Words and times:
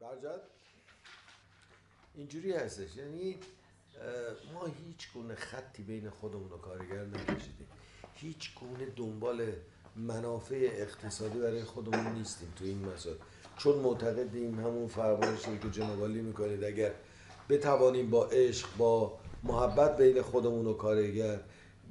برجد 0.00 0.40
اینجوری 2.14 2.52
هستش. 2.52 2.96
یعنی 2.96 3.38
ما 4.54 4.66
هیچ 4.66 5.12
گونه 5.14 5.34
خطی 5.34 5.82
بین 5.82 6.10
خودمون 6.10 6.52
و 6.52 6.56
کارگر 6.56 7.04
نکشیدیم. 7.04 7.68
هیچ 8.14 8.54
گونه 8.54 8.86
دنبال 8.96 9.52
منافع 9.96 10.68
اقتصادی 10.72 11.38
برای 11.38 11.64
خودمون 11.64 12.12
نیستیم 12.12 12.52
تو 12.56 12.64
این 12.64 12.84
مسائل. 12.84 13.16
چون 13.56 13.78
معتقدیم 13.78 14.60
همون 14.60 14.88
فرمایشی 14.88 15.58
که 15.58 15.70
جنابالی 15.70 16.20
می‌کنید 16.20 16.64
اگر 16.64 16.92
بتوانیم 17.48 18.10
با 18.10 18.26
عشق 18.26 18.76
با 18.76 19.18
محبت 19.42 19.96
بین 19.96 20.22
خودمون 20.22 20.66
و 20.66 20.72
کارگر 20.72 21.40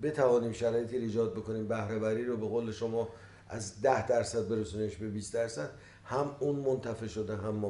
بتوانیم 0.01 0.53
شرایطی 0.53 0.97
ایجاد 0.97 1.33
بکنیم 1.33 1.67
بهره 1.67 2.23
رو 2.23 2.37
به 2.37 2.47
قول 2.47 2.71
شما 2.71 3.09
از 3.49 3.81
ده 3.81 4.07
درصد 4.07 4.49
برسونیش 4.49 4.95
به 4.95 5.07
20 5.07 5.33
درصد 5.33 5.69
هم 6.09 6.35
اون 6.39 6.55
منتفع 6.55 7.07
شده 7.07 7.37
هم 7.37 7.55
ما 7.55 7.69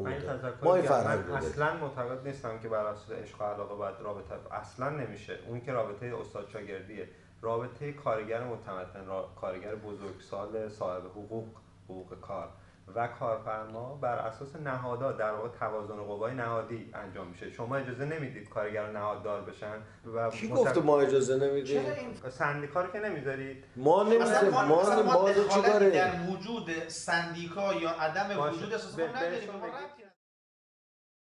ما 0.64 0.76
این 0.76 0.86
فرهنگ 0.86 1.32
اصلا 1.32 1.78
معتقد 1.78 2.28
نیستم 2.28 2.60
که 2.60 2.70
بر 2.70 2.86
اساس 2.86 3.12
عشق 3.12 3.42
و 3.42 3.44
علاقه 3.44 3.76
باید 3.76 3.96
رابطه 4.02 4.36
اصلا 4.52 4.90
نمیشه. 4.90 5.40
اون 5.48 5.62
که 5.62 5.72
رابطه 5.72 6.16
استاد 6.22 6.50
شاگردیه. 6.54 7.08
رابطه 7.42 7.94
کارگر 7.94 8.44
متمدن 8.44 9.06
کارگر 9.42 9.76
بزرگسال 9.76 10.70
صاحب 10.70 11.06
حقوق 11.06 11.48
حقوق 11.86 12.20
کار. 12.22 12.50
و 12.96 13.08
کارفرما 13.08 13.96
بر 13.96 14.16
اساس 14.16 14.56
نهادها 14.56 15.12
در 15.12 15.32
واقع 15.32 15.50
توازن 15.60 15.96
قوای 15.96 16.34
نهادی 16.34 16.92
انجام 16.94 17.28
میشه. 17.28 17.52
شما 17.52 17.76
اجازه 17.76 18.06
نمی‌دید 18.06 18.50
کارگر 18.50 18.92
نهاددار 18.92 19.42
بشن 19.42 19.76
و 20.16 20.30
کی 20.30 20.48
گفت 20.48 20.78
ما 20.78 21.02
اجازه 21.02 21.38
نمیدیم؟ 21.48 21.82
سندیکا 22.30 22.82
رو 22.82 22.92
که 22.92 23.00
نمی‌ذارید؟ 23.00 23.64
ما 23.76 24.04
نمی‌ذاریم. 24.04 24.50
ما 24.50 24.66
ما, 24.66 25.04
ما 25.04 25.30
در 25.30 26.12
وجود 26.30 26.88
سندیکا 26.88 27.74
یا 27.74 27.90
عدم 27.90 28.40
وجود 28.40 28.74
اساس 28.74 29.00
نداریم. 29.00 29.50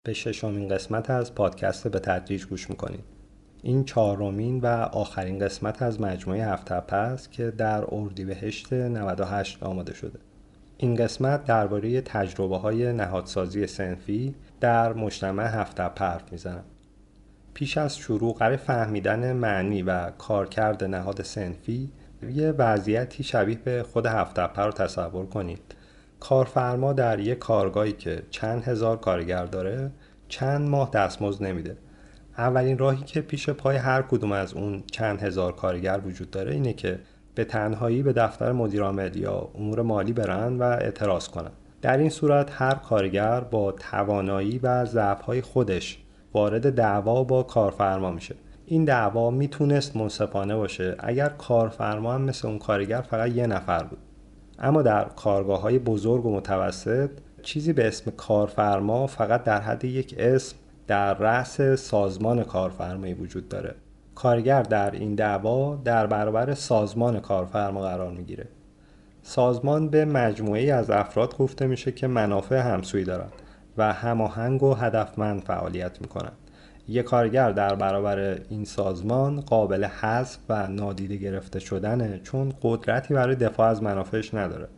به 0.06 0.12
ششمین 0.12 0.68
قسمت 0.68 1.10
از 1.10 1.34
پادکست 1.34 1.88
به 1.88 1.98
تدریج 1.98 2.46
گوش 2.46 2.70
می‌کنید. 2.70 3.04
این 3.62 3.84
چهارمین 3.84 4.60
و 4.60 4.66
آخرین 4.92 5.38
قسمت 5.38 5.82
از 5.82 6.00
مجموعه 6.00 6.44
هفته 6.44 6.94
است 6.94 7.32
که 7.32 7.50
در 7.50 7.84
اردیبهشت 7.88 8.72
98 8.72 9.62
آماده 9.62 9.94
شده. 9.94 10.18
این 10.76 10.94
قسمت 10.94 11.44
درباره 11.44 12.00
تجربه 12.00 12.56
های 12.56 12.92
نهادسازی 12.92 13.66
سنفی 13.66 14.34
در 14.60 14.92
مجتمع 14.92 15.46
هفته 15.46 15.82
حرف 15.82 16.32
می‌زنم. 16.32 16.64
پیش 17.54 17.78
از 17.78 17.96
شروع 17.96 18.34
قرار 18.34 18.56
فهمیدن 18.56 19.32
معنی 19.32 19.82
و 19.82 20.10
کارکرد 20.10 20.84
نهاد 20.84 21.22
سنفی 21.22 21.92
یه 22.32 22.50
وضعیتی 22.50 23.22
شبیه 23.22 23.58
به 23.58 23.82
خود 23.82 24.06
هفته 24.06 24.42
رو 24.42 24.72
تصور 24.72 25.26
کنید. 25.26 25.74
کارفرما 26.20 26.92
در 26.92 27.20
یک 27.20 27.38
کارگاهی 27.38 27.92
که 27.92 28.22
چند 28.30 28.64
هزار 28.64 28.96
کارگر 28.96 29.44
داره 29.44 29.90
چند 30.28 30.68
ماه 30.68 30.90
دستمزد 30.90 31.42
نمیده. 31.42 31.76
اولین 32.38 32.78
راهی 32.78 33.04
که 33.04 33.20
پیش 33.20 33.50
پای 33.50 33.76
هر 33.76 34.02
کدوم 34.02 34.32
از 34.32 34.54
اون 34.54 34.82
چند 34.92 35.22
هزار 35.22 35.56
کارگر 35.56 36.00
وجود 36.04 36.30
داره 36.30 36.52
اینه 36.52 36.72
که 36.72 36.98
به 37.34 37.44
تنهایی 37.44 38.02
به 38.02 38.12
دفتر 38.12 38.52
مدیرعامل 38.52 39.16
یا 39.16 39.48
امور 39.54 39.82
مالی 39.82 40.12
برن 40.12 40.58
و 40.58 40.62
اعتراض 40.62 41.28
کنن 41.28 41.50
در 41.82 41.98
این 41.98 42.10
صورت 42.10 42.50
هر 42.52 42.74
کارگر 42.74 43.40
با 43.40 43.72
توانایی 43.72 44.58
و 44.62 44.84
ضعف‌های 44.84 45.40
خودش 45.40 45.98
وارد 46.34 46.74
دعوا 46.74 47.24
با 47.24 47.42
کارفرما 47.42 48.10
میشه. 48.10 48.34
این 48.66 48.84
دعوا 48.84 49.30
می‌تونست 49.30 49.96
منصفانه 49.96 50.56
باشه. 50.56 50.96
اگر 50.98 51.28
کارفرما 51.28 52.12
هم 52.12 52.22
مثل 52.22 52.48
اون 52.48 52.58
کارگر 52.58 53.00
فقط 53.00 53.30
یه 53.30 53.46
نفر 53.46 53.82
بود. 53.82 53.98
اما 54.58 54.82
در 54.82 55.04
کارگاه 55.04 55.60
های 55.60 55.78
بزرگ 55.78 56.26
و 56.26 56.36
متوسط 56.36 57.10
چیزی 57.42 57.72
به 57.72 57.86
اسم 57.88 58.10
کارفرما 58.10 59.06
فقط 59.06 59.44
در 59.44 59.60
حد 59.60 59.84
یک 59.84 60.14
اسم 60.18 60.56
در 60.86 61.14
رأس 61.14 61.60
سازمان 61.60 62.44
کارفرمایی 62.44 63.14
وجود 63.14 63.48
داره. 63.48 63.74
کارگر 64.14 64.62
در 64.62 64.90
این 64.90 65.14
دعوا 65.14 65.76
در 65.76 66.06
برابر 66.06 66.54
سازمان 66.54 67.20
کارفرما 67.20 67.80
قرار 67.80 68.10
می‌گیره. 68.10 68.48
سازمان 69.22 69.88
به 69.88 70.04
مجموعه 70.04 70.72
از 70.72 70.90
افراد 70.90 71.36
گفته 71.36 71.66
میشه 71.66 71.92
که 71.92 72.06
منافع 72.06 72.60
همسویی 72.60 73.04
دارند 73.04 73.32
و 73.78 73.92
هماهنگ 73.92 74.62
و 74.62 74.74
هدفمند 74.74 75.42
فعالیت 75.42 76.00
می‌کنند 76.00 76.36
یک 76.88 77.04
کارگر 77.04 77.52
در 77.52 77.74
برابر 77.74 78.38
این 78.48 78.64
سازمان 78.64 79.40
قابل 79.40 79.84
حذف 79.84 80.38
و 80.48 80.66
نادیده 80.66 81.16
گرفته 81.16 81.58
شدنه 81.58 82.20
چون 82.22 82.52
قدرتی 82.62 83.14
برای 83.14 83.36
دفاع 83.36 83.68
از 83.68 83.82
منافعش 83.82 84.34
نداره. 84.34 84.68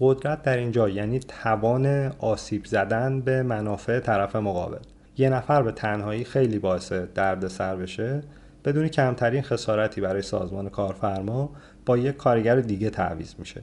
قدرت 0.00 0.42
در 0.42 0.56
اینجا 0.56 0.88
یعنی 0.88 1.18
توان 1.18 2.12
آسیب 2.18 2.64
زدن 2.64 3.20
به 3.20 3.42
منافع 3.42 4.00
طرف 4.00 4.36
مقابل. 4.36 4.78
یه 5.16 5.30
نفر 5.30 5.62
به 5.62 5.72
تنهایی 5.72 6.24
خیلی 6.24 6.58
باعث 6.58 6.92
درد 6.92 7.48
سر 7.48 7.76
بشه 7.76 8.22
بدون 8.66 8.88
کمترین 8.88 9.42
خسارتی 9.42 10.00
برای 10.00 10.22
سازمان 10.22 10.68
کارفرما 10.68 11.50
با 11.86 11.96
یک 11.96 12.16
کارگر 12.16 12.60
دیگه 12.60 12.90
تعویض 12.90 13.34
میشه. 13.38 13.62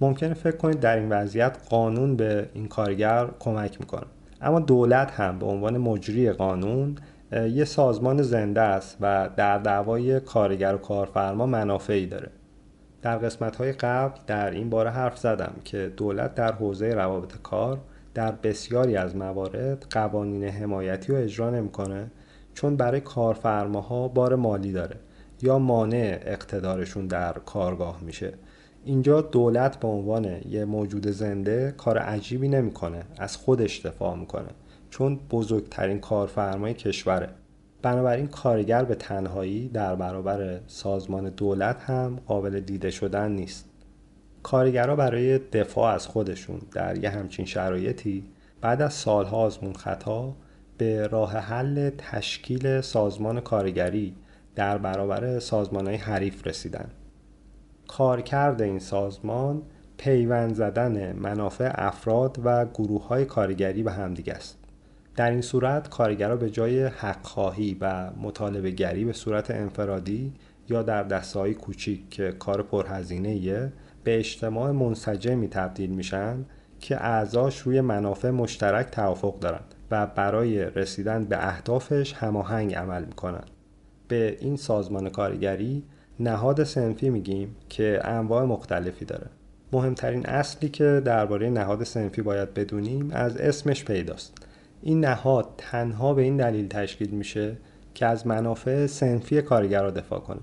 ممکنه 0.00 0.34
فکر 0.34 0.56
کنید 0.56 0.80
در 0.80 0.96
این 0.96 1.08
وضعیت 1.08 1.58
قانون 1.70 2.16
به 2.16 2.48
این 2.54 2.68
کارگر 2.68 3.28
کمک 3.38 3.80
می‌کنه. 3.80 4.06
اما 4.40 4.60
دولت 4.60 5.10
هم 5.10 5.38
به 5.38 5.46
عنوان 5.46 5.78
مجری 5.78 6.32
قانون 6.32 6.96
یه 7.32 7.64
سازمان 7.64 8.22
زنده 8.22 8.60
است 8.60 8.96
و 9.00 9.28
در 9.36 9.58
دعوای 9.58 10.20
کارگر 10.20 10.74
و 10.74 10.78
کارفرما 10.78 11.46
منافعی 11.46 12.06
داره. 12.06 12.30
در 13.02 13.18
قسمت 13.18 13.56
های 13.56 13.72
قبل 13.72 14.20
در 14.26 14.50
این 14.50 14.70
باره 14.70 14.90
حرف 14.90 15.18
زدم 15.18 15.52
که 15.64 15.92
دولت 15.96 16.34
در 16.34 16.52
حوزه 16.52 16.94
روابط 16.94 17.32
کار 17.42 17.78
در 18.14 18.32
بسیاری 18.32 18.96
از 18.96 19.16
موارد 19.16 19.86
قوانین 19.90 20.44
حمایتی 20.44 21.12
رو 21.12 21.18
اجرا 21.18 21.50
نمی‌کنه 21.50 22.10
چون 22.58 22.76
برای 22.76 23.00
کارفرماها 23.00 24.08
بار 24.08 24.34
مالی 24.34 24.72
داره 24.72 24.96
یا 25.42 25.58
مانع 25.58 26.18
اقتدارشون 26.22 27.06
در 27.06 27.32
کارگاه 27.32 28.00
میشه. 28.02 28.32
اینجا 28.84 29.20
دولت 29.20 29.80
به 29.80 29.88
عنوان 29.88 30.40
یه 30.50 30.64
موجود 30.64 31.06
زنده 31.06 31.74
کار 31.76 31.98
عجیبی 31.98 32.48
نمی‌کنه 32.48 33.02
از 33.18 33.36
خودش 33.36 33.86
دفاع 33.86 34.16
می‌کنه 34.16 34.48
چون 34.90 35.20
بزرگترین 35.30 36.00
کارفرمای 36.00 36.74
کشوره. 36.74 37.28
بنابراین 37.82 38.26
کارگر 38.26 38.84
به 38.84 38.94
تنهایی 38.94 39.68
در 39.68 39.94
برابر 39.94 40.60
سازمان 40.66 41.28
دولت 41.28 41.82
هم 41.82 42.20
قابل 42.26 42.60
دیده 42.60 42.90
شدن 42.90 43.32
نیست. 43.32 43.68
کارگرها 44.42 44.96
برای 44.96 45.38
دفاع 45.38 45.94
از 45.94 46.06
خودشون 46.06 46.60
در 46.72 46.98
یه 46.98 47.10
همچین 47.10 47.44
شرایطی 47.44 48.24
بعد 48.60 48.82
از 48.82 48.92
سالها 48.94 49.36
آزمون 49.36 49.72
خطا 49.72 50.34
به 50.78 51.06
راه 51.06 51.32
حل 51.32 51.90
تشکیل 51.98 52.80
سازمان 52.80 53.40
کارگری 53.40 54.14
در 54.54 54.78
برابر 54.78 55.38
سازمان 55.38 55.86
های 55.86 55.96
حریف 55.96 56.46
رسیدن. 56.46 56.90
کارکرد 57.88 58.62
این 58.62 58.78
سازمان 58.78 59.62
پیوند 59.96 60.54
زدن 60.54 61.12
منافع 61.12 61.70
افراد 61.74 62.40
و 62.44 62.66
گروه 62.66 63.06
های 63.06 63.24
کارگری 63.24 63.82
به 63.82 63.92
همدیگه 63.92 64.32
است. 64.32 64.58
در 65.16 65.30
این 65.30 65.40
صورت 65.40 65.88
کارگرها 65.88 66.36
به 66.36 66.50
جای 66.50 66.84
حق 66.84 67.26
خواهی 67.26 67.76
و 67.80 68.10
مطالبه 68.22 68.70
گری 68.70 69.04
به 69.04 69.12
صورت 69.12 69.50
انفرادی 69.50 70.32
یا 70.68 70.82
در 70.82 71.02
دستهای 71.02 71.54
کوچیک 71.54 72.10
که 72.10 72.32
کار 72.32 72.62
پرهزینه 72.62 73.72
به 74.04 74.18
اجتماع 74.18 74.70
منسجمی 74.70 75.48
تبدیل 75.48 75.90
میشن 75.90 76.44
که 76.80 77.04
اعضاش 77.04 77.58
روی 77.58 77.80
منافع 77.80 78.30
مشترک 78.30 78.90
توافق 78.90 79.38
دارند. 79.38 79.74
و 79.90 80.06
برای 80.06 80.64
رسیدن 80.64 81.24
به 81.24 81.46
اهدافش 81.46 82.12
هماهنگ 82.12 82.74
عمل 82.74 83.04
می‌کنن. 83.04 83.44
به 84.08 84.36
این 84.40 84.56
سازمان 84.56 85.08
کارگری 85.08 85.84
نهاد 86.20 86.64
سنفی 86.64 87.10
میگیم 87.10 87.56
که 87.68 88.00
انواع 88.04 88.44
مختلفی 88.44 89.04
داره. 89.04 89.26
مهمترین 89.72 90.26
اصلی 90.26 90.68
که 90.68 91.02
درباره 91.04 91.50
نهاد 91.50 91.84
سنفی 91.84 92.22
باید 92.22 92.54
بدونیم 92.54 93.10
از 93.12 93.36
اسمش 93.36 93.84
پیداست. 93.84 94.34
این 94.82 95.04
نهاد 95.04 95.46
تنها 95.58 96.14
به 96.14 96.22
این 96.22 96.36
دلیل 96.36 96.68
تشکیل 96.68 97.10
میشه 97.10 97.56
که 97.94 98.06
از 98.06 98.26
منافع 98.26 98.86
سنفی 98.86 99.42
کارگرها 99.42 99.90
دفاع 99.90 100.20
کنه. 100.20 100.40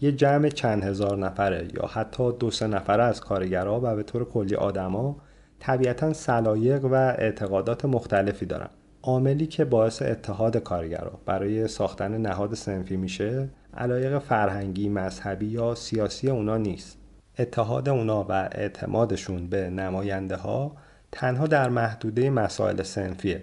یه 0.00 0.12
جمع 0.12 0.48
چند 0.48 0.84
هزار 0.84 1.18
نفره 1.18 1.68
یا 1.74 1.86
حتی 1.86 2.32
دو 2.32 2.50
سه 2.50 2.66
نفره 2.66 3.02
از 3.02 3.20
کارگرها 3.20 3.80
و 3.82 3.96
به 3.96 4.02
طور 4.02 4.24
کلی 4.24 4.54
آدما 4.54 5.16
طبیعتا 5.58 6.12
سلایق 6.12 6.84
و 6.84 6.94
اعتقادات 6.94 7.84
مختلفی 7.84 8.46
دارن. 8.46 8.68
عاملی 9.06 9.46
که 9.46 9.64
باعث 9.64 10.02
اتحاد 10.02 10.56
کارگرها 10.56 11.20
برای 11.26 11.68
ساختن 11.68 12.16
نهاد 12.18 12.54
سنفی 12.54 12.96
میشه 12.96 13.48
علایق 13.76 14.18
فرهنگی، 14.18 14.88
مذهبی 14.88 15.46
یا 15.46 15.74
سیاسی 15.74 16.30
اونا 16.30 16.56
نیست. 16.56 16.98
اتحاد 17.38 17.88
اونا 17.88 18.26
و 18.28 18.32
اعتمادشون 18.32 19.46
به 19.46 19.70
نماینده 19.70 20.36
ها 20.36 20.76
تنها 21.12 21.46
در 21.46 21.68
محدوده 21.68 22.30
مسائل 22.30 22.82
سنفیه. 22.82 23.42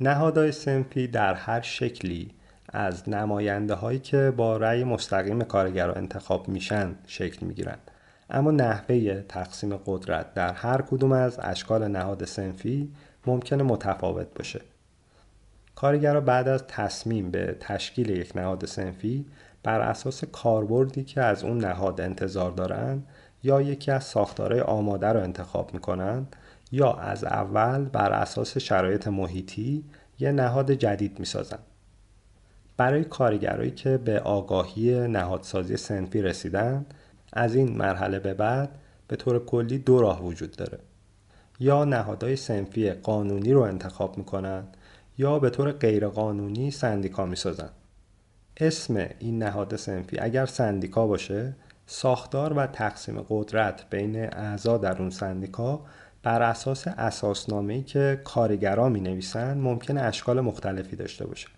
نهادهای 0.00 0.52
سنفی 0.52 1.06
در 1.06 1.34
هر 1.34 1.60
شکلی 1.60 2.30
از 2.68 3.08
نماینده 3.08 3.74
هایی 3.74 3.98
که 3.98 4.32
با 4.36 4.56
رأی 4.56 4.84
مستقیم 4.84 5.42
کارگرها 5.42 5.92
انتخاب 5.92 6.48
میشن 6.48 6.94
شکل 7.06 7.46
می‌گیرند. 7.46 7.90
اما 8.30 8.50
نحوه 8.50 9.22
تقسیم 9.28 9.76
قدرت 9.86 10.34
در 10.34 10.52
هر 10.52 10.82
کدوم 10.82 11.12
از 11.12 11.38
اشکال 11.42 11.88
نهاد 11.88 12.24
سنفی 12.24 12.92
ممکنه 13.26 13.62
متفاوت 13.62 14.34
باشه. 14.34 14.60
کارگرها 15.74 16.20
بعد 16.20 16.48
از 16.48 16.66
تصمیم 16.68 17.30
به 17.30 17.56
تشکیل 17.60 18.10
یک 18.10 18.36
نهاد 18.36 18.66
سنفی 18.66 19.26
بر 19.62 19.80
اساس 19.80 20.24
کاربردی 20.24 21.04
که 21.04 21.20
از 21.20 21.44
اون 21.44 21.58
نهاد 21.58 22.00
انتظار 22.00 22.50
دارن 22.50 23.02
یا 23.42 23.60
یکی 23.60 23.90
از 23.90 24.04
ساختارهای 24.04 24.60
آماده 24.60 25.06
رو 25.06 25.20
انتخاب 25.20 25.74
می‌کنن 25.74 26.26
یا 26.72 26.92
از 26.92 27.24
اول 27.24 27.84
بر 27.84 28.12
اساس 28.12 28.58
شرایط 28.58 29.08
محیطی 29.08 29.84
یه 30.18 30.32
نهاد 30.32 30.72
جدید 30.72 31.18
می‌سازن. 31.18 31.58
برای 32.76 33.04
کارگرایی 33.04 33.70
که 33.70 33.96
به 33.96 34.20
آگاهی 34.20 35.08
نهادسازی 35.08 35.76
سنفی 35.76 36.22
رسیدن 36.22 36.86
از 37.32 37.54
این 37.54 37.76
مرحله 37.76 38.18
به 38.18 38.34
بعد 38.34 38.70
به 39.08 39.16
طور 39.16 39.44
کلی 39.44 39.78
دو 39.78 40.00
راه 40.00 40.24
وجود 40.24 40.50
داره. 40.50 40.78
یا 41.60 41.84
نهادهای 41.84 42.36
سنفی 42.36 42.90
قانونی 42.90 43.52
رو 43.52 43.60
انتخاب 43.60 44.18
می‌کنن 44.18 44.64
یا 45.18 45.38
به 45.38 45.50
طور 45.50 45.72
غیرقانونی 45.72 46.70
سندیکا 46.70 47.26
می‌سازن 47.26 47.70
اسم 48.56 49.06
این 49.18 49.42
نهاد 49.42 49.76
سنفی 49.76 50.18
اگر 50.18 50.46
سندیکا 50.46 51.06
باشه 51.06 51.56
ساختار 51.86 52.52
و 52.52 52.66
تقسیم 52.66 53.26
قدرت 53.28 53.90
بین 53.90 54.34
اعضا 54.34 54.78
در 54.78 54.98
اون 54.98 55.10
سندیکا 55.10 55.80
بر 56.22 56.42
اساس 56.42 56.88
اساسنامه‌ای 56.88 57.82
که 57.82 58.20
کارگرا 58.24 58.88
می 58.88 59.00
نویسن 59.00 59.58
ممکن 59.58 59.98
اشکال 59.98 60.40
مختلفی 60.40 60.96
داشته 60.96 61.26
باشه. 61.26 61.48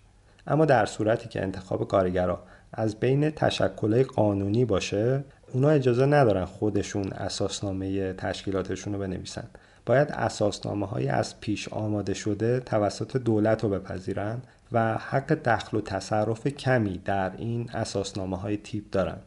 اما 0.47 0.65
در 0.65 0.85
صورتی 0.85 1.29
که 1.29 1.41
انتخاب 1.41 1.87
کارگرا 1.87 2.43
از 2.73 2.99
بین 2.99 3.29
تشکلهای 3.29 4.03
قانونی 4.03 4.65
باشه 4.65 5.23
اونا 5.53 5.69
اجازه 5.69 6.05
ندارن 6.05 6.45
خودشون 6.45 7.13
اساسنامه 7.13 8.13
تشکیلاتشون 8.13 8.93
رو 8.93 8.99
بنویسن. 8.99 9.47
باید 9.91 10.11
اساسنامه 10.11 10.85
های 10.85 11.07
از 11.07 11.39
پیش 11.39 11.67
آماده 11.67 12.13
شده 12.13 12.59
توسط 12.59 13.17
دولت 13.17 13.63
رو 13.63 13.69
بپذیرن 13.69 14.41
و 14.71 14.97
حق 14.97 15.33
دخل 15.33 15.77
و 15.77 15.81
تصرف 15.81 16.47
کمی 16.47 16.97
در 16.97 17.31
این 17.37 17.69
اساسنامه 17.73 18.37
های 18.37 18.57
تیپ 18.57 18.83
دارن. 18.91 19.17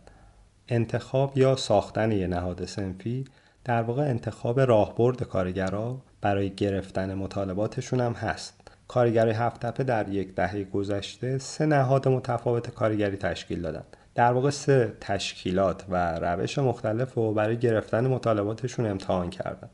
انتخاب 0.69 1.39
یا 1.39 1.57
ساختن 1.57 2.13
یه 2.13 2.27
نهاد 2.27 2.65
سنفی 2.65 3.25
در 3.65 3.83
واقع 3.83 4.03
انتخاب 4.03 4.61
راهبرد 4.61 5.23
کارگرا 5.23 5.99
برای 6.21 6.51
گرفتن 6.51 7.15
مطالباتشون 7.15 8.01
هم 8.01 8.13
هست. 8.13 8.71
کارگرای 8.89 9.33
هفت 9.33 9.83
در 9.83 10.09
یک 10.09 10.35
دهه 10.35 10.65
گذشته 10.65 11.39
سه 11.39 11.67
نهاد 11.67 12.09
متفاوت 12.09 12.71
کارگری 12.71 13.17
تشکیل 13.17 13.63
دادند 13.63 13.97
در 14.15 14.33
واقع 14.33 14.51
سه 14.51 14.93
تشکیلات 15.01 15.85
و 15.89 16.19
روش 16.19 16.59
مختلف 16.59 17.15
رو 17.15 17.35
برای 17.35 17.57
گرفتن 17.57 18.07
مطالباتشون 18.07 18.87
امتحان 18.87 19.31
کردن. 19.31 19.69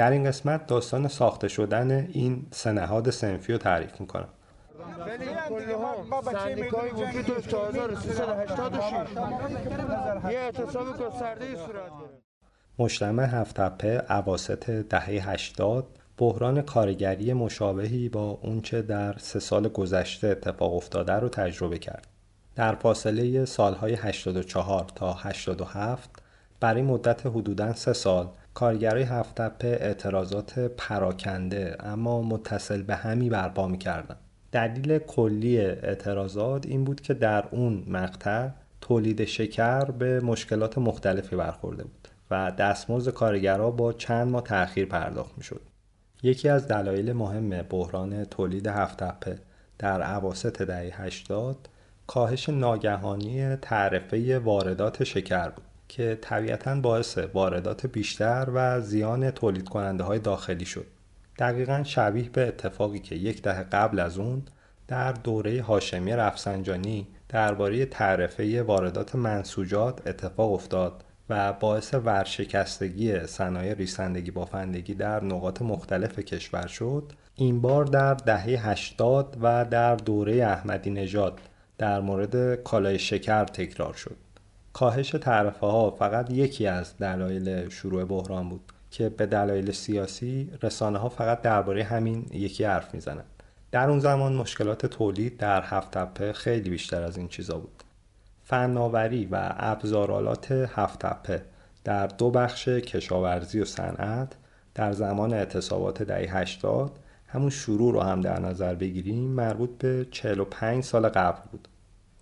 در 0.00 0.10
این 0.10 0.24
قسمت 0.24 0.66
داستان 0.66 1.08
ساخته 1.08 1.48
شدن 1.48 2.08
این 2.12 2.46
سه 2.50 2.72
نهاد 2.72 3.10
سنفی 3.10 3.52
رو 3.52 3.58
تعریف 3.58 4.00
می‌کنم. 4.00 4.28
ولی 4.98 5.24
کلها 5.48 5.94
سندیکایی 6.32 6.92
وجود 6.92 7.26
داشت 7.26 7.48
تا 7.48 7.68
1386 7.68 10.32
یه 10.32 10.38
اعتصاب 10.38 10.98
گسترده 10.98 11.56
صورت 11.56 11.72
گرفت. 11.72 12.22
مجتمع 12.78 13.24
هفتپه 13.24 13.98
عواست 13.98 14.70
دهه 14.70 15.30
80 15.30 15.86
بحران 16.18 16.62
کارگری 16.62 17.32
مشابهی 17.32 18.08
با 18.08 18.38
اونچه 18.42 18.82
در 18.82 19.14
سه 19.18 19.40
سال 19.40 19.68
گذشته 19.68 20.28
اتفاق 20.28 20.74
افتاده 20.74 21.12
رو 21.12 21.28
تجربه 21.28 21.78
کرد. 21.78 22.06
در 22.56 22.74
فاصله 22.74 23.44
سالهای 23.44 23.94
84 23.94 24.86
تا 24.94 25.12
87 25.12 26.10
برای 26.60 26.82
مدت 26.82 27.26
حدوداً 27.26 27.72
سه 27.72 27.92
سال 27.92 28.28
کارگرای 28.54 29.02
هفتپه 29.02 29.68
اعتراضات 29.80 30.58
پراکنده 30.58 31.76
اما 31.80 32.22
متصل 32.22 32.82
به 32.82 32.94
همی 32.94 33.30
برپا 33.30 33.68
می‌کردن. 33.68 34.16
دلیل 34.52 34.98
کلی 34.98 35.58
اعتراضات 35.60 36.66
این 36.66 36.84
بود 36.84 37.00
که 37.00 37.14
در 37.14 37.44
اون 37.50 37.84
مقطع 37.88 38.48
تولید 38.80 39.24
شکر 39.24 39.84
به 39.84 40.20
مشکلات 40.20 40.78
مختلفی 40.78 41.36
برخورده 41.36 41.82
بود 41.82 42.08
و 42.30 42.52
دستمزد 42.58 43.10
کارگرها 43.10 43.70
با 43.70 43.92
چند 43.92 44.28
ماه 44.28 44.42
تأخیر 44.42 44.86
پرداخت 44.86 45.38
می‌شد. 45.38 45.60
یکی 46.22 46.48
از 46.48 46.68
دلایل 46.68 47.12
مهم 47.12 47.62
بحران 47.62 48.24
تولید 48.24 48.66
هفتپه 48.66 49.38
در 49.78 50.02
عواست 50.02 50.62
دهه 50.62 51.02
80 51.02 51.68
کاهش 52.06 52.48
ناگهانی 52.48 53.56
تعرفه 53.56 54.38
واردات 54.38 55.04
شکر 55.04 55.48
بود 55.48 55.64
که 55.90 56.18
طبیعتا 56.20 56.74
باعث 56.74 57.18
واردات 57.18 57.86
بیشتر 57.86 58.48
و 58.54 58.80
زیان 58.80 59.30
تولید 59.30 59.68
کننده 59.68 60.04
های 60.04 60.18
داخلی 60.18 60.64
شد. 60.64 60.86
دقیقا 61.38 61.82
شبیه 61.84 62.28
به 62.28 62.48
اتفاقی 62.48 62.98
که 62.98 63.14
یک 63.14 63.42
دهه 63.42 63.62
قبل 63.62 63.98
از 63.98 64.18
اون 64.18 64.42
در 64.88 65.12
دوره 65.12 65.62
هاشمی 65.62 66.12
رفسنجانی 66.12 67.06
درباره 67.28 67.86
تعرفه 67.86 68.62
واردات 68.62 69.14
منسوجات 69.14 70.06
اتفاق 70.06 70.52
افتاد 70.52 71.04
و 71.28 71.52
باعث 71.52 71.94
ورشکستگی 71.94 73.26
صنایع 73.26 73.74
ریسندگی 73.74 74.30
بافندگی 74.30 74.94
در 74.94 75.24
نقاط 75.24 75.62
مختلف 75.62 76.18
کشور 76.18 76.66
شد 76.66 77.12
این 77.34 77.60
بار 77.60 77.84
در 77.84 78.14
دهه 78.14 78.68
80 78.68 79.36
و 79.42 79.64
در 79.64 79.96
دوره 79.96 80.44
احمدی 80.44 80.90
نژاد 80.90 81.40
در 81.78 82.00
مورد 82.00 82.62
کالای 82.62 82.98
شکر 82.98 83.44
تکرار 83.44 83.94
شد 83.94 84.16
کاهش 84.80 85.10
تعرفه 85.10 85.66
ها 85.66 85.90
فقط 85.90 86.30
یکی 86.30 86.66
از 86.66 86.98
دلایل 86.98 87.68
شروع 87.68 88.04
بحران 88.04 88.48
بود 88.48 88.60
که 88.90 89.08
به 89.08 89.26
دلایل 89.26 89.72
سیاسی 89.72 90.50
رسانه 90.62 90.98
ها 90.98 91.08
فقط 91.08 91.42
درباره 91.42 91.84
همین 91.84 92.26
یکی 92.32 92.64
حرف 92.64 92.94
می‌زنند 92.94 93.42
در 93.70 93.90
اون 93.90 93.98
زمان 94.00 94.32
مشکلات 94.32 94.86
تولید 94.86 95.36
در 95.36 95.62
هفت 95.62 95.90
تپه 95.90 96.32
خیلی 96.32 96.70
بیشتر 96.70 97.02
از 97.02 97.16
این 97.16 97.28
چیزا 97.28 97.58
بود. 97.58 97.82
فناوری 98.44 99.28
و 99.32 99.52
ابزارالات 99.56 100.52
هفت 100.52 100.98
تپه 100.98 101.42
در 101.84 102.06
دو 102.06 102.30
بخش 102.30 102.68
کشاورزی 102.68 103.60
و 103.60 103.64
صنعت 103.64 104.36
در 104.74 104.92
زمان 104.92 105.32
اعتصابات 105.32 106.02
دهه 106.02 106.36
80 106.36 106.98
همون 107.26 107.50
شروع 107.50 107.92
رو 107.92 108.00
هم 108.00 108.20
در 108.20 108.40
نظر 108.40 108.74
بگیریم 108.74 109.24
مربوط 109.24 109.70
به 109.78 110.06
45 110.10 110.84
سال 110.84 111.08
قبل 111.08 111.40
بود. 111.52 111.68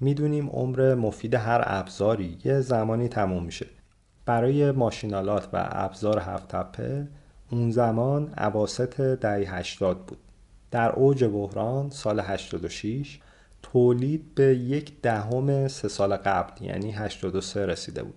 می‌دونیم 0.01 0.49
عمر 0.51 0.95
مفید 0.95 1.35
هر 1.35 1.63
ابزاری 1.67 2.39
یه 2.45 2.61
زمانی 2.61 3.09
تموم 3.09 3.45
میشه. 3.45 3.67
برای 4.27 4.71
ماشینالات 4.71 5.49
و 5.53 5.69
ابزار 5.71 6.19
هفت 6.19 6.49
تپه 6.49 7.09
اون 7.51 7.71
زمان 7.71 8.33
عواست 8.37 9.01
دهه 9.01 9.55
80 9.55 10.07
بود. 10.07 10.19
در 10.71 10.91
اوج 10.91 11.25
بحران 11.25 11.91
سال 11.91 12.21
86 12.21 13.21
تولید 13.63 14.35
به 14.35 14.45
یک 14.57 15.01
دهم 15.03 15.69
سه 15.69 15.89
سال 15.89 16.17
قبل 16.17 16.65
یعنی 16.65 16.93
83 16.93 17.67
رسیده 17.67 18.03
بود. 18.03 18.15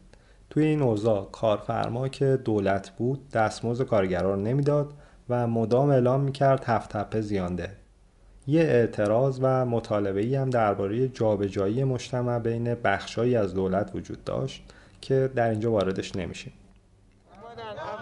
توی 0.49 0.65
این 0.65 0.81
اوضاع 0.81 1.29
کارفرما 1.31 2.07
که 2.07 2.39
دولت 2.45 2.89
بود 2.89 3.29
دستمزد 3.29 3.83
کارگران 3.83 4.43
نمی‌داد 4.43 4.93
و 5.29 5.47
مدام 5.47 5.89
اعلام 5.89 6.21
می‌کرد 6.21 6.63
هفت 6.65 6.89
تپه 6.97 7.21
زیانده. 7.21 7.80
یه 8.47 8.61
اعتراض 8.61 9.39
و 9.41 9.65
مطالبه 9.65 10.21
ای 10.21 10.35
هم 10.35 10.49
درباره 10.49 11.07
جابجایی 11.07 11.83
مجتمع 11.83 12.39
بین 12.39 12.75
بخشهایی 12.75 13.35
از 13.35 13.53
دولت 13.53 13.91
وجود 13.95 14.23
داشت 14.23 14.63
که 15.01 15.31
در 15.35 15.49
اینجا 15.49 15.71
واردش 15.71 16.15
نمیشیم. 16.15 16.53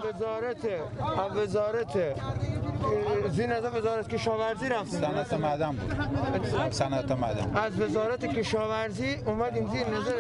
وزارت 0.06 0.68
وزارت 1.36 2.16
زین 3.30 3.52
از 3.52 3.64
وزارت 3.64 4.10
کشاورزی 4.10 4.70
رفت 4.70 4.92
صنعت 4.92 5.34
معدن 5.34 5.72
بود. 5.72 6.72
صنعت 6.72 7.12
معدن 7.12 7.58
از 7.58 7.82
وزارت 7.82 8.26
کشاورزی 8.26 9.16
اومدیم 9.26 9.68
زیر 9.68 9.88
نظر 9.88 10.14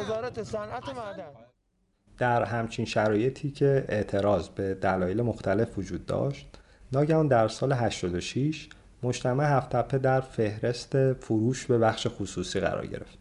وزارت 0.00 0.42
صنعت 0.42 0.88
معدن. 0.88 1.24
در 2.18 2.44
همچین 2.44 2.84
شرایطی 2.84 3.50
که 3.50 3.84
اعتراض 3.88 4.48
به 4.48 4.74
دلایل 4.74 5.22
مختلف 5.22 5.78
وجود 5.78 6.06
داشت 6.06 6.48
ناگهان 6.92 7.28
در 7.28 7.48
سال 7.48 7.72
86 7.72 8.68
مجتمع 9.02 9.44
هفتپه 9.44 9.98
در 9.98 10.20
فهرست 10.20 11.12
فروش 11.12 11.66
به 11.66 11.78
بخش 11.78 12.06
خصوصی 12.10 12.60
قرار 12.60 12.86
گرفت. 12.86 13.18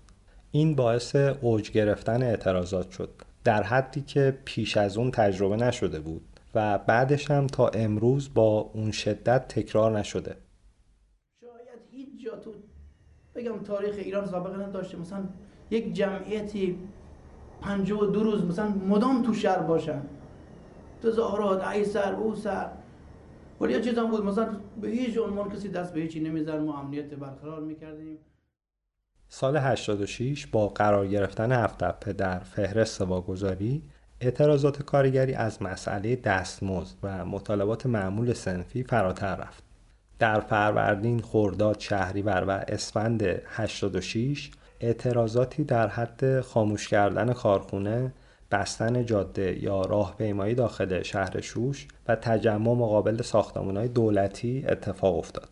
این 0.51 0.75
باعث 0.75 1.15
اوج 1.15 1.71
گرفتن 1.71 2.23
اعتراضات 2.23 2.91
شد. 2.91 3.09
در 3.43 3.63
حدی 3.63 4.01
که 4.01 4.37
پیش 4.45 4.77
از 4.77 4.97
اون 4.97 5.11
تجربه 5.11 5.55
نشده 5.55 5.99
بود 5.99 6.21
و 6.55 6.77
بعدش 6.77 7.31
هم 7.31 7.47
تا 7.47 7.67
امروز 7.67 8.33
با 8.33 8.59
اون 8.73 8.91
شدت 8.91 9.47
تکرار 9.47 9.99
نشده. 9.99 10.35
شاید 11.41 11.79
هیچ 11.91 12.25
جا 12.25 12.35
تو 12.35 12.53
بگم 13.35 13.59
تاریخ 13.63 13.95
ایران 13.95 14.25
سابقه 14.27 14.63
نداشته. 14.63 14.97
مثلا 14.97 15.23
یک 15.71 15.93
جمعیتی 15.93 16.77
پنجاه 17.61 17.99
و 17.99 18.05
دو 18.05 18.23
روز 18.23 18.43
مثلا 18.43 18.69
مدام 18.69 19.23
تو 19.23 19.33
شهر 19.33 19.59
باشن. 19.59 20.01
تظاهرات 21.03 21.67
ای 21.67 21.85
سر 21.85 22.13
او 22.13 22.35
سر 22.35 22.69
ولی 23.61 23.73
یه 23.73 23.81
چیز 23.81 23.97
هم 23.97 24.11
بود 24.11 24.25
مثلا 24.25 24.57
به 24.81 24.87
هیچ 24.87 25.17
عنوان 25.17 25.49
کسی 25.49 25.69
دست 25.69 25.93
به 25.93 25.99
هیچی 25.99 26.19
نمی‌زد 26.19 26.55
ما 26.55 26.79
امنیت 26.79 27.05
برقرار 27.05 27.61
می‌کردیم. 27.61 28.17
سال 29.29 29.57
86 29.57 30.47
با 30.47 30.67
قرار 30.67 31.07
گرفتن 31.07 31.51
هفت 31.51 32.09
در 32.09 32.39
فهرست 32.39 33.01
واگذاری 33.01 33.83
اعتراضات 34.21 34.83
کارگری 34.83 35.33
از 35.33 35.61
مسئله 35.61 36.15
دستمزد 36.15 36.95
و 37.03 37.25
مطالبات 37.25 37.85
معمول 37.85 38.33
سنفی 38.33 38.83
فراتر 38.83 39.35
رفت. 39.35 39.63
در 40.19 40.39
فروردین، 40.39 41.21
خرداد، 41.21 41.79
شهریور 41.79 42.43
و 42.47 42.51
اسفند 42.51 43.23
86 43.23 44.51
اعتراضاتی 44.79 45.63
در 45.63 45.87
حد 45.87 46.41
خاموش 46.41 46.87
کردن 46.87 47.33
کارخونه، 47.33 48.13
بستن 48.51 49.05
جاده 49.05 49.63
یا 49.63 49.81
راهپیمایی 49.81 50.55
داخل 50.55 51.01
شهر 51.01 51.41
شوش 51.41 51.87
و 52.07 52.15
تجمع 52.15 52.73
مقابل 52.73 53.21
ساختمانهای 53.21 53.87
دولتی 53.87 54.65
اتفاق 54.67 55.17
افتاد. 55.17 55.49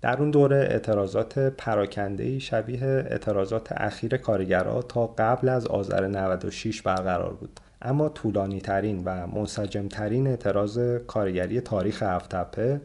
در 0.00 0.18
اون 0.18 0.30
دوره 0.30 0.56
اعتراضات 0.56 1.38
پراکندهی 1.38 2.40
شبیه 2.40 2.84
اعتراضات 2.84 3.72
اخیر 3.72 4.16
کارگرها 4.16 4.82
تا 4.82 5.06
قبل 5.06 5.48
از 5.48 5.66
آذر 5.66 6.06
96 6.06 6.82
برقرار 6.82 7.32
بود 7.32 7.60
اما 7.82 8.08
طولانی 8.08 8.60
ترین 8.60 9.02
و 9.04 9.26
منسجم 9.26 9.88
ترین 9.88 10.26
اعتراض 10.26 10.78
کارگری 11.06 11.60
تاریخ 11.60 12.02
هفتپه 12.02 12.80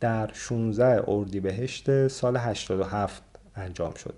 در 0.00 0.30
16 0.32 1.04
اردیبهشت 1.06 2.08
سال 2.08 2.36
87 2.36 3.22
انجام 3.56 3.94
شد. 3.94 4.14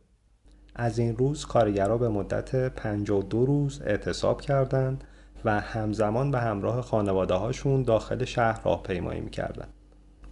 از 0.75 0.99
این 0.99 1.17
روز 1.17 1.47
کارگرها 1.47 1.99
به 1.99 2.09
مدت 2.09 2.69
52 2.69 3.47
روز 3.47 3.81
اعتصاب 3.85 4.41
کردند 4.41 5.05
و 5.45 5.61
همزمان 5.61 6.31
به 6.31 6.39
همراه 6.41 6.81
خانواده 6.81 7.35
هاشون 7.35 7.83
داخل 7.83 8.25
شهر 8.25 8.61
راهپیمایی 8.65 9.21
می‌کردند. 9.21 9.73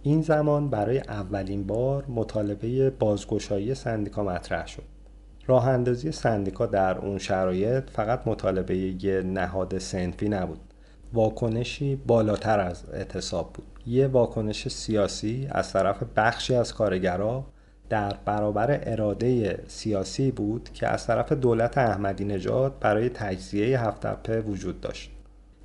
این 0.03 0.21
زمان 0.21 0.69
برای 0.69 0.99
اولین 0.99 1.67
بار 1.67 2.05
مطالبه 2.07 2.89
بازگشایی 2.89 3.75
سندیکا 3.75 4.23
مطرح 4.23 4.67
شد. 4.67 4.83
راه 5.47 5.67
اندازی 5.67 6.11
سندیکا 6.11 6.65
در 6.65 6.97
اون 6.97 7.17
شرایط 7.17 7.89
فقط 7.89 8.27
مطالبه 8.27 8.77
یه 8.77 9.21
نهاد 9.21 9.77
سنفی 9.77 10.29
نبود. 10.29 10.59
واکنشی 11.13 11.95
بالاتر 11.95 12.59
از 12.59 12.83
اعتصاب 12.93 13.53
بود. 13.53 13.65
یه 13.85 14.07
واکنش 14.07 14.67
سیاسی 14.67 15.47
از 15.51 15.73
طرف 15.73 16.03
بخشی 16.15 16.55
از 16.55 16.73
کارگرها 16.73 17.45
در 17.89 18.15
برابر 18.25 18.79
اراده 18.83 19.59
سیاسی 19.67 20.31
بود 20.31 20.69
که 20.73 20.87
از 20.87 21.07
طرف 21.07 21.31
دولت 21.31 21.77
احمدی 21.77 22.25
نژاد 22.25 22.79
برای 22.79 23.09
تجزیه 23.09 23.81
هفتپه 23.81 24.41
وجود 24.41 24.81
داشت. 24.81 25.11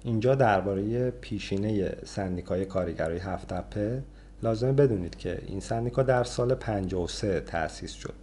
اینجا 0.05 0.35
درباره 0.35 1.11
پیشینه 1.11 1.97
سندیکای 2.05 2.65
کارگرای 2.65 3.19
هفتپه 3.19 4.03
لازم 4.43 4.73
بدونید 4.73 5.17
که 5.17 5.39
این 5.47 5.61
سندیکا 5.61 6.03
در 6.03 6.25
سال 6.25 6.55
53 6.55 7.41
تأسیس 7.41 7.93
شد. 7.93 8.15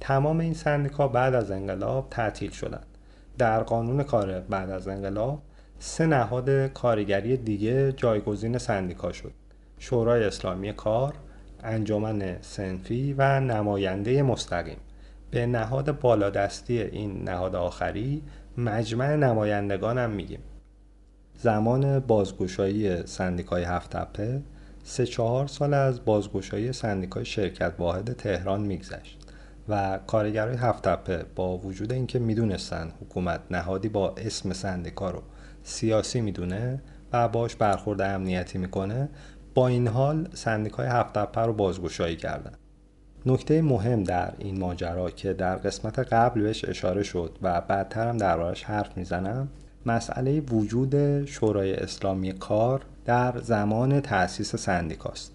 تمام 0.00 0.40
این 0.40 0.54
سندیکا 0.54 1.08
بعد 1.08 1.34
از 1.34 1.50
انقلاب 1.50 2.06
تعطیل 2.10 2.50
شدند. 2.50 2.86
در 3.38 3.62
قانون 3.62 4.02
کار 4.02 4.40
بعد 4.40 4.70
از 4.70 4.88
انقلاب 4.88 5.42
سه 5.78 6.06
نهاد 6.06 6.66
کارگری 6.66 7.36
دیگه 7.36 7.92
جایگزین 7.92 8.58
سندیکا 8.58 9.12
شد. 9.12 9.32
شورای 9.78 10.24
اسلامی 10.24 10.72
کار، 10.72 11.14
انجمن 11.64 12.36
سنفی 12.40 13.14
و 13.18 13.40
نماینده 13.40 14.22
مستقیم. 14.22 14.78
به 15.30 15.46
نهاد 15.46 16.00
بالادستی 16.00 16.80
این 16.80 17.22
نهاد 17.22 17.56
آخری 17.56 18.22
مجمع 18.58 19.16
نمایندگان 19.16 19.98
هم 19.98 20.10
میگیم. 20.10 20.40
زمان 21.38 21.98
بازگشایی 21.98 23.06
سندیکای 23.06 23.64
هفت 23.64 23.96
تپه 23.96 24.42
سه 24.82 25.06
چهار 25.06 25.46
سال 25.46 25.74
از 25.74 26.04
بازگشایی 26.04 26.72
سندیکای 26.72 27.24
شرکت 27.24 27.72
واحد 27.78 28.12
تهران 28.12 28.60
میگذشت 28.60 29.18
و 29.68 29.98
کارگرای 30.06 30.56
هفت 30.56 30.82
تپه 30.82 31.24
با 31.36 31.58
وجود 31.58 31.92
اینکه 31.92 32.18
می‌دونستن 32.18 32.92
حکومت 33.00 33.40
نهادی 33.50 33.88
با 33.88 34.14
اسم 34.16 34.52
سندیکا 34.52 35.10
رو 35.10 35.22
سیاسی 35.62 36.20
می‌دونه 36.20 36.82
و 37.12 37.28
باش 37.28 37.56
برخورد 37.56 38.00
امنیتی 38.00 38.58
می‌کنه 38.58 39.08
با 39.54 39.68
این 39.68 39.88
حال 39.88 40.28
سندیکای 40.34 40.86
هفت 40.86 41.12
تپه 41.12 41.40
رو 41.40 41.52
بازگشایی 41.52 42.16
کردن. 42.16 42.52
نکته 43.26 43.62
مهم 43.62 44.02
در 44.02 44.32
این 44.38 44.60
ماجرا 44.60 45.10
که 45.10 45.32
در 45.32 45.56
قسمت 45.56 45.98
قبل 45.98 46.42
بهش 46.42 46.64
اشاره 46.64 47.02
شد 47.02 47.38
و 47.42 47.60
بعدتر 47.60 48.08
هم 48.08 48.16
دربارش 48.16 48.62
حرف 48.64 48.96
می‌زنم 48.96 49.48
مسئله 49.86 50.40
وجود 50.40 51.24
شورای 51.24 51.74
اسلامی 51.74 52.32
کار 52.32 52.82
در 53.04 53.38
زمان 53.38 54.00
تأسیس 54.00 54.56
سندیکاست. 54.56 55.32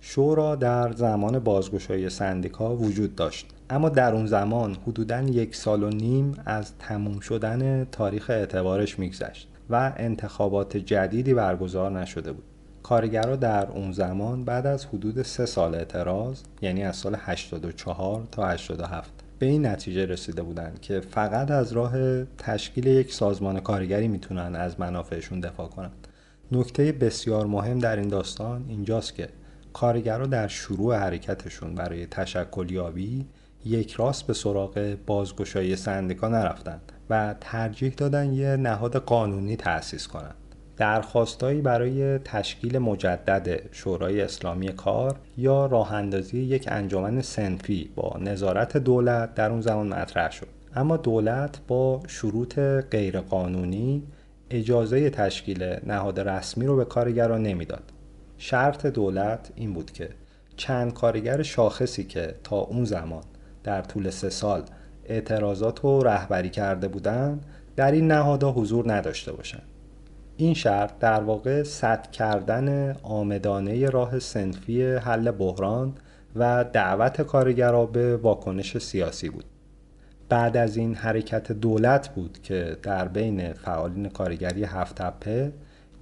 شورا 0.00 0.56
در 0.56 0.92
زمان 0.92 1.38
بازگشایی 1.38 2.08
سندیکا 2.08 2.76
وجود 2.76 3.14
داشت 3.14 3.46
اما 3.70 3.88
در 3.88 4.14
اون 4.14 4.26
زمان 4.26 4.76
حدوداً 4.86 5.20
یک 5.20 5.56
سال 5.56 5.82
و 5.82 5.88
نیم 5.88 6.34
از 6.46 6.72
تموم 6.78 7.20
شدن 7.20 7.84
تاریخ 7.84 8.30
اعتبارش 8.30 8.98
میگذشت 8.98 9.48
و 9.70 9.92
انتخابات 9.96 10.76
جدیدی 10.76 11.34
برگزار 11.34 12.00
نشده 12.00 12.32
بود. 12.32 12.44
کارگرها 12.82 13.36
در 13.36 13.66
اون 13.66 13.92
زمان 13.92 14.44
بعد 14.44 14.66
از 14.66 14.84
حدود 14.84 15.22
سه 15.22 15.46
سال 15.46 15.74
اعتراض 15.74 16.40
یعنی 16.62 16.84
از 16.84 16.96
سال 16.96 17.16
84 17.18 18.26
تا 18.30 18.46
87 18.46 19.12
به 19.38 19.46
این 19.46 19.66
نتیجه 19.66 20.06
رسیده 20.06 20.42
بودند 20.42 20.80
که 20.80 21.00
فقط 21.00 21.50
از 21.50 21.72
راه 21.72 22.24
تشکیل 22.24 22.86
یک 22.86 23.12
سازمان 23.12 23.60
کارگری 23.60 24.08
می‌تونن 24.08 24.54
از 24.56 24.80
منافعشون 24.80 25.40
دفاع 25.40 25.68
کنند. 25.68 26.08
نکته 26.52 26.92
بسیار 26.92 27.46
مهم 27.46 27.78
در 27.78 27.96
این 27.96 28.08
داستان 28.08 28.64
اینجاست 28.68 29.14
که 29.14 29.28
کارگرها 29.72 30.26
در 30.26 30.48
شروع 30.48 30.96
حرکتشون 30.96 31.74
برای 31.74 32.06
تشکلیابی 32.06 33.26
یک 33.64 33.92
راست 33.92 34.26
به 34.26 34.32
سراغ 34.32 34.96
بازگشایی 35.06 35.76
سندیکا 35.76 36.28
نرفتند 36.28 36.92
و 37.10 37.34
ترجیح 37.40 37.92
دادن 37.96 38.32
یه 38.32 38.56
نهاد 38.56 38.96
قانونی 38.96 39.56
تأسیس 39.56 40.08
کنند. 40.08 40.34
درخواستایی 40.76 41.60
برای 41.60 42.18
تشکیل 42.18 42.78
مجدد 42.78 43.60
شورای 43.72 44.20
اسلامی 44.20 44.68
کار 44.68 45.16
یا 45.38 45.66
راه 45.66 45.92
اندازی 45.94 46.38
یک 46.38 46.64
انجمن 46.68 47.22
سنفی 47.22 47.90
با 47.94 48.18
نظارت 48.20 48.76
دولت 48.76 49.34
در 49.34 49.50
اون 49.50 49.60
زمان 49.60 49.88
مطرح 49.88 50.30
شد. 50.30 50.46
اما 50.74 50.96
دولت 50.96 51.58
با 51.68 52.02
شروط 52.08 52.58
غیرقانونی 52.90 54.02
اجازه 54.50 55.10
تشکیل 55.10 55.76
نهاد 55.86 56.20
رسمی 56.20 56.66
رو 56.66 56.76
به 56.76 56.84
کارگران 56.84 57.42
نمی‌داد. 57.42 57.82
شرط 58.38 58.86
دولت 58.86 59.52
این 59.56 59.72
بود 59.72 59.90
که 59.90 60.08
چند 60.56 60.94
کارگر 60.94 61.42
شاخصی 61.42 62.04
که 62.04 62.34
تا 62.44 62.56
اون 62.56 62.84
زمان 62.84 63.22
در 63.64 63.82
طول 63.82 64.10
سه 64.10 64.30
سال 64.30 64.62
اعتراضات 65.04 65.80
رو 65.80 66.02
رهبری 66.02 66.50
کرده 66.50 66.88
بودند 66.88 67.46
در 67.76 67.92
این 67.92 68.08
نهادها 68.08 68.52
حضور 68.52 68.92
نداشته 68.92 69.32
باشند. 69.32 69.71
این 70.36 70.54
شرط 70.54 70.98
در 70.98 71.22
واقع 71.22 71.62
سد 71.62 72.10
کردن 72.10 72.96
آمدانه 73.02 73.90
راه 73.90 74.18
سنفی 74.18 74.82
حل 74.82 75.30
بحران 75.30 75.94
و 76.36 76.64
دعوت 76.72 77.22
کارگرا 77.22 77.86
به 77.86 78.16
واکنش 78.16 78.78
سیاسی 78.78 79.28
بود. 79.28 79.44
بعد 80.28 80.56
از 80.56 80.76
این 80.76 80.94
حرکت 80.94 81.52
دولت 81.52 82.08
بود 82.08 82.38
که 82.42 82.76
در 82.82 83.08
بین 83.08 83.52
فعالین 83.52 84.08
کارگری 84.08 84.64
هفت 84.64 84.94
تپه 85.02 85.52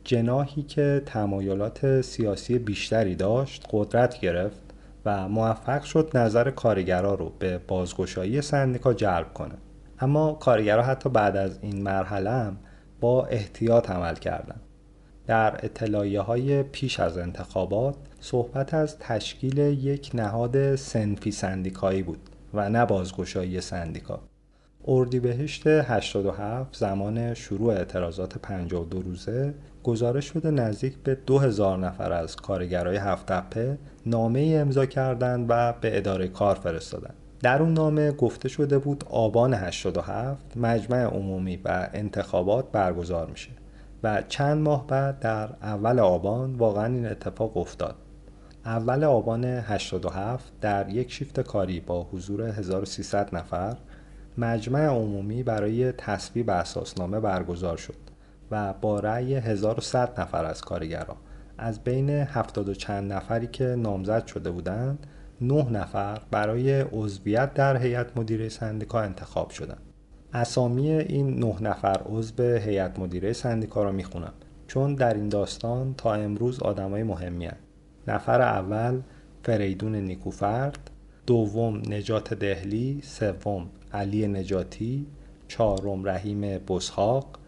جناهی 0.04 0.62
که 0.62 1.02
تمایلات 1.06 2.00
سیاسی 2.00 2.58
بیشتری 2.58 3.14
داشت 3.14 3.66
قدرت 3.70 4.20
گرفت 4.20 4.60
و 5.04 5.28
موفق 5.28 5.82
شد 5.82 6.10
نظر 6.14 6.50
کارگرا 6.50 7.14
رو 7.14 7.32
به 7.38 7.58
بازگشایی 7.58 8.42
سندیکا 8.42 8.94
جلب 8.94 9.32
کنه. 9.34 9.54
اما 10.00 10.32
کارگرا 10.32 10.82
حتی 10.82 11.08
بعد 11.08 11.36
از 11.36 11.58
این 11.62 11.82
مرحله 11.82 12.30
هم 12.30 12.56
با 13.00 13.26
احتیاط 13.26 13.90
عمل 13.90 14.14
کردند. 14.14 14.60
در 15.26 15.64
اطلاعیه 15.64 16.20
های 16.20 16.62
پیش 16.62 17.00
از 17.00 17.18
انتخابات 17.18 17.96
صحبت 18.20 18.74
از 18.74 18.98
تشکیل 18.98 19.58
یک 19.58 20.10
نهاد 20.14 20.76
سنفی 20.76 21.30
سندیکایی 21.30 22.02
بود 22.02 22.18
و 22.54 22.68
نه 22.68 22.86
بازگشایی 22.86 23.60
سندیکا. 23.60 24.20
اردیبهشت 24.88 25.66
87 25.66 26.76
زمان 26.76 27.34
شروع 27.34 27.72
اعتراضات 27.72 28.38
52 28.38 29.02
روزه 29.02 29.54
گزارش 29.82 30.24
شده 30.24 30.50
نزدیک 30.50 30.96
به 30.96 31.14
2000 31.14 31.78
نفر 31.78 32.12
از 32.12 32.36
کارگرای 32.36 32.96
هفت 32.96 33.32
نامه 34.06 34.56
امضا 34.60 34.86
کردند 34.86 35.46
و 35.48 35.72
به 35.80 35.96
اداره 35.96 36.28
کار 36.28 36.54
فرستادند. 36.54 37.19
در 37.42 37.62
اون 37.62 37.72
نامه 37.72 38.12
گفته 38.12 38.48
شده 38.48 38.78
بود 38.78 39.04
آبان 39.10 39.54
87 39.54 40.56
مجمع 40.56 41.04
عمومی 41.04 41.56
و 41.64 41.88
انتخابات 41.92 42.72
برگزار 42.72 43.30
میشه 43.30 43.50
و 44.02 44.22
چند 44.28 44.58
ماه 44.58 44.86
بعد 44.86 45.18
در 45.18 45.48
اول 45.62 45.98
آبان 45.98 46.54
واقعا 46.54 46.86
این 46.86 47.06
اتفاق 47.06 47.56
افتاد. 47.56 47.94
اول 48.64 49.04
آبان 49.04 49.44
87 49.44 50.52
در 50.60 50.88
یک 50.88 51.12
شیفت 51.12 51.40
کاری 51.40 51.80
با 51.80 52.02
حضور 52.02 52.42
1300 52.42 53.34
نفر 53.34 53.76
مجمع 54.38 54.86
عمومی 54.86 55.42
برای 55.42 55.92
تصویب 55.92 56.50
اساسنامه 56.50 57.20
برگزار 57.20 57.76
شد 57.76 57.96
و 58.50 58.72
با 58.80 59.00
رأی 59.00 59.34
1100 59.34 60.20
نفر 60.20 60.44
از 60.44 60.60
کارگران 60.60 61.16
از 61.58 61.84
بین 61.84 62.10
70 62.10 62.72
چند 62.72 63.12
نفری 63.12 63.46
که 63.46 63.64
نامزد 63.64 64.26
شده 64.26 64.50
بودند 64.50 65.06
نه 65.40 65.70
نفر 65.70 66.20
برای 66.30 66.80
عضویت 66.80 67.54
در 67.54 67.76
هیئت 67.76 68.16
مدیره 68.16 68.48
سندیکا 68.48 69.00
انتخاب 69.00 69.50
شدند. 69.50 69.82
اسامی 70.32 70.90
این 70.90 71.38
نه 71.44 71.62
نفر 71.62 72.00
عضو 72.06 72.42
هیئت 72.42 72.98
مدیره 72.98 73.32
سندیکا 73.32 73.82
را 73.82 73.92
می‌خونم 73.92 74.32
چون 74.66 74.94
در 74.94 75.14
این 75.14 75.28
داستان 75.28 75.94
تا 75.94 76.14
امروز 76.14 76.62
آدمای 76.62 77.02
مهمی 77.02 77.46
هست. 77.46 77.56
نفر 78.08 78.42
اول 78.42 79.00
فریدون 79.42 79.94
نیکوفرد 79.94 80.90
دوم 81.26 81.76
نجات 81.76 82.34
دهلی 82.34 83.00
سوم 83.02 83.66
علی 83.92 84.28
نجاتی 84.28 85.06
چهارم 85.48 86.08
رحیم 86.08 86.40
بسحاق 86.40 87.38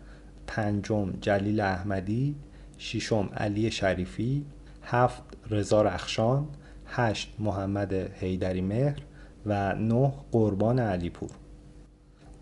پنجم 0.46 1.12
جلیل 1.20 1.60
احمدی 1.60 2.36
ششم 2.78 3.30
علی 3.36 3.70
شریفی 3.70 4.46
هفت 4.82 5.22
رضا 5.50 5.82
رخشان 5.82 6.48
هشت 6.94 7.34
محمد 7.38 7.92
حیدری 7.94 8.60
مهر 8.60 8.98
و 9.46 9.74
نه 9.74 10.12
قربان 10.32 10.78
علیپور. 10.78 11.30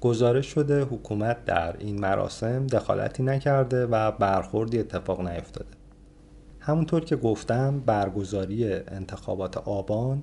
گزارش 0.00 0.46
شده 0.46 0.82
حکومت 0.82 1.44
در 1.44 1.76
این 1.78 2.00
مراسم 2.00 2.66
دخالتی 2.66 3.22
نکرده 3.22 3.86
و 3.86 4.12
برخوردی 4.12 4.78
اتفاق 4.78 5.28
نیفتاده. 5.28 5.70
همونطور 6.60 7.04
که 7.04 7.16
گفتم 7.16 7.80
برگزاری 7.80 8.72
انتخابات 8.74 9.56
آبان 9.56 10.22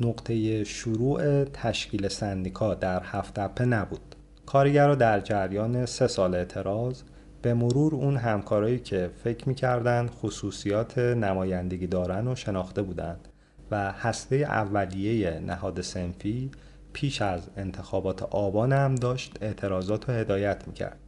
نقطه 0.00 0.64
شروع 0.64 1.44
تشکیل 1.44 2.08
سندیکا 2.08 2.74
در 2.74 3.02
هفت 3.04 3.60
نبود. 3.60 4.14
کارگرها 4.46 4.94
در 4.94 5.20
جریان 5.20 5.86
سه 5.86 6.06
سال 6.06 6.34
اعتراض 6.34 7.02
به 7.42 7.54
مرور 7.54 7.94
اون 7.94 8.16
همکارایی 8.16 8.78
که 8.78 9.10
فکر 9.24 9.48
می‌کردن 9.48 10.06
خصوصیات 10.06 10.98
نمایندگی 10.98 11.86
دارن 11.86 12.28
و 12.28 12.34
شناخته 12.34 12.82
بودند. 12.82 13.28
و 13.70 13.92
هسته 13.92 14.36
اولیه 14.36 15.40
نهاد 15.40 15.80
سنفی 15.80 16.50
پیش 16.92 17.22
از 17.22 17.42
انتخابات 17.56 18.22
آبان 18.22 18.72
هم 18.72 18.94
داشت 18.94 19.38
اعتراضات 19.40 20.08
رو 20.08 20.14
هدایت 20.14 20.62
می‌کرد. 20.66 20.98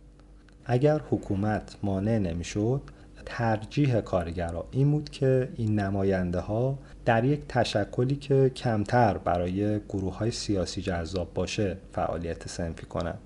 اگر 0.64 1.00
حکومت 1.10 1.76
مانع 1.82 2.18
نمی‌شد 2.18 2.82
ترجیح 3.26 4.00
کارگرها 4.00 4.66
این 4.70 4.90
بود 4.90 5.10
که 5.10 5.48
این 5.56 5.80
نماینده 5.80 6.40
ها 6.40 6.78
در 7.04 7.24
یک 7.24 7.40
تشکلی 7.48 8.16
که 8.16 8.50
کمتر 8.56 9.18
برای 9.18 9.80
گروه 9.88 10.18
های 10.18 10.30
سیاسی 10.30 10.82
جذاب 10.82 11.34
باشه 11.34 11.76
فعالیت 11.92 12.48
سنفی 12.48 12.86
کنند. 12.86 13.18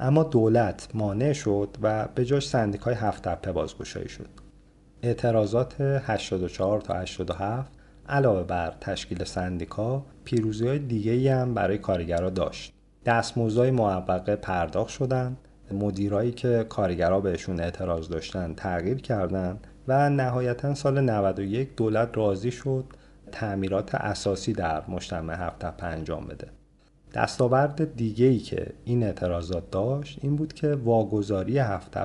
اما 0.00 0.22
دولت 0.22 0.88
مانع 0.94 1.32
شد 1.32 1.76
و 1.82 2.08
به 2.14 2.24
جاش 2.24 2.48
سندیکای 2.48 2.94
هفت 2.94 3.22
تپه 3.28 3.52
بازگشایی 3.52 4.08
شد. 4.08 4.28
اعتراضات 5.02 5.80
84 5.80 6.80
تا 6.80 6.94
87 6.94 7.72
علاوه 8.12 8.42
بر 8.42 8.74
تشکیل 8.80 9.24
سندیکا 9.24 10.04
پیروزی 10.24 10.68
های 10.68 10.78
دیگه 10.78 11.34
هم 11.34 11.54
برای 11.54 11.78
کارگرها 11.78 12.30
داشت. 12.30 12.72
دستمزدهای 13.06 13.70
معوقه 13.70 14.36
پرداخت 14.36 14.90
شدند 14.90 15.36
مدیرایی 15.70 16.32
که 16.32 16.66
کارگرها 16.68 17.20
بهشون 17.20 17.60
اعتراض 17.60 18.08
داشتن 18.08 18.54
تغییر 18.54 19.00
کردند 19.00 19.66
و 19.88 20.10
نهایتا 20.10 20.74
سال 20.74 21.00
91 21.00 21.76
دولت 21.76 22.08
راضی 22.14 22.50
شد 22.50 22.84
تعمیرات 23.32 23.94
اساسی 23.94 24.52
در 24.52 24.82
مجتمع 24.88 25.34
هفت 25.34 25.82
انجام 25.82 26.26
بده. 26.26 26.48
دستاورد 27.14 27.96
دیگه 27.96 28.26
ای 28.26 28.38
که 28.38 28.66
این 28.84 29.02
اعتراضات 29.02 29.70
داشت 29.70 30.18
این 30.22 30.36
بود 30.36 30.52
که 30.52 30.74
واگذاری 30.74 31.58
هفت 31.58 31.98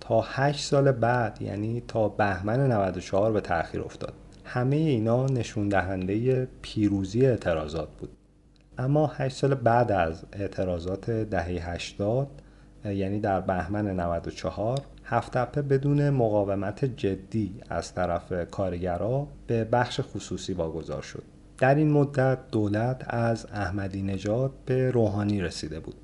تا 0.00 0.24
8 0.26 0.64
سال 0.64 0.92
بعد 0.92 1.42
یعنی 1.42 1.82
تا 1.88 2.08
بهمن 2.08 2.72
94 2.72 3.32
به 3.32 3.40
تأخیر 3.40 3.80
افتاد. 3.80 4.14
همه 4.44 4.76
اینا 4.76 5.26
نشون 5.26 5.68
دهنده 5.68 6.48
پیروزی 6.62 7.26
اعتراضات 7.26 7.88
بود. 7.98 8.10
اما 8.78 9.06
8 9.06 9.36
سال 9.36 9.54
بعد 9.54 9.92
از 9.92 10.24
اعتراضات 10.32 11.10
دهه 11.10 11.70
80 11.70 12.28
یعنی 12.84 13.20
در 13.20 13.40
بهمن 13.40 14.00
94 14.00 14.80
هفتپه 15.04 15.62
بدون 15.62 16.10
مقاومت 16.10 16.84
جدی 16.84 17.54
از 17.68 17.94
طرف 17.94 18.32
کارگرا 18.50 19.26
به 19.46 19.64
بخش 19.64 20.00
خصوصی 20.00 20.52
واگذار 20.52 21.02
شد. 21.02 21.22
در 21.58 21.74
این 21.74 21.90
مدت 21.90 22.38
دولت 22.50 23.04
از 23.06 23.46
احمدی 23.52 24.02
نژاد 24.02 24.52
به 24.66 24.90
روحانی 24.90 25.40
رسیده 25.40 25.80
بود. 25.80 25.94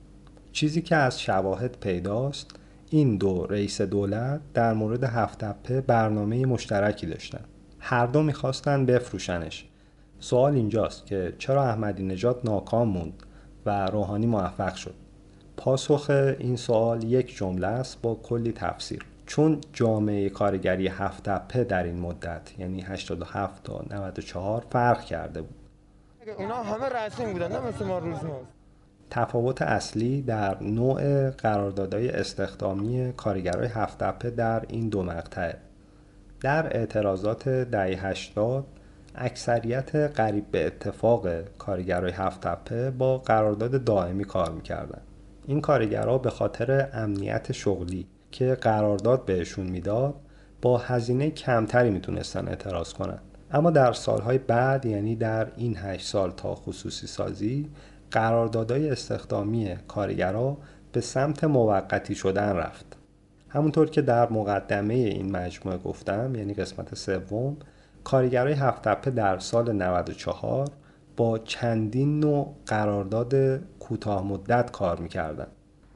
چیزی 0.52 0.82
که 0.82 0.96
از 0.96 1.20
شواهد 1.20 1.76
پیداست 1.80 2.50
این 2.90 3.16
دو 3.16 3.46
رئیس 3.46 3.80
دولت 3.80 4.40
در 4.54 4.72
مورد 4.72 5.04
هفتپه 5.04 5.80
برنامه 5.80 6.46
مشترکی 6.46 7.06
داشتند 7.06 7.48
هر 7.90 8.06
دو 8.06 8.22
می‌خواستن 8.22 8.86
بفروشنش. 8.86 9.68
سوال 10.20 10.54
اینجاست 10.54 11.06
که 11.06 11.34
چرا 11.38 11.64
احمدی 11.64 12.02
نژاد 12.02 12.40
ناکام 12.44 12.88
موند 12.88 13.22
و 13.66 13.86
روحانی 13.86 14.26
موفق 14.26 14.74
شد؟ 14.74 14.94
پاسخ 15.56 16.10
این 16.38 16.56
سوال 16.56 17.04
یک 17.04 17.36
جمله 17.36 17.66
است 17.66 18.02
با 18.02 18.14
کلی 18.14 18.52
تفسیر. 18.52 19.04
چون 19.26 19.60
جامعه 19.72 20.28
کارگری 20.28 20.88
هفت 20.88 21.22
تپه 21.22 21.64
در 21.64 21.82
این 21.82 22.00
مدت 22.00 22.58
یعنی 22.58 22.80
87 22.82 23.62
تا 23.62 23.84
94 23.90 24.64
فرق 24.70 25.04
کرده 25.04 25.42
بود. 25.42 25.56
اینا 26.38 26.62
همه 26.62 26.88
رسمی 26.88 27.32
بودن 27.32 27.52
نه 27.52 27.60
مثل 27.60 27.84
ما. 27.84 28.00
تفاوت 29.10 29.62
اصلی 29.62 30.22
در 30.22 30.62
نوع 30.62 31.30
قراردادهای 31.30 32.08
استخدامی 32.08 33.12
کارگرای 33.16 33.68
هفت 33.68 33.98
تپه 33.98 34.30
در 34.30 34.64
این 34.68 34.88
دو 34.88 35.02
مقطع. 35.02 35.52
در 36.40 36.76
اعتراضات 36.76 37.48
دهه 37.48 38.06
80 38.06 38.66
اکثریت 39.14 39.94
قریب 39.94 40.50
به 40.50 40.66
اتفاق 40.66 41.42
کارگرای 41.58 42.12
هفت 42.12 42.40
تپه 42.40 42.90
با 42.90 43.18
قرارداد 43.18 43.84
دائمی 43.84 44.24
کار 44.24 44.50
می‌کردن. 44.50 45.00
این 45.46 45.60
کارگرها 45.60 46.18
به 46.18 46.30
خاطر 46.30 46.88
امنیت 46.92 47.52
شغلی 47.52 48.06
که 48.30 48.54
قرارداد 48.60 49.24
بهشون 49.24 49.66
می‌داد 49.66 50.14
با 50.62 50.78
هزینه 50.78 51.30
کمتری 51.30 51.90
می‌تونستن 51.90 52.48
اعتراض 52.48 52.92
کنند 52.92 53.22
اما 53.50 53.70
در 53.70 53.92
سالهای 53.92 54.38
بعد 54.38 54.86
یعنی 54.86 55.16
در 55.16 55.48
این 55.56 55.76
هشت 55.76 56.06
سال 56.06 56.30
تا 56.30 56.54
خصوصی 56.54 57.06
سازی 57.06 57.70
قراردادهای 58.10 58.90
استخدامی 58.90 59.76
کارگرها 59.88 60.58
به 60.92 61.00
سمت 61.00 61.44
موقتی 61.44 62.14
شدن 62.14 62.56
رفت. 62.56 62.87
همونطور 63.48 63.90
که 63.90 64.02
در 64.02 64.32
مقدمه 64.32 64.94
این 64.94 65.32
مجموعه 65.36 65.78
گفتم 65.78 66.34
یعنی 66.34 66.54
قسمت 66.54 66.94
سوم 66.94 67.56
کارگرای 68.04 68.52
هفت 68.52 69.08
در 69.08 69.38
سال 69.38 69.72
94 69.72 70.68
با 71.16 71.38
چندین 71.38 72.20
نوع 72.20 72.54
قرارداد 72.66 73.34
کوتاه 73.78 74.26
مدت 74.26 74.70
کار 74.70 75.00
می‌کردن. 75.00 75.46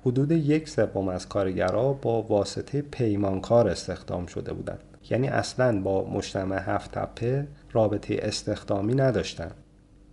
حدود 0.07 0.33
یک 0.33 0.69
سوم 0.69 1.09
از 1.09 1.29
کارگرها 1.29 1.93
با 1.93 2.23
واسطه 2.23 2.83
پیمانکار 2.83 3.69
استخدام 3.69 4.27
شده 4.27 4.53
بودند. 4.53 4.81
یعنی 5.11 5.29
اصلا 5.29 5.81
با 5.81 6.11
مجتمع 6.11 6.59
هفت 6.59 6.93
تپه 6.93 7.47
رابطه 7.73 8.19
استخدامی 8.23 8.95
نداشتند. 8.95 9.55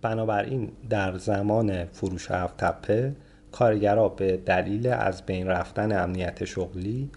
بنابراین 0.02 0.72
در 0.90 1.18
زمان 1.18 1.84
فروش 1.84 2.30
هفت 2.30 2.56
تپه 2.56 3.14
کارگرها 3.52 4.08
به 4.08 4.36
دلیل 4.36 4.86
از 4.86 5.26
بین 5.26 5.46
رفتن 5.46 6.02
امنیت 6.02 6.44
شغلی 6.44 7.10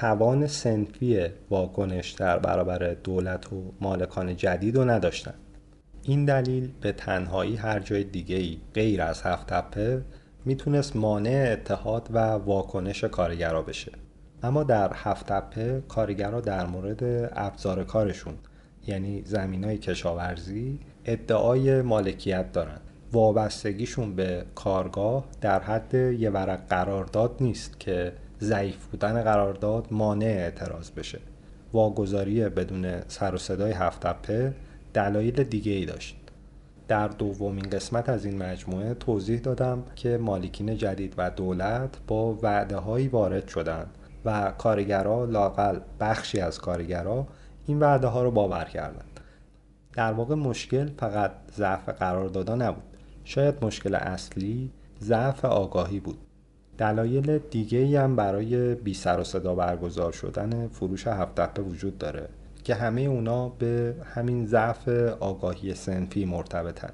توان 0.00 0.46
سنفی 0.46 1.26
واکنش 1.50 2.10
در 2.10 2.38
برابر 2.38 2.94
دولت 3.04 3.52
و 3.52 3.72
مالکان 3.80 4.36
جدید 4.36 4.76
رو 4.76 4.84
نداشتند 4.84 5.34
این 6.02 6.24
دلیل 6.24 6.72
به 6.80 6.92
تنهایی 6.92 7.56
هر 7.56 7.80
جای 7.80 8.04
دیگه 8.04 8.36
ای 8.36 8.58
غیر 8.74 9.02
از 9.02 9.22
هفت 9.22 9.46
تپه 9.46 10.02
می‌تونست 10.44 10.96
مانع 10.96 11.48
اتحاد 11.52 12.08
و 12.12 12.18
واکنش 12.18 13.04
کارگرا 13.04 13.62
بشه. 13.62 13.92
اما 14.42 14.62
در 14.62 14.92
هفت 14.94 15.26
تپه 15.26 15.82
کارگرا 15.88 16.40
در 16.40 16.66
مورد 16.66 17.30
ابزار 17.36 17.84
کارشون 17.84 18.34
یعنی 18.86 19.22
زمین 19.24 19.64
های 19.64 19.78
کشاورزی 19.78 20.80
ادعای 21.04 21.82
مالکیت 21.82 22.52
دارن. 22.52 22.80
وابستگیشون 23.12 24.16
به 24.16 24.44
کارگاه 24.54 25.24
در 25.40 25.60
حد 25.60 25.94
یه 25.94 26.30
ورق 26.30 26.60
قرارداد 26.68 27.36
نیست 27.40 27.80
که 27.80 28.12
ضعیف 28.44 28.86
بودن 28.86 29.22
قرارداد 29.22 29.86
مانع 29.90 30.26
اعتراض 30.26 30.90
بشه. 30.90 31.18
واگذاری 31.72 32.48
بدون 32.48 33.00
سر 33.08 33.34
و 33.34 33.38
صدای 33.38 33.72
هفت 33.72 34.00
تپه 34.00 34.54
دلایل 34.94 35.42
دیگه 35.44 35.72
ای 35.72 35.86
داشت. 35.86 36.16
در 36.88 37.08
دومین 37.08 37.70
قسمت 37.70 38.08
از 38.08 38.24
این 38.24 38.38
مجموعه 38.42 38.94
توضیح 38.94 39.40
دادم 39.40 39.82
که 39.96 40.18
مالکین 40.18 40.76
جدید 40.76 41.14
و 41.18 41.30
دولت 41.30 41.90
با 42.06 42.38
وعده 42.42 42.76
هایی 42.76 43.08
وارد 43.08 43.48
شدند 43.48 43.86
و 44.24 44.52
کارگرها 44.58 45.24
لاقل 45.24 45.78
بخشی 46.00 46.40
از 46.40 46.58
کارگرها 46.58 47.26
این 47.66 47.80
وعده 47.80 48.06
ها 48.06 48.22
رو 48.22 48.30
باور 48.30 48.64
کردند. 48.64 49.20
در 49.92 50.12
واقع 50.12 50.34
مشکل 50.34 50.90
فقط 50.98 51.30
ضعف 51.56 51.88
قراردادها 51.88 52.54
نبود. 52.54 52.82
شاید 53.24 53.64
مشکل 53.64 53.94
اصلی 53.94 54.70
ضعف 55.00 55.44
آگاهی 55.44 56.00
بود. 56.00 56.18
دلایل 56.78 57.38
دیگه 57.38 58.00
هم 58.00 58.16
برای 58.16 58.74
بی 58.74 58.94
سر 58.94 59.20
و 59.20 59.24
صدا 59.24 59.54
برگزار 59.54 60.12
شدن 60.12 60.68
فروش 60.68 61.06
هفت 61.06 61.58
وجود 61.58 61.98
داره 61.98 62.28
که 62.64 62.74
همه 62.74 63.00
اونا 63.00 63.48
به 63.48 63.94
همین 64.14 64.46
ضعف 64.46 64.88
آگاهی 65.20 65.74
سنفی 65.74 66.24
مرتبطن. 66.24 66.92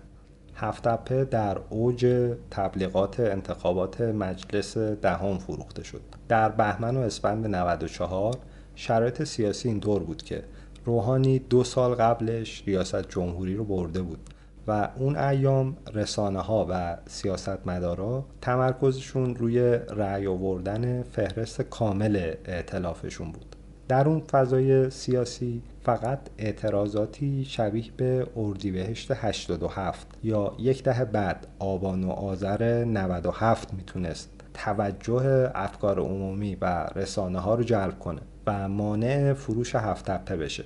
هفتپه 0.55 1.25
در 1.25 1.59
اوج 1.71 2.33
تبلیغات 2.51 3.21
انتخابات 3.21 4.01
مجلس 4.01 4.79
دهم 4.79 5.39
فروخته 5.39 5.85
شد. 5.85 6.01
در 6.29 6.49
بهمن 6.49 6.97
و 6.97 7.01
اسفند 7.01 7.47
94 7.47 8.37
شرایط 8.75 9.25
سیاسی 9.25 9.69
اینطور 9.69 10.03
بود 10.03 10.23
که 10.23 10.45
روحانی 10.85 11.39
دو 11.39 11.65
سال 11.65 11.95
قبلش 11.95 12.63
ریاست 12.67 13.09
جمهوری 13.09 13.55
رو 13.55 13.65
برده 13.65 14.03
بود. 14.03 14.19
و 14.67 14.89
اون 14.97 15.17
ایام 15.17 15.77
رسانه 15.95 16.41
ها 16.41 16.67
و 16.71 16.97
سیاستمدارا 17.07 18.25
تمرکزشون 18.41 19.35
روی 19.35 19.61
رأی 19.91 20.27
آوردن 20.27 21.03
فهرست 21.03 21.63
کامل 21.63 22.35
ائتلافشون 22.45 23.33
بود. 23.33 23.57
در 23.89 24.09
اون 24.09 24.21
فضای 24.21 24.91
سیاسی 24.91 25.63
فقط 25.83 26.19
اعتراضاتی 26.39 27.45
شبیه 27.45 27.85
به 27.97 28.27
اردیبهشت 28.37 29.11
87 29.15 30.07
یا 30.23 30.55
یک 30.59 30.85
دهه 30.85 31.05
بعد 31.05 31.47
آبان 31.59 32.05
و 32.05 32.11
آذر 32.11 32.85
97 32.85 33.75
می‌تونست 33.75 34.31
توجه 34.55 35.51
افکار 35.55 36.01
عمومی 36.01 36.57
و 36.61 36.87
رسانه 36.97 37.39
ها 37.39 37.55
رو 37.55 37.63
جلب 37.63 37.99
کنه 37.99 38.21
و 38.47 38.69
مانع 38.69 39.33
فروش 39.33 39.75
هفت 39.75 40.33
بشه. 40.33 40.65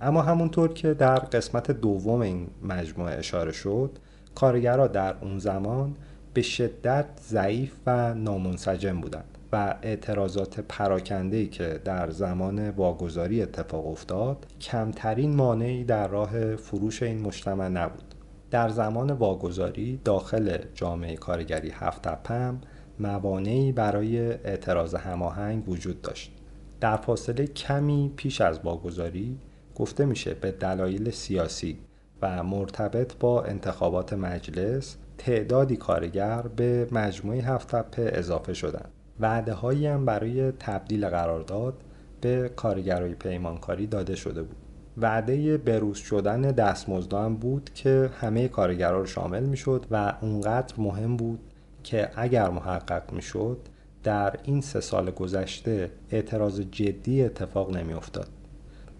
اما 0.00 0.22
همونطور 0.22 0.72
که 0.72 0.94
در 0.94 1.18
قسمت 1.18 1.70
دوم 1.70 2.20
این 2.20 2.46
مجموعه 2.62 3.18
اشاره 3.18 3.52
شد 3.52 3.98
کارگرها 4.34 4.86
در 4.86 5.14
اون 5.20 5.38
زمان 5.38 5.96
به 6.34 6.42
شدت 6.42 7.06
ضعیف 7.20 7.72
و 7.86 8.14
نامنسجم 8.14 9.00
بودند 9.00 9.38
و 9.52 9.74
اعتراضات 9.82 10.60
پراکنده‌ای 10.60 11.46
که 11.46 11.80
در 11.84 12.10
زمان 12.10 12.70
واگذاری 12.70 13.42
اتفاق 13.42 13.86
افتاد 13.86 14.46
کمترین 14.60 15.36
مانعی 15.36 15.84
در 15.84 16.08
راه 16.08 16.56
فروش 16.56 17.02
این 17.02 17.20
مجتمع 17.20 17.68
نبود. 17.68 18.14
در 18.50 18.68
زمان 18.68 19.10
واگذاری 19.10 20.00
داخل 20.04 20.58
جامعه 20.74 21.16
کارگری 21.16 21.70
هفت 21.70 22.06
هم 22.06 22.60
موانعی 23.00 23.72
برای 23.72 24.18
اعتراض 24.18 24.94
هماهنگ 24.94 25.68
وجود 25.68 26.02
داشت. 26.02 26.32
در 26.80 26.96
فاصله 26.96 27.46
کمی 27.46 28.12
پیش 28.16 28.40
از 28.40 28.60
واگذاری 28.64 29.38
گفته 29.76 30.04
میشه 30.04 30.34
به 30.34 30.50
دلایل 30.50 31.10
سیاسی 31.10 31.78
و 32.22 32.42
مرتبط 32.42 33.16
با 33.20 33.42
انتخابات 33.42 34.12
مجلس 34.12 34.96
تعدادی 35.18 35.76
کارگر 35.76 36.42
به 36.42 36.88
مجموعه 36.92 37.42
هفت 37.42 37.68
تپه 37.68 38.10
اضافه 38.14 38.54
شدند. 38.54 38.90
وعده 39.20 39.52
هایی 39.52 39.86
هم 39.86 40.04
برای 40.04 40.52
تبدیل 40.52 41.08
قرارداد 41.08 41.74
به 42.20 42.50
کارگرای 42.56 43.14
پیمانکاری 43.14 43.86
داده 43.86 44.16
شده 44.16 44.42
بود. 44.42 44.56
وعده 44.98 45.56
بروز 45.56 45.98
شدن 45.98 46.40
دستمزد 46.40 47.14
هم 47.14 47.36
بود 47.36 47.70
که 47.74 48.10
همه 48.20 48.48
کارگرا 48.48 49.00
رو 49.00 49.06
شامل 49.06 49.42
می‌شد 49.42 49.86
و 49.90 50.14
اونقدر 50.20 50.74
مهم 50.78 51.16
بود 51.16 51.40
که 51.82 52.10
اگر 52.16 52.50
محقق 52.50 53.12
می‌شد 53.12 53.58
در 54.02 54.36
این 54.44 54.60
سه 54.60 54.80
سال 54.80 55.10
گذشته 55.10 55.90
اعتراض 56.10 56.60
جدی 56.60 57.22
اتفاق 57.22 57.76
نمیافتاد. 57.76 58.28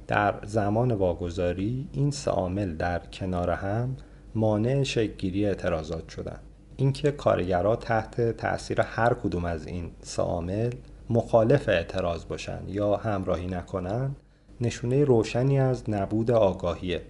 در 0.07 0.35
زمان 0.45 0.93
واگذاری 0.93 1.89
این 1.93 2.11
سه 2.11 2.31
عامل 2.31 2.77
در 2.77 2.99
کنار 2.99 3.51
هم 3.51 3.97
مانع 4.35 4.83
شکلگیری 4.83 5.47
اعتراضات 5.47 6.09
شدند. 6.09 6.43
اینکه 6.77 7.11
کارگرها 7.11 7.77
تحت 7.77 8.37
تاثیر 8.37 8.81
هر 8.81 9.15
کدوم 9.15 9.45
از 9.45 9.67
این 9.67 9.91
سه 10.01 10.23
عامل 10.23 10.71
مخالف 11.11 11.69
اعتراض 11.69 12.25
باشن 12.25 12.61
یا 12.67 12.97
همراهی 12.97 13.47
نکنن 13.47 14.17
نشونه 14.61 15.05
روشنی 15.05 15.59
از 15.59 15.91
نبود 15.91 16.31
آگاهیه. 16.31 17.03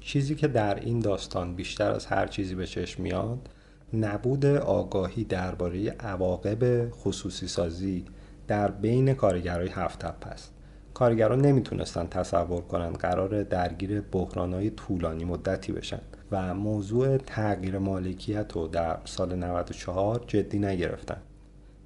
چیزی 0.00 0.34
که 0.34 0.48
در 0.48 0.74
این 0.74 0.98
داستان 0.98 1.54
بیشتر 1.54 1.90
از 1.90 2.06
هر 2.06 2.26
چیزی 2.26 2.54
به 2.54 2.66
چشم 2.66 3.02
میاد 3.02 3.48
نبود 3.92 4.46
آگاهی 4.46 5.24
درباره 5.24 5.90
عواقب 5.90 6.90
خصوصی 6.90 7.48
سازی 7.48 8.04
در 8.48 8.70
بین 8.70 9.14
کارگرای 9.14 9.68
هفت 9.68 10.04
است. 10.04 10.53
کارگران 10.94 11.40
نمی‌تونستن 11.40 12.06
تصور 12.06 12.60
کنند 12.60 12.96
قرار 12.96 13.42
درگیر 13.42 14.00
بحرانهای 14.00 14.70
طولانی 14.70 15.24
مدتی 15.24 15.72
بشن 15.72 16.00
و 16.32 16.54
موضوع 16.54 17.16
تغییر 17.16 17.78
مالکیت 17.78 18.52
رو 18.52 18.66
در 18.66 18.98
سال 19.04 19.34
94 19.34 20.24
جدی 20.26 20.58
نگرفتن. 20.58 21.16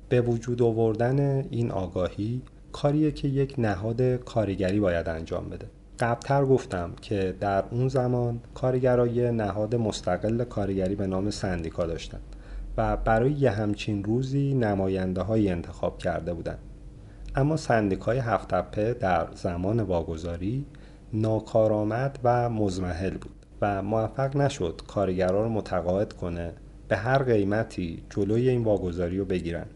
به 0.09 0.21
وجود 0.21 0.62
آوردن 0.62 1.47
این 1.51 1.71
آگاهی 1.71 2.42
کاریه 2.73 3.11
که 3.11 3.29
یک 3.29 3.55
نهاد 3.59 4.03
کارگری 4.03 4.81
باید 4.81 5.09
انجام 5.09 5.51
بده. 5.51 5.66
قبلتر 5.99 6.44
گفتم 6.44 6.92
که 7.03 7.35
در 7.40 7.64
اون 7.71 7.88
زمان 7.88 8.40
کارگرای 8.55 9.33
نهاد 9.33 9.75
مستقل 9.75 10.44
کارگری 10.44 10.94
به 10.94 11.07
نام 11.07 11.31
سندیکا 11.31 11.87
داشتند 11.87 12.23
و 12.77 12.97
برای 12.97 13.33
یه 13.33 13.51
همچین 13.51 14.05
روزی 14.05 14.55
نماینده 14.55 15.23
های 15.23 15.49
انتخاب 15.49 15.99
کرده 15.99 16.35
بودند 16.35 16.59
اما 17.38 17.57
سندیکای 17.57 18.18
هفتپه 18.18 18.94
در 18.94 19.29
زمان 19.35 19.81
واگذاری 19.81 20.66
ناکارآمد 21.12 22.18
و 22.24 22.51
مزمحل 22.51 23.11
بود 23.11 23.46
و 23.61 23.83
موفق 23.83 24.37
نشد 24.37 24.83
کارگران 24.87 25.44
رو 25.44 25.48
متقاعد 25.48 26.12
کنه 26.12 26.53
به 26.88 26.96
هر 26.96 27.22
قیمتی 27.22 28.03
جلوی 28.11 28.48
این 28.48 28.64
واگذاری 28.64 29.18
رو 29.18 29.24
بگیرن. 29.24 29.66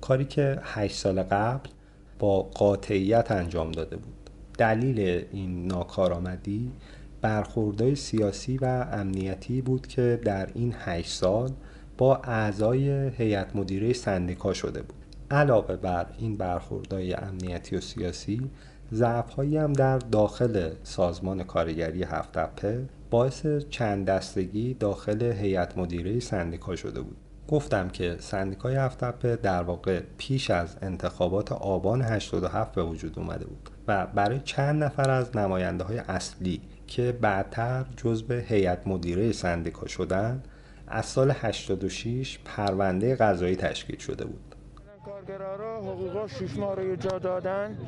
کاری 0.00 0.24
که 0.24 0.58
هشت 0.62 0.96
سال 0.96 1.22
قبل 1.22 1.70
با 2.18 2.42
قاطعیت 2.42 3.30
انجام 3.30 3.72
داده 3.72 3.96
بود. 3.96 4.30
دلیل 4.58 5.24
این 5.32 5.66
ناکارآمدی 5.66 6.72
برخوردهای 7.20 7.94
سیاسی 7.94 8.58
و 8.58 8.86
امنیتی 8.92 9.62
بود 9.62 9.86
که 9.86 10.20
در 10.24 10.48
این 10.54 10.74
هشت 10.78 11.10
سال 11.10 11.50
با 11.98 12.16
اعضای 12.16 13.08
هیئت 13.08 13.56
مدیره 13.56 13.92
سندیکا 13.92 14.52
شده 14.52 14.82
بود. 14.82 14.99
علاوه 15.30 15.76
بر 15.76 16.06
این 16.18 16.36
برخوردهای 16.36 17.14
امنیتی 17.14 17.76
و 17.76 17.80
سیاسی 17.80 18.50
ضعفهایی 18.92 19.56
هم 19.56 19.72
در 19.72 19.98
داخل 19.98 20.70
سازمان 20.82 21.44
کارگری 21.44 22.02
هفتپه 22.02 22.84
باعث 23.10 23.46
چند 23.70 24.06
دستگی 24.06 24.74
داخل 24.74 25.22
هیئت 25.22 25.78
مدیره 25.78 26.20
سندیکا 26.20 26.76
شده 26.76 27.00
بود. 27.00 27.16
گفتم 27.48 27.88
که 27.88 28.16
سندیکای 28.18 28.76
هفتپه 28.76 29.36
در 29.36 29.62
واقع 29.62 30.00
پیش 30.18 30.50
از 30.50 30.76
انتخابات 30.82 31.52
آبان 31.52 32.02
87 32.02 32.72
به 32.72 32.82
وجود 32.82 33.18
اومده 33.18 33.44
بود 33.44 33.70
و 33.88 34.06
برای 34.06 34.40
چند 34.44 34.84
نفر 34.84 35.10
از 35.10 35.36
نماینده 35.36 35.84
های 35.84 35.98
اصلی 35.98 36.60
که 36.86 37.18
بعدتر 37.20 37.84
جزو 37.96 38.34
هیئت 38.34 38.86
مدیره 38.86 39.32
سندیکا 39.32 39.86
شدند 39.86 40.48
از 40.88 41.06
سال 41.06 41.30
86 41.30 42.38
پرونده 42.44 43.16
قضایی 43.16 43.56
تشکیل 43.56 43.98
شده 43.98 44.24
بود. 44.24 44.49
کارگرارا 45.30 45.80
حقوقا 45.80 46.28
شش 46.28 46.56
ماه 46.56 46.74
رو 46.74 46.96
جا 46.96 47.18
دادن. 47.18 47.78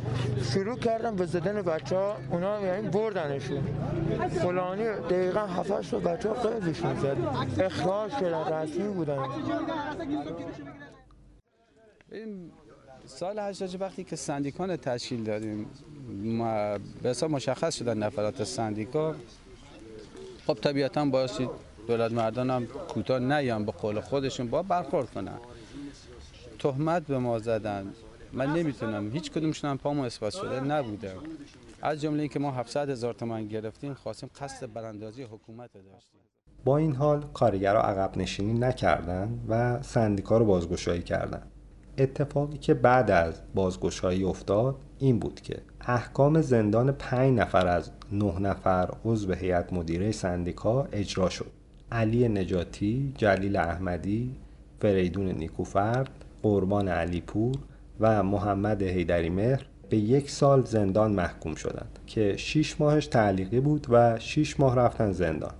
شروع 0.52 0.78
کردن 0.78 1.16
به 1.16 1.26
زدن 1.26 1.62
بچه 1.62 1.96
ها 1.96 2.16
اونا 2.30 2.60
یعنی 2.60 2.88
بردنشون. 2.88 3.62
فلانی 4.28 4.84
دقیقا 4.84 5.40
هفتش 5.40 5.92
رو 5.92 6.00
بچه 6.00 6.28
ها 6.28 6.34
قیدشون 6.34 6.94
زد. 7.00 7.16
اخراج 7.60 8.12
شدن 8.12 8.52
رسمی 8.52 8.88
بودن. 8.88 9.18
سال 13.06 13.38
88 13.38 13.80
وقتی 13.80 14.04
که 14.04 14.16
سندیکان 14.16 14.76
تشکیل 14.76 15.24
دادیم 15.24 15.66
به 17.02 17.08
حساب 17.10 17.30
مشخص 17.30 17.78
شدن 17.78 17.98
نفرات 17.98 18.44
سندیکا. 18.44 19.14
خب 20.46 20.54
طبیعتا 20.54 21.04
بایستی 21.04 21.48
دولت 21.86 22.12
مردان 22.12 22.50
هم 22.50 22.66
کوتاه 22.66 23.18
نیان 23.18 23.64
به 23.64 23.72
قول 23.72 24.00
خودشون 24.00 24.46
با 24.46 24.62
برخورد 24.62 25.10
کنن. 25.10 25.38
تهمت 26.62 27.06
به 27.06 27.18
ما 27.18 27.38
زدن. 27.38 27.86
من 28.32 28.52
نمی‌تونم. 28.52 29.10
هیچ 29.10 29.30
کدومشون 29.30 29.70
هم 29.70 29.78
پامو 29.78 30.02
اثبات 30.02 30.32
شده 30.32 30.60
نبوده. 30.60 31.14
از 31.82 32.00
جمله 32.00 32.20
اینکه 32.20 32.38
ما 32.38 32.50
700 32.50 32.90
هزار 32.90 33.14
تومان 33.14 33.48
گرفتیم 33.48 33.94
خواستیم 33.94 34.30
قصد 34.40 34.72
براندازی 34.72 35.22
حکومت 35.22 35.70
داشتیم. 35.72 36.20
با 36.64 36.76
این 36.76 36.94
حال 36.94 37.24
کارگرها 37.34 37.82
عقب 37.82 38.18
نشینی 38.18 38.52
نکردند 38.52 39.44
و 39.48 39.82
سندیکا 39.82 40.38
رو 40.38 40.44
بازگشایی 40.44 41.02
کردند 41.02 41.46
اتفاقی 41.98 42.58
که 42.58 42.74
بعد 42.74 43.10
از 43.10 43.42
بازگشایی 43.54 44.24
افتاد 44.24 44.76
این 44.98 45.18
بود 45.18 45.40
که 45.40 45.62
احکام 45.80 46.40
زندان 46.40 46.92
پنج 46.92 47.38
نفر 47.38 47.66
از 47.66 47.90
نه 48.12 48.38
نفر 48.38 48.90
عضو 49.04 49.32
هیئت 49.32 49.72
مدیره 49.72 50.12
سندیکا 50.12 50.88
اجرا 50.92 51.28
شد. 51.28 51.50
علی 51.92 52.28
نجاتی، 52.28 53.12
جلیل 53.16 53.56
احمدی، 53.56 54.36
فریدون 54.80 55.28
نیکوفرد، 55.28 56.21
قربان 56.42 56.88
علیپور 56.88 57.56
و 58.00 58.22
محمد 58.22 58.82
حیدری 58.82 59.30
مهر 59.30 59.66
به 59.88 59.96
یک 59.96 60.30
سال 60.30 60.64
زندان 60.64 61.12
محکوم 61.12 61.54
شدند 61.54 61.98
که 62.06 62.36
6 62.36 62.80
ماهش 62.80 63.06
تعلیقی 63.06 63.60
بود 63.60 63.86
و 63.90 64.18
6 64.18 64.60
ماه 64.60 64.76
رفتن 64.76 65.12
زندان 65.12 65.54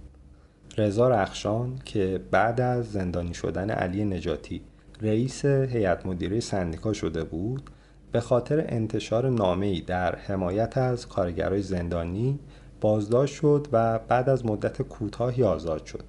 رضا 0.79 1.09
رخشان 1.09 1.79
که 1.85 2.21
بعد 2.31 2.61
از 2.61 2.93
زندانی 2.93 3.35
شدن 3.35 3.71
علی 3.71 4.05
نجاتی 4.05 4.63
رئیس 5.01 5.45
هیئت 5.45 6.07
مدیره 6.07 6.41
سندیکا 6.41 6.93
شده 6.93 7.25
بود 7.25 7.71
به 8.13 8.21
خاطر 8.21 8.65
انتشار 8.69 9.29
نامه‌ای 9.31 9.81
در 9.81 10.17
حمایت 10.17 10.79
از 10.79 11.09
کارگرای 11.09 11.63
زندانی 11.63 12.39
بازداشت 12.81 13.35
شد 13.35 13.67
و 13.73 13.99
بعد 13.99 14.29
از 14.29 14.47
مدت 14.47 14.83
کوتاهی 14.83 15.43
آزاد 15.43 15.85
شد. 15.87 16.05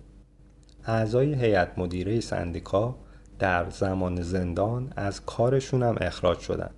اعضای 0.86 1.34
هیئت 1.34 1.80
مدیره 1.80 2.20
سندیکا 2.20 2.96
در 3.44 3.70
زمان 3.70 4.22
زندان 4.22 4.94
از 4.96 5.26
کارشون 5.26 5.84
هم 5.84 5.96
اخراج 6.02 6.40
شدن. 6.40 6.70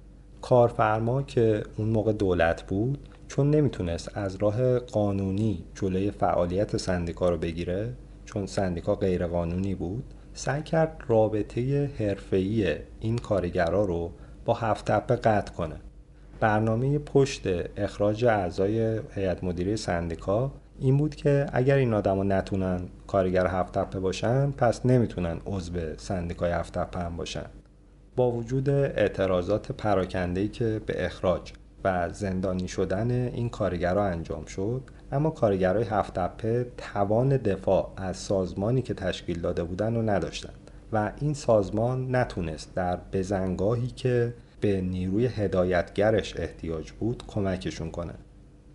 کارفرما 0.41 1.21
که 1.21 1.63
اون 1.77 1.89
موقع 1.89 2.13
دولت 2.13 2.63
بود 2.63 3.09
چون 3.27 3.49
نمی‌تونست 3.49 4.17
از 4.17 4.35
راه 4.35 4.79
قانونی 4.79 5.63
جلوی 5.75 6.11
فعالیت 6.11 6.77
سندیکا 6.77 7.29
رو 7.29 7.37
بگیره 7.37 7.93
چون 8.25 8.45
سندیکا 8.45 8.95
غیر 8.95 9.27
قانونی 9.27 9.75
بود 9.75 10.03
سعی 10.33 10.63
کرد 10.63 11.03
رابطه 11.07 11.91
حرفه‌ای 11.99 12.75
این 12.99 13.17
کارگرا 13.17 13.85
رو 13.85 14.11
با 14.45 14.53
هفت 14.53 14.91
تپه 14.91 15.15
قطع 15.15 15.53
کنه. 15.53 15.75
برنامه 16.39 16.99
پشت 16.99 17.43
اخراج 17.77 18.25
اعضای 18.25 18.99
هیئت 19.15 19.43
مدیره 19.43 19.75
سندیکا 19.75 20.51
این 20.79 20.97
بود 20.97 21.15
که 21.15 21.45
اگر 21.53 21.75
این 21.75 21.93
آدما 21.93 22.23
نتونن 22.23 22.81
کارگر 23.07 23.47
هفت 23.47 23.73
تپه 23.73 23.99
باشن 23.99 24.51
پس 24.51 24.85
نمی‌تونن 24.85 25.37
عضو 25.45 25.71
سندیکای 25.97 26.51
هفت 26.51 26.73
تپه 26.73 26.99
هم 26.99 27.17
باشن. 27.17 27.45
با 28.15 28.31
وجود 28.31 28.69
اعتراضات 28.69 29.71
پراکنده‌ای 29.71 30.47
که 30.47 30.81
به 30.85 31.05
اخراج 31.05 31.53
و 31.83 32.09
زندانی 32.09 32.67
شدن 32.67 33.11
این 33.11 33.49
کارگرها 33.49 34.05
انجام 34.05 34.45
شد 34.45 34.81
اما 35.11 35.29
کارگرای 35.29 35.83
هفت 35.83 36.13
تپه 36.13 36.65
توان 36.77 37.37
دفاع 37.37 37.93
از 37.97 38.17
سازمانی 38.17 38.81
که 38.81 38.93
تشکیل 38.93 39.41
داده 39.41 39.63
بودن 39.63 39.95
رو 39.95 40.01
نداشتند 40.01 40.71
و 40.93 41.11
این 41.21 41.33
سازمان 41.33 42.15
نتونست 42.15 42.75
در 42.75 42.99
بزنگاهی 43.13 43.87
که 43.87 44.33
به 44.61 44.81
نیروی 44.81 45.25
هدایتگرش 45.25 46.37
احتیاج 46.37 46.91
بود 46.91 47.23
کمکشون 47.27 47.91
کنه. 47.91 48.13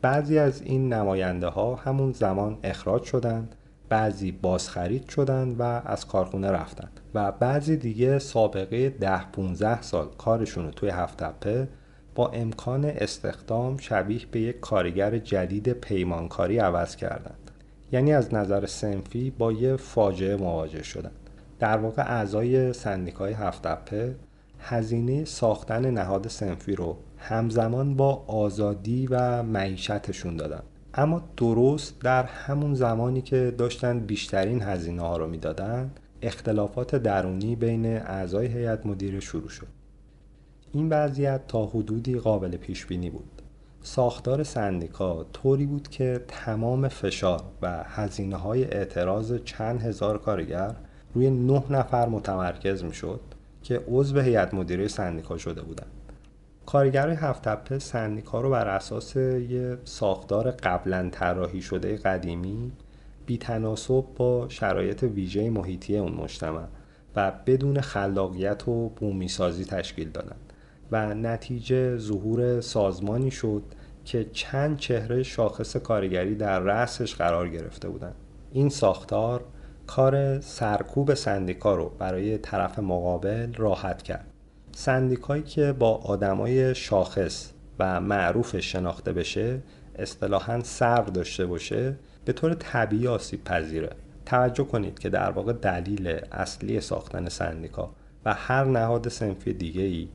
بعضی 0.02 0.38
از 0.38 0.62
این 0.62 0.92
نماینده 0.92 1.46
ها 1.48 1.74
همون 1.74 2.12
زمان 2.12 2.58
اخراج 2.62 3.02
شدند 3.02 3.54
بعضی 3.88 4.32
بازخرید 4.32 5.08
شدند 5.08 5.60
و 5.60 5.62
از 5.62 6.06
کارخونه 6.06 6.50
رفتند 6.50 7.00
و 7.14 7.32
بعضی 7.32 7.76
دیگه 7.76 8.18
سابقه 8.18 8.90
ده 8.90 9.30
15 9.30 9.82
سال 9.82 10.08
کارشون 10.18 10.64
رو 10.64 10.70
توی 10.70 10.88
هفت 10.88 11.16
تپه 11.16 11.68
با 12.14 12.28
امکان 12.28 12.84
استخدام 12.84 13.76
شبیه 13.76 14.20
به 14.30 14.40
یک 14.40 14.60
کارگر 14.60 15.18
جدید 15.18 15.72
پیمانکاری 15.72 16.58
عوض 16.58 16.96
کردند. 16.96 17.50
یعنی 17.92 18.12
از 18.12 18.34
نظر 18.34 18.66
سنفی 18.66 19.30
با 19.30 19.52
یه 19.52 19.76
فاجعه 19.76 20.36
مواجه 20.36 20.82
شدند. 20.82 21.12
در 21.58 21.76
واقع 21.76 22.02
اعضای 22.02 22.72
سندیکای 22.72 23.32
هفت 23.32 23.62
تپه 23.62 24.16
هزینه 24.60 25.24
ساختن 25.24 25.90
نهاد 25.90 26.28
سنفی 26.28 26.74
رو 26.74 26.96
همزمان 27.20 27.96
با 27.96 28.24
آزادی 28.26 29.06
و 29.06 29.42
معیشتشون 29.42 30.36
دادن. 30.36 30.62
اما 30.94 31.22
درست 31.36 32.00
در 32.00 32.22
همون 32.22 32.74
زمانی 32.74 33.22
که 33.22 33.54
داشتن 33.58 34.00
بیشترین 34.00 34.62
هزینه 34.62 35.02
ها 35.02 35.16
رو 35.16 35.26
می‌دادن 35.26 35.90
اختلافات 36.22 36.96
درونی 36.96 37.56
بین 37.56 37.86
اعضای 37.86 38.46
هیئت 38.46 38.86
مدیره 38.86 39.20
شروع 39.20 39.48
شد. 39.48 39.66
این 40.72 40.88
وضعیت 40.88 41.46
تا 41.48 41.66
حدودی 41.66 42.18
قابل 42.18 42.56
پیش 42.56 42.86
بینی 42.86 43.10
بود. 43.10 43.42
ساختار 43.82 44.42
سندیکا 44.42 45.26
طوری 45.32 45.66
بود 45.66 45.88
که 45.88 46.24
تمام 46.28 46.88
فشار 46.88 47.42
و 47.62 47.84
هزینه 47.86 48.36
های 48.36 48.64
اعتراض 48.64 49.34
چند 49.44 49.82
هزار 49.82 50.18
کارگر 50.18 50.74
روی 51.14 51.30
نه 51.30 51.62
نفر 51.70 52.08
متمرکز 52.08 52.84
می 52.84 52.94
شد 52.94 53.20
که 53.62 53.82
عضو 53.88 54.20
هیئت 54.20 54.54
مدیره 54.54 54.88
سندیکا 54.88 55.38
شده 55.38 55.62
بودند. 55.62 55.99
کارگرای 56.72 57.14
هفت 57.14 57.42
تپه 57.42 57.78
سندیکا 57.78 58.40
رو 58.40 58.50
بر 58.50 58.68
اساس 58.68 59.16
یه 59.16 59.78
ساختار 59.84 60.50
قبلا 60.50 61.08
طراحی 61.12 61.62
شده 61.62 61.96
قدیمی 61.96 62.72
بی 63.26 63.38
تناسب 63.38 64.04
با 64.16 64.48
شرایط 64.48 65.02
ویژه 65.02 65.50
محیطی 65.50 65.98
اون 65.98 66.12
مجتمع 66.12 66.64
و 67.16 67.32
بدون 67.46 67.80
خلاقیت 67.80 68.68
و 68.68 68.88
بومی 68.88 69.28
سازی 69.28 69.64
تشکیل 69.64 70.10
دادند 70.10 70.52
و 70.92 71.14
نتیجه 71.14 71.96
ظهور 71.96 72.60
سازمانی 72.60 73.30
شد 73.30 73.62
که 74.04 74.26
چند 74.32 74.76
چهره 74.76 75.22
شاخص 75.22 75.76
کارگری 75.76 76.34
در 76.34 76.58
رأسش 76.60 77.14
قرار 77.14 77.48
گرفته 77.48 77.88
بودند 77.88 78.14
این 78.52 78.68
ساختار 78.68 79.44
کار 79.86 80.40
سرکوب 80.40 81.14
سندیکا 81.14 81.74
رو 81.74 81.92
برای 81.98 82.38
طرف 82.38 82.78
مقابل 82.78 83.54
راحت 83.54 84.02
کرد. 84.02 84.29
سندیکایی 84.72 85.42
که 85.42 85.72
با 85.72 85.96
آدمای 85.96 86.74
شاخص 86.74 87.50
و 87.78 88.00
معروف 88.00 88.60
شناخته 88.60 89.12
بشه 89.12 89.62
اصطلاحا 89.98 90.62
سر 90.62 91.02
داشته 91.02 91.46
باشه 91.46 91.96
به 92.24 92.32
طور 92.32 92.54
طبیعی 92.54 93.06
آسیب 93.06 93.44
پذیره. 93.44 93.90
توجه 94.26 94.64
کنید 94.64 94.98
که 94.98 95.08
در 95.08 95.30
واقع 95.30 95.52
دلیل 95.52 96.20
اصلی 96.32 96.80
ساختن 96.80 97.28
سندیکا 97.28 97.90
و 98.24 98.34
هر 98.34 98.64
نهاد 98.64 99.08
سنفی 99.08 99.52
دیگه 99.52 99.82
ای 99.82 100.08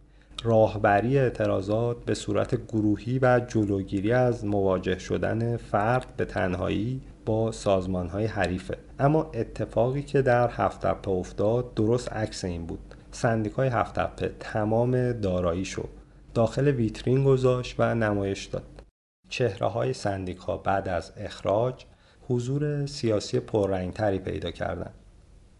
راهبری 0.43 1.17
اعتراضات 1.17 2.05
به 2.05 2.13
صورت 2.13 2.67
گروهی 2.67 3.19
و 3.21 3.41
جلوگیری 3.47 4.11
از 4.11 4.45
مواجه 4.45 4.99
شدن 4.99 5.57
فرد 5.57 6.05
به 6.17 6.25
تنهایی 6.25 7.01
با 7.25 7.51
سازمان 7.51 8.07
های 8.07 8.25
حریفه. 8.25 8.77
اما 8.99 9.31
اتفاقی 9.33 10.01
که 10.01 10.21
در 10.21 10.49
هفت 10.51 11.07
افتاد 11.07 11.73
درست 11.73 12.13
عکس 12.13 12.45
این 12.45 12.65
بود. 12.65 12.95
سندیکای 13.15 13.67
هفت 13.67 13.99
تپه 13.99 14.35
تمام 14.39 15.11
داراییشو 15.11 15.87
داخل 16.33 16.67
ویترین 16.67 17.23
گذاشت 17.23 17.75
و 17.79 17.95
نمایش 17.95 18.45
داد. 18.45 18.63
چهره 19.29 19.67
های 19.67 19.93
سندیکا 19.93 20.57
بعد 20.57 20.89
از 20.89 21.13
اخراج 21.17 21.85
حضور 22.29 22.85
سیاسی 22.85 23.39
پررنگتری 23.39 24.19
پیدا 24.19 24.51
کردند 24.51 24.93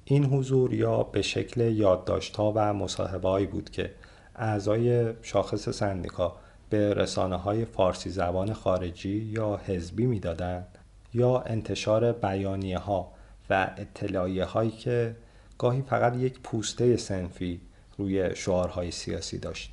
این 0.05 0.25
حضور 0.25 0.73
یا 0.73 1.03
به 1.03 1.21
شکل 1.21 1.61
یادداشت‌ها 1.61 2.53
و 2.55 2.73
مصاحبه‌ای 2.73 3.45
بود 3.45 3.69
که 3.69 3.91
اعضای 4.35 5.13
شاخص 5.21 5.69
سندیکا 5.69 6.35
به 6.69 6.93
رسانه 6.93 7.35
های 7.35 7.65
فارسی 7.65 8.09
زبان 8.09 8.53
خارجی 8.53 9.17
یا 9.17 9.59
حزبی 9.67 10.05
می‌دادند 10.05 10.77
یا 11.13 11.39
انتشار 11.39 12.11
بیانیه 12.11 12.77
ها 12.77 13.11
و 13.49 13.71
اطلاعیه 13.77 14.45
هایی 14.45 14.71
که 14.71 15.15
گاهی 15.57 15.81
فقط 15.81 16.15
یک 16.15 16.39
پوسته 16.39 16.97
سنفی 16.97 17.61
روی 17.97 18.35
شعارهای 18.35 18.91
سیاسی 18.91 19.37
داشت. 19.37 19.71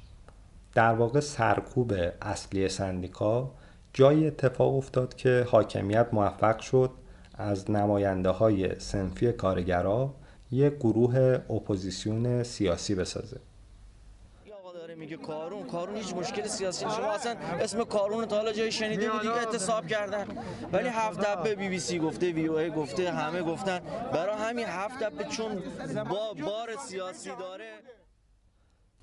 در 0.74 0.94
واقع 0.94 1.20
سرکوب 1.20 1.92
اصلی 2.22 2.68
سندیکا 2.68 3.50
جایی 3.92 4.26
اتفاق 4.26 4.76
افتاد 4.76 5.14
که 5.14 5.46
حاکمیت 5.50 6.06
موفق 6.12 6.60
شد 6.60 6.90
از 7.34 7.70
نماینده 7.70 8.30
های 8.30 8.80
صنفی 8.80 9.32
کارگرا 9.32 10.14
یک 10.50 10.72
گروه 10.72 11.38
اپوزیسیون 11.50 12.42
سیاسی 12.42 12.94
بسازه. 12.94 13.40
میگه 15.02 15.16
کارون 15.16 15.66
کارون 15.66 15.96
هیچ 15.96 16.14
مشکل 16.14 16.46
سیاسی 16.46 16.84
شما 16.84 17.12
اصلا 17.12 17.36
اسم 17.60 17.84
کارون 17.84 18.24
تا 18.26 18.36
حالا 18.36 18.52
جایی 18.52 18.72
شنیده 18.72 19.10
بودی 19.10 19.28
اعتصاب 19.28 19.86
کردن. 19.86 20.26
ولی 20.72 20.88
هفت 20.88 21.20
تپه 21.20 21.54
بی 21.54 21.68
بی 21.68 21.78
سی 21.78 21.98
گفته 21.98 22.32
وی 22.32 22.46
او 22.46 22.74
گفته 22.74 23.12
همه 23.12 23.42
گفتن. 23.42 23.80
برای 24.12 24.36
همین 24.36 24.66
هفت 24.66 24.98
دبه 24.98 25.24
چون 25.24 25.62
با 26.10 26.34
بار 26.34 26.76
سیاسی 26.88 27.30
داره. 27.38 27.72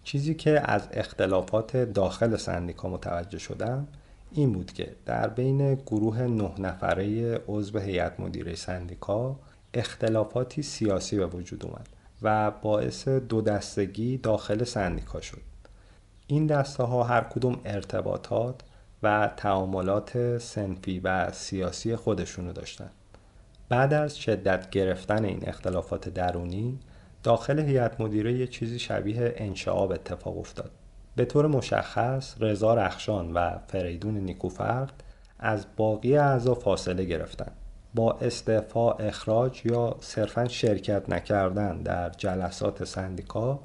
چیزی 0.03 0.35
که 0.35 0.71
از 0.71 0.89
اختلافات 0.91 1.77
داخل 1.77 2.37
سندیکا 2.37 2.89
متوجه 2.89 3.37
شدم 3.37 3.87
این 4.31 4.53
بود 4.53 4.73
که 4.73 4.95
در 5.05 5.27
بین 5.27 5.75
گروه 5.75 6.21
نه 6.21 6.51
نفره 6.59 7.35
عضو 7.47 7.79
هیئت 7.79 8.19
مدیره 8.19 8.55
سندیکا 8.55 9.39
اختلافاتی 9.73 10.61
سیاسی 10.61 11.17
به 11.17 11.25
وجود 11.25 11.65
اومد 11.65 11.89
و 12.21 12.51
باعث 12.51 13.07
دو 13.07 13.41
دستگی 13.41 14.17
داخل 14.17 14.63
سندیکا 14.63 15.21
شد. 15.21 15.48
این 16.31 16.47
دسته 16.47 16.83
ها 16.83 17.03
هر 17.03 17.21
کدوم 17.23 17.61
ارتباطات 17.65 18.55
و 19.03 19.31
تعاملات 19.37 20.37
سنفی 20.37 20.99
و 20.99 21.31
سیاسی 21.31 21.95
خودشونو 21.95 22.53
داشتن. 22.53 22.89
بعد 23.69 23.93
از 23.93 24.17
شدت 24.17 24.69
گرفتن 24.69 25.25
این 25.25 25.49
اختلافات 25.49 26.09
درونی 26.09 26.79
داخل 27.23 27.59
هیئت 27.59 28.01
مدیره 28.01 28.33
یه 28.33 28.47
چیزی 28.47 28.79
شبیه 28.79 29.33
انشعاب 29.37 29.91
اتفاق 29.91 30.37
افتاد. 30.37 30.71
به 31.15 31.25
طور 31.25 31.47
مشخص 31.47 32.35
رضا 32.39 32.73
رخشان 32.73 33.33
و 33.33 33.57
فریدون 33.67 34.17
نیکوفرد 34.17 35.03
از 35.39 35.65
باقی 35.77 36.17
اعضا 36.17 36.55
فاصله 36.55 37.03
گرفتند 37.03 37.55
با 37.95 38.11
استعفا 38.11 38.91
اخراج 38.91 39.65
یا 39.65 39.95
صرفا 39.99 40.47
شرکت 40.47 41.09
نکردن 41.09 41.81
در 41.81 42.09
جلسات 42.09 42.83
سندیکا 42.83 43.59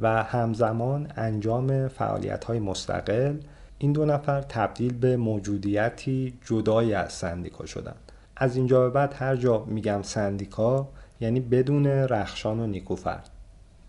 و 0.00 0.22
همزمان 0.22 1.12
انجام 1.16 1.88
فعالیت 1.88 2.44
های 2.44 2.58
مستقل 2.58 3.36
این 3.78 3.92
دو 3.92 4.04
نفر 4.04 4.40
تبدیل 4.40 4.92
به 4.92 5.16
موجودیتی 5.16 6.38
جدای 6.44 6.94
از 6.94 7.12
سندیکا 7.12 7.66
شدند. 7.66 8.12
از 8.36 8.56
اینجا 8.56 8.80
به 8.80 8.90
بعد 8.90 9.14
هر 9.18 9.36
جا 9.36 9.64
میگم 9.64 10.02
سندیکا 10.02 10.88
یعنی 11.20 11.40
بدون 11.40 11.86
رخشان 11.86 12.60
و 12.60 12.66
نیکوفرد. 12.66 13.30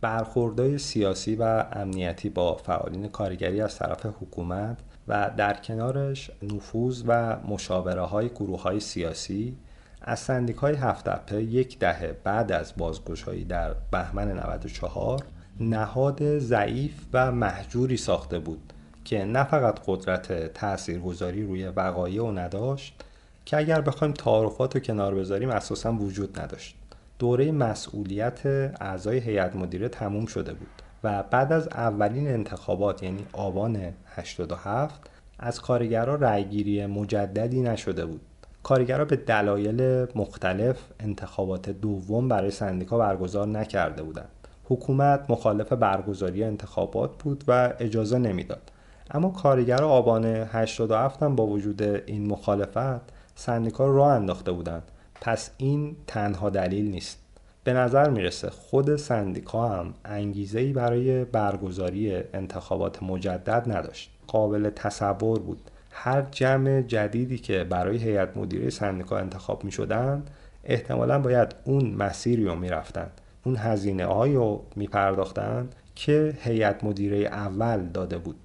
برخوردهای 0.01 0.77
سیاسی 0.77 1.35
و 1.35 1.65
امنیتی 1.73 2.29
با 2.29 2.55
فعالین 2.55 3.07
کارگری 3.07 3.61
از 3.61 3.77
طرف 3.77 4.05
حکومت 4.05 4.77
و 5.07 5.31
در 5.37 5.53
کنارش 5.53 6.31
نفوذ 6.43 7.03
و 7.07 7.37
مشاوره 7.47 8.01
های 8.01 8.29
گروه 8.29 8.61
های 8.61 8.79
سیاسی 8.79 9.57
از 10.01 10.19
سندیکای 10.19 10.75
هفت 10.75 11.31
یک 11.31 11.79
دهه 11.79 12.17
بعد 12.23 12.51
از 12.51 12.73
بازگشایی 12.77 13.43
در 13.45 13.75
بهمن 13.91 14.31
94 14.31 15.23
نهاد 15.59 16.39
ضعیف 16.39 16.93
و 17.13 17.31
محجوری 17.31 17.97
ساخته 17.97 18.39
بود 18.39 18.73
که 19.05 19.25
نه 19.25 19.43
فقط 19.43 19.79
قدرت 19.85 20.53
تاثیرگذاری 20.53 21.43
روی 21.43 21.67
وقایع 21.67 22.23
و 22.23 22.31
نداشت 22.31 23.03
که 23.45 23.57
اگر 23.57 23.81
بخوایم 23.81 24.13
تعارفات 24.13 24.75
رو 24.75 24.81
کنار 24.81 25.15
بذاریم 25.15 25.49
اساسا 25.49 25.93
وجود 25.93 26.39
نداشت. 26.39 26.75
دوره 27.19 27.51
مسئولیت 27.51 28.45
اعضای 28.81 29.17
هیئت 29.17 29.55
مدیره 29.55 29.89
تموم 29.89 30.25
شده 30.25 30.53
بود 30.53 30.69
و 31.03 31.23
بعد 31.23 31.53
از 31.53 31.67
اولین 31.67 32.27
انتخابات 32.27 33.03
یعنی 33.03 33.25
آبان 33.33 33.93
87 34.05 35.09
از 35.39 35.61
کارگرها 35.61 36.15
رأیگیری 36.15 36.85
مجددی 36.85 37.61
نشده 37.61 38.05
بود. 38.05 38.21
کارگرها 38.63 39.05
به 39.05 39.15
دلایل 39.15 40.07
مختلف 40.15 40.77
انتخابات 40.99 41.69
دوم 41.69 42.27
برای 42.27 42.51
سندیکا 42.51 42.97
برگزار 42.97 43.47
نکرده 43.47 44.03
بودند. 44.03 44.29
حکومت 44.69 45.25
مخالف 45.29 45.73
برگزاری 45.73 46.43
انتخابات 46.43 47.23
بود 47.23 47.43
و 47.47 47.73
اجازه 47.79 48.17
نمی‌داد. 48.17 48.71
اما 49.11 49.29
کارگر 49.29 49.83
آبان 49.83 50.25
87 50.25 51.23
هم 51.23 51.35
با 51.35 51.47
وجود 51.47 51.81
این 51.83 52.27
مخالفت 52.27 53.01
سندیکا 53.35 53.87
رو 53.87 53.95
راه 53.95 54.11
انداخته 54.11 54.51
بودند. 54.51 54.83
پس 55.21 55.51
این 55.57 55.95
تنها 56.07 56.49
دلیل 56.49 56.91
نیست. 56.91 57.19
به 57.63 57.73
نظر 57.73 58.09
می‌رسه 58.09 58.49
خود 58.49 58.95
سندیکا 58.95 59.67
هم 59.67 59.93
انگیزه 60.05 60.59
ای 60.59 60.73
برای 60.73 61.25
برگزاری 61.25 62.23
انتخابات 62.33 63.03
مجدد 63.03 63.71
نداشت. 63.71 64.11
قابل 64.27 64.69
تصور 64.69 65.39
بود. 65.39 65.61
هر 65.91 66.21
جمع 66.31 66.81
جدیدی 66.81 67.37
که 67.37 67.63
برای 67.63 67.97
هیئت 67.97 68.37
مدیره 68.37 68.69
سندیکا 68.69 69.17
انتخاب 69.17 69.63
می 69.63 69.71
شدن 69.71 70.23
احتمالا 70.63 71.19
باید 71.19 71.55
اون 71.63 71.95
مسیری 71.95 72.45
رو 72.45 72.55
می 72.55 72.69
رفتن. 72.69 73.07
اون 73.47 73.57
هزینه 73.57 74.05
رو 74.05 74.63
می 74.75 74.87
پرداختن 74.87 75.69
که 75.95 76.37
هیئت 76.41 76.83
مدیره 76.83 77.17
اول 77.17 77.85
داده 77.85 78.17
بود. 78.17 78.35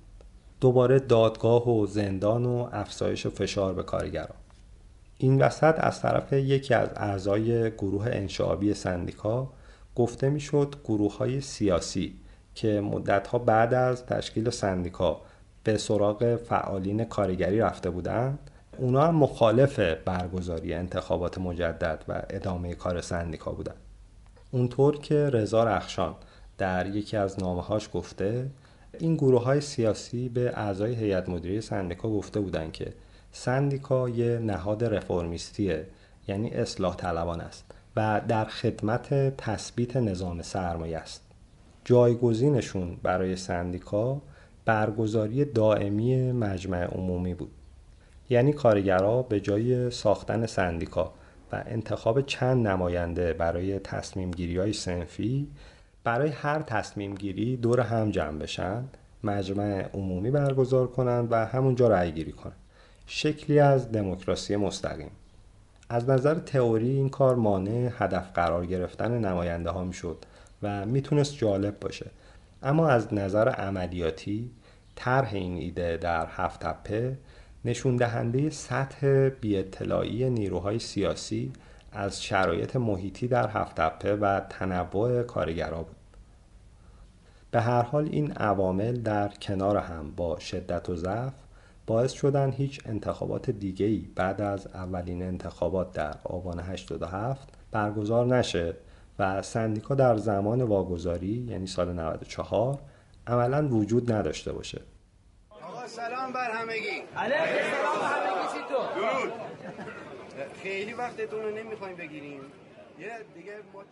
دوباره 0.60 0.98
دادگاه 0.98 1.68
و 1.68 1.86
زندان 1.86 2.46
و 2.46 2.68
افزایش 2.72 3.26
و 3.26 3.30
فشار 3.30 3.74
به 3.74 3.82
کارگران. 3.82 4.36
این 5.18 5.42
وسط 5.42 5.74
از 5.78 6.00
طرف 6.00 6.32
یکی 6.32 6.74
از 6.74 6.88
اعضای 6.96 7.70
گروه 7.70 8.06
انشعابی 8.06 8.74
سندیکا 8.74 9.50
گفته 9.96 10.30
می‌شد 10.30 10.74
گروه 10.84 11.16
های 11.16 11.40
سیاسی 11.40 12.14
که 12.54 12.80
مدتها 12.80 13.38
بعد 13.38 13.74
از 13.74 14.06
تشکیل 14.06 14.50
سندیکا 14.50 15.20
به 15.64 15.76
سراغ 15.76 16.36
فعالین 16.36 17.04
کارگری 17.04 17.58
رفته 17.58 17.90
بودند 17.90 18.50
اونا 18.78 19.06
هم 19.06 19.14
مخالف 19.14 19.78
برگزاری 19.78 20.74
انتخابات 20.74 21.38
مجدد 21.38 22.04
و 22.08 22.22
ادامه 22.30 22.74
کار 22.74 23.00
سندیکا 23.00 23.52
بودند. 23.52 23.91
اونطور 24.54 24.98
که 24.98 25.14
رضا 25.14 25.64
رخشان 25.64 26.14
در 26.58 26.86
یکی 26.86 27.16
از 27.16 27.40
نامه‌هاش 27.40 27.88
گفته 27.92 28.50
این 28.98 29.14
گروه 29.14 29.44
های 29.44 29.60
سیاسی 29.60 30.28
به 30.28 30.52
اعضای 30.54 30.94
هیئت 30.94 31.28
مدیره 31.28 31.60
سندیکا 31.60 32.08
گفته 32.08 32.40
بودند 32.40 32.72
که 32.72 32.92
سندیکا 33.32 34.08
یه 34.08 34.38
نهاد 34.38 34.84
رفرمیستیه 34.84 35.86
یعنی 36.28 36.50
اصلاح 36.50 36.96
طلبان 36.96 37.40
است 37.40 37.64
و 37.96 38.20
در 38.28 38.44
خدمت 38.44 39.36
تثبیت 39.36 39.96
نظام 39.96 40.42
سرمایه 40.42 40.98
است. 40.98 41.22
جایگزینشون 41.84 42.96
برای 43.02 43.36
سندیکا 43.36 44.22
برگزاری 44.64 45.44
دائمی 45.44 46.32
مجمع 46.32 46.84
عمومی 46.84 47.34
بود. 47.34 47.50
یعنی 48.30 48.52
کارگرها 48.52 49.22
به 49.22 49.40
جای 49.40 49.90
ساختن 49.90 50.46
سندیکا 50.46 51.12
و 51.52 51.62
انتخاب 51.66 52.20
چند 52.20 52.66
نماینده 52.66 53.32
برای 53.32 53.78
تصمیم 53.78 54.30
گیری 54.30 54.58
های 54.58 54.72
سنفی 54.72 55.48
برای 56.04 56.28
هر 56.28 56.62
تصمیم 56.62 57.14
گیری 57.14 57.56
دور 57.56 57.80
هم 57.80 58.10
جمع 58.10 58.38
بشن 58.38 58.84
مجمع 59.24 59.88
عمومی 59.94 60.30
برگزار 60.30 60.86
کنند 60.86 61.32
و 61.32 61.46
همونجا 61.46 61.88
رأی 61.88 62.12
گیری 62.12 62.32
کنند 62.32 62.56
شکلی 63.06 63.58
از 63.58 63.92
دموکراسی 63.92 64.56
مستقیم. 64.56 65.10
از 65.88 66.10
نظر 66.10 66.34
تئوری 66.34 66.90
این 66.90 67.08
کار 67.08 67.36
مانع 67.36 67.90
هدف 67.98 68.32
قرار 68.34 68.66
گرفتن 68.66 69.24
نماینده 69.24 69.70
ها 69.70 69.84
می‌شد 69.84 70.16
و 70.62 70.86
می‌تونست 70.86 71.36
جالب 71.36 71.80
باشه. 71.80 72.06
اما 72.62 72.88
از 72.88 73.14
نظر 73.14 73.48
عملیاتی 73.48 74.50
طرح 74.96 75.34
این 75.34 75.56
ایده 75.56 75.96
در 75.96 76.26
هفت 76.30 76.60
تپه 76.60 77.16
نشون 77.64 77.96
دهنده 77.96 78.50
سطح 78.50 79.28
بی 79.28 79.64
نیروهای 80.30 80.78
سیاسی 80.78 81.52
از 81.92 82.22
شرایط 82.22 82.76
محیطی 82.76 83.28
در 83.28 83.50
هفت 83.50 83.76
تپه 83.76 84.16
و 84.16 84.40
تنوع 84.40 85.22
کارگرها 85.22 85.82
بود. 85.82 85.96
به 87.50 87.60
هر 87.60 87.82
حال 87.82 88.08
این 88.12 88.32
عوامل 88.32 88.96
در 88.96 89.28
کنار 89.28 89.76
هم 89.76 90.10
با 90.16 90.38
شدت 90.38 90.88
و 90.88 90.96
ضعف 90.96 91.32
باعث 91.86 92.12
شدن 92.12 92.50
هیچ 92.50 92.80
انتخابات 92.86 93.50
دیگه‌ای 93.50 93.98
بعد 94.14 94.40
از 94.40 94.66
اولین 94.66 95.22
انتخابات 95.22 95.92
در 95.92 96.14
آبان 96.24 96.60
87 96.60 97.48
برگزار 97.70 98.26
نشه 98.26 98.74
و 99.18 99.42
سندیکا 99.42 99.94
در 99.94 100.16
زمان 100.16 100.62
واگذاری 100.62 101.46
یعنی 101.48 101.66
سال 101.66 101.92
94 101.92 102.78
عملا 103.26 103.68
وجود 103.68 104.12
نداشته 104.12 104.52
باشه. 104.52 104.80
آقا 105.82 105.90
سلام 105.90 106.32
بر 106.32 106.50
همگی. 106.50 107.02
علیه 107.16 107.62
سلام 107.70 107.98
بر 108.00 108.26
همگی 108.26 108.60
درود. 108.68 109.32
خیلی 110.62 110.92
وقتتون 110.92 111.42
رو 111.42 111.50
نمی‌خوایم 111.50 111.96
بگیریم. 111.96 112.40
یه 112.98 113.10
دیگه 113.34 113.52
ما 113.72 113.82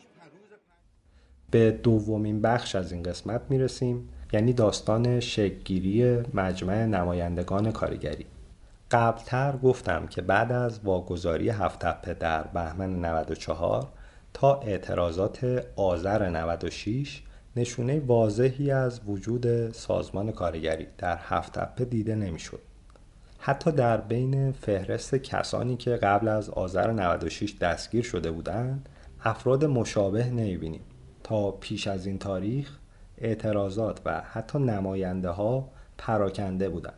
به 1.51 1.71
دومین 1.71 2.43
بخش 2.43 2.75
از 2.75 2.93
این 2.93 3.03
قسمت 3.03 3.41
می‌رسیم 3.49 4.09
یعنی 4.33 4.53
داستان 4.53 5.21
شکگیری 5.21 6.23
مجمع 6.35 6.87
نمایندگان 6.87 7.73
کارگری. 7.73 8.27
قبلتر 8.91 9.57
گفتم 9.57 10.07
که 10.07 10.23
بعد 10.23 10.53
از 10.53 10.81
واگذاری 10.85 11.49
هفت 11.49 12.19
در 12.19 12.43
بهمن 12.43 13.01
94 13.05 13.89
تا 14.35 14.61
اعتراضات 14.61 15.67
آذر 15.77 16.29
96 16.29 17.23
نشونه 17.57 18.01
واضحی 18.01 18.71
از 18.71 19.01
وجود 19.07 19.73
سازمان 19.73 20.33
کارگری. 20.33 20.87
در 20.99 21.19
هفت 21.23 21.53
تپه 21.53 21.85
دیده 21.85 22.15
نمی‌شد. 22.15 22.61
حتی 23.39 23.73
در 23.73 23.97
بین 23.97 24.53
فهرست 24.53 25.15
کسانی 25.15 25.77
که 25.77 25.91
قبل 25.91 26.29
از 26.29 26.51
آذر 26.51 26.93
96 26.93 27.55
دستگیر 27.61 28.03
شده 28.03 28.31
بودند 28.31 28.89
افراد 29.25 29.65
مشابه 29.65 30.25
نمی‌بینیم. 30.25 30.81
تا 31.23 31.51
پیش 31.51 31.87
از 31.87 32.07
این 32.07 32.19
تاریخ 32.19 32.79
اعتراضات 33.19 34.01
و 34.05 34.21
حتی 34.21 34.59
نماینده 34.59 35.29
ها 35.29 35.69
پراکنده 35.99 36.69
بودند. 36.69 36.95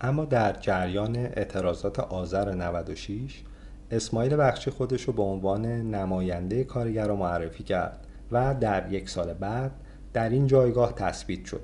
اما 0.00 0.24
در 0.24 0.52
جریان 0.52 1.16
اعتراضات 1.16 2.00
آذر 2.00 2.54
96 2.54 3.42
اسماعیل 3.90 4.36
بخشی 4.36 4.70
خودش 4.70 5.02
رو 5.02 5.12
به 5.12 5.22
عنوان 5.22 5.66
نماینده 5.66 6.64
کارگر 6.64 7.10
معرفی 7.10 7.64
کرد. 7.64 8.06
و 8.32 8.54
در 8.54 8.92
یک 8.92 9.08
سال 9.08 9.34
بعد 9.34 9.70
در 10.12 10.28
این 10.28 10.46
جایگاه 10.46 10.92
تثبیت 10.92 11.44
شد. 11.44 11.62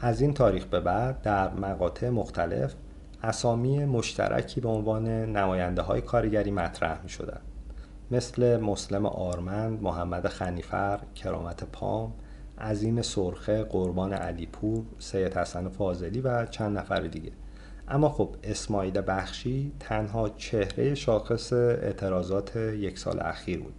از 0.00 0.20
این 0.20 0.34
تاریخ 0.34 0.64
به 0.64 0.80
بعد 0.80 1.22
در 1.22 1.54
مقاطع 1.54 2.08
مختلف 2.08 2.74
اسامی 3.22 3.84
مشترکی 3.84 4.60
به 4.60 4.68
عنوان 4.68 5.08
نماینده 5.08 5.82
های 5.82 6.00
کارگری 6.00 6.50
مطرح 6.50 7.02
می 7.02 7.08
شدن. 7.08 7.40
مثل 8.10 8.60
مسلم 8.60 9.06
آرمند، 9.06 9.82
محمد 9.82 10.28
خنیفر، 10.28 11.00
کرامت 11.14 11.64
پام، 11.64 12.12
عظیم 12.58 13.02
سرخه، 13.02 13.64
قربان 13.64 14.12
علیپور، 14.12 14.84
سید 14.98 15.36
حسن 15.36 15.68
فاضلی 15.68 16.20
و 16.20 16.46
چند 16.46 16.78
نفر 16.78 17.00
دیگه. 17.00 17.32
اما 17.88 18.08
خب 18.08 18.36
اسماعیل 18.42 19.02
بخشی 19.06 19.72
تنها 19.80 20.28
چهره 20.28 20.94
شاخص 20.94 21.52
اعتراضات 21.52 22.56
یک 22.56 22.98
سال 22.98 23.20
اخیر 23.20 23.60
بود. 23.60 23.74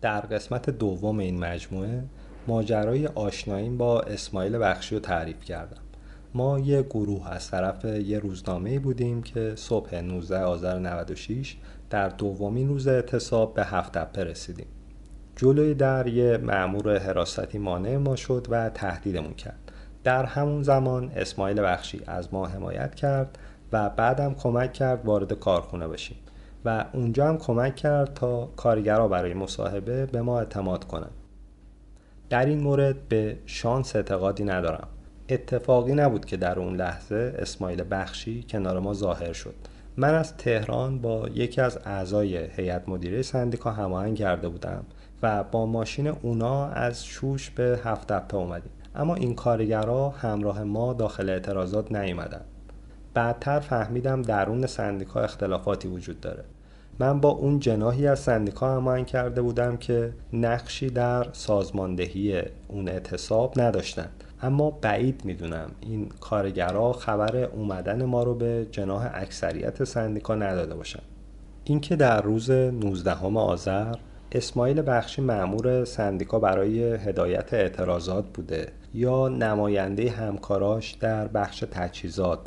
در 0.00 0.20
قسمت 0.20 0.70
دوم 0.70 1.18
این 1.18 1.38
مجموعه 1.38 2.02
ماجرای 2.46 3.06
آشناییم 3.06 3.78
با 3.78 4.00
اسماعیل 4.00 4.58
بخشی 4.58 4.94
رو 4.94 5.00
تعریف 5.00 5.44
کردم. 5.44 5.80
ما 6.34 6.58
یه 6.58 6.82
گروه 6.82 7.30
از 7.30 7.50
طرف 7.50 7.84
یه 7.84 8.18
روزنامه 8.18 8.78
بودیم 8.78 9.22
که 9.22 9.52
صبح 9.56 10.00
19 10.00 10.38
آذر 10.38 10.78
96 10.78 11.56
در 11.90 12.08
دومین 12.08 12.68
روز 12.68 12.88
اعتصاب 12.88 13.54
به 13.54 13.64
هفت 13.64 13.92
تپه 13.92 14.24
رسیدیم. 14.24 14.66
جلوی 15.36 15.74
در 15.74 16.06
یه 16.06 16.36
معمور 16.36 16.98
حراستی 16.98 17.58
مانع 17.58 17.96
ما 17.96 18.16
شد 18.16 18.46
و 18.50 18.68
تهدیدمون 18.68 19.34
کرد. 19.34 19.72
در 20.04 20.24
همون 20.24 20.62
زمان 20.62 21.12
اسماعیل 21.16 21.62
بخشی 21.62 22.00
از 22.06 22.34
ما 22.34 22.46
حمایت 22.46 22.94
کرد 22.94 23.38
و 23.72 23.90
بعدم 23.90 24.34
کمک 24.34 24.72
کرد 24.72 25.06
وارد 25.06 25.32
کارخونه 25.32 25.88
بشیم. 25.88 26.16
و 26.64 26.84
اونجا 26.92 27.28
هم 27.28 27.38
کمک 27.38 27.76
کرد 27.76 28.14
تا 28.14 28.46
کارگرها 28.46 29.08
برای 29.08 29.34
مصاحبه 29.34 30.06
به 30.06 30.22
ما 30.22 30.38
اعتماد 30.38 30.84
کنند. 30.84 31.10
در 32.30 32.46
این 32.46 32.60
مورد 32.60 33.08
به 33.08 33.36
شانس 33.46 33.96
اعتقادی 33.96 34.44
ندارم. 34.44 34.88
اتفاقی 35.28 35.94
نبود 35.94 36.24
که 36.24 36.36
در 36.36 36.58
اون 36.58 36.76
لحظه 36.76 37.34
اسماعیل 37.38 37.84
بخشی 37.90 38.42
کنار 38.48 38.78
ما 38.78 38.94
ظاهر 38.94 39.32
شد. 39.32 39.54
من 39.96 40.14
از 40.14 40.36
تهران 40.36 40.98
با 40.98 41.28
یکی 41.28 41.60
از 41.60 41.78
اعضای 41.84 42.36
هیئت 42.36 42.88
مدیره 42.88 43.22
سندیکا 43.22 43.70
هماهنگ 43.70 44.16
کرده 44.16 44.48
بودم 44.48 44.84
و 45.22 45.44
با 45.44 45.66
ماشین 45.66 46.06
اونا 46.06 46.66
از 46.66 47.04
شوش 47.04 47.50
به 47.50 47.80
هفت 47.84 48.34
اومدیم. 48.34 48.72
اما 48.94 49.14
این 49.14 49.34
کارگرها 49.34 50.08
همراه 50.08 50.62
ما 50.62 50.92
داخل 50.92 51.30
اعتراضات 51.30 51.92
نیومدن. 51.92 52.44
بعدتر 53.14 53.60
فهمیدم 53.60 54.22
درون 54.22 54.66
سندیکا 54.66 55.20
اختلافاتی 55.20 55.88
وجود 55.88 56.20
داره. 56.20 56.44
من 56.98 57.20
با 57.20 57.28
اون 57.28 57.58
جناهی 57.58 58.06
از 58.06 58.18
سندیکا 58.18 58.76
هماهنگ 58.76 59.06
کرده 59.06 59.42
بودم 59.42 59.76
که 59.76 60.12
نقشی 60.32 60.90
در 60.90 61.26
سازماندهی 61.32 62.42
اون 62.68 62.88
اعتصاب 62.88 63.60
نداشتند 63.60 64.24
اما 64.42 64.70
بعید 64.70 65.24
می‌دونم 65.24 65.70
این 65.80 66.08
کارگرها 66.20 66.92
خبر 66.92 67.36
اومدن 67.36 68.04
ما 68.04 68.22
رو 68.22 68.34
به 68.34 68.66
جناح 68.70 69.10
اکثریت 69.14 69.84
سندیکا 69.84 70.34
نداده 70.34 70.74
باشن. 70.74 71.02
اینکه 71.64 71.96
در 71.96 72.22
روز 72.22 72.50
19 72.50 73.12
آذر 73.38 73.94
اسماعیل 74.32 74.82
بخشی 74.86 75.22
معمور 75.22 75.84
سندیکا 75.84 76.38
برای 76.38 76.82
هدایت 76.82 77.54
اعتراضات 77.54 78.24
بوده 78.34 78.72
یا 78.94 79.28
نماینده 79.28 80.10
همکاراش 80.10 80.92
در 80.92 81.28
بخش 81.28 81.64
تجهیزات 81.70 82.38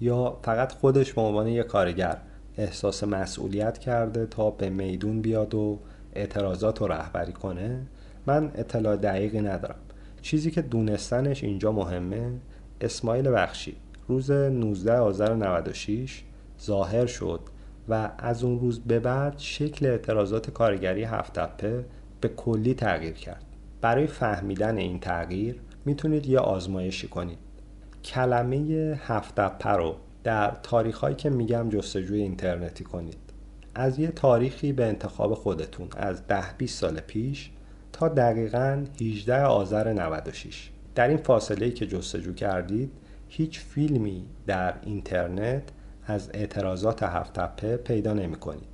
یا 0.00 0.38
فقط 0.42 0.72
خودش 0.72 1.12
به 1.12 1.20
عنوان 1.20 1.46
یک 1.46 1.66
کارگر 1.66 2.16
احساس 2.58 3.04
مسئولیت 3.04 3.78
کرده 3.78 4.26
تا 4.26 4.50
به 4.50 4.70
میدون 4.70 5.20
بیاد 5.20 5.54
و 5.54 5.78
اعتراضات 6.14 6.80
رو 6.80 6.86
رهبری 6.86 7.32
کنه؟ 7.32 7.86
من 8.26 8.50
اطلاع 8.54 8.96
دقیقی 8.96 9.40
ندارم. 9.40 9.78
چیزی 10.22 10.50
که 10.50 10.62
دونستنش 10.62 11.44
اینجا 11.44 11.72
مهمه 11.72 12.32
اسماعیل 12.80 13.30
بخشی. 13.30 13.76
روز 14.08 14.30
19 14.30 14.92
آذر 14.92 15.34
96 15.34 16.22
ظاهر 16.62 17.06
شد 17.06 17.40
و 17.88 18.10
از 18.18 18.44
اون 18.44 18.60
روز 18.60 18.80
به 18.80 18.98
بعد 18.98 19.34
شکل 19.38 19.86
اعتراضات 19.86 20.50
کارگری 20.50 21.04
هفتپه 21.04 21.84
به 22.20 22.28
کلی 22.28 22.74
تغییر 22.74 23.14
کرد. 23.14 23.44
برای 23.80 24.06
فهمیدن 24.06 24.78
این 24.78 25.00
تغییر 25.00 25.60
می‌تونید 25.84 26.26
یه 26.26 26.38
آزمایشی 26.38 27.08
کنید. 27.08 27.38
کلمه 28.04 28.56
هفتپه 29.06 29.70
رو 29.70 29.96
در 30.24 30.50
تاریخهایی 30.62 31.16
که 31.16 31.30
میگم 31.30 31.68
جستجوی 31.68 32.22
اینترنتی 32.22 32.84
کنید 32.84 33.18
از 33.74 33.98
یه 33.98 34.08
تاریخی 34.08 34.72
به 34.72 34.86
انتخاب 34.86 35.34
خودتون 35.34 35.88
از 35.96 36.26
ده 36.26 36.52
20 36.58 36.78
سال 36.78 37.00
پیش 37.00 37.50
تا 37.92 38.08
دقیقا 38.08 38.84
18 39.00 39.42
آذر 39.42 39.92
96 39.92 40.70
در 40.94 41.08
این 41.08 41.16
فاصله 41.16 41.70
که 41.70 41.86
جستجو 41.86 42.34
کردید 42.34 42.92
هیچ 43.28 43.60
فیلمی 43.60 44.26
در 44.46 44.74
اینترنت 44.82 45.62
از 46.06 46.30
اعتراضات 46.34 47.02
هفتپه 47.02 47.76
پیدا 47.76 48.12
نمی 48.12 48.36
کنید. 48.36 48.68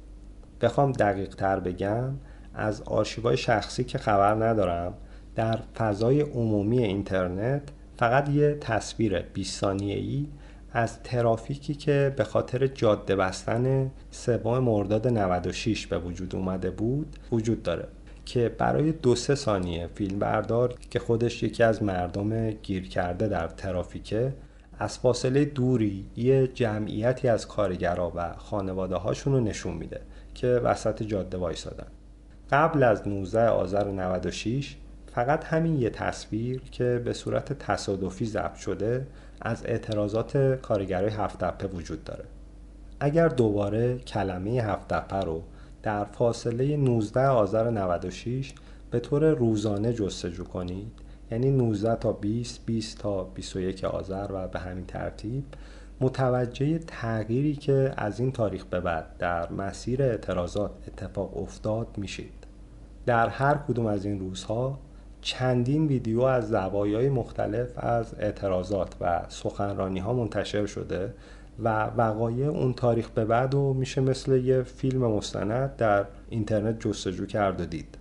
بخوام 0.60 0.92
دقیق 0.92 1.34
تر 1.34 1.60
بگم 1.60 2.14
از 2.54 2.82
آرشیوهای 2.82 3.36
شخصی 3.36 3.84
که 3.84 3.98
خبر 3.98 4.34
ندارم 4.34 4.94
در 5.34 5.56
فضای 5.74 6.20
عمومی 6.20 6.78
اینترنت 6.78 7.62
فقط 7.98 8.28
یه 8.28 8.56
تصویر 8.60 9.22
20 9.22 9.64
ای 9.64 10.26
از 10.72 11.02
ترافیکی 11.02 11.74
که 11.74 12.14
به 12.16 12.24
خاطر 12.24 12.66
جاده 12.66 13.16
بستن 13.16 13.90
سوم 14.10 14.58
مرداد 14.58 15.08
96 15.08 15.86
به 15.86 15.98
وجود 15.98 16.36
اومده 16.36 16.70
بود 16.70 17.16
وجود 17.32 17.62
داره. 17.62 17.88
که 18.24 18.48
برای 18.48 18.92
دو 18.92 19.14
سه 19.14 19.34
ثانیه 19.34 19.86
فیلم 19.94 20.18
بردار 20.18 20.74
که 20.90 20.98
خودش 20.98 21.42
یکی 21.42 21.62
از 21.62 21.82
مردم 21.82 22.50
گیر 22.50 22.88
کرده 22.88 23.28
در 23.28 23.48
ترافیکه 23.48 24.34
از 24.78 24.98
فاصله 24.98 25.44
دوری 25.44 26.06
یه 26.16 26.46
جمعیتی 26.46 27.28
از 27.28 27.48
کارگرها 27.48 28.12
و 28.16 28.34
خانواده 28.36 28.96
هاشون 28.96 29.32
رو 29.32 29.40
نشون 29.40 29.74
میده 29.74 30.00
که 30.34 30.46
وسط 30.46 31.02
جاده 31.02 31.38
وایسادن. 31.38 31.86
قبل 32.50 32.82
از 32.82 33.08
19 33.08 33.48
آذر 33.48 33.90
96 33.90 34.76
فقط 35.16 35.44
همین 35.44 35.80
یه 35.80 35.90
تصویر 35.90 36.62
که 36.70 37.02
به 37.04 37.12
صورت 37.12 37.52
تصادفی 37.52 38.26
ضبط 38.26 38.54
شده 38.54 39.06
از 39.40 39.62
اعتراضات 39.66 40.36
کارگرای 40.62 41.10
هفتپه 41.10 41.66
وجود 41.66 42.04
داره. 42.04 42.24
اگر 43.00 43.28
دوباره 43.28 43.98
کلمه 43.98 44.50
هفتپه 44.50 45.16
رو 45.16 45.42
در 45.82 46.04
فاصله 46.04 46.76
19 46.76 47.20
آذر 47.20 47.70
96 47.70 48.54
به 48.90 49.00
طور 49.00 49.30
روزانه 49.30 49.92
جستجو 49.92 50.44
کنید 50.44 50.92
یعنی 51.30 51.50
19 51.50 51.96
تا 51.96 52.12
20 52.12 52.66
20 52.66 52.98
تا 52.98 53.24
21 53.24 53.84
آذر 53.84 54.26
و 54.32 54.48
به 54.48 54.58
همین 54.58 54.86
ترتیب 54.86 55.44
متوجه 56.00 56.78
تغییری 56.78 57.56
که 57.56 57.92
از 57.96 58.20
این 58.20 58.32
تاریخ 58.32 58.64
به 58.64 58.80
بعد 58.80 59.16
در 59.18 59.52
مسیر 59.52 60.02
اعتراضات 60.02 60.70
اتفاق 60.88 61.36
افتاد 61.36 61.86
میشید. 61.96 62.46
در 63.06 63.28
هر 63.28 63.54
کدوم 63.68 63.86
از 63.86 64.04
این 64.04 64.20
روزها 64.20 64.85
چندین 65.26 65.86
ویدیو 65.86 66.22
از 66.22 66.48
زوایای 66.48 67.08
مختلف 67.08 67.68
از 67.76 68.14
اعتراضات 68.18 68.94
و 69.00 69.22
سخنرانی 69.28 69.98
ها 69.98 70.12
منتشر 70.12 70.66
شده 70.66 71.14
و 71.58 71.84
وقایع 71.84 72.48
اون 72.48 72.74
تاریخ 72.74 73.10
به 73.10 73.24
بعد 73.24 73.54
و 73.54 73.74
میشه 73.74 74.00
مثل 74.00 74.32
یه 74.32 74.62
فیلم 74.62 75.00
مستند 75.00 75.76
در 75.76 76.06
اینترنت 76.28 76.80
جستجو 76.80 77.26
کرد 77.26 77.60
و 77.60 77.66
دید. 77.66 77.98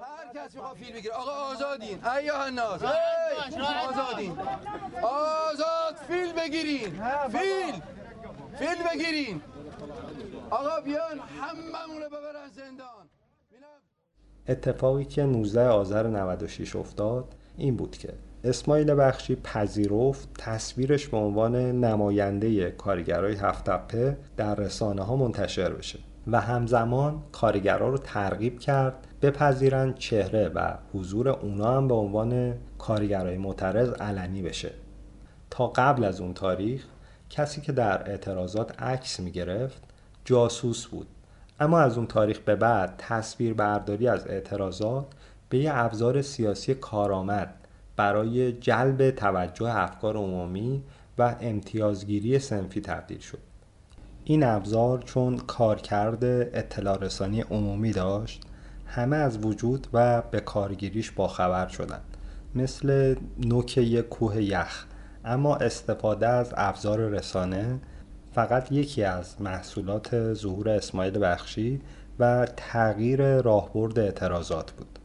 هر 0.00 0.46
کسی 0.46 0.58
فیلم 0.84 0.96
بگیره. 0.96 1.14
آقا 1.14 1.30
آزادین 1.30 2.04
ایها 2.04 2.44
الناس 2.44 2.82
آزادین 3.88 4.38
آزاد 5.02 5.94
فیلم 6.08 6.32
بگیرین. 6.36 6.90
فیلم 7.28 7.82
فیلم 8.58 8.84
بگیرین. 8.94 9.42
آقا 10.50 10.80
بیان 10.80 11.18
هممون 11.40 12.02
رو 12.02 12.08
ببرن 12.08 12.48
زندان. 12.56 13.17
اتفاقی 14.48 15.04
که 15.04 15.22
19 15.22 15.68
آذر 15.68 16.06
96 16.06 16.76
افتاد 16.76 17.24
این 17.56 17.76
بود 17.76 17.96
که 17.96 18.08
اسماعیل 18.44 18.94
بخشی 18.94 19.36
پذیرفت 19.36 20.28
تصویرش 20.38 21.08
به 21.08 21.16
عنوان 21.16 21.56
نماینده 21.56 22.70
کارگرای 22.70 23.34
هفتپه 23.34 24.16
در 24.36 24.54
رسانه 24.54 25.02
ها 25.02 25.16
منتشر 25.16 25.72
بشه 25.72 25.98
و 26.26 26.40
همزمان 26.40 27.22
کارگرها 27.32 27.88
رو 27.88 27.98
ترغیب 27.98 28.58
کرد 28.58 29.06
بپذیرند 29.22 29.98
چهره 29.98 30.48
و 30.48 30.74
حضور 30.94 31.28
اونا 31.28 31.76
هم 31.76 31.88
به 31.88 31.94
عنوان 31.94 32.54
کارگرای 32.78 33.38
معترض 33.38 33.88
علنی 33.88 34.42
بشه. 34.42 34.70
تا 35.50 35.66
قبل 35.66 36.04
از 36.04 36.20
اون 36.20 36.34
تاریخ 36.34 36.84
کسی 37.30 37.60
که 37.60 37.72
در 37.72 38.10
اعتراضات 38.10 38.82
عکس 38.82 39.20
می 39.20 39.30
گرفت 39.30 39.82
جاسوس 40.24 40.86
بود. 40.86 41.06
اما 41.60 41.80
از 41.80 41.98
اون 41.98 42.06
تاریخ 42.06 42.38
به 42.38 42.56
بعد 42.56 42.94
تصویر 42.98 43.54
برداری 43.54 44.08
از 44.08 44.26
اعتراضات 44.26 45.06
به 45.48 45.58
یه 45.58 45.70
ابزار 45.74 46.22
سیاسی 46.22 46.74
کارآمد 46.74 47.54
برای 47.96 48.52
جلب 48.52 49.10
توجه 49.10 49.76
افکار 49.76 50.16
عمومی 50.16 50.82
و 51.18 51.36
امتیازگیری 51.40 52.38
سنفی 52.38 52.80
تبدیل 52.80 53.18
شد. 53.18 53.38
این 54.24 54.44
ابزار 54.44 55.02
چون 55.02 55.36
کارکرد 55.36 56.24
اطلاع 56.24 56.98
رسانی 56.98 57.40
عمومی 57.40 57.92
داشت 57.92 58.42
همه 58.86 59.16
از 59.16 59.44
وجود 59.44 59.86
و 59.92 60.22
به 60.30 60.40
کارگیریش 60.40 61.10
باخبر 61.10 61.68
شدند 61.68 62.16
مثل 62.54 63.14
نوک 63.38 63.78
یک 63.78 64.08
کوه 64.08 64.42
یخ 64.42 64.86
اما 65.24 65.56
استفاده 65.56 66.28
از 66.28 66.54
ابزار 66.56 66.98
رسانه 66.98 67.80
فقط 68.34 68.72
یکی 68.72 69.04
از 69.04 69.42
محصولات 69.42 70.32
ظهور 70.34 70.68
اسماعیل 70.68 71.18
بخشی 71.18 71.80
و 72.18 72.46
تغییر 72.56 73.40
راهبرد 73.40 73.98
اعتراضات 73.98 74.72
بود. 74.72 74.98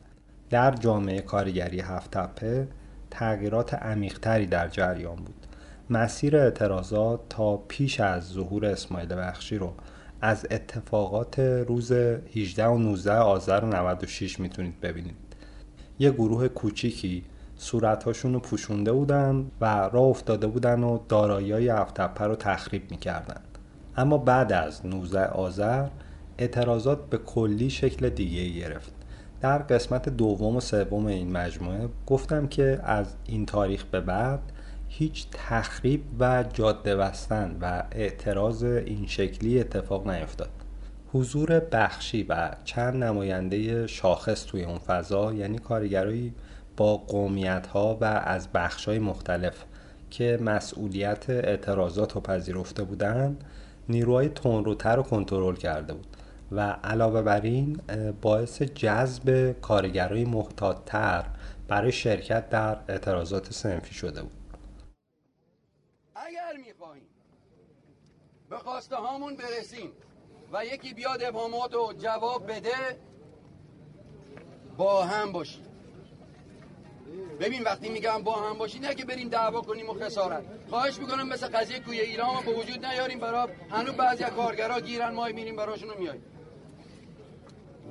در 0.49 0.71
جامعه 0.71 1.21
کارگری 1.21 1.80
هفتپه 1.80 2.67
تغییرات 3.11 3.74
عمیقتری 3.74 4.45
در 4.45 4.67
جریان 4.67 5.15
بود. 5.15 5.47
مسیر 5.89 6.38
اعتراضات 6.38 7.19
تا 7.30 7.57
پیش 7.57 7.99
از 7.99 8.30
ظهور 8.30 8.65
اسماعیل 8.65 9.15
بخشی 9.15 9.57
رو 9.57 9.74
از 10.21 10.47
اتفاقات 10.51 11.39
روز 11.39 11.91
18 11.91 12.65
و 12.65 12.78
19 12.78 13.13
آذر 13.13 13.65
96 13.65 14.39
می‌تونید 14.39 14.82
ببینید. 14.82 15.15
یه 15.99 16.11
گروه 16.11 16.47
کوچیکی 16.47 17.24
صورتهاشون 17.64 18.34
رو 18.34 18.39
پوشونده 18.39 18.91
بودن 18.91 19.51
و 19.61 19.66
راه 19.66 20.03
افتاده 20.03 20.47
بودن 20.47 20.84
و 20.84 20.99
دارایی 21.09 21.70
افتپه 21.70 22.26
رو 22.26 22.36
تخریب 22.36 22.91
می‌کردن. 22.91 23.41
اما 23.97 24.18
بعد 24.18 24.51
از 24.53 24.86
19 24.86 25.26
آذر 25.26 25.88
اعتراضات 26.38 27.09
به 27.09 27.18
کلی 27.18 27.70
شکل 27.70 28.09
دیگه 28.09 28.59
گرفت. 28.59 28.93
در 29.41 29.57
قسمت 29.57 30.09
دوم 30.09 30.55
و 30.55 30.59
سوم 30.59 31.05
این 31.05 31.32
مجموعه 31.32 31.89
گفتم 32.07 32.47
که 32.47 32.80
از 32.84 33.16
این 33.26 33.45
تاریخ 33.45 33.84
به 33.84 34.01
بعد 34.01 34.39
هیچ 34.88 35.28
تخریب 35.32 36.03
و 36.20 36.43
جاده 36.53 36.95
بستن 36.95 37.57
و 37.61 37.84
اعتراض 37.91 38.64
این 38.64 39.07
شکلی 39.07 39.59
اتفاق 39.59 40.07
نیفتاد. 40.07 40.49
حضور 41.14 41.59
بخشی 41.59 42.24
و 42.24 42.51
چند 42.64 43.03
نماینده 43.03 43.88
شاخص 43.88 44.45
توی 44.45 44.64
اون 44.64 44.78
فضا 44.78 45.34
یعنی 45.34 45.57
کارگرایی 45.57 46.34
با 46.78 46.97
قومیت 46.97 47.67
ها 47.67 47.97
و 48.01 48.05
از 48.05 48.51
بخش 48.51 48.86
های 48.86 48.99
مختلف 48.99 49.63
که 50.09 50.39
مسئولیت 50.41 51.30
اعتراضات 51.30 52.13
رو 52.13 52.21
پذیرفته 52.21 52.84
بودند 52.84 53.43
نیروهای 53.89 54.30
تندروتر 54.30 54.95
رو 54.95 55.03
کنترل 55.03 55.55
کرده 55.55 55.93
بود 55.93 56.17
و 56.51 56.59
علاوه 56.84 57.21
بر 57.21 57.41
این 57.41 57.82
باعث 58.21 58.61
جذب 58.61 59.55
کارگرای 59.61 60.26
محتاطتر 60.26 61.26
برای 61.67 61.91
شرکت 61.91 62.49
در 62.49 62.78
اعتراضات 62.88 63.53
سنفی 63.53 63.93
شده 63.93 64.21
بود. 64.21 64.32
اگر 66.15 66.57
می‌خواهیم 66.65 67.07
به 68.49 68.57
خواسته 68.57 68.95
هامون 68.95 69.36
برسیم 69.36 69.91
و 70.53 70.65
یکی 70.65 70.93
بیاد 70.93 71.24
ابهامات 71.24 71.74
رو 71.74 71.93
جواب 71.97 72.51
بده 72.51 72.99
با 74.78 75.03
هم 75.03 75.32
باشیم. 75.32 75.72
ببین 77.39 77.64
وقتی 77.64 77.89
میگم 77.89 78.24
با 78.24 78.34
هم 78.34 78.57
باشی 78.57 78.80
نه 78.80 78.95
که 78.95 79.05
بریم 79.05 79.30
دعوا 79.30 79.61
کنیم 79.61 79.89
و 79.89 79.93
خسارت. 79.93 80.43
خواهش 80.70 80.97
می‌کنم 80.99 81.28
مثل 81.28 81.47
قضیه 81.47 81.80
کوی 81.80 81.99
ایران 81.99 82.45
به 82.45 82.53
وجود 82.53 82.86
نیاریم 82.86 83.20
برای 83.20 83.47
هنوز 83.70 83.93
بعضی 83.93 84.24
کارگرا 84.24 84.80
گیرن 84.80 85.14
ما 85.14 85.28
میریم 85.28 85.55
براشون 85.55 85.89
رو 85.89 85.95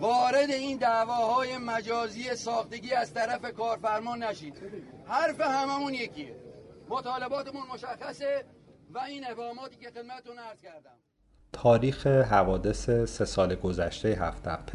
وارد 0.01 0.51
این 0.51 0.79
دعواهای 0.79 1.59
مجازی 1.59 2.35
ساختگی 2.35 2.93
از 2.93 3.15
طرف 3.15 3.53
کارفرما 3.53 4.17
نشید. 4.17 4.55
حرف 5.07 5.41
هممون 5.41 5.95
یکیه. 5.95 6.37
مطالباتمون 6.89 7.63
مشخصه 7.75 8.45
و 8.91 8.99
این 8.99 9.25
ابهاماتی 9.31 9.77
که 9.77 9.91
خدمتتون 9.91 10.39
عرض 10.39 10.61
کردم. 10.61 10.97
تاریخ 11.53 12.07
حوادث 12.07 12.91
سه 12.91 13.25
سال 13.25 13.55
گذشته 13.55 14.09
هفت 14.09 14.73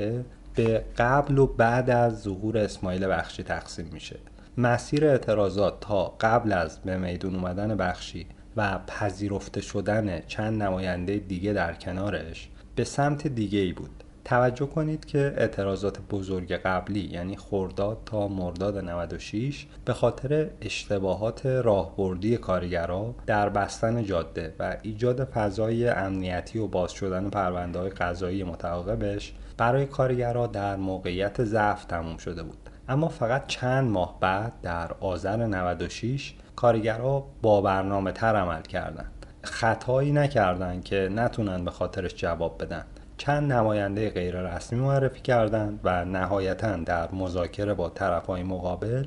به 0.56 0.86
قبل 0.98 1.38
و 1.38 1.48
بعد 1.48 1.89
از 1.89 2.22
ظهور 2.22 2.58
اسماعیل 2.58 3.08
بخشی 3.08 3.43
تقسیم 3.43 3.89
میشه. 3.93 4.20
مسیر 4.60 5.05
اعتراضات 5.05 5.80
تا 5.80 6.05
قبل 6.22 6.53
از 6.53 6.80
به 6.80 6.97
میدون 6.97 7.36
اومدن 7.36 7.76
بخشی 7.76 8.28
و 8.55 8.80
پذیرفته 8.88 9.62
شدن 9.62 10.22
چند 10.28 10.64
نماینده 10.64 11.18
دیگه 11.18 11.53
در 11.53 11.74
کنارش 11.74 12.49
به 12.76 12.84
سمت 12.84 13.28
دیگه 13.28 13.60
ای 13.60 13.74
بود. 13.74 14.03
توجه 14.26 14.66
کنید 14.66 15.05
که 15.05 15.34
اعتراضات 15.38 15.99
بزرگ 16.10 16.53
قبلی 16.53 16.99
یعنی 16.99 17.38
خورداد 17.38 17.97
تا 18.05 18.28
مرداد 18.28 18.78
96 18.78 19.66
به 19.86 19.93
خاطر 19.93 20.49
اشتباهات 20.62 21.45
راهبردی 21.45 22.38
کارگرا 22.38 23.16
در 23.26 23.49
بستن 23.49 24.03
جاده 24.03 24.53
و 24.60 24.78
ایجاد 24.82 25.24
فضای 25.24 25.88
امنیتی 25.89 26.60
و 26.60 26.68
باز 26.68 26.91
شدن 26.91 27.30
پرونده 27.30 27.80
های 27.80 27.89
قضایی 27.89 28.43
متعاقبش 28.43 29.34
برای 29.58 29.86
کارگرا 29.86 30.47
در 30.47 30.76
موقعیت 30.76 31.43
ضعف 31.43 31.86
تموم 31.86 32.18
شده 32.18 32.43
بود. 32.43 32.66
اما 32.90 33.08
فقط 33.08 33.48
چند 33.48 33.90
ماه 33.90 34.18
بعد 34.20 34.54
در 34.62 34.92
آذر 35.00 35.46
96 35.46 36.34
کارگرا 36.56 37.26
با 37.42 37.62
برنامه 37.62 38.12
تر 38.12 38.36
عمل 38.36 38.62
کردند. 38.62 39.26
خطایی 39.44 40.12
نکردند 40.12 40.84
که 40.84 41.10
نتونن 41.16 41.66
به 41.66 41.72
خاطرش 41.72 42.16
جواب 42.16 42.64
بدن. 42.64 42.86
چند 43.18 43.54
نماینده 43.54 44.10
غیر 44.10 44.42
رسمی 44.42 44.80
معرفی 44.80 45.22
کردند 45.22 45.80
و 45.84 46.06
نهایتا 46.06 46.76
در 46.76 47.12
مذاکره 47.12 47.74
با 47.74 47.90
طرفهای 47.90 48.44
مقابل 48.44 49.06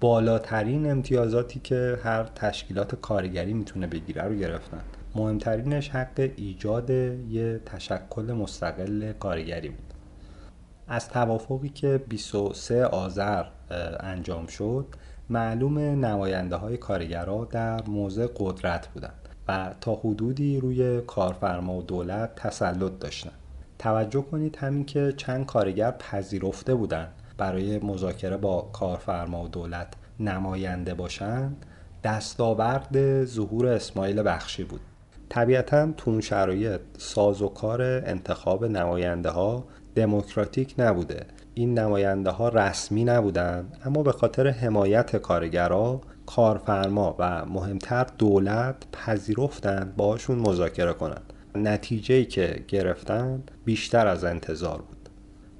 بالاترین 0.00 0.90
امتیازاتی 0.90 1.60
که 1.60 1.98
هر 2.04 2.24
تشکیلات 2.24 2.94
کارگری 2.94 3.52
می‌تونه 3.52 3.86
بگیره 3.86 4.22
رو 4.22 4.34
گرفتن 4.34 4.80
مهمترینش 5.14 5.90
حق 5.90 6.30
ایجاد 6.36 6.90
یه 6.90 7.60
تشکل 7.66 8.32
مستقل 8.32 9.12
کارگری 9.12 9.68
بود. 9.68 9.91
از 10.92 11.08
توافقی 11.08 11.68
که 11.68 12.00
23 12.08 12.84
آذر 12.86 13.44
انجام 14.00 14.46
شد 14.46 14.86
معلوم 15.30 15.78
نماینده 15.78 16.56
های 16.56 16.76
کارگرها 16.76 17.44
در 17.44 17.82
موضع 17.88 18.26
قدرت 18.36 18.88
بودند 18.88 19.28
و 19.48 19.74
تا 19.80 19.94
حدودی 19.94 20.60
روی 20.60 21.00
کارفرما 21.00 21.74
و 21.74 21.82
دولت 21.82 22.34
تسلط 22.34 22.98
داشتند. 23.00 23.32
توجه 23.78 24.22
کنید 24.22 24.56
همین 24.56 24.84
که 24.84 25.14
چند 25.16 25.46
کارگر 25.46 25.90
پذیرفته 25.90 26.74
بودند 26.74 27.12
برای 27.38 27.78
مذاکره 27.78 28.36
با 28.36 28.70
کارفرما 28.72 29.44
و 29.44 29.48
دولت 29.48 29.88
نماینده 30.20 30.94
باشند. 30.94 31.66
دستاورد 32.04 33.24
ظهور 33.24 33.66
اسماعیل 33.66 34.22
بخشی 34.22 34.64
بود. 34.64 34.80
طبیعتا 35.28 35.92
تون 35.96 36.20
شرایط 36.20 36.80
ساز 36.98 37.42
و 37.42 37.48
کار 37.48 37.82
انتخاب 37.82 38.64
نماینده 38.64 39.30
ها 39.30 39.64
دموکراتیک 39.94 40.74
نبوده. 40.78 41.26
این 41.54 41.78
نماینده 41.78 42.30
ها 42.30 42.48
رسمی 42.48 43.04
نبودند 43.04 43.76
اما 43.84 44.02
به 44.02 44.12
خاطر 44.12 44.48
حمایت 44.48 45.16
کارگرا 45.16 46.00
کارفرما 46.26 47.16
و 47.18 47.44
مهمتر 47.44 48.06
دولت 48.18 48.76
پذیرفتند 48.92 49.96
باشون 49.96 50.38
مذاکره 50.38 50.92
کنند. 50.92 51.32
نتیجه 51.54 52.24
که 52.24 52.64
گرفتند 52.68 53.50
بیشتر 53.64 54.06
از 54.06 54.24
انتظار 54.24 54.78
بود. 54.78 55.08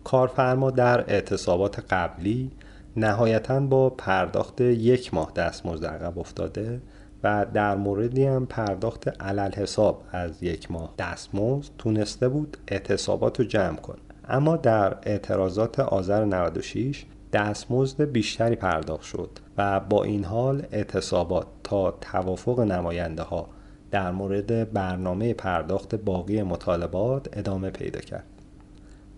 کارفرما 0.05 0.71
در 0.71 1.01
اعتصابات 1.01 1.79
قبلی 1.91 2.51
نهایتا 2.97 3.61
با 3.61 3.91
پرداخت 3.91 4.61
یک 4.61 5.15
ماه 5.15 5.33
دستمزد 5.37 5.85
عقب 5.87 6.19
افتاده 6.19 6.81
و 7.25 7.47
در 7.55 7.77
موردی 7.77 8.25
هم 8.25 8.47
پرداخت 8.47 9.23
علل 9.23 9.53
حساب 9.53 10.05
از 10.13 10.43
یک 10.43 10.71
ماه 10.71 10.95
دستمزد 10.99 11.71
تونسته 11.79 12.29
بود 12.29 12.57
اعتصابات 12.69 13.41
رو 13.41 13.47
جمع 13.47 13.77
کنه. 13.77 13.99
اما 14.29 14.57
در 14.57 14.97
اعتراضات 15.03 15.81
آذر 15.81 16.25
96 16.25 17.05
دستمزد 17.33 18.03
بیشتری 18.03 18.57
پرداخت 18.57 19.03
شد 19.03 19.31
و 19.59 19.81
با 19.81 20.05
این 20.05 20.25
حال 20.25 20.67
اعتصابات 20.73 21.47
تا 21.65 21.91
توافق 21.91 22.61
نماینده 22.61 23.23
ها 23.23 23.49
در 23.91 24.11
مورد 24.11 24.73
برنامه 24.73 25.35
پرداخت 25.35 25.95
باقی 25.95 26.43
مطالبات 26.43 27.39
ادامه 27.39 27.71
پیدا 27.71 28.01
کرد. 28.01 28.25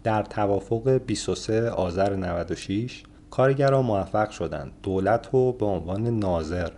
در 0.04 0.22
توافق 0.22 1.00
23 1.06 1.70
آذر 1.70 2.16
96 2.16 3.02
کارگران 3.30 3.84
موفق 3.84 4.30
شدند 4.30 4.72
دولت 4.82 5.28
رو 5.32 5.52
به 5.52 5.66
عنوان 5.66 6.18
ناظر 6.18 6.70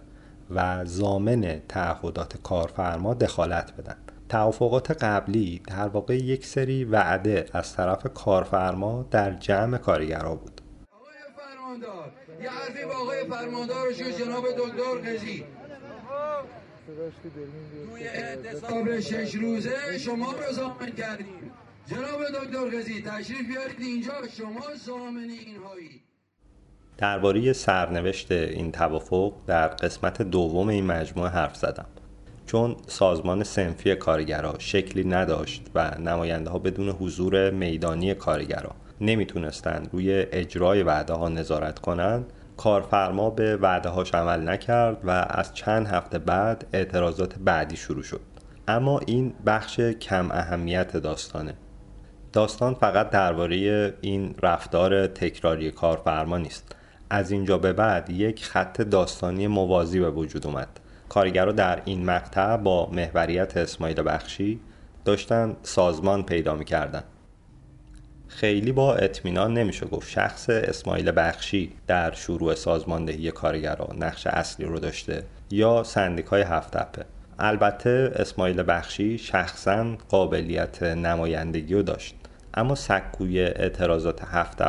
و 0.51 0.85
زامن 0.85 1.61
تعهدات 1.69 2.37
کارفرما 2.43 3.15
دخالت 3.15 3.73
بدن 3.79 3.97
توافقات 4.29 4.91
قبلی 4.91 5.63
در 5.69 5.89
واقع 5.89 6.17
یک 6.17 6.47
سری 6.47 6.85
وعده 6.85 7.47
از 7.53 7.77
طرف 7.77 8.07
کارفرما 8.15 9.09
در 9.11 9.33
جمع 9.33 9.79
کارگرها 9.79 10.35
بود. 10.35 10.61
آقای 10.93 11.15
فرماندار 11.37 12.13
یه 12.43 12.51
حرفی 12.51 12.85
با 12.85 12.95
آقای 12.95 13.25
فرماندار 13.25 13.93
جناب 13.93 14.45
دکتر 14.59 15.11
قزی 15.11 15.45
توی 17.93 18.09
اعتصاب 18.09 19.01
شش 19.01 19.35
روزه 19.35 19.99
شما 19.99 20.33
رو 20.33 20.53
زامن 20.53 20.91
کردیم. 20.99 21.51
جناب 21.87 22.25
دکتر 22.29 22.79
قزی 22.79 23.03
تشریف 23.03 23.49
بیارید 23.49 23.81
اینجا 23.81 24.13
شما 24.39 24.75
زامن 24.87 25.31
اینهایی. 25.47 26.03
درباره 26.99 27.53
سرنوشت 27.53 28.33
این 28.33 28.73
توافق 28.73 29.35
در 29.47 29.69
قسمت 29.69 30.23
دوم 30.23 30.69
این 30.69 30.87
مجموعه 30.87 31.31
حرف 31.31 31.57
زدم. 31.57 31.87
چون 32.47 32.77
سازمان 32.87 33.45
سنفی 33.45 33.95
کارگرا 33.95 34.55
شکلی 34.59 35.05
نداشت 35.05 35.63
و 35.75 35.91
نماینده 35.99 36.51
ها 36.51 36.59
بدون 36.59 36.89
حضور 36.89 37.51
میدانی 37.51 38.15
کارگرا 38.15 38.71
نمی‌تونستند 39.01 39.89
روی 39.93 40.27
اجرای 40.33 40.83
وعده 40.83 41.13
ها 41.13 41.29
نظارت 41.29 41.79
کنند 41.79 42.33
کارفرما 42.57 43.31
به 43.31 43.57
وعده 43.57 43.89
هاش 43.89 44.15
عمل 44.15 44.49
نکرد 44.49 44.97
و 45.05 45.11
از 45.11 45.55
چند 45.55 45.87
هفته 45.87 46.19
بعد 46.19 46.67
اعتراضات 46.73 47.35
بعدی 47.39 47.77
شروع 47.77 48.03
شد. 48.03 48.21
اما 48.69 49.01
این 49.07 49.35
بخش 49.47 49.81
کم 49.81 50.31
اهمیت 50.31 50.97
داستانه. 50.97 51.55
داستان 52.33 52.75
فقط 52.75 53.11
درباره 53.11 53.95
این 54.01 54.35
رفتار 54.43 55.07
تکراری 55.07 55.71
کارفرما 55.71 56.39
نیست. 56.39 56.77
از 57.11 57.31
اینجا 57.31 57.59
به 57.59 57.73
بعد 57.73 58.11
یک 58.11 58.45
خط 58.45 58.81
داستانی 58.81 59.47
موازی 59.47 60.01
به 60.01 60.11
وجود 60.11 60.47
اومد. 60.47 60.81
کارگرها 61.09 61.53
در 61.53 61.83
این 61.85 62.05
مقطع 62.05 62.57
با 62.57 62.91
محوریت 62.91 63.57
اسماعیل 63.57 64.03
بخشی 64.07 64.61
داشتن 65.05 65.57
سازمان 65.63 66.23
پیدا 66.23 66.55
می‌کردن. 66.55 67.03
خیلی 68.29 68.73
با 68.73 68.95
اطمینان 68.95 69.55
نمیشه 69.55 69.87
گفت 69.87 70.11
شخص 70.11 70.51
اسماعیل 70.51 71.13
بخشی 71.17 71.73
در 71.87 72.13
شروع 72.13 72.55
سازماندهی 72.55 73.31
کارگران 73.31 74.03
نقش 74.03 74.27
اصلی 74.27 74.67
رو 74.67 74.79
داشته 74.79 75.23
یا 75.51 75.83
سندیکای 75.83 76.43
هفت 76.43 76.77
البته 77.39 78.13
اسماعیل 78.17 78.65
بخشی 78.69 79.19
شخصا 79.19 79.97
قابلیت 80.09 80.83
نمایندگی 80.83 81.75
رو 81.75 81.83
داشت. 81.83 82.15
اما 82.55 82.75
سکوی 82.75 83.41
اعتراضات 83.41 84.25
هفت 84.25 84.63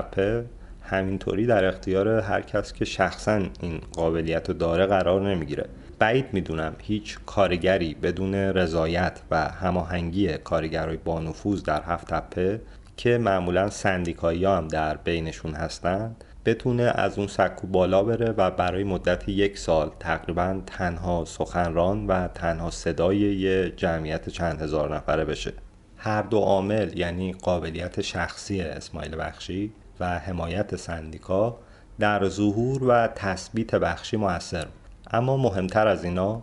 همینطوری 0.81 1.45
در 1.45 1.65
اختیار 1.65 2.07
هر 2.07 2.41
کس 2.41 2.73
که 2.73 2.85
شخصا 2.85 3.41
این 3.61 3.81
قابلیت 3.93 4.49
رو 4.49 4.53
داره 4.53 4.85
قرار 4.85 5.29
نمی‌گیره. 5.29 5.65
بعید 5.99 6.25
می‌دونم. 6.33 6.75
هیچ 6.81 7.17
کارگری 7.25 7.93
بدون 7.93 8.35
رضایت 8.35 9.19
و 9.31 9.49
هماهنگی 9.49 10.37
کارگرای 10.37 10.97
با 10.97 11.19
نفوذ 11.19 11.63
در 11.63 11.81
هفت 11.81 12.07
تپه 12.07 12.61
که 12.97 13.17
معمولا 13.17 13.69
سندیکایی 13.69 14.45
هم 14.45 14.67
در 14.67 14.97
بینشون 14.97 15.53
هستند 15.53 16.23
بتونه 16.45 16.83
از 16.83 17.17
اون 17.17 17.27
سکو 17.27 17.67
بالا 17.67 18.03
بره 18.03 18.33
و 18.37 18.51
برای 18.51 18.83
مدت 18.83 19.29
یک 19.29 19.57
سال 19.57 19.91
تقریبا 19.99 20.61
تنها 20.65 21.25
سخنران 21.25 22.07
و 22.07 22.27
تنها 22.27 22.71
صدای 22.71 23.17
یه 23.17 23.73
جمعیت 23.77 24.29
چند 24.29 24.61
هزار 24.61 24.95
نفره 24.95 25.25
بشه. 25.25 25.53
هر 25.97 26.21
دو 26.21 26.37
عامل 26.39 26.97
یعنی 26.97 27.33
قابلیت 27.33 28.01
شخصی 28.01 28.61
اسماعیل 28.61 29.15
بخشی 29.19 29.71
و 29.99 30.19
حمایت 30.19 30.75
سندیکا 30.75 31.59
در 31.99 32.29
ظهور 32.29 32.83
و 32.83 33.07
تثبیت 33.07 33.75
بخشی 33.75 34.17
موثر 34.17 34.65
بود. 34.65 34.86
اما 35.11 35.37
مهمتر 35.37 35.87
از 35.87 36.03
اینا 36.03 36.41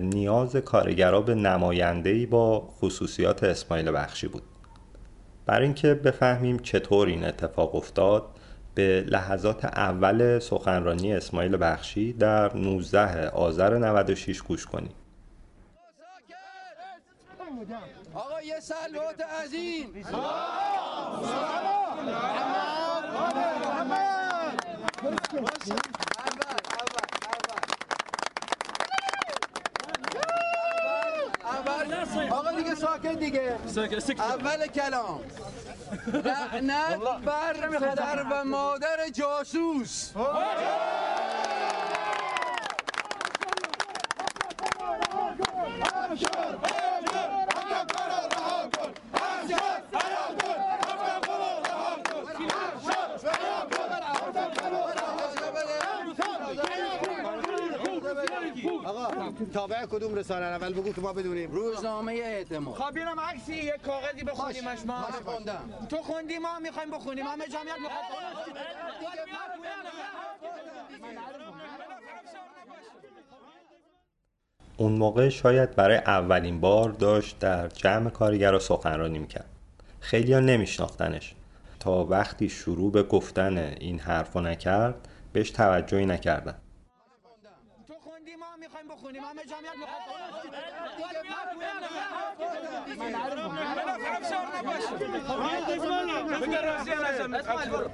نیاز 0.00 0.56
کارگرا 0.56 1.20
به 1.20 1.34
نماینده‌ای 1.34 2.26
با 2.26 2.60
خصوصیات 2.60 3.44
اسماعیل 3.44 3.92
بخشی 3.92 4.28
بود. 4.28 4.42
برای 5.46 5.64
اینکه 5.64 5.94
بفهمیم 5.94 6.58
چطور 6.58 7.08
این 7.08 7.24
اتفاق 7.24 7.74
افتاد 7.74 8.26
به 8.74 9.04
لحظات 9.08 9.64
اول 9.64 10.38
سخنرانی 10.38 11.14
اسماعیل 11.14 11.56
بخشی 11.60 12.12
در 12.12 12.56
19 12.56 13.28
آذر 13.28 13.78
96 13.78 14.42
گوش 14.42 14.66
کنیم. 14.66 14.94
آقا 18.14 18.42
یه 18.42 18.60
سلوات 18.60 19.22
عظیم 31.64 32.32
آقا 32.32 32.52
دیگه 32.52 32.74
ساکت 32.74 33.18
دیگه. 33.18 33.56
اول 34.18 34.66
کلام. 34.66 35.20
لعنت 36.12 36.98
بر 37.24 37.78
پدر 37.78 38.22
و 38.30 38.44
مادر 38.44 39.08
جاسوس. 39.14 40.12
آقا 58.86 59.32
تابع 59.54 59.86
کدوم 59.86 60.14
رسانه؟ 60.14 60.46
اول 60.46 60.72
بگو 60.72 60.92
که 60.92 61.00
ما 61.00 61.12
بدونیم. 61.12 61.50
روزنامه 61.50 62.12
اعتماد. 62.12 62.74
خب 62.74 62.96
اینم 62.96 63.20
عکسی 63.20 63.54
یه 63.54 63.78
کاغذی 63.86 64.24
بخونیمش 64.24 64.78
ما. 64.86 64.98
من 64.98 65.32
خوندم. 65.32 65.86
تو 65.88 65.96
خوندی 65.96 66.38
ما 66.38 66.58
می‌خوایم 66.58 66.90
بخونیم. 66.90 67.26
همه 67.26 67.48
جمعیت 67.48 67.74
می‌خواد 67.82 68.04
اون 74.76 74.92
موقع 74.92 75.28
شاید 75.28 75.76
برای 75.76 75.96
اولین 75.96 76.60
بار 76.60 76.90
داشت 76.90 77.38
در 77.38 77.68
جمع 77.68 78.10
کارگرا 78.10 78.58
سخنرانی 78.58 79.18
می‌کرد. 79.18 79.48
خیلی 80.00 80.32
ها 80.32 80.40
نمیشناختنش. 80.40 81.34
تا 81.80 82.04
وقتی 82.04 82.48
شروع 82.48 82.92
به 82.92 83.02
گفتن 83.02 83.58
این 83.58 83.98
حرفو 83.98 84.40
نکرد 84.40 85.08
بهش 85.32 85.50
توجهی 85.50 86.06
نکردن. 86.06 86.54
می‌خوایم 88.82 88.88
بخونیم. 88.88 89.24
همه 89.24 89.42
جمعیت 89.44 89.72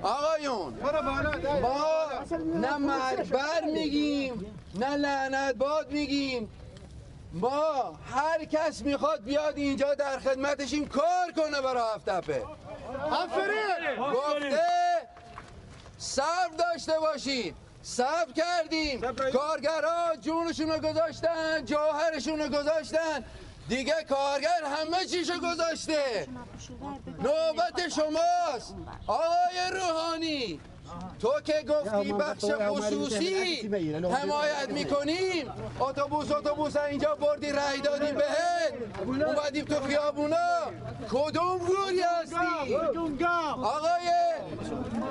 آقایون 0.02 0.78
ما 1.62 2.06
نه 2.54 2.76
مربر 2.76 3.64
میگیم 3.64 4.56
نه 4.74 4.96
لعنت 4.96 5.54
باد 5.54 5.90
میگیم. 5.90 6.48
ما 7.32 7.98
هر 8.14 8.44
کس 8.44 8.82
می‌خواد 8.82 9.24
بیاد 9.24 9.56
اینجا 9.56 9.94
در 9.94 10.18
خدمتشیم 10.18 10.88
کار 10.88 11.32
کنه 11.36 11.60
برای 11.60 11.82
هفتپه 11.94 12.44
گفته 14.14 14.60
صبر 15.98 16.56
داشته 16.58 16.92
باشید 17.00 17.56
صبر 17.82 18.32
کردیم. 18.32 19.00
کارگرها 19.32 20.16
جونشون 20.20 20.70
رو 20.70 20.78
گذاشتن 20.78 21.64
جوهرشون 21.64 22.38
رو 22.38 22.48
گذاشتن. 22.48 23.24
دیگه 23.68 23.94
کارگر 24.08 24.64
همه 24.64 25.04
چیشو 25.04 25.38
گذاشته. 25.38 26.28
نوبت 27.18 27.88
شماست. 27.88 28.74
آقای 29.06 29.70
روحانی. 29.72 30.60
تو 31.20 31.32
که 31.44 31.64
گفتی 31.68 32.12
بخش 32.12 32.44
خصوصی 32.44 33.70
حمایت 33.92 34.68
می‌کنیم. 34.70 35.50
اتوبوس 35.80 36.30
اتوبوس 36.30 36.76
اینجا 36.76 37.14
بردی 37.14 37.52
رای 37.52 37.80
دادیم 37.84 38.14
بهت. 38.14 38.74
اومدیم 39.06 39.64
تو 39.64 39.80
خیابونا. 39.80 40.36
کدوم 41.10 41.58
گوری 41.58 42.00
هستی؟ 42.00 42.74
آقای 43.62 44.08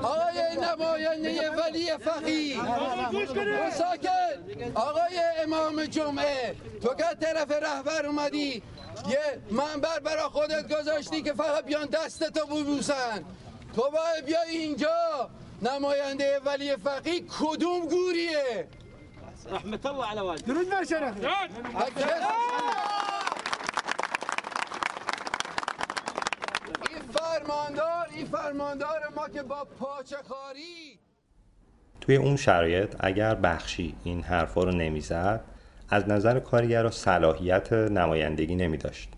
آقای 0.04 0.58
نماینده 0.62 1.50
ولی 1.52 1.92
فقی 1.98 2.62
ساکت 3.78 4.40
آقای 4.76 5.20
امام 5.44 5.86
جمعه 5.86 6.56
تو 6.82 6.94
که 6.94 7.04
طرف 7.22 7.52
رهبر 7.52 8.06
اومدی؟ 8.06 8.64
یه 9.10 9.42
منبر 9.52 10.00
برا 10.00 10.30
خودت 10.30 10.80
گذاشتی 10.80 11.22
که 11.22 11.34
فقط 11.34 11.66
بیان 11.66 11.86
دستتو 11.86 12.46
ببوسن. 12.46 13.24
تو 13.76 13.82
باید 13.82 14.26
بیا 14.26 14.42
اینجا. 14.42 15.30
نماینده 15.62 16.40
ولی 16.46 16.76
فقی 16.76 17.26
کدوم 17.40 17.88
گوریه؟ 17.90 18.68
رحمت 19.52 19.86
الله 19.86 20.06
علی 20.06 20.20
والد. 20.20 20.46
درود 20.46 20.70
بر 20.70 20.84
شرف. 20.84 21.14
این 26.90 27.02
فرماندار 27.14 28.08
این 28.16 28.26
فرماندار 28.26 29.00
ما 29.16 29.30
که 29.30 29.44
با 29.44 29.68
پاچه 29.80 30.18
خاری. 30.28 31.00
توی 32.02 32.16
اون 32.16 32.36
شرایط 32.36 32.96
اگر 33.00 33.36
بخشی 33.36 33.96
این 34.04 34.24
حرفا 34.24 34.64
رو 34.64 34.72
نمی‌زد 34.72 35.42
از 35.90 36.10
نظر 36.10 36.40
کارگرا 36.40 36.92
صلاحیت 36.92 37.74
نمایندگی 37.74 38.56
نمی 38.56 38.78
داشت 38.78 39.10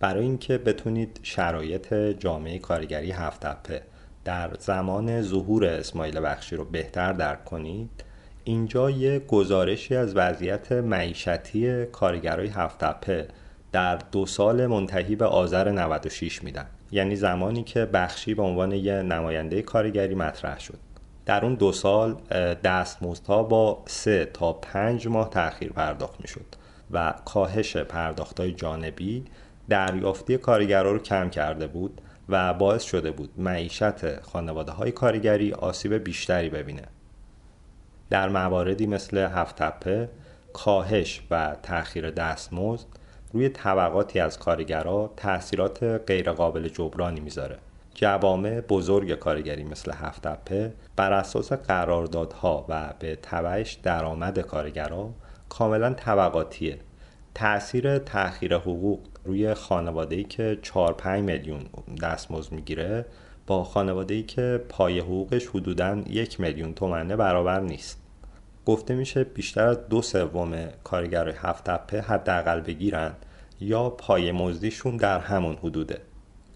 برای 0.00 0.22
اینکه 0.22 0.58
بتونید 0.58 1.20
شرایط 1.22 1.94
جامعه 1.94 2.58
کارگری 2.58 3.10
هفت 3.12 3.44
اپه 3.44 3.82
در 4.24 4.50
زمان 4.58 5.22
ظهور 5.22 5.64
اسماعیل 5.64 6.20
بخشی 6.20 6.56
رو 6.56 6.64
بهتر 6.64 7.12
درک 7.12 7.44
کنید 7.44 8.04
اینجا 8.44 8.90
یه 8.90 9.18
گزارشی 9.18 9.96
از 9.96 10.16
وضعیت 10.16 10.72
معیشتی 10.72 11.84
کارگرای 11.84 12.48
هفت 12.48 12.84
اپه 12.84 13.28
در 13.72 13.96
دو 13.96 14.26
سال 14.26 14.66
منتهی 14.66 15.16
به 15.16 15.24
آذر 15.24 15.70
96 15.70 16.44
میدن. 16.44 16.66
یعنی 16.92 17.16
زمانی 17.16 17.62
که 17.62 17.84
بخشی 17.84 18.34
به 18.34 18.42
عنوان 18.42 18.72
یه 18.72 19.02
نماینده 19.02 19.62
کارگری 19.62 20.14
مطرح 20.14 20.60
شد. 20.60 20.78
در 21.26 21.44
اون 21.44 21.54
دو 21.54 21.72
سال 21.72 22.14
دستمزدها 22.64 23.42
با 23.42 23.82
سه 23.86 24.24
تا 24.24 24.52
پنج 24.52 25.08
ماه 25.08 25.30
تأخیر 25.30 25.72
پرداخت 25.72 26.20
می‌شد 26.20 26.46
و 26.90 27.14
کاهش 27.24 27.76
پرداختهای 27.76 28.52
جانبی 28.52 29.24
دریافتی 29.68 30.36
کارگرها 30.38 30.92
رو 30.92 30.98
کم 30.98 31.30
کرده 31.30 31.66
بود. 31.66 32.00
و 32.28 32.54
باعث 32.54 32.82
شده 32.82 33.10
بود 33.10 33.30
معیشت 33.36 34.20
خانواده 34.20 34.72
های 34.72 34.92
کارگری 34.92 35.52
آسیب 35.52 35.94
بیشتری 35.94 36.48
ببینه. 36.48 36.82
در 38.10 38.28
مواردی 38.28 38.86
مثل 38.86 39.18
هفتپه 39.18 40.08
کاهش 40.52 41.22
و 41.30 41.56
تأخیر 41.62 42.10
دستمزد 42.10 42.86
روی 43.32 43.48
طبقاتی 43.48 44.20
از 44.20 44.38
کارگرها 44.38 45.12
تاثیرات 45.16 45.82
غیرقابل 45.82 46.68
جبرانی 46.68 47.20
می‌ذاره. 47.20 47.58
جوامع 47.94 48.60
بزرگ 48.60 49.14
کارگری 49.14 49.64
مثل 49.64 49.92
هفتپه 49.92 50.72
بر 50.96 51.12
اساس 51.12 51.52
قراردادها 51.52 52.66
و 52.68 52.94
به 52.98 53.18
تبعش 53.22 53.72
درآمد 53.72 54.38
کارگرها 54.38 55.10
کاملا 55.48 55.94
طبقاتیه. 55.94 56.78
تاثیر 57.34 57.98
تأخیر 57.98 58.56
حقوق 58.56 59.00
روی 59.24 59.54
خانواده‌ای 59.54 60.24
که 60.24 60.58
4 60.62 60.92
5 60.92 61.24
میلیون 61.24 61.62
دستمزد 62.02 62.52
می‌گیره 62.52 63.06
با 63.46 63.64
خانواده‌ای 63.64 64.22
که 64.22 64.64
پای 64.68 64.98
حقوقش 65.00 65.46
حدوداً 65.46 65.96
یک 66.06 66.40
میلیون 66.40 66.74
تومنه 66.74 67.16
برابر 67.16 67.60
نیست. 67.60 68.00
گفته 68.66 68.94
میشه 68.94 69.24
بیشتر 69.24 69.66
از 69.66 69.88
دو 69.88 70.02
سوم 70.02 70.68
کارگر 70.84 71.28
هفت 71.28 71.64
تپه 71.64 72.00
حداقل 72.00 72.60
بگیرن 72.60 73.12
یا 73.60 73.90
پای 73.90 74.32
مزدیشون 74.32 74.96
در 74.96 75.18
همون 75.18 75.54
حدوده. 75.54 75.98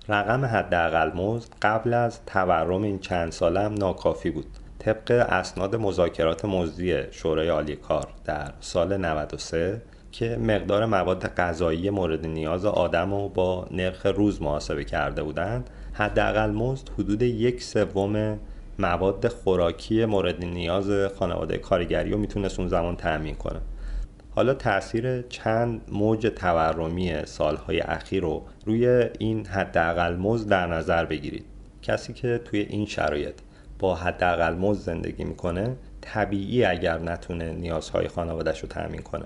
رقم 0.09 0.45
حداقل 0.45 1.13
مزد 1.15 1.49
قبل 1.63 1.95
از 1.95 2.21
تورم 2.27 2.83
این 2.83 2.99
چند 2.99 3.33
ساله 3.33 3.61
هم 3.61 3.75
ناکافی 3.75 4.31
بود. 4.31 4.47
طبق 4.79 5.27
اسناد 5.29 5.77
مذاکرات 5.77 6.45
مزدی 6.45 7.03
شورای 7.11 7.49
عالی 7.49 7.77
کار 7.77 8.09
در 8.25 8.53
سال 8.61 8.97
93 8.97 9.83
که 10.13 10.37
مقدار 10.37 10.87
مواد 10.87 11.27
غذایی 11.27 11.91
مورد 11.91 12.27
نیاز 12.27 12.65
آدم 12.65 13.15
رو 13.15 13.29
با 13.29 13.67
نرخ 13.71 14.07
روز 14.07 14.43
محاسبه 14.43 14.85
کرده 14.85 15.23
بودند. 15.23 15.71
حداقل 15.93 16.51
مزد 16.51 16.89
حدود 16.99 17.23
یک 17.23 17.63
سوم 17.63 18.39
مواد 18.79 19.29
خوراکی 19.29 20.05
مورد 20.05 20.45
نیاز 20.45 20.91
خانواده 21.19 21.59
کارگری 21.59 22.11
رو 22.11 22.19
می‌تونست 22.19 22.59
اون 22.59 22.69
زمان 22.69 22.97
تأمین 22.97 23.35
کنه. 23.35 23.61
حالا 24.31 24.55
تاثیر 24.55 25.23
چند 25.23 25.81
موج 25.93 26.27
تورمی 26.37 27.25
سالهای 27.25 27.81
اخیر 27.81 28.23
رو 28.23 28.43
روی 28.67 29.05
این 29.19 29.47
حداقل 29.47 30.17
مزد 30.17 30.49
در 30.49 30.67
نظر 30.67 31.05
بگیرید. 31.05 31.45
کسی 31.83 32.13
که 32.13 32.41
توی 32.45 32.61
این 32.61 32.87
شرایط 32.87 33.35
با 33.79 33.95
حداقل 33.95 34.55
مزد 34.55 34.81
زندگی 34.81 35.25
می‌کنه 35.25 35.77
طبیعی 36.01 36.65
اگر 36.65 36.99
نتونه 36.99 37.53
نیازهای 37.53 38.09
خانوادهش 38.09 38.61
رو 38.61 38.69
تأمین 38.69 39.03
کنه. 39.03 39.25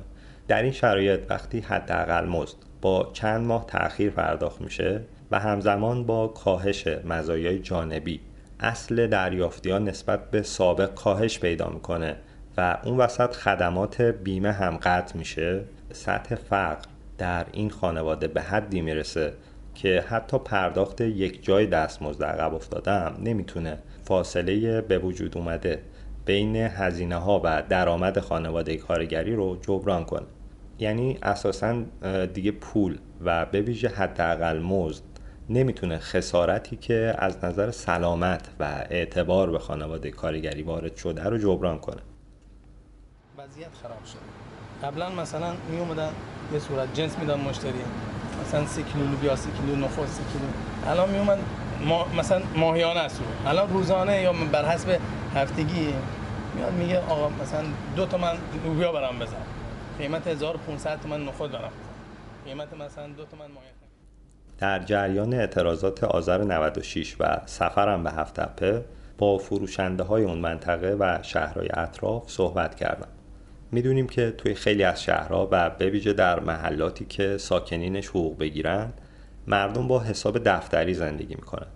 در 0.48 0.62
این 0.62 0.72
شرایط 0.72 1.20
وقتی 1.28 1.60
حداقل 1.60 2.26
مزد 2.26 2.56
با 2.80 3.10
چند 3.12 3.46
ماه 3.46 3.66
تأخیر 3.66 4.10
پرداخت 4.10 4.60
میشه 4.60 5.00
و 5.30 5.38
همزمان 5.38 6.06
با 6.06 6.28
کاهش 6.28 6.88
مزایای 7.04 7.58
جانبی 7.58 8.20
اصل 8.60 9.06
دریافتیان 9.06 9.88
نسبت 9.88 10.30
به 10.30 10.42
سابق 10.42 10.94
کاهش 10.94 11.38
پیدا 11.38 11.68
می‌کنه 11.68 12.16
و 12.56 12.78
اون 12.84 12.96
وسط 12.96 13.32
خدمات 13.34 14.00
بیمه 14.02 14.52
هم 14.52 14.76
قطع 14.76 15.18
میشه 15.18 15.60
سطح 15.92 16.34
فقر 16.34 16.86
در 17.18 17.46
این 17.52 17.70
خانواده 17.70 18.28
به 18.28 18.42
حدی 18.42 18.80
می‌رسه 18.80 19.32
که 19.74 20.04
حتی 20.08 20.38
پرداخت 20.38 21.00
یک 21.00 21.44
جای 21.44 21.66
دستمزد 21.66 22.24
عقب 22.24 22.54
افتادم 22.54 23.14
نمی‌تونه 23.22 23.78
فاصله 24.04 24.80
به 24.80 24.98
وجود 24.98 25.38
اومده. 25.38 25.82
بین 26.24 26.56
هزینه 26.56 27.16
ها 27.16 27.40
و 27.44 27.62
درآمد 27.68 28.20
خانواده 28.20 28.76
کارگری 28.76 29.34
رو 29.34 29.56
جبران 29.56 30.04
کنه 30.04 30.26
یعنی 30.78 31.18
اساسا 31.22 31.82
دیگه 32.34 32.50
پول 32.50 32.98
و 33.24 33.46
به 33.46 33.60
ویژه 33.60 33.88
حداقل 33.88 34.58
مزد 34.58 35.02
نمی‌تونه 35.50 35.98
خسارتی 35.98 36.76
که 36.76 37.14
از 37.18 37.44
نظر 37.44 37.70
سلامت 37.70 38.48
و 38.60 38.84
اعتبار 38.90 39.50
به 39.50 39.58
خانواده 39.58 40.10
کارگری 40.10 40.62
وارد 40.62 40.96
شده 40.96 41.24
رو 41.24 41.38
جبران 41.38 41.78
کنه. 41.78 42.02
وضعیت 43.38 43.68
خراب 43.82 44.04
شد 44.04 44.18
قبلا 44.86 45.10
مثلا 45.10 45.52
می 45.70 45.78
اومدن 45.78 46.10
یه 46.52 46.58
صورت 46.58 46.94
جنس 46.94 47.18
میدن 47.18 47.40
مشتری. 47.40 47.72
مثلا 48.42 48.66
3 48.66 48.82
کیلو 48.82 49.04
لوبیا 49.06 49.36
3 49.36 49.50
کیلو 49.50 49.76
نخود 49.76 50.06
3 50.06 50.22
کیلو. 50.32 50.44
الان 50.90 51.10
می 51.10 51.18
اومد 51.18 51.38
ما 51.86 52.06
مثلا 52.18 52.42
ماهیانه 52.56 53.00
است 53.00 53.20
الان 53.46 53.68
روزانه 53.68 54.22
یا 54.22 54.32
بر 54.52 54.64
حسب 54.64 54.98
هفتگی 55.34 55.94
میاد 56.54 56.72
میگه 56.72 56.98
آقا 56.98 57.28
مثلا 57.28 57.62
دو 57.96 58.06
تومن 58.06 58.32
لوبیا 58.64 58.92
برام 58.92 59.18
بزن. 59.18 59.36
قیمت 59.98 60.26
1500 60.26 61.00
تومن 61.00 61.24
نخود 61.24 61.52
برام 61.52 61.70
قیمت 62.44 62.72
مثلا 62.74 63.06
دو 63.06 63.24
تومن 63.24 63.50
ماهی 63.54 63.66
در 64.58 64.78
جریان 64.78 65.34
اعتراضات 65.34 66.04
آذر 66.04 66.44
96 66.44 67.16
و 67.20 67.38
سفرم 67.46 68.04
به 68.04 68.10
هفتپه 68.10 68.84
با 69.18 69.38
فروشنده 69.38 70.02
های 70.02 70.24
اون 70.24 70.38
منطقه 70.38 70.96
و 71.00 71.18
شهرهای 71.22 71.68
اطراف 71.74 72.30
صحبت 72.30 72.74
کردم. 72.74 73.08
می‌دونیم 73.72 74.06
که 74.06 74.30
توی 74.30 74.54
خیلی 74.54 74.84
از 74.84 75.02
شهرها 75.02 75.48
و 75.50 75.70
به 75.70 75.90
ویژه 75.90 76.12
در 76.12 76.40
محلاتی 76.40 77.04
که 77.04 77.38
ساکنینش 77.38 78.08
حقوق 78.08 78.38
بگیرن 78.38 78.92
مردم 79.46 79.88
با 79.88 80.00
حساب 80.00 80.38
دفتری 80.44 80.94
زندگی 80.94 81.34
می‌کنن. 81.34 81.66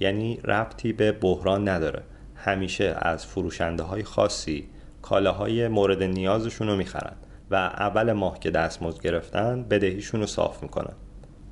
یعنی 0.00 0.40
ربطی 0.44 0.92
به 0.92 1.12
بحران 1.12 1.68
نداره. 1.68 2.02
همیشه 2.34 2.96
از 2.98 3.26
فروشنده 3.26 3.82
های 3.82 4.02
خاصی 4.02 4.68
کالاهای 5.02 5.68
مورد 5.68 6.02
نیازشون 6.02 6.68
رو 6.68 6.76
می‌خرن 6.76 7.16
و 7.50 7.54
اول 7.54 8.12
ماه 8.12 8.38
که 8.38 8.50
دستمزد 8.50 9.00
گرفتن 9.00 9.62
بدهیشون 9.62 10.20
رو 10.20 10.26
صاف 10.26 10.62
می‌کنن. 10.62 10.94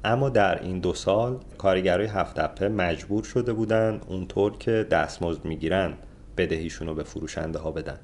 اما 0.04 0.28
در 0.28 0.62
این 0.62 0.80
دو 0.80 0.94
سال 0.94 1.38
کارگرای 1.58 2.06
هفتپه 2.06 2.68
مجبور 2.68 3.24
شده 3.24 3.52
بودن 3.52 4.00
اونطور 4.06 4.58
که 4.58 4.86
دستمزد 4.90 5.44
می‌گیرن 5.44 5.94
بدهیشون 6.36 6.88
رو 6.88 6.94
به 6.94 7.02
فروشنده 7.02 7.58
ها 7.58 7.70
بدن. 7.70 7.98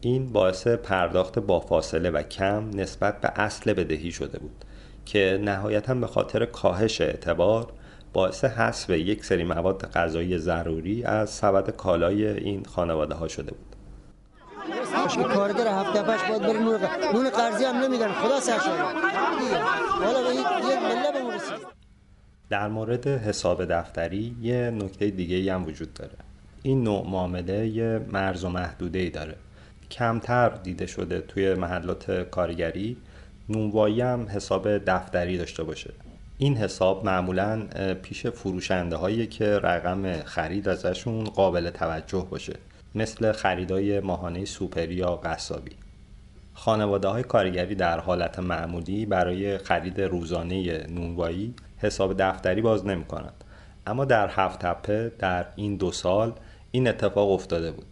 این 0.00 0.32
باعث 0.32 0.66
پرداخت 0.66 1.38
با 1.38 1.60
فاصله 1.60 2.10
و 2.10 2.22
کم 2.22 2.70
نسبت 2.74 3.20
به 3.20 3.40
اصل 3.40 3.72
بدهی 3.72 4.12
شده 4.12 4.38
بود. 4.38 4.64
که 5.06 5.40
نهایتا 5.42 5.94
به 5.94 6.06
خاطر 6.06 6.46
کاهش 6.46 7.00
اعتبار 7.00 7.66
باعث 8.12 8.44
حذف 8.44 8.90
یک 8.90 9.24
سری 9.24 9.44
مواد 9.44 9.90
غذایی 9.90 10.38
ضروری 10.38 11.04
از 11.04 11.30
سبد 11.30 11.70
کالای 11.70 12.26
این 12.26 12.64
خانواده 12.64 13.14
ها 13.14 13.28
شده 13.28 13.50
بود. 13.50 13.76
کارگر 15.34 15.68
هفته 15.68 16.02
باید 16.02 16.42
بره 16.42 16.58
نون 16.58 16.78
نون 17.14 17.30
قرضی 17.30 17.64
هم 17.64 17.76
نمیدن. 17.76 18.12
خدا 18.12 18.40
حالا 20.04 20.20
مله 20.20 21.40
در 22.50 22.68
مورد 22.68 23.06
حساب 23.06 23.64
دفتری 23.64 24.36
یه 24.42 24.70
نکته 24.70 25.10
دیگه 25.10 25.54
هم 25.54 25.66
وجود 25.66 25.94
داره. 25.94 26.16
این 26.62 26.82
نوع 26.82 27.06
معامله 27.10 27.66
یه 27.66 28.00
مرز 28.12 28.44
و 28.44 28.48
محدوده 28.48 28.98
ای 28.98 29.10
داره. 29.10 29.34
کمتر 29.90 30.48
دیده 30.48 30.86
شده 30.86 31.20
توی 31.20 31.54
محلات 31.54 32.10
کارگری. 32.10 32.96
نونوایی 33.48 34.00
هم 34.00 34.26
حساب 34.28 34.78
دفتری 34.78 35.38
داشته 35.38 35.62
باشه. 35.62 35.92
این 36.38 36.56
حساب 36.56 37.04
معمولا 37.04 37.66
پیش 38.02 38.26
فروشنده 38.26 38.96
هایی 38.96 39.26
که 39.26 39.58
رقم 39.58 40.22
خرید 40.22 40.68
ازشون 40.68 41.24
قابل 41.24 41.70
توجه 41.70 42.26
باشه. 42.30 42.56
مثل 42.94 43.32
خریدای 43.32 44.00
ماهانه 44.00 44.44
سوپری 44.44 44.94
یا 44.94 45.16
قصابی. 45.16 45.70
خانواده 46.54 47.08
های 47.08 47.22
کارگری 47.22 47.74
در 47.74 48.00
حالت 48.00 48.38
معمولی 48.38 49.06
برای 49.06 49.58
خرید 49.58 50.00
روزانه 50.00 50.86
نونوایی 50.86 51.54
حساب 51.78 52.22
دفتری 52.22 52.60
باز 52.60 52.86
نمی 52.86 53.04
کنند. 53.04 53.44
اما 53.86 54.04
در 54.04 54.30
هفت 54.30 54.58
تپه 54.60 55.12
در 55.18 55.46
این 55.56 55.76
دو 55.76 55.92
سال 55.92 56.32
این 56.70 56.88
اتفاق 56.88 57.30
افتاده 57.30 57.72
بود. 57.72 57.86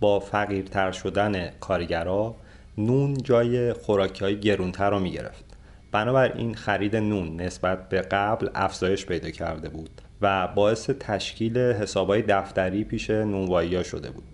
با 0.00 0.20
فقیرتر 0.20 0.92
شدن 0.92 1.50
کارگرا 1.50 2.34
نون 2.78 3.14
جای 3.14 3.72
خوراکی 3.72 4.24
های 4.24 4.40
گرونتر 4.40 4.90
رو 4.90 4.98
می 4.98 5.10
گرفت 5.10 5.44
بنابراین 5.92 6.54
خرید 6.54 6.96
نون 6.96 7.40
نسبت 7.40 7.88
به 7.88 8.00
قبل 8.00 8.48
افزایش 8.54 9.06
پیدا 9.06 9.30
کرده 9.30 9.68
بود 9.68 9.90
و 10.20 10.48
باعث 10.48 10.90
تشکیل 10.90 11.58
حسابهای 11.58 12.22
دفتری 12.22 12.84
پیش 12.84 13.10
نونوایی 13.10 13.84
شده 13.84 14.10
بود. 14.10 14.24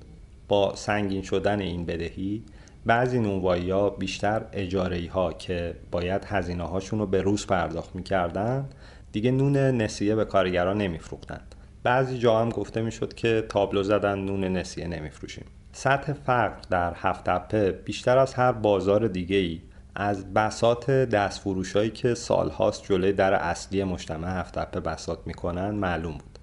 با 0.49 0.75
سنگین 0.75 1.23
شدن 1.23 1.61
این 1.61 1.87
بدهی 1.87 2.43
بعضی 2.87 3.19
نونوایی 3.19 3.71
ها 3.71 3.91
بیشتر 3.91 4.43
اجاره 4.53 5.11
ها 5.11 5.33
که 5.33 5.75
باید 5.91 6.25
هزینه 6.25 6.65
هاشون 6.65 6.99
رو 6.99 7.07
به 7.07 7.23
روز 7.23 7.47
پرداخت 7.47 7.97
می‌کردن 7.97 8.69
دیگه 9.13 9.31
نون 9.31 9.57
نسیه 9.57 10.15
به 10.15 10.25
کارگران 10.25 10.79
نمیفروختند. 10.79 11.55
بعضی 11.83 12.19
جا 12.19 12.41
هم 12.41 12.49
گفته 12.49 12.83
می‌شد 12.83 13.15
که 13.15 13.45
تابلو 13.49 13.83
زدن 13.83 14.19
نون 14.19 14.45
نسیه 14.45 14.87
نمیفروشیم. 14.87 15.45
سطح 15.81 16.13
فقر 16.13 16.57
در 16.71 16.93
هفتپه 16.97 17.73
بیشتر 17.73 18.19
از 18.19 18.35
هر 18.35 18.53
بازار 18.53 19.09
دیگه 19.09 19.37
ای 19.37 19.61
از 19.95 20.35
بسات 20.35 20.91
دست 20.91 21.47
هایی 21.75 21.91
که 21.91 22.15
سالهاست 22.15 22.85
جلوی 22.85 23.13
در 23.13 23.35
اصلی 23.35 23.85
مجتمع 23.85 24.29
هفتپه 24.29 24.81
بسات 24.81 25.19
می‌کنن 25.27 25.71
معلوم 25.71 26.13
بود. 26.13 26.39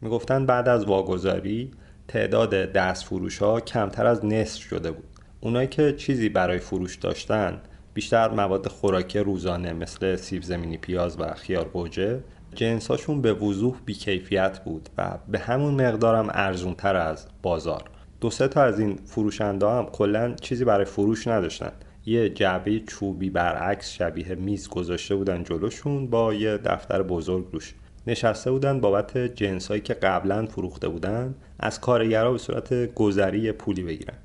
می‌گفتن 0.00 0.46
بعد 0.46 0.68
از 0.68 0.84
واگذاری 0.84 1.70
تعداد 2.08 2.50
دست 2.50 3.04
فروش 3.04 3.38
ها 3.38 3.60
کمتر 3.60 4.06
از 4.06 4.24
نصف 4.24 4.62
شده 4.62 4.90
بود. 4.90 5.08
اونایی 5.40 5.68
که 5.68 5.92
چیزی 5.92 6.28
برای 6.28 6.58
فروش 6.58 6.96
داشتن 6.96 7.60
بیشتر 7.94 8.28
مواد 8.28 8.68
خوراکی 8.68 9.18
روزانه 9.18 9.72
مثل 9.72 10.16
سیب 10.16 10.42
زمینی 10.42 10.76
پیاز 10.76 11.20
و 11.20 11.34
خیار 11.34 11.68
گوجه 11.68 12.20
جنساشون 12.54 13.22
به 13.22 13.32
وضوح 13.32 13.76
بیکیفیت 13.84 14.64
بود 14.64 14.88
و 14.98 15.18
به 15.28 15.38
همون 15.38 15.74
مقدارم 15.86 16.28
ارزون 16.30 16.74
تر 16.74 16.96
از 16.96 17.26
بازار. 17.42 17.82
دو 18.22 18.30
سه 18.30 18.48
تا 18.48 18.62
از 18.62 18.80
این 18.80 18.98
فروشنده 19.06 19.68
هم 19.68 19.86
کلا 19.86 20.34
چیزی 20.34 20.64
برای 20.64 20.84
فروش 20.84 21.28
نداشتن. 21.28 21.72
یه 22.06 22.28
جعبه 22.28 22.80
چوبی 22.80 23.30
برعکس 23.30 23.92
شبیه 23.92 24.34
میز 24.34 24.68
گذاشته 24.68 25.14
بودن 25.14 25.44
جلوشون 25.44 26.06
با 26.06 26.34
یه 26.34 26.56
دفتر 26.56 27.02
بزرگ 27.02 27.46
روش. 27.52 27.74
نشسته 28.06 28.50
بودن 28.50 28.80
بابت 28.80 29.18
جنسایی 29.18 29.80
که 29.80 29.94
قبلا 29.94 30.46
فروخته 30.46 30.88
بودن 30.88 31.34
از 31.60 31.80
کارگرها 31.80 32.32
به 32.32 32.38
صورت 32.38 32.94
گذری 32.94 33.52
پولی 33.52 33.82
بگیرن. 33.82 34.16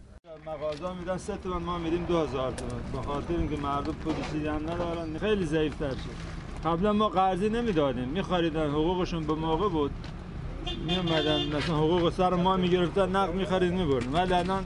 مغازه 0.48 1.00
میدن 1.00 1.18
سه 1.18 1.34
تومن 1.44 1.64
ما 1.64 1.78
میدیم 1.78 2.04
هزار 2.04 2.28
تومن. 2.32 2.82
به 2.94 3.02
خاطر 3.08 3.34
اینکه 3.38 3.56
مردم 3.56 3.94
پول 3.94 4.14
هم 4.48 4.56
ندارن 4.56 5.18
خیلی 5.18 5.46
ضعیفتر 5.46 5.90
شد. 5.90 6.68
قبلا 6.68 6.94
ما 6.94 7.10
قرضی 7.10 7.50
نمی‌دادیم. 7.50 8.08
میخریدن 8.08 8.70
حقوقشون 8.70 9.28
به 9.28 9.34
موقع 9.34 9.70
بود. 9.70 9.92
میومدن 10.76 11.46
مثلا 11.56 11.76
حقوق 11.76 12.14
سر 12.14 12.34
ما 12.34 12.58
می‌گرفتن 12.58 13.16
نقد 13.16 13.34
می‌خرید 13.34 13.74
میبردن. 13.74 14.14
ولی 14.14 14.34
الان 14.34 14.66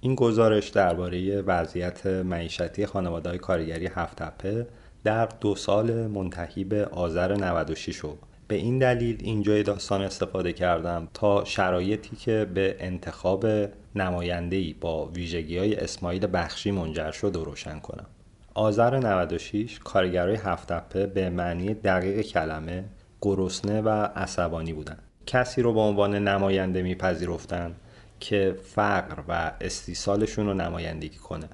این 0.00 0.14
گزارش 0.14 0.68
درباره 0.68 1.40
وضعیت 1.40 2.06
معیشتی 2.06 2.86
خانواده 2.86 3.38
کارگری 3.38 3.86
هفتپه 3.86 4.66
در 5.04 5.28
دو 5.40 5.54
سال 5.54 6.06
منتهی 6.06 6.64
به 6.64 6.84
آذر 6.84 7.34
96 7.34 7.96
شد. 7.96 8.18
به 8.48 8.54
این 8.54 8.78
دلیل 8.78 9.16
اینجای 9.20 9.62
داستان 9.62 10.02
استفاده 10.02 10.52
کردم 10.52 11.08
تا 11.14 11.44
شرایطی 11.44 12.16
که 12.16 12.46
به 12.54 12.76
انتخاب 12.78 13.46
نمایندهی 13.94 14.76
با 14.80 15.06
ویژگی 15.06 15.58
های 15.58 15.74
اسماعیل 15.74 16.26
بخشی 16.32 16.70
منجر 16.70 17.10
شد 17.10 17.36
و 17.36 17.44
روشن 17.44 17.78
کنم. 17.78 18.06
آذر 18.54 18.98
96 18.98 19.78
کارگرای 19.78 20.36
هفتپه 20.36 21.06
به 21.06 21.30
معنی 21.30 21.74
دقیق 21.74 22.20
کلمه 22.20 22.84
گرسنه 23.22 23.80
و 23.80 23.88
عصبانی 24.16 24.72
بودند 24.72 25.02
کسی 25.26 25.62
رو 25.62 25.72
به 25.72 25.80
عنوان 25.80 26.14
نماینده 26.28 26.82
میپذیرفتند 26.82 27.80
که 28.20 28.56
فقر 28.64 29.22
و 29.28 29.52
استیصالشون 29.60 30.46
رو 30.46 30.54
نمایندگی 30.54 31.18
کنه. 31.18 31.48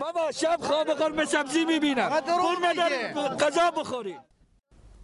بابا 0.00 0.30
شب 0.32 0.58
خواب 0.60 1.16
به 1.16 1.24
سبزی 1.24 1.64
می‌بینم. 1.64 2.08
قول 2.08 3.28
غذا 3.36 3.70
بخوریم 3.70 4.18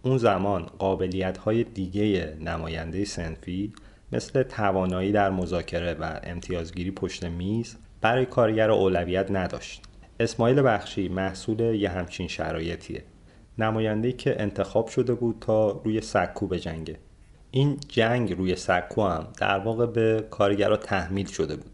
اون 0.01 0.17
زمان 0.17 0.63
قابلیت 0.63 1.37
های 1.37 1.63
دیگه 1.63 2.37
نماینده 2.41 3.05
سنفی 3.05 3.73
مثل 4.11 4.43
توانایی 4.43 5.11
در 5.11 5.29
مذاکره 5.29 5.93
و 5.93 6.19
امتیازگیری 6.23 6.91
پشت 6.91 7.23
میز 7.23 7.77
برای 8.01 8.25
کارگر 8.25 8.71
اولویت 8.71 9.31
نداشت. 9.31 9.81
اسماعیل 10.19 10.61
بخشی 10.61 11.09
محصول 11.09 11.59
یه 11.59 11.89
همچین 11.89 12.27
شرایطیه. 12.27 13.03
نماینده 13.57 14.11
که 14.11 14.41
انتخاب 14.41 14.87
شده 14.87 15.13
بود 15.13 15.37
تا 15.41 15.71
روی 15.71 16.01
سکو 16.01 16.47
بجنگه. 16.47 16.99
این 17.51 17.79
جنگ 17.87 18.37
روی 18.37 18.55
سکو 18.55 19.03
هم 19.03 19.27
در 19.37 19.59
واقع 19.59 19.85
به 19.85 20.27
کارگرها 20.31 20.77
تحمیل 20.77 21.25
شده 21.25 21.55
بود. 21.55 21.71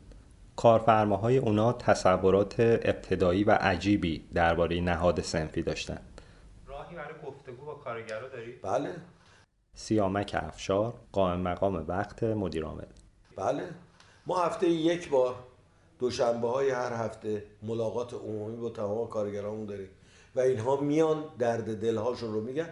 کارفرماهای 0.56 1.38
اونا 1.38 1.74
تصورات 1.74 2.56
ابتدایی 2.60 3.44
و 3.44 3.52
عجیبی 3.52 4.24
درباره 4.34 4.82
نهاد 4.82 5.22
سنفی 5.22 5.62
داشتن. 5.62 6.00
راهی 6.68 6.96
برای 6.96 7.14
گفتگو 7.26 7.66
با 7.66 7.74
کارگرها 7.74 8.28
داری؟ 8.28 8.52
بله 8.52 8.96
سیامک 9.80 10.36
افشار 10.40 10.94
قائم 11.12 11.40
مقام 11.40 11.86
وقت 11.88 12.24
مدیر 12.24 12.66
عامل 12.66 12.86
بله 13.36 13.64
ما 14.26 14.44
هفته 14.44 14.70
یک 14.70 15.10
بار 15.10 15.36
دوشنبه 16.00 16.48
های 16.48 16.70
هر 16.70 16.94
هفته 16.94 17.44
ملاقات 17.64 18.14
عمومی 18.14 18.58
با 18.58 18.70
تمام 18.70 19.08
کارگرامون 19.08 19.66
داریم 19.66 19.90
و 20.36 20.40
اینها 20.40 20.76
میان 20.76 21.24
درد 21.40 21.82
دلهاشون 21.82 22.34
رو 22.34 22.42
میگن 22.42 22.70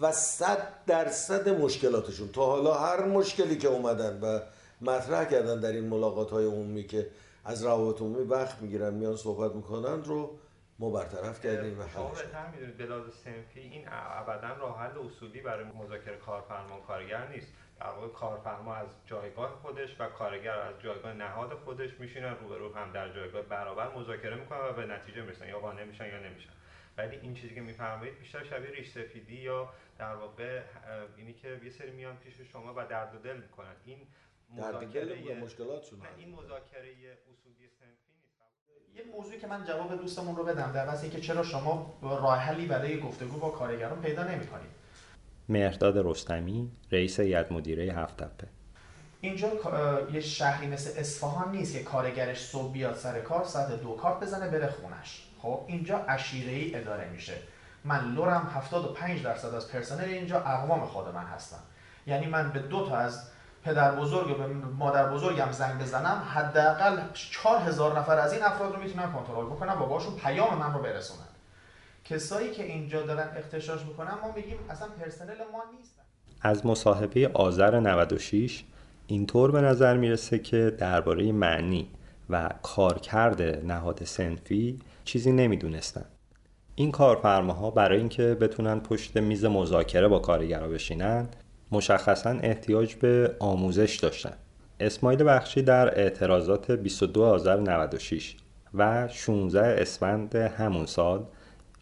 و 0.00 0.12
صد 0.12 0.68
درصد 0.86 1.48
مشکلاتشون. 1.48 2.28
تا 2.28 2.46
حالا 2.46 2.74
هر 2.74 3.04
مشکلی 3.04 3.58
که 3.58 3.68
اومدن 3.68 4.20
و 4.20 4.40
مطرح 4.80 5.24
کردن 5.24 5.60
در 5.60 5.72
این 5.72 5.88
ملاقات 5.88 6.30
های 6.30 6.44
عمومی 6.44 6.84
که 6.84 7.10
از 7.44 7.64
روابط 7.64 8.00
عمومی 8.00 8.24
وقت 8.24 8.62
می‌گیرن 8.62 8.94
میان 8.94 9.16
صحبت 9.16 9.54
می‌کنن 9.54 10.04
رو 10.04 10.38
ما 10.78 10.90
برطرف 10.90 11.42
کردیم 11.46 11.80
و 11.80 11.82
شما 11.94 12.08
بهتر 12.08 12.50
می‌دونید 12.52 12.78
بلاز 12.78 13.02
سنفی 13.24 13.60
این 13.60 13.84
ابدا 13.90 14.56
راه 14.60 14.78
حل 14.78 14.98
اصولی 14.98 15.40
برای 15.40 15.64
مذاکره 15.64 16.16
کارفرما 16.16 16.80
کارگر 16.86 17.28
نیست. 17.28 17.46
در 17.80 17.86
واقع 17.86 18.08
کارفرما 18.08 18.74
از 18.74 18.86
جایگاه 19.06 19.58
خودش 19.62 19.88
و 19.98 20.08
کارگر 20.08 20.58
از 20.58 20.74
جایگاه 20.82 21.12
نهاد 21.12 21.50
خودش 21.64 21.90
میشینن 21.98 22.36
روبرو 22.42 22.74
هم 22.74 22.92
در 22.92 23.14
جایگاه 23.14 23.42
برابر 23.42 23.94
مذاکره 23.96 24.36
می‌کنن 24.36 24.58
و 24.58 24.72
به 24.72 24.86
نتیجه 24.86 25.22
می‌رسن 25.22 25.48
یا 25.48 25.58
قانع 25.58 25.84
میشن 25.84 26.06
یا 26.06 26.18
نمیشن. 26.18 26.50
ولی 26.98 27.16
این 27.16 27.34
چیزی 27.34 27.54
که 27.54 27.60
میفرمایید 27.60 28.18
بیشتر 28.18 28.44
شبیه 28.44 28.70
ریش 28.70 28.90
سفیدی 28.90 29.34
یا 29.34 29.68
در 29.98 30.14
واقع 30.14 30.62
اینی 31.16 31.32
که 31.32 31.60
یه 31.64 31.70
سری 31.70 31.90
میان 31.90 32.16
پیش 32.16 32.40
شما 32.40 32.74
و 32.76 32.86
درد 32.86 33.14
و 33.14 33.18
دل 33.18 33.36
می‌کنن. 33.36 33.74
این 33.84 33.98
و 34.58 35.44
مشکلاتشون 35.44 35.98
نه، 35.98 36.06
این 36.16 36.34
مذاکره 36.34 36.90
اصولی 37.32 37.68
سنفی 37.80 38.08
یه 38.94 39.04
موضوعی 39.16 39.38
که 39.38 39.46
من 39.46 39.64
جواب 39.64 39.96
دوستمون 39.96 40.36
رو 40.36 40.44
بدم 40.44 40.72
در 40.72 40.86
واسه 40.86 41.02
اینکه 41.02 41.20
چرا 41.20 41.42
شما 41.42 41.98
راه 42.02 42.38
حلی 42.38 42.66
برای 42.66 43.00
گفتگو 43.00 43.38
با 43.38 43.50
کارگران 43.50 44.02
پیدا 44.02 44.24
نمی‌کنید. 44.24 44.70
مهرداد 45.48 45.98
رستمی 46.06 46.70
رئیس 46.92 47.20
هیئت 47.20 47.52
مدیره 47.52 47.84
هفت 47.84 48.16
تپه. 48.16 48.48
اینجا 49.20 49.48
یه 50.12 50.20
شهری 50.20 50.66
مثل 50.66 51.00
اصفهان 51.00 51.50
نیست 51.50 51.78
که 51.78 51.84
کارگرش 51.84 52.46
صبح 52.46 52.72
بیاد 52.72 52.94
سر 52.94 53.20
کار 53.20 53.44
ساعت 53.44 53.82
دو 53.82 53.96
کارت 53.96 54.20
بزنه 54.20 54.50
بره 54.50 54.66
خونش. 54.66 55.27
خب 55.42 55.60
اینجا 55.66 55.98
عشیره 55.98 56.52
ای 56.52 56.74
اداره 56.74 57.08
میشه. 57.08 57.34
من 57.84 58.14
لورم 58.14 58.50
75 58.54 59.22
درصد 59.22 59.54
از 59.54 59.72
پرسنل 59.72 60.04
اینجا 60.04 60.40
اقوام 60.40 60.86
خود 60.86 61.14
من 61.14 61.24
هستن. 61.24 61.58
یعنی 62.06 62.26
من 62.26 62.50
به 62.52 62.58
دو 62.58 62.88
تا 62.88 62.96
از 62.96 63.22
پدر 63.64 63.94
بزرگ 63.94 64.30
و 64.30 64.34
به 64.34 64.46
مادر 64.78 65.10
بزرگم 65.10 65.52
زنگ 65.52 65.82
بزنم 65.82 66.22
حداقل 66.34 67.00
4000 67.14 67.98
نفر 67.98 68.18
از 68.18 68.32
این 68.32 68.42
افراد 68.42 68.74
رو 68.74 68.82
می‌تونن 68.82 69.12
کنترل 69.12 69.46
بکنم 69.46 69.82
و 69.82 69.86
باشون 69.86 70.16
پیام 70.16 70.58
من 70.58 70.74
رو 70.74 70.82
برسونن 70.82 71.28
کسایی 72.04 72.50
که 72.50 72.64
اینجا 72.64 73.02
دارن 73.02 73.28
اختشاش 73.36 73.82
می‌کنن 73.82 74.14
ما 74.22 74.32
میگیم 74.36 74.56
اصلا 74.70 74.88
پرسنل 74.88 75.36
ما 75.52 75.62
نیست 75.76 75.94
از 76.40 76.66
مصاحبه 76.66 77.30
آذر 77.34 77.80
96 77.80 78.64
اینطور 79.06 79.50
به 79.50 79.60
نظر 79.60 79.96
می‌رسه 79.96 80.38
که 80.38 80.76
درباره 80.78 81.32
معنی 81.32 81.90
و 82.30 82.50
کارکرد 82.62 83.42
نهاد 83.42 84.04
سنفی 84.04 84.78
چیزی 85.08 85.32
نمی‌دونستن. 85.32 86.04
این 86.74 86.90
کارفرماها 86.90 87.70
برای 87.70 87.98
اینکه 87.98 88.34
بتونن 88.34 88.80
پشت 88.80 89.16
میز 89.16 89.44
مذاکره 89.44 90.08
با 90.08 90.18
کارگرها 90.18 90.68
بشینن 90.68 91.28
مشخصا 91.72 92.30
احتیاج 92.30 92.94
به 92.94 93.36
آموزش 93.38 93.96
داشتن. 93.96 94.32
اسماعیل 94.80 95.24
بخشی 95.24 95.62
در 95.62 96.00
اعتراضات 96.00 96.70
22 96.70 97.24
آذر 97.24 97.56
96 97.56 98.36
و 98.74 99.08
16 99.08 99.82
اسفند 99.82 100.34
همون 100.34 100.86
سال 100.86 101.24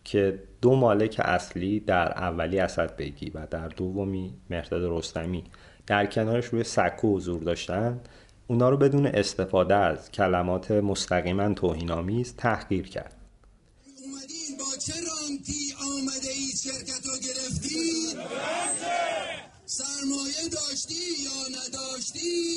که 0.05 0.43
دو 0.63 0.77
مالک 0.77 1.21
اصلی 1.25 1.81
در 1.81 2.13
اولی 2.13 2.59
اسد 2.59 2.97
بیگی 2.97 3.31
و 3.31 3.47
در 3.51 3.69
دومی 3.69 4.35
مرداد 4.51 4.99
رستمی 4.99 5.45
در 5.87 6.07
کنارش 6.07 6.47
روی 6.47 6.65
سکو 6.65 7.17
حضور 7.17 7.43
داشتن 7.43 8.01
اونا 8.47 8.69
رو 8.69 8.77
بدون 8.77 9.07
استفاده 9.07 9.75
از 9.75 10.13
کلمات 10.13 10.71
مستقیما 10.71 11.55
توهینآمیز 11.55 12.37
تحقیر 12.37 12.89
کرد 12.89 13.16
چه 14.79 14.93
رانتی 14.93 15.75
آمده 15.93 16.29
ای 16.29 16.49
شرکت 16.65 17.07
رو 17.07 17.17
گرفتی؟ 17.19 18.17
سرمایه 19.67 20.49
داشتی 20.53 21.05
یا 21.25 21.59
نداشتی؟ 21.59 22.57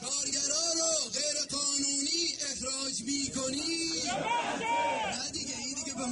کارگرا 0.00 0.64
رو 0.78 1.10
غیر 1.14 1.36
قانونی 1.50 2.24
اخراج 2.52 3.02
می 3.06 3.32
کنی؟ 3.34 4.02
نه 5.10 5.30
دیگه 5.32 5.58
این 5.58 5.74
دیگه 5.74 5.94
به 5.96 6.04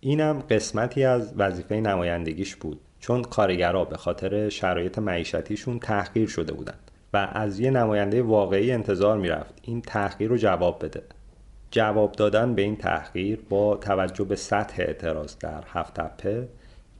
اینم 0.00 0.40
قسمتی 0.40 1.04
از 1.04 1.32
وظیفه 1.36 1.74
نمایندگیش 1.74 2.56
بود 2.56 2.80
چون 3.00 3.22
کارگرها 3.22 3.84
به 3.84 3.96
خاطر 3.96 4.48
شرایط 4.48 4.98
معیشتیشون 4.98 5.78
تحقیر 5.78 6.28
شده 6.28 6.52
بودند 6.52 6.90
و 7.12 7.28
از 7.32 7.60
یه 7.60 7.70
نماینده 7.70 8.22
واقعی 8.22 8.72
انتظار 8.72 9.18
می‌رفت. 9.18 9.54
این 9.62 9.80
تحقیر 9.80 10.28
رو 10.28 10.36
جواب 10.36 10.84
بده. 10.84 11.02
جواب 11.70 12.12
دادن 12.12 12.54
به 12.54 12.62
این 12.62 12.76
تحقیر 12.76 13.40
با 13.48 13.76
توجه 13.76 14.24
به 14.24 14.36
سطح 14.36 14.82
اعتراض 14.82 15.36
در 15.38 15.64
هفت 15.66 15.94
تپه 15.94 16.48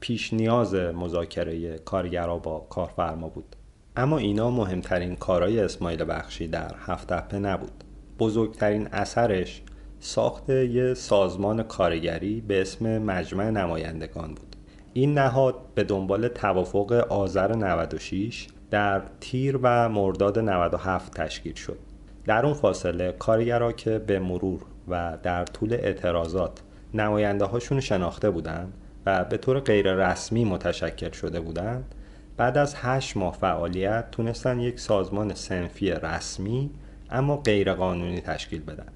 پیش 0.00 0.32
نیاز 0.32 0.74
مذاکره 0.74 1.78
کارگرها 1.78 2.38
با 2.38 2.66
کارفرما 2.70 3.28
بود. 3.28 3.56
اما 3.96 4.18
اینا 4.18 4.50
مهمترین 4.50 5.16
کارهای 5.16 5.60
اسماعیل 5.60 6.04
بخشی 6.08 6.48
در 6.48 6.74
هفت 6.78 7.12
تپه 7.12 7.38
نبود. 7.38 7.84
بزرگترین 8.18 8.88
اثرش 8.92 9.62
ساخت 10.00 10.50
یه 10.50 10.94
سازمان 10.94 11.62
کارگری 11.62 12.40
به 12.40 12.60
اسم 12.60 12.98
مجمع 12.98 13.50
نمایندگان 13.50 14.28
بود. 14.28 14.56
این 14.92 15.18
نهاد 15.18 15.54
به 15.74 15.84
دنبال 15.84 16.28
توافق 16.28 16.92
آذر 16.92 17.56
96 17.56 18.46
در 18.72 19.02
تیر 19.20 19.58
و 19.62 19.88
مرداد 19.88 20.38
97 20.38 21.14
تشکیل 21.14 21.54
شد. 21.54 21.78
در 22.24 22.44
اون 22.46 22.54
فاصله 22.54 23.12
کارگرها 23.12 23.72
که 23.72 23.98
به 23.98 24.18
مرور 24.18 24.60
و 24.88 25.18
در 25.22 25.44
طول 25.44 25.72
اعتراضات 25.72 26.60
نماینده 26.94 27.44
هاشون 27.44 27.80
شناخته 27.80 28.30
بودند 28.30 28.72
و 29.06 29.24
به 29.24 29.36
طور 29.36 29.60
غیر 29.60 29.94
رسمی 29.94 30.44
متشکل 30.44 31.10
شده 31.10 31.40
بودند 31.40 31.94
بعد 32.36 32.58
از 32.58 32.74
هشت 32.76 33.16
ماه 33.16 33.34
فعالیت 33.34 34.10
تونستن 34.10 34.60
یک 34.60 34.80
سازمان 34.80 35.34
سنفی 35.34 35.90
رسمی 35.90 36.70
اما 37.10 37.36
غیر 37.36 37.74
قانونی 37.74 38.20
تشکیل 38.20 38.62
بدن. 38.62 38.92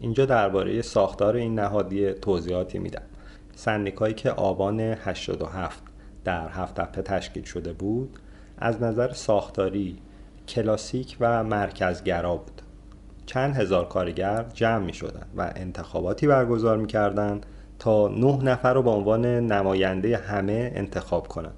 اینجا 0.00 0.26
درباره 0.26 0.82
ساختار 0.82 1.36
این 1.36 1.54
نهادی 1.54 2.12
توضیحاتی 2.12 2.78
میدم. 2.78 3.02
سندیکایی 3.54 4.14
که 4.14 4.30
آبان 4.30 4.80
87 4.80 5.82
در 6.24 6.48
هفت 6.48 6.80
تشکیل 7.00 7.44
شده 7.44 7.72
بود 7.72 8.18
از 8.58 8.82
نظر 8.82 9.12
ساختاری 9.12 9.98
کلاسیک 10.48 11.16
و 11.20 11.44
مرکزگرا 11.44 12.36
بود 12.36 12.62
چند 13.26 13.56
هزار 13.56 13.88
کارگر 13.88 14.44
جمع 14.54 14.84
می 14.84 14.92
شدن 14.92 15.26
و 15.36 15.52
انتخاباتی 15.56 16.26
برگزار 16.26 16.76
می 16.76 16.86
کردن 16.86 17.40
تا 17.78 18.08
نه 18.08 18.42
نفر 18.42 18.74
رو 18.74 18.82
به 18.82 18.90
عنوان 18.90 19.26
نماینده 19.26 20.16
همه 20.16 20.72
انتخاب 20.74 21.28
کنند. 21.28 21.54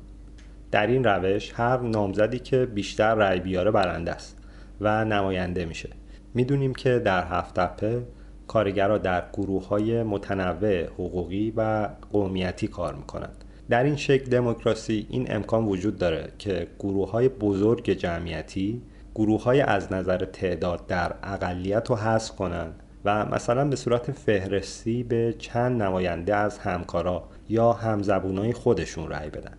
در 0.71 0.87
این 0.87 1.05
روش 1.05 1.53
هر 1.55 1.81
نامزدی 1.81 2.39
که 2.39 2.67
بیشتر 2.67 3.15
رأی 3.15 3.41
بیاره 3.41 3.71
برنده 3.71 4.13
است 4.13 4.39
و 4.81 5.05
نماینده 5.05 5.65
میشه. 5.65 5.89
می‌دونیم 6.35 6.75
که 6.75 6.99
در 6.99 7.25
هفت 7.25 7.55
تپه 7.55 8.03
کارگرها 8.47 8.99
در 8.99 9.25
گروه 9.33 9.69
های 9.69 10.03
متنوع 10.03 10.85
حقوقی 10.85 11.53
و 11.57 11.89
قومیتی 12.13 12.69
کار 12.69 12.95
می‌کنند. 12.95 13.45
در 13.71 13.85
این 13.85 13.97
شکل 13.97 14.31
دموکراسی 14.31 15.07
این 15.11 15.35
امکان 15.35 15.65
وجود 15.65 15.99
داره 15.99 16.33
که 16.39 16.67
گروه 16.79 17.11
های 17.11 17.29
بزرگ 17.29 17.91
جمعیتی 17.91 18.83
گروه 19.15 19.43
های 19.43 19.61
از 19.61 19.93
نظر 19.93 20.25
تعداد 20.25 20.87
در 20.87 21.15
اقلیت 21.23 21.91
رو 21.91 21.97
حذف 21.97 22.37
کنند 22.37 22.83
و 23.05 23.27
مثلا 23.27 23.65
به 23.69 23.77
صورت 23.77 24.13
فهرستی 24.13 25.03
به 25.03 25.35
چند 25.39 25.83
نماینده 25.83 26.37
از 26.37 26.59
همکارا 26.59 27.29
یا 27.49 27.73
همزبونای 27.73 28.53
خودشون 28.53 29.09
رأی 29.09 29.31
بدن. 29.31 29.59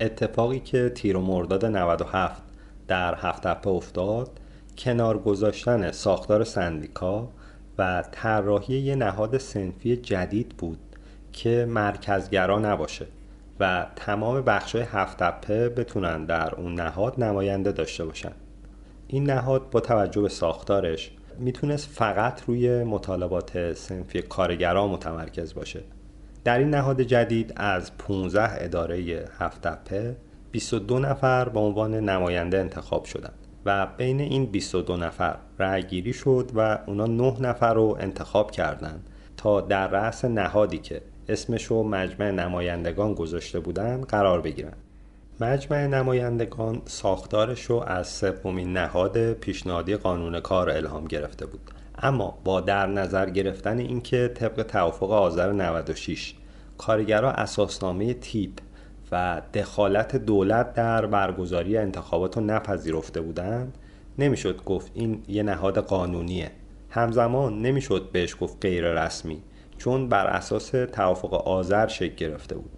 اتفاقی 0.00 0.60
که 0.60 0.88
تیر 0.88 1.16
و 1.16 1.20
مرداد 1.20 1.64
97 1.64 2.42
در 2.88 3.14
هفت 3.14 3.66
افتاد 3.66 4.30
کنار 4.78 5.18
گذاشتن 5.18 5.90
ساختار 5.92 6.44
سندیکا 6.44 7.28
و 7.78 8.04
طراحی 8.12 8.78
یه 8.78 8.94
نهاد 8.94 9.38
سنفی 9.38 9.96
جدید 9.96 10.48
بود 10.48 10.78
که 11.32 11.66
مرکزگرا 11.68 12.58
نباشه 12.58 13.06
و 13.60 13.86
تمام 13.96 14.40
بخشای 14.40 14.82
هفت 14.82 15.18
تپه 15.18 15.68
بتونن 15.68 16.24
در 16.24 16.54
اون 16.54 16.74
نهاد 16.74 17.24
نماینده 17.24 17.72
داشته 17.72 18.04
باشن. 18.04 18.32
این 19.06 19.30
نهاد 19.30 19.70
با 19.70 19.80
توجه 19.80 20.20
به 20.20 20.28
ساختارش 20.28 21.10
می‌تونست 21.38 21.88
فقط 21.88 22.42
روی 22.46 22.84
مطالبات 22.84 23.72
سنفی 23.72 24.22
کارگرا 24.22 24.88
متمرکز 24.88 25.54
باشه. 25.54 25.80
در 26.44 26.58
این 26.58 26.70
نهاد 26.70 27.00
جدید 27.00 27.52
از 27.56 27.98
15 27.98 28.64
اداره 28.64 29.24
هفت 29.38 29.60
تپه 29.60 30.16
22 30.50 30.98
نفر 30.98 31.48
به 31.48 31.60
عنوان 31.60 31.94
نماینده 31.94 32.58
انتخاب 32.58 33.04
شدند 33.04 33.34
و 33.66 33.86
بین 33.86 34.20
این 34.20 34.46
22 34.46 34.96
نفر 34.96 35.36
رأی 35.58 35.82
گیری 35.82 36.12
شد 36.12 36.50
و 36.54 36.78
اونا 36.86 37.06
9 37.06 37.40
نفر 37.40 37.74
رو 37.74 37.96
انتخاب 38.00 38.50
کردند 38.50 39.08
تا 39.36 39.60
در 39.60 39.88
رأس 39.88 40.24
نهادی 40.24 40.78
که 40.78 41.02
اسمش 41.28 41.64
رو 41.64 41.82
مجمع 41.82 42.30
نمایندگان 42.30 43.14
گذاشته 43.14 43.60
بودن 43.60 44.00
قرار 44.00 44.40
بگیرن. 44.40 44.72
مجمع 45.40 45.86
نمایندگان 45.86 46.82
ساختارش 46.84 47.62
رو 47.62 47.76
از 47.76 48.08
سومین 48.08 48.72
نهاد 48.72 49.32
پیشنهادی 49.32 49.96
قانون 49.96 50.40
کار 50.40 50.70
الهام 50.70 51.04
گرفته 51.04 51.46
بود. 51.46 51.70
اما 51.98 52.38
با 52.44 52.60
در 52.60 52.86
نظر 52.86 53.30
گرفتن 53.30 53.78
اینکه 53.78 54.30
طبق 54.34 54.62
توافق 54.62 55.10
آذر 55.10 55.52
96 55.52 56.34
کارگرها 56.78 57.30
اساسنامه 57.30 58.14
تیپ 58.14 58.52
و 59.12 59.42
دخالت 59.54 60.16
دولت 60.16 60.74
در 60.74 61.06
برگزاری 61.06 61.76
انتخابات 61.76 62.36
رو 62.36 62.44
نپذیرفته 62.44 63.20
بودند 63.20 63.78
نمی‌شد 64.18 64.64
گفت 64.64 64.90
این 64.94 65.22
یه 65.28 65.42
نهاد 65.42 65.78
قانونیه. 65.78 66.50
همزمان 66.90 67.62
نمی‌شد 67.62 68.10
بهش 68.12 68.36
گفت 68.40 68.56
غیر 68.60 69.04
رسمی 69.04 69.42
چون 69.82 70.08
بر 70.08 70.26
اساس 70.26 70.70
توافق 70.70 71.34
آذر 71.34 71.86
شکل 71.86 72.14
گرفته 72.14 72.54
بود. 72.54 72.70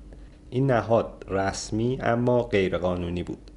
این 0.50 0.70
نهاد 0.70 1.24
رسمی 1.28 1.98
اما 2.00 2.42
غیر 2.42 2.78
قانونی 2.78 3.22
بود. 3.22 3.50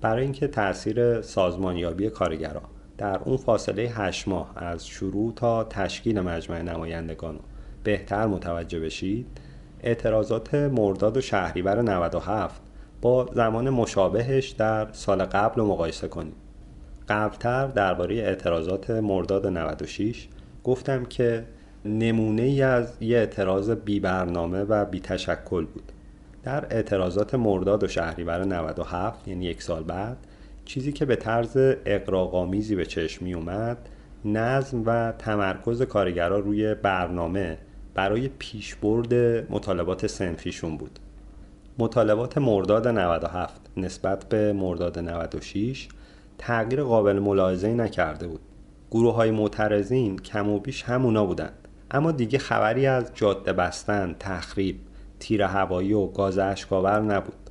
برای 0.00 0.22
اینکه 0.22 0.48
تاثیر 0.48 1.20
سازمانیابی 1.20 2.10
کارگران 2.10 2.62
در 2.98 3.18
اون 3.18 3.36
فاصله 3.36 3.82
هشت 3.82 4.28
ماه 4.28 4.52
از 4.56 4.86
شروع 4.86 5.32
تا 5.34 5.64
تشکیل 5.64 6.20
مجمع 6.20 6.62
نمایندگان 6.62 7.40
بهتر 7.84 8.26
متوجه 8.26 8.80
بشید 8.80 9.26
اعتراضات 9.82 10.54
مرداد 10.54 11.16
و 11.16 11.20
شهریور 11.20 11.82
97 11.82 12.62
با 13.02 13.28
زمان 13.34 13.70
مشابهش 13.70 14.48
در 14.48 14.92
سال 14.92 15.24
قبل 15.24 15.60
رو 15.60 15.66
مقایسه 15.66 16.08
کنید 16.08 16.34
قبلتر 17.08 17.66
درباره 17.66 18.14
اعتراضات 18.14 18.90
مرداد 18.90 19.46
96 19.46 20.28
گفتم 20.64 21.04
که 21.04 21.44
نمونه 21.84 22.42
ای 22.42 22.62
از 22.62 22.96
یه 23.00 23.18
اعتراض 23.18 23.70
بی 23.70 24.00
برنامه 24.00 24.62
و 24.62 24.84
بی 24.84 25.00
تشکل 25.00 25.64
بود. 25.64 25.92
در 26.42 26.66
اعتراضات 26.70 27.34
مرداد 27.34 27.84
و 27.84 27.88
شهریور 27.88 28.44
97 28.44 29.28
یعنی 29.28 29.44
یک 29.44 29.62
سال 29.62 29.82
بعد 29.82 30.16
چیزی 30.64 30.92
که 30.92 31.04
به 31.04 31.16
طرز 31.16 31.56
اقراقامیزی 31.86 32.76
به 32.76 32.86
چشم 32.86 33.24
می 33.24 33.34
اومد 33.34 33.88
نظم 34.24 34.82
و 34.86 35.12
تمرکز 35.12 35.82
کارگرها 35.82 36.38
روی 36.38 36.74
برنامه 36.74 37.58
برای 37.94 38.28
پیشبرد 38.38 39.14
مطالبات 39.52 40.06
سنفیشون 40.06 40.76
بود. 40.76 40.98
مطالبات 41.78 42.38
مرداد 42.38 42.88
97 42.88 43.60
نسبت 43.76 44.24
به 44.24 44.52
مرداد 44.52 44.98
96 44.98 45.88
تغییر 46.38 46.82
قابل 46.82 47.18
ملاحظه 47.18 47.68
نکرده 47.68 48.26
بود. 48.26 48.40
گروه 48.90 49.14
های 49.14 49.30
معترضین 49.30 50.18
کم 50.18 50.48
و 50.48 50.58
بیش 50.58 50.82
همونا 50.82 51.26
بودند 51.26 51.61
اما 51.92 52.12
دیگه 52.12 52.38
خبری 52.38 52.86
از 52.86 53.10
جاده 53.14 53.52
بستن، 53.52 54.16
تخریب، 54.20 54.80
تیر 55.18 55.42
هوایی 55.42 55.92
و 55.92 56.06
گاز 56.06 56.38
اشکاور 56.38 57.00
نبود. 57.00 57.50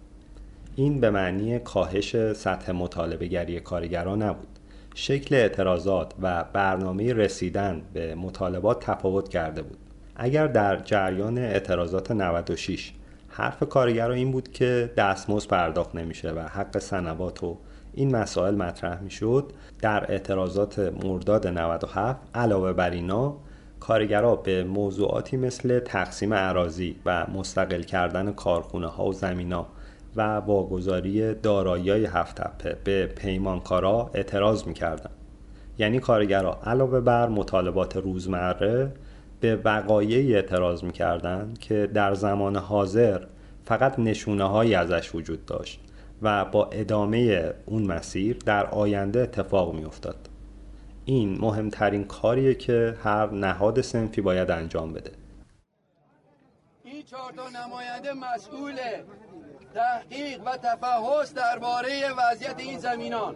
این 0.75 0.99
به 0.99 1.09
معنی 1.09 1.59
کاهش 1.59 2.33
سطح 2.33 2.71
مطالبه 2.71 3.27
گری 3.27 3.59
کارگران 3.59 4.21
نبود. 4.21 4.47
شکل 4.95 5.35
اعتراضات 5.35 6.13
و 6.21 6.45
برنامه 6.53 7.13
رسیدن 7.13 7.81
به 7.93 8.15
مطالبات 8.15 8.85
تفاوت 8.85 9.29
کرده 9.29 9.61
بود. 9.61 9.77
اگر 10.15 10.47
در 10.47 10.79
جریان 10.79 11.37
اعتراضات 11.37 12.11
96 12.11 12.93
حرف 13.29 13.63
کارگران 13.63 14.17
این 14.17 14.31
بود 14.31 14.51
که 14.51 14.91
دستمزد 14.97 15.47
پرداخت 15.47 15.95
نمیشه 15.95 16.31
و 16.31 16.39
حق 16.39 16.77
سنوات 16.77 17.43
و 17.43 17.57
این 17.93 18.15
مسائل 18.15 18.55
مطرح 18.55 19.01
می‌شد 19.01 19.53
در 19.81 20.11
اعتراضات 20.11 20.79
مرداد 20.79 21.47
97 21.47 22.19
علاوه 22.35 22.73
بر 22.73 22.89
اینا 22.89 23.37
کارگرها 23.81 24.35
به 24.35 24.63
موضوعاتی 24.63 25.37
مثل 25.37 25.79
تقسیم 25.79 26.29
اراضی 26.33 26.95
و 27.05 27.27
مستقل 27.27 27.81
کردن 27.81 28.31
کارخونه 28.31 28.87
ها 28.87 29.05
و 29.05 29.13
زمین 29.13 29.53
ها 29.53 29.67
و 30.15 30.21
واگذاری 30.37 31.33
دارایی 31.33 32.05
هفت 32.05 32.35
تپه 32.35 32.77
به 32.83 33.05
پیمانکارا 33.05 34.11
اعتراض 34.13 34.67
می‌کردند. 34.67 35.13
یعنی 35.77 35.99
کارگرها 35.99 36.59
علاوه 36.65 36.99
بر 36.99 37.29
مطالبات 37.29 37.97
روزمره 37.97 38.91
به 39.39 39.55
وقایعی 39.55 40.35
اعتراض 40.35 40.83
می‌کردند 40.83 41.59
که 41.59 41.89
در 41.93 42.13
زمان 42.13 42.55
حاضر 42.55 43.21
فقط 43.65 43.99
نشونه 43.99 44.43
هایی 44.43 44.75
ازش 44.75 45.15
وجود 45.15 45.45
داشت 45.45 45.79
و 46.21 46.45
با 46.45 46.65
ادامه 46.65 47.53
اون 47.65 47.83
مسیر 47.83 48.37
در 48.45 48.65
آینده 48.65 49.19
اتفاق 49.19 49.75
میافتاد. 49.75 50.30
این 51.05 51.37
مهمترین 51.41 52.03
کاریه 52.03 52.55
که 52.55 52.97
هر 53.03 53.29
نهاد 53.29 53.81
سنفی 53.81 54.21
باید 54.21 54.51
انجام 54.51 54.93
بده. 54.93 55.11
این 56.83 57.03
چهار 57.03 57.31
تا 57.31 57.49
نماینده 57.49 58.13
مسئول 58.13 58.79
تحقیق 59.73 60.41
و 60.45 60.57
تفحص 60.57 61.33
درباره 61.33 62.13
وضعیت 62.13 62.59
این 62.59 62.79
زمینان. 62.79 63.35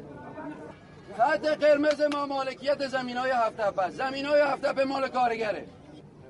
خط 1.17 1.45
قرمز 1.45 2.01
ما 2.01 2.25
مالکیت 2.25 2.87
زمین 2.87 3.17
های 3.17 3.31
هفت 3.31 3.89
زمین 3.89 4.25
های 4.25 4.41
هفت 4.41 4.79
مال 4.79 5.07
کارگره. 5.07 5.65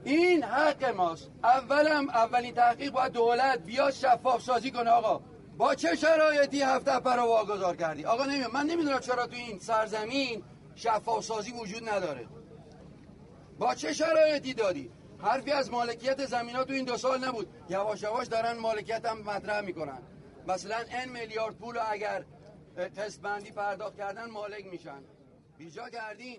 این 0.03 0.43
حق 0.43 0.85
ماست. 0.95 1.31
اولم 1.43 2.09
اولین 2.09 2.53
تحقیق 2.53 2.91
باید 2.91 3.11
دولت 3.11 3.59
بیاد 3.65 3.91
شفاف 3.91 4.41
سازی 4.41 4.71
کنه. 4.71 4.89
آقا 4.89 5.21
با 5.57 5.75
چه 5.75 5.95
شرایطی 5.95 6.61
هفت 6.61 6.87
رو 6.87 7.23
واگذار 7.23 7.75
کردی؟ 7.75 8.05
آقا 8.05 8.25
نمی‌دونم. 8.25 8.53
من 8.53 8.65
نمی‌دونم 8.65 8.99
چرا 8.99 9.27
تو 9.27 9.35
این 9.35 9.59
سرزمین 9.59 10.43
شفاف 10.75 11.23
سازی 11.23 11.51
وجود 11.51 11.89
نداره. 11.89 12.27
با 13.59 13.75
چه 13.75 13.93
شرایطی 13.93 14.53
دادی؟ 14.53 14.91
حرفی 15.19 15.51
از 15.51 15.71
مالکیت 15.71 16.25
زمین 16.25 16.55
ها 16.55 16.63
تو 16.63 16.73
این 16.73 16.85
دو 16.85 16.97
سال 16.97 17.25
نبود. 17.25 17.47
یواش 17.69 18.03
یواش 18.03 18.27
دارن 18.27 18.57
مالکیت 18.57 19.05
هم 19.05 19.21
مطرح 19.21 19.61
می‌کنن. 19.61 19.99
مثلا 20.47 20.75
ان 20.89 21.09
میلیارد 21.09 21.55
پول 21.55 21.75
اگر 21.91 22.23
قسط 22.97 23.21
بندی 23.21 23.51
پرداخت 23.51 23.97
کردن 23.97 24.29
مالک 24.29 24.65
میشن. 24.71 25.03
بیجا 25.57 25.89
کردین. 25.89 26.37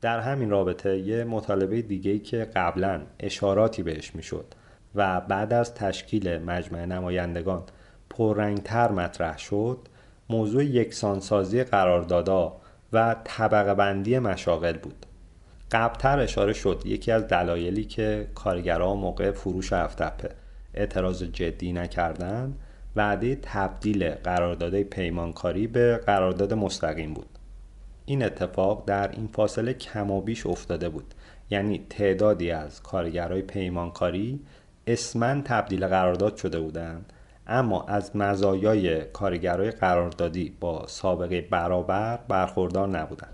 در 0.00 0.20
همین 0.20 0.50
رابطه 0.50 0.98
یه 0.98 1.24
مطالبه 1.24 1.82
دیگه 1.82 2.18
که 2.18 2.44
قبلا 2.44 3.06
اشاراتی 3.20 3.82
بهش 3.82 4.14
می‌شد 4.14 4.54
و 4.94 5.20
بعد 5.20 5.52
از 5.52 5.74
تشکیل 5.74 6.38
مجمع 6.38 6.84
نمایندگان 6.84 7.64
پررنگتر 8.10 8.90
مطرح 8.90 9.38
شد 9.38 9.88
موضوع 10.30 10.64
یکسانسازی 10.64 11.64
قراردادا 11.64 12.59
و 12.92 13.16
طبقه 13.24 13.74
بندی 13.74 14.18
مشاغل 14.18 14.78
بود. 14.78 15.06
قبلتر 15.70 16.18
اشاره 16.18 16.52
شد 16.52 16.82
یکی 16.84 17.12
از 17.12 17.28
دلایلی 17.28 17.84
که 17.84 18.28
کارگرها 18.34 18.94
موقع 18.94 19.30
فروش 19.30 19.72
هفتپه 19.72 20.30
اعتراض 20.74 21.22
جدی 21.22 21.72
نکردند 21.72 22.58
وعده 22.96 23.38
تبدیل 23.42 24.10
قرارداد 24.10 24.82
پیمانکاری 24.82 25.66
به 25.66 25.96
قرارداد 26.06 26.54
مستقیم 26.54 27.14
بود. 27.14 27.38
این 28.04 28.22
اتفاق 28.22 28.84
در 28.86 29.10
این 29.10 29.26
فاصله 29.26 29.74
کم 29.74 30.10
و 30.10 30.20
بیش 30.20 30.46
افتاده 30.46 30.88
بود. 30.88 31.14
یعنی 31.50 31.86
تعدادی 31.90 32.50
از 32.50 32.82
کارگرای 32.82 33.42
پیمانکاری 33.42 34.40
اسمن 34.86 35.42
تبدیل 35.42 35.86
قرارداد 35.86 36.36
شده 36.36 36.60
بودند 36.60 37.12
اما 37.50 37.82
از 37.82 38.16
مزایای 38.16 39.04
کارگرای 39.04 39.70
قراردادی 39.70 40.56
با 40.60 40.86
سابقه 40.86 41.40
برابر 41.40 42.18
برخوردار 42.28 42.88
نبودند. 42.88 43.32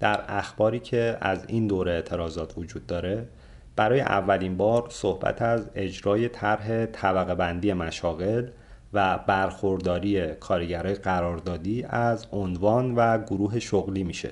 در 0.00 0.24
اخباری 0.28 0.78
که 0.80 1.18
از 1.20 1.44
این 1.48 1.66
دوره 1.66 1.92
اعتراضات 1.92 2.58
وجود 2.58 2.86
داره 2.86 3.28
برای 3.76 4.00
اولین 4.00 4.56
بار 4.56 4.86
صحبت 4.90 5.42
از 5.42 5.70
اجرای 5.74 6.28
طرح 6.28 6.86
طبقه 6.86 7.34
بندی 7.34 7.72
مشاغل 7.72 8.48
و 8.92 9.18
برخورداری 9.26 10.34
کارگرای 10.34 10.94
قراردادی 10.94 11.84
از 11.88 12.26
عنوان 12.32 12.94
و 12.94 13.18
گروه 13.18 13.58
شغلی 13.58 14.04
میشه. 14.04 14.30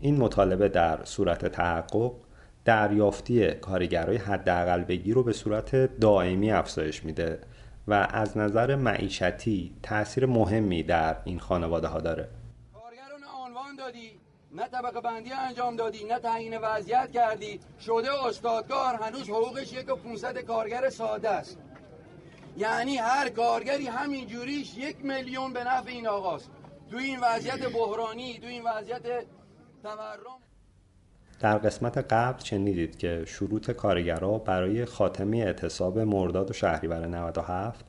این 0.00 0.16
مطالبه 0.16 0.68
در 0.68 0.98
صورت 1.04 1.46
تحقق 1.46 2.12
دریافتی 2.64 3.50
کارگرای 3.50 4.16
حداقل 4.16 4.84
بگیر 4.84 5.14
رو 5.14 5.22
به 5.22 5.32
صورت 5.32 6.00
دائمی 6.00 6.52
افزایش 6.52 7.04
میده. 7.04 7.38
و 7.90 7.92
از 7.92 8.38
نظر 8.38 8.74
معیشتی 8.74 9.74
تاثیر 9.82 10.26
مهمی 10.26 10.82
در 10.82 11.16
این 11.24 11.38
خانواده 11.38 11.88
ها 11.88 12.00
داره. 12.00 12.28
کارگران 12.74 13.20
عنوان 13.46 13.76
دادی 13.76 14.20
نه 14.52 14.68
طبقه 14.68 15.00
بندی 15.00 15.32
انجام 15.32 15.76
دادی 15.76 16.04
نه 16.04 16.18
تعیین 16.18 16.58
وضعیت 16.58 17.10
کردی. 17.10 17.60
شده 17.80 18.24
استادگار 18.24 18.94
هنوز 18.94 19.30
حقوقش 19.30 19.72
یک 19.72 19.88
و 19.92 19.96
500 19.96 20.38
کارگر 20.38 20.90
ساده 20.90 21.30
است. 21.30 21.58
یعنی 22.56 22.96
هر 22.96 23.28
کارگری 23.28 23.86
همین 23.86 24.26
جوریش 24.26 24.78
یک 24.78 25.04
میلیون 25.04 25.52
به 25.52 25.64
نفع 25.64 25.90
این 25.90 26.08
آقاست. 26.08 26.50
تو 26.90 26.96
این 26.96 27.20
وضعیت 27.20 27.72
بحرانی 27.72 28.38
تو 28.38 28.46
این 28.46 28.62
وضعیت 28.64 29.02
تورم. 29.82 30.49
در 31.40 31.58
قسمت 31.58 31.98
قبل 31.98 32.44
شنیدید 32.44 32.98
که 32.98 33.24
شروط 33.26 33.70
کارگرها 33.70 34.38
برای 34.38 34.84
خاتمه 34.84 35.36
اعتصاب 35.36 35.98
مرداد 35.98 36.50
و 36.50 36.52
شهریور 36.52 37.06
97 37.06 37.84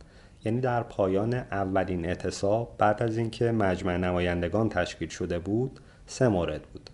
یعنی 0.45 0.61
در 0.61 0.83
پایان 0.83 1.33
اولین 1.33 2.05
اعتصاب 2.05 2.75
بعد 2.77 3.03
از 3.03 3.17
اینکه 3.17 3.51
مجمع 3.51 3.97
نمایندگان 3.97 4.69
تشکیل 4.69 5.09
شده 5.09 5.39
بود 5.39 5.79
سه 6.05 6.27
مورد 6.27 6.61
بود. 6.61 6.89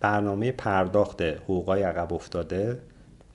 برنامه 0.00 0.52
پرداخت 0.52 1.22
حقوقای 1.22 1.82
عقب 1.82 2.12
افتاده 2.12 2.78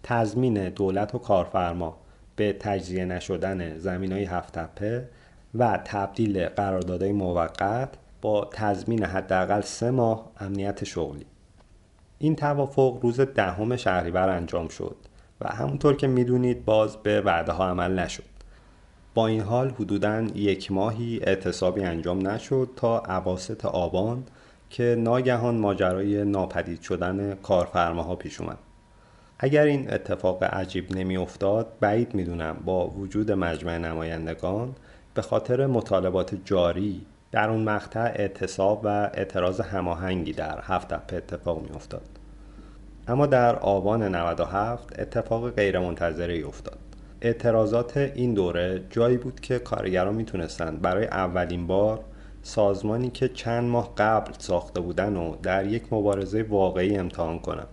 تضمین 0.04 0.70
دولت 0.70 1.16
و 1.16 1.18
کارفرما 1.18 1.98
به 2.36 2.54
تجزیه 2.60 3.06
نشدن 3.06 3.78
زمین 3.78 4.12
های 4.12 4.24
هفت 4.24 4.60
تپه 4.60 5.10
و 5.56 5.80
تبدیل 5.86 6.46
قراردادهای 6.46 7.12
موقت 7.12 7.90
با 8.22 8.50
تضمین 8.54 9.04
حداقل 9.04 9.62
سه 9.62 9.92
ماه 9.92 10.32
امنیت 10.40 10.84
شغلی. 10.84 11.26
این 12.20 12.36
توافق 12.36 13.00
روز 13.02 13.20
دهم 13.20 13.76
شهریور 13.76 14.30
انجام 14.30 14.68
شد 14.68 14.96
و 15.42 15.48
همونطور 15.48 15.96
که 15.96 16.08
می‌دونید 16.08 16.66
باز 16.66 16.98
به 16.98 17.22
وعده 17.22 17.52
ها 17.52 17.70
عمل 17.70 18.00
نشد. 18.00 18.24
با 19.14 19.28
این 19.28 19.42
حال 19.42 19.70
حدوداً 19.70 20.22
یک 20.22 20.72
ماهی 20.72 21.20
اعتصابی 21.24 21.84
انجام 21.84 22.28
نشد 22.28 22.70
تا 22.76 23.00
عواسط 23.00 23.66
آبان 23.66 24.24
که 24.70 24.96
ناگهان 25.00 25.56
ماجرای 25.56 26.26
ناپدید 26.26 26.82
شدن 26.82 27.36
کارفرماها 27.36 28.16
پیش 28.16 28.42
اومد. 28.42 28.58
اگر 29.40 29.64
این 29.64 29.94
اتفاق 29.94 30.44
عجیب 30.44 30.96
نمی 30.96 31.18
افتاد 31.18 31.68
بعید 31.80 32.16
می‌دونم 32.16 32.58
با 32.66 32.88
وجود 32.88 33.32
مجمع 33.32 33.78
نمایندگان 33.78 34.76
به 35.14 35.22
خاطر 35.22 35.66
مطالبات 35.66 36.36
جاری 36.46 37.06
در 37.36 37.50
اون 37.50 37.64
مقطع 37.64 38.00
اعتصاب 38.00 38.82
و 38.84 38.88
اعتراض 38.88 39.62
هماهنگی 39.62 40.34
در 40.34 40.60
هفت 40.62 40.88
تپه 40.88 41.16
اتفاق 41.16 41.62
می 41.62 41.76
افتاد. 41.76 42.02
اما 43.08 43.26
در 43.26 43.56
آبان 43.56 44.16
97 44.16 45.00
اتفاق 45.00 45.50
غیرمنتظره 45.50 46.48
افتاد. 46.48 46.78
اعتراضات 47.22 47.98
این 47.98 48.34
دوره 48.34 48.84
جایی 48.90 49.18
بود 49.18 49.40
که 49.40 49.60
کارگران 49.60 50.16
می‌تونستند 50.16 50.82
برای 50.82 51.06
اولین 51.06 51.68
بار 51.68 52.00
سازمانی 52.42 53.10
که 53.10 53.28
چند 53.28 53.64
ماه 53.64 53.94
قبل 53.98 54.32
ساخته 54.38 54.82
بودن 54.82 55.16
و 55.16 55.36
در 55.44 55.66
یک 55.66 55.94
مبارزه 55.94 56.44
واقعی 56.44 56.98
امتحان 56.98 57.40
کنند. 57.40 57.68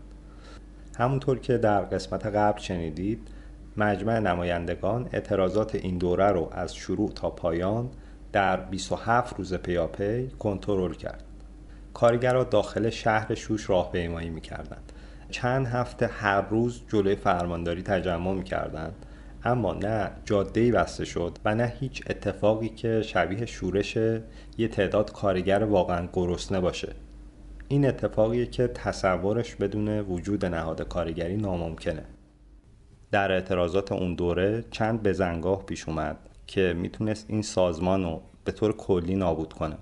همونطور 0.99 1.39
که 1.39 1.59
در 1.59 1.81
قسمت 1.81 2.27
قبل 2.27 2.61
شنیدید 2.61 3.29
مجمع 3.77 4.19
نمایندگان 4.19 5.09
اعتراضات 5.13 5.75
این 5.75 5.99
دوره 5.99 6.27
رو 6.27 6.49
از 6.53 6.75
شروع 6.75 7.11
تا 7.11 7.31
پایان 7.31 7.91
در 8.33 8.57
27 8.57 9.37
روز 9.39 9.55
پیاپی 9.55 10.29
کنترل 10.39 10.95
کرد. 10.95 11.25
کارگرها 11.95 12.45
داخل 12.45 12.91
شهر 12.91 13.35
شوش 13.35 13.71
راهپیمایی 13.71 14.31
می‌کردند. 14.31 14.93
چند 15.31 15.67
هفته 15.67 16.07
هر 16.07 16.41
روز 16.41 16.83
جلوی 16.89 17.17
فرمانداری 17.17 17.83
تجمع 17.83 18.33
می‌کردند 18.33 19.07
اما 19.45 19.75
نه 19.75 20.11
جاده‌ای 20.25 20.73
بسته 20.73 21.05
شد 21.05 21.39
و 21.45 21.55
نه 21.55 21.73
هیچ 21.81 22.03
اتفاقی 22.11 22.69
که 22.69 23.03
شبیه 23.03 23.47
شورش 23.47 23.97
یه 24.59 24.69
تعداد 24.69 25.13
کارگر 25.13 25.65
واقعا 25.65 26.09
گرسنه 26.13 26.61
باشه 26.61 26.93
این 27.69 27.87
اتفاقیه 27.87 28.47
که 28.47 28.69
تصورش 28.69 29.55
بدون 29.55 30.01
وجود 30.01 30.45
نهاد 30.45 30.83
کارگری 30.89 31.37
ناممکنه 31.37 32.05
در 33.11 33.33
اعتراضات 33.33 33.93
اون 33.93 34.15
دوره 34.15 34.65
چند 34.71 35.03
بزنگاه 35.03 35.67
پیش 35.67 35.89
اومد 35.89 36.17
که 36.53 36.75
می‌تونست 36.77 37.27
این 37.29 37.43
سازمان 37.43 38.03
رو 38.03 38.23
به 38.45 38.53
طور 38.53 38.77
کلی 38.77 39.17
نابود 39.17 39.53
کنه 39.53 39.77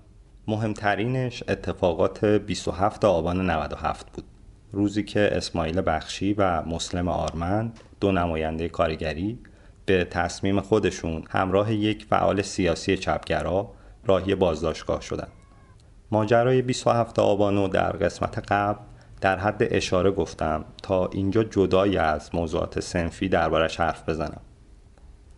مهمترینش 0.49 1.43
اتفاقات 1.49 2.25
27 2.25 3.05
آبان 3.05 3.51
97 3.51 4.13
بود 4.13 4.25
روزی 4.73 5.03
که 5.03 5.31
اسماعیل 5.33 5.83
بخشی 5.87 6.33
و 6.33 6.63
مسلم 6.63 7.09
آرمند 7.09 7.81
دو 8.01 8.13
نماینده 8.13 8.69
کارگری 8.69 9.39
به 9.87 10.05
تصمیم 10.05 10.61
خودشون 10.61 11.25
همراه 11.31 11.75
یک 11.75 12.05
فعال 12.05 12.43
سیاسی 12.43 12.97
چپگرا 12.97 13.73
راهی 14.05 14.35
بازداشتگاه 14.35 15.01
شدند. 15.01 15.33
ماجرای 16.11 16.63
27 16.63 17.19
آبانو 17.19 17.69
در 17.69 17.93
قسمت 17.93 18.53
قبل 18.53 18.81
در 19.21 19.39
حد 19.39 19.59
اشاره 19.61 20.11
گفتم 20.11 20.65
تا 20.83 21.07
اینجا 21.07 21.45
جدای 21.45 21.97
از 21.97 22.35
موضوعات 22.35 22.81
سنفی 22.81 23.29
دربارش 23.29 23.81
حرف 23.81 24.09
بزنم. 24.09 24.41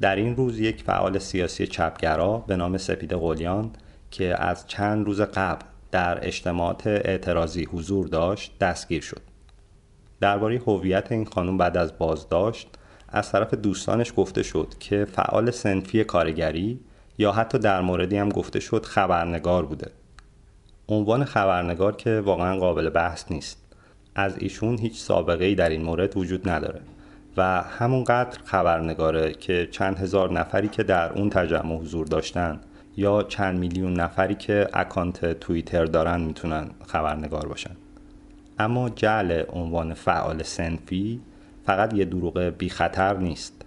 در 0.03 0.17
این 0.17 0.37
روز 0.37 0.61
یک 0.61 0.83
فعال 0.83 1.19
سیاسی 1.19 1.67
چپگرا 1.67 2.39
به 2.39 2.57
نام 2.57 2.79
سپید 2.79 3.13
قلیان 3.13 3.71
که 4.11 4.43
از 4.43 4.67
چند 4.67 5.07
روز 5.07 5.21
قبل 5.21 5.67
در 5.91 6.27
اجتماعات 6.27 6.87
اعتراضی 6.87 7.65
حضور 7.65 8.07
داشت 8.07 8.59
دستگیر 8.59 9.03
شد. 9.03 9.21
درباره 10.21 10.63
هویت 10.67 11.13
این 11.13 11.25
خانم 11.25 11.59
بعد 11.59 11.77
از 11.77 11.99
بازداشت 11.99 12.69
از 13.09 13.33
طرف 13.33 13.55
دوستانش 13.55 14.13
گفته 14.17 14.43
شد 14.43 14.75
که 14.81 15.05
فعال 15.05 15.51
سنفی 15.51 16.05
کارگری 16.05 16.81
یا 17.19 17.33
حتی 17.33 17.59
در 17.59 17.81
موردی 17.81 18.17
هم 18.17 18.29
گفته 18.29 18.61
شد 18.61 18.85
خبرنگار 18.85 19.67
بوده. 19.67 19.91
عنوان 20.89 21.25
خبرنگار 21.25 21.97
که 21.97 22.21
واقعا 22.21 22.57
قابل 22.57 22.91
بحث 22.91 23.25
نیست. 23.31 23.59
از 24.15 24.39
ایشون 24.39 24.79
هیچ 24.79 24.99
سابقه 24.99 25.45
ای 25.45 25.55
در 25.55 25.69
این 25.69 25.83
مورد 25.83 26.17
وجود 26.17 26.49
نداره. 26.49 26.81
و 27.37 27.63
همونقدر 27.63 28.39
خبرنگاره 28.45 29.33
که 29.33 29.69
چند 29.71 29.99
هزار 29.99 30.33
نفری 30.33 30.69
که 30.69 30.83
در 30.83 31.13
اون 31.13 31.31
تجمع 31.31 31.77
حضور 31.77 32.07
داشتن 32.07 32.61
یا 32.97 33.23
چند 33.23 33.59
میلیون 33.59 33.93
نفری 33.93 34.35
که 34.35 34.69
اکانت 34.75 35.41
توییتر 35.41 35.85
دارن 35.85 36.21
می‌تونن 36.21 36.71
خبرنگار 36.87 37.49
باشن. 37.49 37.77
اما 38.59 38.89
جعل 38.89 39.43
عنوان 39.53 39.95
فعال 39.95 40.43
سنفی 40.43 41.21
فقط 41.67 41.95
یه 41.95 42.05
دروغ 42.05 42.39
بی 42.39 42.69
خطر 42.69 43.17
نیست. 43.17 43.65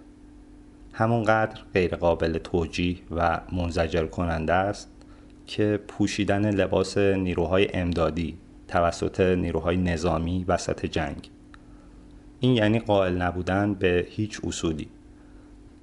همونقدر 0.92 1.60
غیر 1.74 1.96
قابل 1.96 2.38
توجیه 2.38 2.96
و 3.10 3.40
منزجر 3.52 4.06
کننده 4.06 4.52
است 4.52 4.88
که 5.46 5.80
پوشیدن 5.88 6.50
لباس 6.50 6.98
نیروهای 6.98 7.68
امدادی 7.74 8.36
توسط 8.68 9.20
نیروهای 9.20 9.76
نظامی 9.76 10.44
وسط 10.48 10.86
جنگ 10.86 11.30
این 12.40 12.56
یعنی 12.56 12.78
قائل 12.78 13.22
نبودن 13.22 13.74
به 13.74 14.06
هیچ 14.10 14.40
اصولی. 14.44 14.88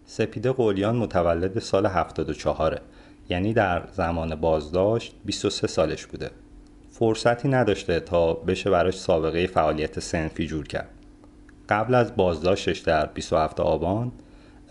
سپیده 0.05 0.51
قولیان 0.51 0.95
متولد 0.95 1.59
سال 1.59 1.85
74 1.85 2.81
یعنی 3.29 3.53
در 3.53 3.87
زمان 3.91 4.35
بازداشت 4.35 5.15
23 5.25 5.67
سالش 5.67 6.05
بوده. 6.05 6.31
فرصتی 6.91 7.47
نداشته 7.47 7.99
تا 7.99 8.33
بشه 8.33 8.69
براش 8.69 8.97
سابقه 8.99 9.47
فعالیت 9.47 9.99
سنفی 9.99 10.47
جور 10.47 10.67
کرد. 10.67 10.89
قبل 11.69 11.95
از 11.95 12.15
بازداشتش 12.15 12.79
در 12.79 13.05
27 13.05 13.59
آبان 13.59 14.11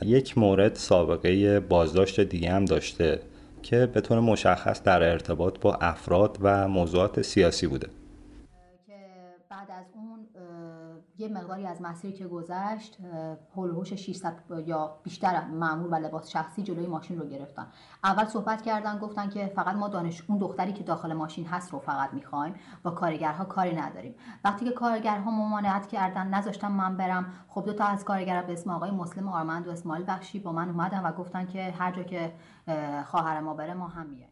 یک 0.03 0.39
مورد 0.39 0.75
سابقه 0.75 1.61
بازداشت 1.61 2.21
دیگه 2.21 2.51
هم 2.51 2.65
داشته 2.65 3.21
که 3.63 3.87
به 3.87 4.01
طور 4.01 4.21
مشخص 4.21 4.83
در 4.83 5.03
ارتباط 5.03 5.59
با 5.61 5.75
افراد 5.75 6.39
و 6.41 6.69
موضوعات 6.69 7.23
سیاسی 7.23 7.67
بوده 7.67 7.89
بعد 9.51 9.71
از 9.71 9.87
اون 9.95 10.27
یه 11.19 11.29
مقداری 11.29 11.67
از 11.67 11.83
مسیری 11.83 12.13
که 12.13 12.27
گذشت 12.27 12.99
هولوش 13.57 13.95
600 13.95 14.35
یا 14.67 14.97
بیشتر 15.03 15.45
معمول 15.45 15.91
و 15.91 15.95
لباس 15.95 16.31
شخصی 16.31 16.63
جلوی 16.63 16.87
ماشین 16.87 17.19
رو 17.19 17.27
گرفتن. 17.27 17.67
اول 18.05 18.25
صحبت 18.25 18.63
کردن 18.63 18.99
گفتن 18.99 19.29
که 19.29 19.47
فقط 19.47 19.77
ما 19.77 19.89
دانش 19.89 20.23
اون 20.29 20.39
دختری 20.39 20.73
که 20.73 20.85
داخل 20.85 21.13
ماشین 21.13 21.47
هست 21.47 21.73
رو 21.73 21.79
فقط 21.79 22.15
می‌خوایم. 22.15 22.55
با 22.83 22.91
کارگرها 22.91 23.45
کاری 23.45 23.77
نداریم. 23.77 24.15
وقتی 24.45 24.65
که 24.65 24.71
کارگرها 24.71 25.31
ممانعت 25.31 25.87
کردن 25.87 26.27
نذاشتن 26.27 26.69
من 26.69 26.97
برم 26.97 27.27
خب 27.49 27.65
دو 27.65 27.73
تا 27.73 27.85
از 27.85 28.05
کارگرها 28.05 28.43
به 28.47 28.53
اسم 28.53 28.71
آقای 28.71 28.91
مسلم 28.91 29.29
آرمند 29.29 29.69
و 29.69 29.71
اسماعیل 29.71 30.05
بخشی 30.09 30.39
با 30.39 30.53
من 30.53 30.69
اومدن 30.69 31.01
و 31.03 31.13
گفتن 31.13 31.47
که 31.47 31.71
هر 31.71 31.93
جا 31.93 32.03
که 32.03 32.33
خواهر 33.07 33.41
ما 33.41 33.55
بره 33.55 33.75
ما 33.75 33.89
هم 33.89 34.07
میایم. 34.07 34.32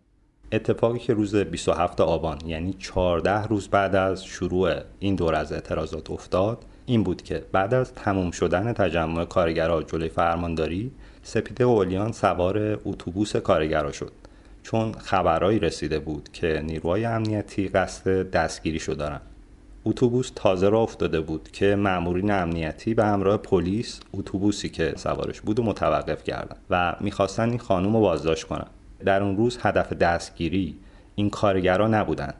اتفاقی 0.52 0.98
که 0.98 1.14
روز 1.14 1.36
27 1.36 2.01
آبان 2.01 2.39
یعنی 2.47 2.72
14 2.72 3.47
روز 3.47 3.68
بعد 3.68 3.94
از 3.94 4.24
شروع 4.24 4.74
این 4.98 5.14
دور 5.14 5.35
از 5.35 5.52
اعتراضات 5.52 6.10
افتاد 6.10 6.64
این 6.86 7.02
بود 7.02 7.22
که 7.22 7.44
بعد 7.52 7.74
از 7.74 7.94
تموم 7.94 8.31
شدن 8.31 8.72
تجمع 8.72 9.24
کارگرها 9.24 9.82
جلوی 9.82 10.09
فرمانداری 10.09 10.90
سپیده 11.22 11.64
اولیان 11.64 12.12
سوار 12.12 12.81
اتوبوس 12.85 13.36
کارگرا 13.36 13.93
شد. 13.93 14.12
چون 14.62 14.93
خبرهایی 14.93 15.59
رسیده 15.59 15.98
بود 15.98 16.28
که 16.32 16.62
نیروهای 16.66 17.05
امنیتی 17.05 17.68
قصد 17.68 18.31
دستگیریشو 18.31 18.93
دارن. 18.93 19.20
اتوبوس 19.85 20.32
تازه 20.35 20.68
را 20.68 20.81
افتاده 20.81 21.20
بود 21.20 21.48
که 21.52 21.77
مامورین 21.77 22.31
امنیتی 22.31 22.94
به 22.94 23.05
همراه 23.05 23.36
پلیس 23.36 24.01
اتوبوسی 24.12 24.68
که 24.68 24.94
سوارش 24.97 25.40
بود 25.40 25.60
و 25.60 25.62
متوقف 25.62 26.24
کردن 26.24 26.56
و 26.70 26.97
می‌خواستن 27.01 27.48
این 27.48 27.59
خانم 27.59 27.93
رو 27.93 28.01
بازداشت 28.01 28.44
کنن. 28.44 28.66
در 29.05 29.22
اون 29.22 29.36
روز 29.36 29.59
هدف 29.62 29.93
دستگیری 29.93 30.78
این 31.14 31.31
کارگرا 31.31 31.89
نبودند 31.89 32.35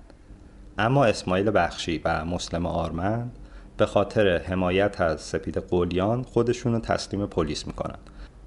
اما 0.79 1.05
اسماعیل 1.05 1.51
بخشی 1.55 2.01
و 2.05 2.25
مسلم 2.25 2.67
آرمند 2.67 3.39
به 3.77 3.87
خاطر 3.87 4.39
حمایت 4.39 5.01
از 5.01 5.21
سپید 5.21 5.57
قولیان 5.59 6.23
خودشون 6.23 6.73
رو 6.73 6.79
تسلیم 6.79 7.27
پلیس 7.27 7.67
می‌کنن. 7.67 7.99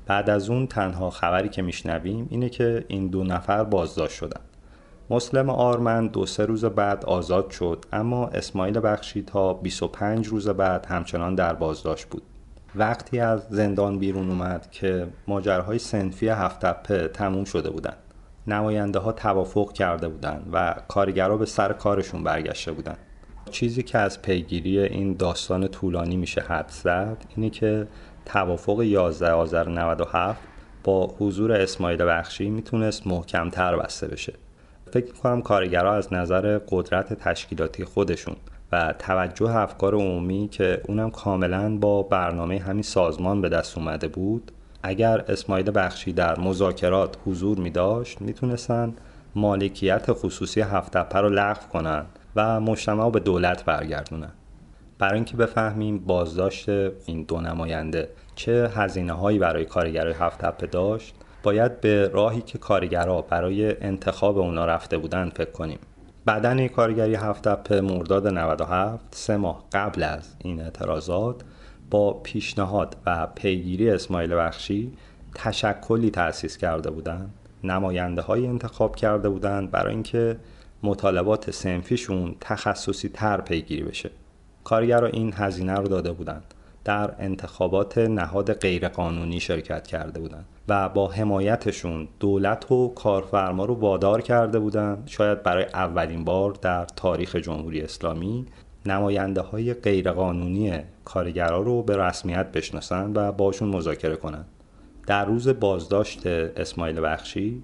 بعد 0.06 0.30
از 0.30 0.50
اون 0.50 0.68
تنها 0.68 1.10
خبری 1.10 1.50
که 1.50 1.62
میشنویم 1.62 2.28
اینه 2.30 2.50
که 2.50 2.86
این 2.88 3.08
دو 3.08 3.24
نفر 3.24 3.64
بازداشت 3.64 4.16
شدن. 4.16 4.42
مسلم 5.10 5.50
آرمند 5.50 6.12
دو 6.12 6.26
سه 6.26 6.46
روز 6.46 6.66
بعد 6.66 7.06
آزاد 7.06 7.50
شد 7.52 7.86
اما 7.94 8.28
اسماعیل 8.28 8.80
بخشی 8.84 9.22
تا 9.22 9.54
25 9.54 10.28
روز 10.28 10.50
بعد 10.50 10.86
همچنان 10.86 11.36
در 11.36 11.54
بازداشت 11.54 12.06
بود. 12.06 12.24
وقتی 12.76 13.20
از 13.20 13.48
زندان 13.50 14.00
بیرون 14.00 14.30
اومد 14.30 14.72
که 14.72 15.08
ماجرهای 15.28 15.80
سنفی 15.80 16.30
هفتپه 16.30 17.08
تموم 17.08 17.44
شده 17.44 17.70
بودند 17.70 17.98
نماینده 18.48 19.00
ها 19.00 19.12
توافق 19.12 19.74
کرده 19.74 20.08
بودند 20.08 20.50
و 20.54 20.76
کارگرها 20.88 21.38
به 21.38 21.46
سر 21.46 21.74
کارشون 21.74 22.24
برگشته 22.24 22.72
بودند 22.72 22.98
چیزی 23.52 23.84
که 23.84 23.98
از 23.98 24.22
پیگیری 24.22 24.80
این 24.80 25.14
داستان 25.14 25.68
طولانی 25.68 26.18
میشه 26.18 26.42
حد 26.42 26.70
زد 26.70 27.18
اینه 27.36 27.50
که 27.50 27.88
توافق 28.26 28.82
11 28.82 29.32
آذر 29.32 29.70
97 29.70 30.42
با 30.84 31.16
حضور 31.20 31.52
اسماعیل 31.52 32.06
بخشی 32.06 32.50
می‌تونست 32.50 33.08
محکمتر 33.08 33.76
بسته 33.76 34.08
بشه. 34.08 34.34
فکر 34.92 35.06
می‌کنم 35.06 35.42
کارگرها 35.42 35.94
از 35.94 36.14
نظر 36.14 36.60
قدرت 36.70 37.14
تشکیلاتی 37.14 37.86
خودشون 37.86 38.36
و 38.74 38.94
توجه 39.00 39.56
افکار 39.56 39.96
عمومی 39.96 40.48
که 40.52 40.82
اونم 40.88 41.12
کاملا 41.12 41.78
با 41.78 42.04
برنامه 42.04 42.60
همین 42.60 42.84
سازمان 42.84 43.42
به 43.42 43.50
دست 43.50 43.78
اومده 43.78 44.08
بود 44.08 44.52
اگر 44.84 45.26
اسماعیل 45.28 45.72
بخشی 45.76 46.14
در 46.14 46.40
مذاکرات 46.40 47.18
حضور 47.26 47.58
می 47.58 47.70
داشت 47.70 48.22
می‌تونستن 48.22 48.94
مالکیت 49.36 50.06
خصوصی 50.12 50.62
هفتپه 50.62 51.20
رو 51.20 51.30
لغو 51.30 51.68
کنن 51.74 52.06
و 52.36 52.60
مجتمع 52.60 53.10
به 53.10 53.20
دولت 53.20 53.66
برگردونن. 53.66 54.32
برای 55.00 55.16
اینکه 55.16 55.38
بفهمیم 55.38 56.00
بازداشت 56.00 56.70
این 57.06 57.24
دو 57.24 57.42
نماینده 57.42 58.10
چه 58.36 58.72
هزینه 58.76 59.14
هایی 59.14 59.40
برای 59.40 59.66
کارگرای 59.66 60.14
هفتپه 60.14 60.68
داشت 60.68 61.16
باید 61.44 61.82
به 61.82 62.08
راهی 62.08 62.42
که 62.42 62.58
کارگرها 62.58 63.22
برای 63.22 63.84
انتخاب 63.84 64.38
اونا 64.38 64.66
رفته 64.66 64.98
بودن 64.98 65.30
فکر 65.30 65.52
کنیم. 65.52 65.80
بدن 66.28 66.68
کارگری 66.68 67.16
هفتپه 67.16 67.82
مرداد 67.82 68.28
97 68.28 69.06
سه 69.12 69.38
ماه 69.38 69.66
قبل 69.74 70.04
از 70.04 70.36
این 70.40 70.62
اعتراضات 70.62 71.42
با 71.90 72.14
پیشنهاد 72.14 72.96
و 73.06 73.28
پیگیری 73.28 73.90
اسماعیل 73.90 74.36
بخشی 74.36 74.94
تشکلی 75.36 76.12
تأسیس 76.12 76.58
کرده 76.58 76.92
بودند. 76.92 77.34
نماینده 77.64 78.22
های 78.22 78.48
انتخاب 78.48 78.96
کرده 78.96 79.30
بودند 79.30 79.72
برای 79.72 79.94
اینکه 79.94 80.38
مطالبات 80.84 81.52
سنفیشون 81.52 82.36
تخصصی 82.42 83.10
تر 83.10 83.42
پیگیری 83.42 83.84
بشه. 83.84 84.12
کارگرها 84.64 85.08
این 85.08 85.34
هزینه 85.36 85.76
رو 85.76 85.88
داده 85.88 86.12
بودند. 86.12 86.54
در 86.86 87.16
انتخابات 87.20 87.98
نهاد 87.98 88.54
غیرقانونی 88.54 89.40
شرکت 89.40 89.88
کرده 89.88 90.20
بودند. 90.20 90.46
و 90.68 90.90
با 90.90 91.08
حمایتشون 91.08 92.08
دولت 92.20 92.72
و 92.72 92.88
کارفرما 92.88 93.66
رو 93.66 93.74
وادار 93.74 94.22
کرده 94.22 94.60
بودند 94.60 95.08
شاید 95.08 95.44
برای 95.44 95.64
اولین 95.64 96.24
بار 96.24 96.52
در 96.52 96.86
تاریخ 96.86 97.36
جمهوری 97.36 97.82
اسلامی 97.82 98.46
نماینده 98.86 99.42
های 99.42 99.74
غیرقانونی 99.74 100.74
کارگرها 101.06 101.62
رو 101.62 101.84
به 101.84 101.98
رسمیت 101.98 102.52
بشناسن 102.52 103.12
و 103.16 103.32
باشون 103.32 103.70
مذاکره 103.70 104.16
کنند. 104.16 104.46
در 105.08 105.26
روز 105.26 105.48
بازداشت 105.48 106.28
اسماعیل 106.28 107.02
بخشی 107.02 107.64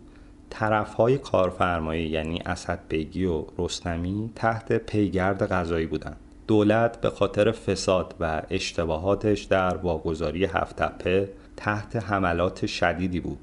طرف 0.49 0.93
های 0.93 1.17
کارفرمایی 1.17 2.07
یعنی 2.07 2.41
اسد 2.45 2.79
بیگی 2.89 3.25
و 3.25 3.43
رستمی 3.57 4.31
تحت 4.35 4.73
پیگرد 4.73 5.51
قضایی 5.51 5.85
بودند. 5.85 6.17
دولت 6.47 7.01
به 7.01 7.09
خاطر 7.09 7.51
فساد 7.51 8.15
و 8.19 8.41
اشتباهاتش 8.49 9.43
در 9.43 9.77
واگذاری 9.77 10.45
هفتپه 10.45 11.29
تحت 11.59 11.95
حملات 11.95 12.65
شدیدی 12.65 13.19
بود 13.19 13.39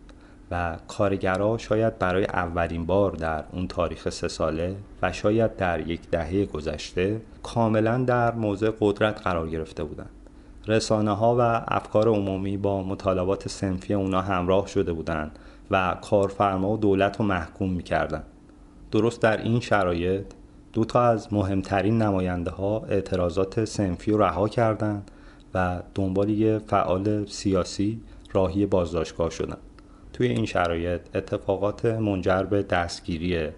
و 0.51 0.77
کارگرها 0.89 1.59
شاید 1.59 1.99
برای 1.99 2.25
اولین 2.25 2.87
بار 2.87 3.13
در 3.13 3.45
اون 3.53 3.69
تاریخ 3.69 4.09
سه 4.09 4.29
ساله 4.29 4.77
و 5.03 5.13
شاید 5.13 5.57
در 5.57 5.89
یک 5.89 6.01
دهه 6.11 6.45
گذشته 6.45 7.21
کاملا 7.43 7.99
در 7.99 8.35
موضع 8.35 8.71
قدرت 8.81 9.21
قرار 9.21 9.49
گرفته 9.49 9.85
بودند. 9.85 10.11
رسانه 10.67 11.17
ها 11.17 11.37
و 11.39 11.41
افکار 11.69 12.09
عمومی 12.09 12.57
با 12.57 12.83
مطالبات 12.83 13.49
سنفی 13.49 13.95
اونا 13.95 14.21
همراه 14.21 14.67
شده 14.67 14.93
بودند 14.93 15.39
و 15.71 15.97
کارفرما 16.03 16.71
و 16.71 16.77
دولت 16.77 17.17
رو 17.17 17.25
محکوم 17.25 17.71
می‌کردن 17.71 18.23
درست 18.91 19.23
در 19.23 19.37
این 19.37 19.61
شرایط 19.61 20.25
دو 20.73 20.85
تا 20.85 21.03
از 21.03 21.33
مهمترین 21.33 22.03
نماینده 22.03 22.51
ها 22.51 22.85
اعتراضات 22.89 23.65
سنفی 23.65 24.11
رو 24.11 24.19
رها 24.19 24.49
کردند 24.49 25.11
و 25.57 25.83
دنبال 25.95 26.31
یه 26.31 26.59
فعال 26.59 27.27
سیاسی 27.27 28.01
راهی 28.33 28.67
بازداشتگاه 28.67 29.31
شدند 29.31 29.59
توی 30.13 30.27
این 30.27 30.47
شرایط 30.47 31.01
اتفاقات 31.15 31.85
منجر 31.85 32.43
به 32.43 32.63
دستگیری 32.63 33.49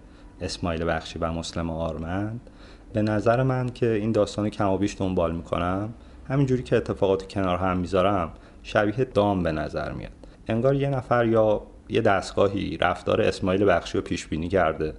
اسماعیل 0.40 0.84
بخشی 0.84 1.18
و 1.18 1.32
مسلم 1.32 1.70
آرمند 1.70 2.50
به 2.92 3.02
نظر 3.02 3.42
من 3.42 3.68
که 3.68 3.92
این 3.92 4.12
داستان 4.12 4.50
کم 4.50 4.76
بیش 4.76 4.96
دنبال 4.98 5.36
می‌کنم. 5.36 5.94
همینجوری 6.28 6.62
که 6.62 6.76
اتفاقات 6.76 7.28
کنار 7.28 7.58
هم 7.58 7.78
می‌ذارم 7.78 8.32
شبیه 8.62 9.04
دام 9.04 9.42
به 9.42 9.52
نظر 9.52 9.92
میاد. 9.92 10.12
انگار 10.48 10.74
یه 10.74 10.88
نفر 10.88 11.26
یا 11.26 11.62
یه 11.88 12.00
دستگاهی 12.00 12.76
رفتار 12.76 13.22
اسماعیل 13.22 13.64
بخشی 13.64 13.98
رو 13.98 14.04
پیش 14.04 14.26
بینی 14.26 14.48
کرده 14.48 14.94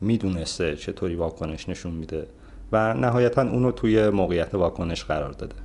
می‌دونسته 0.00 0.76
چطوری 0.76 1.14
واکنش 1.14 1.68
نشون 1.68 1.92
میده 1.92 2.26
و 2.72 2.94
نهایتا 2.94 3.42
اونو 3.42 3.70
توی 3.70 4.10
موقعیت 4.10 4.54
واکنش 4.54 5.04
قرار 5.04 5.32
داده. 5.32 5.56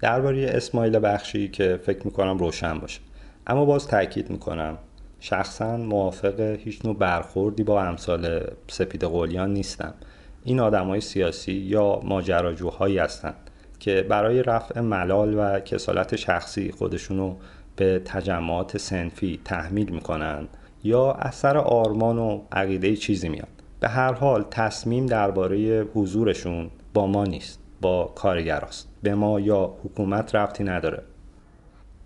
درباره 0.00 0.46
اسماعیل 0.48 0.98
بخشی 0.98 1.48
که 1.48 1.80
فکر 1.82 2.04
می‌کنم 2.04 2.38
روشن 2.38 2.78
باشه. 2.78 3.00
اما 3.46 3.64
باز 3.64 3.86
تاکید 3.86 4.30
می‌کنم 4.30 4.78
شخصا 5.20 5.76
موافق 5.76 6.40
هیچ 6.40 6.84
نوع 6.84 6.96
برخوردی 6.96 7.62
با 7.62 7.82
امثال 7.82 8.50
سپید 8.68 9.04
قولیان 9.04 9.52
نیستم. 9.52 9.94
این 10.44 10.60
آدمای 10.60 11.00
سیاسی 11.00 11.52
یا 11.52 12.00
ماجراجوهایی 12.04 12.98
هستند 12.98 13.50
که 13.78 14.02
برای 14.02 14.42
رفع 14.42 14.80
ملال 14.80 15.34
و 15.38 15.60
کسالت 15.60 16.16
شخصی 16.16 16.72
خودشونو 16.72 17.36
به 17.76 18.02
تجمعات 18.04 18.78
سنفی 18.78 19.40
تحمیل 19.44 19.90
می‌کنن 19.90 20.48
یا 20.84 21.12
اثر 21.12 21.56
آرمان 21.58 22.18
و 22.18 22.40
عقیده 22.52 22.96
چیزی 22.96 23.28
میاد. 23.28 23.48
به 23.80 23.88
هر 23.88 24.12
حال 24.12 24.44
تصمیم 24.50 25.06
درباره 25.06 25.86
حضورشون 25.94 26.70
با 26.94 27.06
ما 27.06 27.24
نیست 27.24 27.60
با 27.80 28.12
کارگراست. 28.14 28.88
به 29.04 29.14
ما 29.14 29.40
یا 29.40 29.74
حکومت 29.84 30.34
رفتی 30.34 30.64
نداره. 30.64 31.02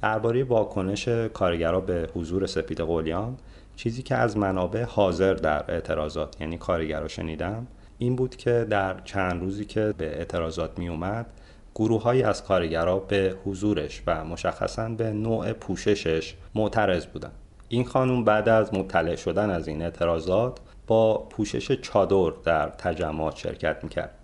درباره 0.03 0.45
واکنش 0.45 1.09
کارگرا 1.09 1.81
به 1.81 2.09
حضور 2.15 2.47
سپید 2.47 2.81
قولیان 2.81 3.37
چیزی 3.77 4.03
که 4.03 4.15
از 4.15 4.37
منابع 4.37 4.83
حاضر 4.83 5.35
در 5.35 5.65
اعتراضات 5.69 6.41
یعنی 6.41 6.59
کارگرا 6.59 7.09
شنیدم 7.09 7.67
این 7.99 8.17
بود 8.17 8.37
که 8.37 8.67
در 8.71 9.01
چند 9.01 9.41
روزی 9.41 9.65
که 9.65 9.95
به 9.99 10.19
اعتراضات 10.19 10.79
می 10.79 10.89
اومد 10.89 11.27
گروه 11.75 12.23
از 12.25 12.45
کارگرا 12.45 12.99
به 12.99 13.37
حضورش 13.45 14.03
و 14.07 14.25
مشخصا 14.25 14.89
به 14.89 15.13
نوع 15.13 15.53
پوششش 15.53 16.35
معترض 16.55 17.07
بودن. 17.07 17.31
این 17.69 17.85
خانوم 17.85 18.25
بعد 18.25 18.49
از 18.49 18.75
مطلع 18.75 19.17
شدن 19.17 19.51
از 19.51 19.69
این 19.69 19.83
اعتراضات 19.83 20.59
با 20.87 21.19
پوشش 21.19 21.73
چادر 21.73 22.33
در 22.45 22.69
تجمعات 22.69 23.37
شرکت 23.37 23.85
می‌کرد. 23.85 24.18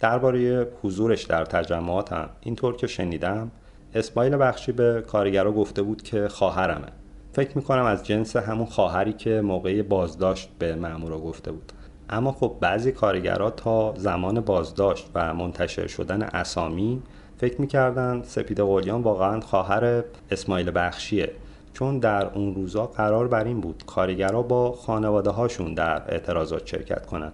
درباره 0.00 0.68
حضورش 0.82 1.22
در 1.22 1.44
تجمعات 1.44 2.12
هم. 2.12 2.28
اینطور 2.40 2.76
که 2.76 2.86
شنیدم 2.86 3.50
اسماعیل 3.94 4.36
بخشی 4.36 4.72
به 4.72 5.04
کارگرا 5.06 5.52
گفته 5.52 5.82
بود 5.82 6.02
که 6.02 6.28
خواهرمه. 6.28 6.88
فکر 7.32 7.56
می‌کنم 7.56 7.84
از 7.84 8.06
جنس 8.06 8.36
همون 8.36 8.66
خواهری 8.66 9.12
که 9.12 9.40
موقع 9.40 9.82
بازداشت 9.82 10.48
به 10.58 10.74
مامورا 10.74 11.18
گفته 11.18 11.52
بود. 11.52 11.72
اما 12.10 12.32
خب 12.32 12.56
بعضی 12.60 12.92
کارگرا 12.92 13.50
تا 13.50 13.94
زمان 13.96 14.40
بازداشت 14.40 15.10
و 15.14 15.34
منتشر 15.34 15.86
شدن 15.86 16.22
اسامی 16.22 17.02
فکر 17.38 17.60
می‌کردن 17.60 18.22
سپید 18.22 18.60
قلیان 18.60 19.02
واقعا 19.02 19.40
خواهر 19.40 20.04
اسماعیل 20.30 20.72
بخشیه. 20.74 21.32
چون 21.72 21.98
در 21.98 22.26
اون 22.26 22.54
روزا 22.54 22.86
قرار 22.86 23.28
بر 23.28 23.44
این 23.44 23.60
بود 23.60 23.82
کارگرا 23.86 24.42
با 24.42 24.72
خانواده 24.72 25.30
هاشون 25.30 25.74
در 25.74 26.02
اعتراضات 26.08 26.66
شرکت 26.66 27.06
کنند 27.06 27.32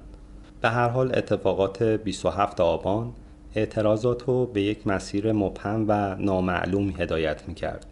به 0.63 0.69
هر 0.69 0.89
حال 0.89 1.19
اتفاقات 1.19 1.83
27 1.83 2.61
آبان 2.61 3.13
اعتراضات 3.55 4.23
رو 4.23 4.47
به 4.47 4.63
یک 4.63 4.87
مسیر 4.87 5.33
مبهم 5.33 5.85
و 5.89 6.15
نامعلوم 6.15 6.95
هدایت 6.99 7.49
می‌کرد. 7.49 7.87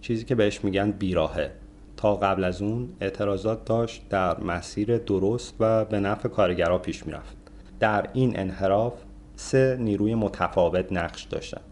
چیزی 0.00 0.24
که 0.24 0.34
بهش 0.34 0.64
میگن 0.64 0.90
بیراهه. 0.90 1.50
تا 1.96 2.16
قبل 2.16 2.44
از 2.44 2.62
اون 2.62 2.88
اعتراضات 3.00 3.64
داشت 3.64 4.08
در 4.08 4.40
مسیر 4.40 4.98
درست 4.98 5.54
و 5.60 5.84
به 5.84 6.00
نفع 6.00 6.28
کارگرها 6.28 6.78
پیش 6.78 7.06
می‌رفت. 7.06 7.36
در 7.80 8.08
این 8.12 8.40
انحراف 8.40 8.94
سه 9.36 9.76
نیروی 9.80 10.14
متفاوت 10.14 10.92
نقش 10.92 11.22
داشتند. 11.22 11.64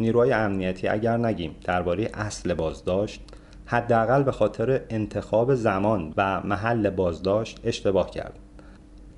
نیروهای 0.00 0.32
امنیتی 0.32 0.88
اگر 0.88 1.16
نگیم 1.16 1.54
درباره 1.64 2.10
اصل 2.14 2.54
بازداشت 2.54 3.20
حداقل 3.66 4.22
به 4.22 4.32
خاطر 4.32 4.80
انتخاب 4.90 5.54
زمان 5.54 6.14
و 6.16 6.40
محل 6.40 6.90
بازداشت 6.90 7.60
اشتباه 7.64 8.10
کرد. 8.10 8.38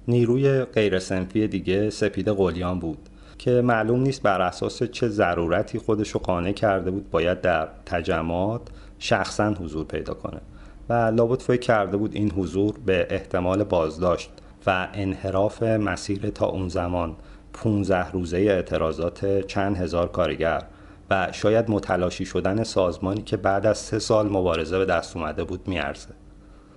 نیروی 0.08 0.64
غیر 0.64 0.98
سنفی 0.98 1.48
دیگه 1.48 1.90
سپید 1.90 2.28
قلیان 2.28 2.78
بود 2.78 2.98
که 3.38 3.50
معلوم 3.50 4.00
نیست 4.00 4.22
بر 4.22 4.42
اساس 4.42 4.82
چه 4.82 5.08
ضرورتی 5.08 5.78
خودشو 5.78 6.18
قانع 6.18 6.52
کرده 6.52 6.90
بود 6.90 7.10
باید 7.10 7.40
در 7.40 7.68
تجمعات 7.86 8.60
شخصا 8.98 9.50
حضور 9.50 9.84
پیدا 9.84 10.14
کنه 10.14 10.40
و 10.88 10.92
لابد 10.92 11.40
فکر 11.40 11.60
کرده 11.60 11.96
بود 11.96 12.14
این 12.14 12.30
حضور 12.30 12.74
به 12.86 13.06
احتمال 13.10 13.64
بازداشت 13.64 14.30
و 14.66 14.88
انحراف 14.94 15.62
مسیر 15.62 16.30
تا 16.30 16.46
اون 16.46 16.68
زمان 16.68 17.16
15 17.52 18.10
روزه 18.10 18.36
اعتراضات 18.36 19.46
چند 19.46 19.76
هزار 19.76 20.08
کارگر 20.08 20.62
و 21.10 21.28
شاید 21.32 21.70
متلاشی 21.70 22.24
شدن 22.24 22.62
سازمانی 22.62 23.22
که 23.22 23.36
بعد 23.36 23.66
از 23.66 23.78
سه 23.78 23.98
سال 23.98 24.28
مبارزه 24.28 24.78
به 24.78 24.84
دست 24.84 25.16
اومده 25.16 25.44
بود 25.44 25.68
میارزه. 25.68 26.08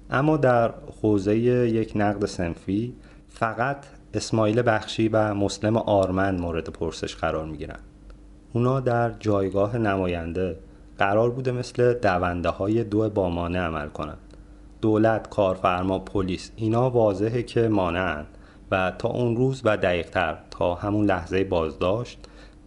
اما 0.10 0.38
در 0.38 0.74
حوزه 1.02 1.38
یک 1.38 1.92
نقد 1.96 2.26
سنفی 2.26 2.94
فقط 3.40 3.86
اسماعیل 4.14 4.62
بخشی 4.62 5.10
و 5.10 5.34
مسلم 5.34 5.78
آرمن 5.78 6.40
مورد 6.40 6.70
پرسش 6.70 7.16
قرار 7.16 7.46
می‌گیرن 7.46 7.80
اونا 8.54 8.80
در 8.80 9.12
جایگاه 9.20 9.78
نماینده 9.78 10.60
قرار 10.98 11.30
بوده 11.30 11.52
مثل 11.52 11.94
دونده 11.94 12.50
های 12.50 12.84
دو 12.84 13.10
بامانه 13.10 13.60
عمل 13.60 13.88
کنند. 13.88 14.18
دولت، 14.82 15.30
کارفرما، 15.30 16.00
پلیس 16.00 16.52
اینا 16.56 16.90
واضحه 16.90 17.44
که 17.44 17.68
مانعن 17.68 18.26
و 18.72 18.94
تا 18.98 19.10
اون 19.10 19.36
روز 19.38 19.62
و 19.66 19.78
دقیقتر 19.78 20.38
تا 20.52 20.76
همون 20.76 21.06
لحظه 21.06 21.44
بازداشت 21.44 22.20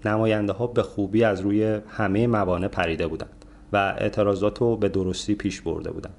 نماینده 0.04 0.52
ها 0.52 0.66
به 0.66 0.82
خوبی 0.82 1.24
از 1.24 1.40
روی 1.40 1.80
همه 1.88 2.26
موانع 2.26 2.68
پریده 2.68 3.06
بودند 3.06 3.44
و 3.72 3.76
اعتراضات 3.98 4.58
رو 4.58 4.76
به 4.76 4.88
درستی 4.88 5.34
پیش 5.34 5.60
برده 5.60 5.90
بودند. 5.90 6.14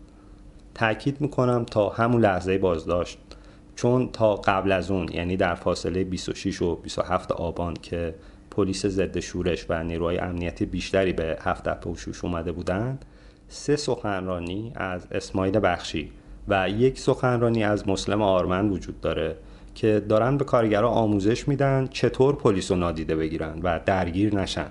تأکید 0.76 1.22
می‌کنم 1.22 1.66
تا 1.66 1.90
همون 1.90 2.22
لحظه 2.22 2.58
بازداشت 2.58 3.18
چون 3.82 4.10
تا 4.14 4.36
قبل 4.36 4.72
از 4.72 4.92
اون 4.92 5.08
یعنی 5.14 5.38
در 5.38 5.56
فاصله 5.56 6.04
26 6.04 6.62
و 6.62 6.76
27 6.76 7.32
آبان 7.32 7.74
که 7.74 8.16
پلیس 8.52 8.86
ضد 8.86 9.20
شورش 9.20 9.66
و 9.70 9.84
نیروهای 9.84 10.18
امنیتی 10.18 10.66
بیشتری 10.66 11.14
به 11.14 11.38
هفت 11.42 11.80
پوشوش 11.80 12.26
اومده 12.26 12.52
بودند 12.52 13.06
سه 13.48 13.76
سخنرانی 13.76 14.72
از 14.76 15.08
اسماعیل 15.12 15.60
بخشی 15.64 16.12
و 16.48 16.70
یک 16.70 17.00
سخنرانی 17.00 17.64
از 17.64 17.88
مسلم 17.88 18.22
آرمن 18.22 18.70
وجود 18.70 19.02
داره 19.02 19.36
که 19.76 20.06
دارن 20.10 20.38
به 20.38 20.46
کارگرها 20.46 20.90
آموزش 20.90 21.48
میدن 21.48 21.88
چطور 21.88 22.36
پلیس 22.36 22.72
رو 22.72 22.78
نادیده 22.78 23.16
بگیرن 23.16 23.60
و 23.64 23.80
درگیر 23.86 24.36
نشن. 24.36 24.70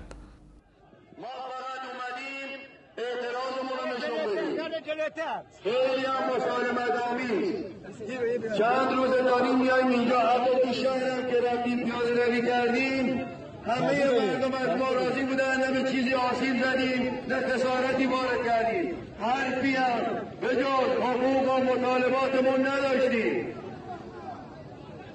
خیلی 5.63 6.05
هم 6.05 6.35
مسالمت 6.35 7.03
آمیز 7.11 7.55
چند 8.57 8.91
روز 8.95 9.09
داریم 9.09 9.57
میایم 9.59 9.87
اینجا. 9.87 10.19
حتی 10.19 10.51
تو 10.63 10.73
شهرم 10.73 11.25
که 11.31 11.41
رفتیم 11.41 11.83
پیاده 11.85 12.25
روی 12.25 12.41
کردیم 12.47 13.25
همه 13.65 14.05
مردم 14.05 14.53
از 14.53 14.77
ما 14.77 14.91
راضی 14.91 15.23
بودن 15.23 15.57
نه 15.57 15.71
به 15.71 15.91
چیزی 15.91 16.13
آسیب 16.13 16.63
زدیم 16.63 17.19
نه 17.27 17.39
خسارتی 17.39 18.05
وارد 18.05 18.45
کردیم. 18.45 18.95
حرفی 19.21 19.75
هم 19.75 20.01
به 20.41 20.47
جز 20.47 20.89
حقوق 21.01 21.57
و 21.57 21.63
مطالباتمون 21.63 22.67
نداشتیم. 22.67 23.55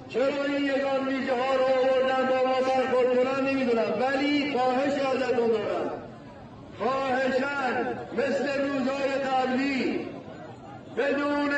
چرا 0.09 0.45
این 0.45 0.65
یگان 0.65 1.09
ویژه 1.09 1.33
ها 1.33 1.55
رو 1.55 1.65
آوردن 1.65 2.27
با 2.29 2.49
ما 2.49 2.61
برخورد 2.61 3.17
کنن؟ 3.17 3.49
نمی‌دونم. 3.49 3.95
ولی 4.01 4.53
خواهش 4.53 4.93
ازتون 4.93 5.49
دارم. 5.49 5.96
خواهشن 6.79 7.89
مثل 8.13 8.63
روزهای 8.63 9.11
قبلی 9.15 10.07
بدون 10.97 11.51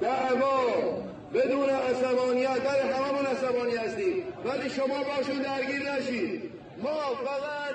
دعوا 0.00 0.62
بدون 1.34 1.68
عصبانیت. 1.68 2.64
در 2.64 2.92
هممون 2.92 3.26
عصبانی 3.26 3.76
هستیم. 3.76 4.24
ولی 4.44 4.70
شما 4.70 4.86
باشون 4.86 5.42
درگیر 5.42 5.92
نشید. 5.92 6.50
ما 6.82 6.88
فقط 7.24 7.74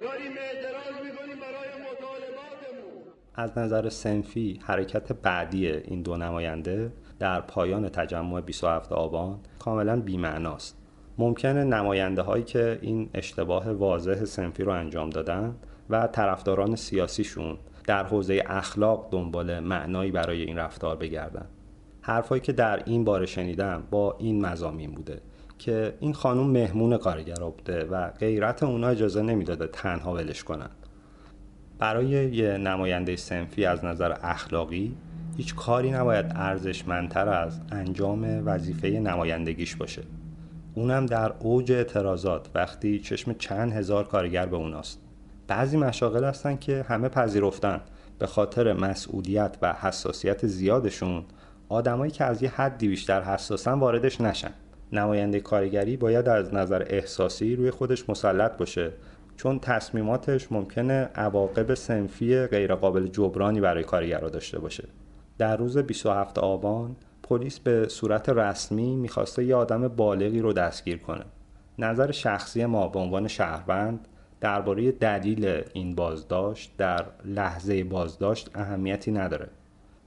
داریم 0.00 0.32
اعتراض 0.38 1.04
می‌کنیم 1.04 1.36
برای 1.40 1.70
مطالباتمون. 1.82 3.02
از 3.34 3.58
نظر 3.58 3.88
سنفی 3.88 4.60
حرکت 4.64 5.12
بعدی 5.12 5.66
این 5.68 6.02
دو 6.02 6.16
نماینده 6.16 6.92
در 7.18 7.40
پایان 7.40 7.88
تجمع 7.88 8.40
27 8.40 8.92
آبان 8.92 9.40
کاملا 9.58 10.00
بیمعناست. 10.00 10.81
ممکنه 11.18 11.64
نماینده 11.64 12.22
هایی 12.22 12.44
که 12.44 12.78
این 12.82 13.10
اشتباه 13.14 13.70
واضح 13.70 14.24
سنفی 14.24 14.62
رو 14.62 14.72
انجام 14.72 15.10
دادن 15.10 15.54
و 15.90 16.06
طرفداران 16.06 16.76
سیاسیشون 16.76 17.58
در 17.86 18.04
حوزه 18.04 18.42
اخلاق 18.46 19.08
دنبال 19.10 19.60
معنایی 19.60 20.10
برای 20.10 20.42
این 20.42 20.58
رفتار 20.58 20.96
بگردن. 20.96 21.46
حرفایی 22.00 22.40
که 22.40 22.52
در 22.52 22.82
این 22.86 23.04
باره 23.04 23.26
شنیدم 23.26 23.82
با 23.90 24.16
این 24.18 24.46
مزامین 24.46 24.90
بوده 24.90 25.20
که 25.58 25.94
این 26.00 26.12
خانم 26.12 26.50
مهمون 26.50 26.96
کارگرا 26.96 27.50
بوده 27.50 27.84
و 27.84 28.10
غیرت 28.10 28.62
اونا 28.62 28.88
اجازه 28.88 29.22
نمی‌داده 29.22 29.66
تنها 29.66 30.12
ولش 30.12 30.44
کنن. 30.44 30.70
برای 31.78 32.06
یه 32.06 32.58
نماینده 32.58 33.16
سنفی 33.16 33.64
از 33.64 33.84
نظر 33.84 34.14
اخلاقی 34.22 34.96
هیچ 35.36 35.54
کاری 35.54 35.90
نباید 35.90 36.26
ارزشمندتر 36.34 37.28
از 37.28 37.60
انجام 37.72 38.46
وظیفه 38.46 38.88
نمایندگیش 38.88 39.76
باشه. 39.76 40.02
اونم 40.74 41.06
در 41.06 41.32
اوج 41.38 41.72
اعتراضات 41.72 42.48
وقتی 42.54 42.98
چشم 42.98 43.32
چند 43.32 43.72
هزار 43.72 44.04
کارگر 44.04 44.46
به 44.46 44.56
اوناست. 44.56 45.00
بعضی 45.48 45.76
مشاغل 45.76 46.24
هستن 46.24 46.56
که 46.56 46.84
همه 46.88 47.08
پذیرفتن. 47.08 47.80
به 48.18 48.26
خاطر 48.26 48.72
مسئولیت 48.72 49.56
و 49.62 49.72
حساسیت 49.72 50.46
زیادشون 50.46 51.24
آدمایی 51.68 52.12
که 52.12 52.24
از 52.24 52.42
یه 52.42 52.50
حدی 52.50 52.88
بیشتر 52.88 53.22
حساسن 53.22 53.72
واردش 53.72 54.20
نشن. 54.20 54.50
نماینده 54.92 55.40
کارگری 55.40 55.96
باید 55.96 56.28
از 56.28 56.54
نظر 56.54 56.84
احساسی 56.86 57.56
روی 57.56 57.70
خودش 57.70 58.10
مسلط 58.10 58.56
باشه 58.56 58.92
چون 59.36 59.58
تصمیماتش 59.58 60.52
ممکنه 60.52 61.08
عواقب 61.14 61.74
سنفی 61.74 62.46
غیرقابل 62.46 63.06
جبرانی 63.06 63.60
برای 63.60 63.84
کارگرها 63.84 64.28
داشته 64.28 64.58
باشه. 64.58 64.88
در 65.38 65.56
روز 65.56 65.78
27 65.78 66.38
آبان 66.38 66.96
پلیس 67.22 67.58
به 67.58 67.88
صورت 67.88 68.28
رسمی 68.28 68.96
می‌خواسته 68.96 69.44
یه 69.44 69.54
آدم 69.56 69.88
بالغی 69.88 70.40
رو 70.40 70.52
دستگیر 70.52 70.98
کنه. 70.98 71.24
نظر 71.78 72.10
شخصی 72.10 72.66
ما 72.66 72.88
به 72.88 72.98
عنوان 72.98 73.28
شهروند 73.28 74.08
درباره 74.40 74.92
دلیل 74.92 75.62
این 75.72 75.94
بازداشت 75.94 76.76
در 76.78 77.04
لحظه 77.24 77.84
بازداشت 77.84 78.50
اهمیتی 78.54 79.12
نداره. 79.12 79.48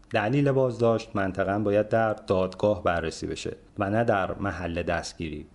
دلیل 0.09 0.51
بازداشت 0.51 1.15
منطقا 1.15 1.59
باید 1.59 1.89
در 1.89 2.13
دادگاه 2.13 2.83
بررسی 2.83 3.27
بشه 3.27 3.55
و 3.79 3.89
نه 3.89 4.03
در 4.03 4.33
محل 4.33 4.83
دستگیری. 4.83 5.45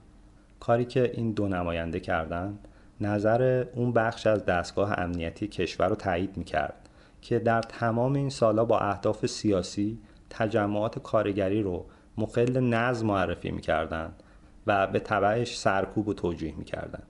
کاری 0.61 0.85
که 0.85 1.11
این 1.15 1.33
دو 1.33 1.49
نماینده 1.49 2.01
کردن 2.01 2.59
نظر 3.01 3.65
اون 3.75 3.93
بخش 3.93 4.27
از 4.27 4.45
دستگاه 4.45 4.99
امنیتی 4.99 5.49
کشور 5.49 5.89
رو 5.89 5.95
تایید 5.95 6.37
می‌کرد 6.37 6.89
که 7.23 7.39
در 7.39 7.63
تمام 7.63 8.15
این 8.15 8.31
سالا 8.31 8.65
با 8.65 8.79
اهداف 8.79 9.27
سیاسی 9.27 9.99
تجمعات 10.31 10.99
کارگری 10.99 11.63
رو 11.63 11.87
مقل 12.19 12.61
نظم 12.61 13.07
معرفی 13.07 13.51
می‌کردند 13.51 14.23
و 14.67 14.87
به 14.87 15.01
تبعش 15.01 15.59
سرکوب 15.59 16.09
و 16.09 16.15
توجیه 16.15 16.55
می‌کردند. 16.57 17.07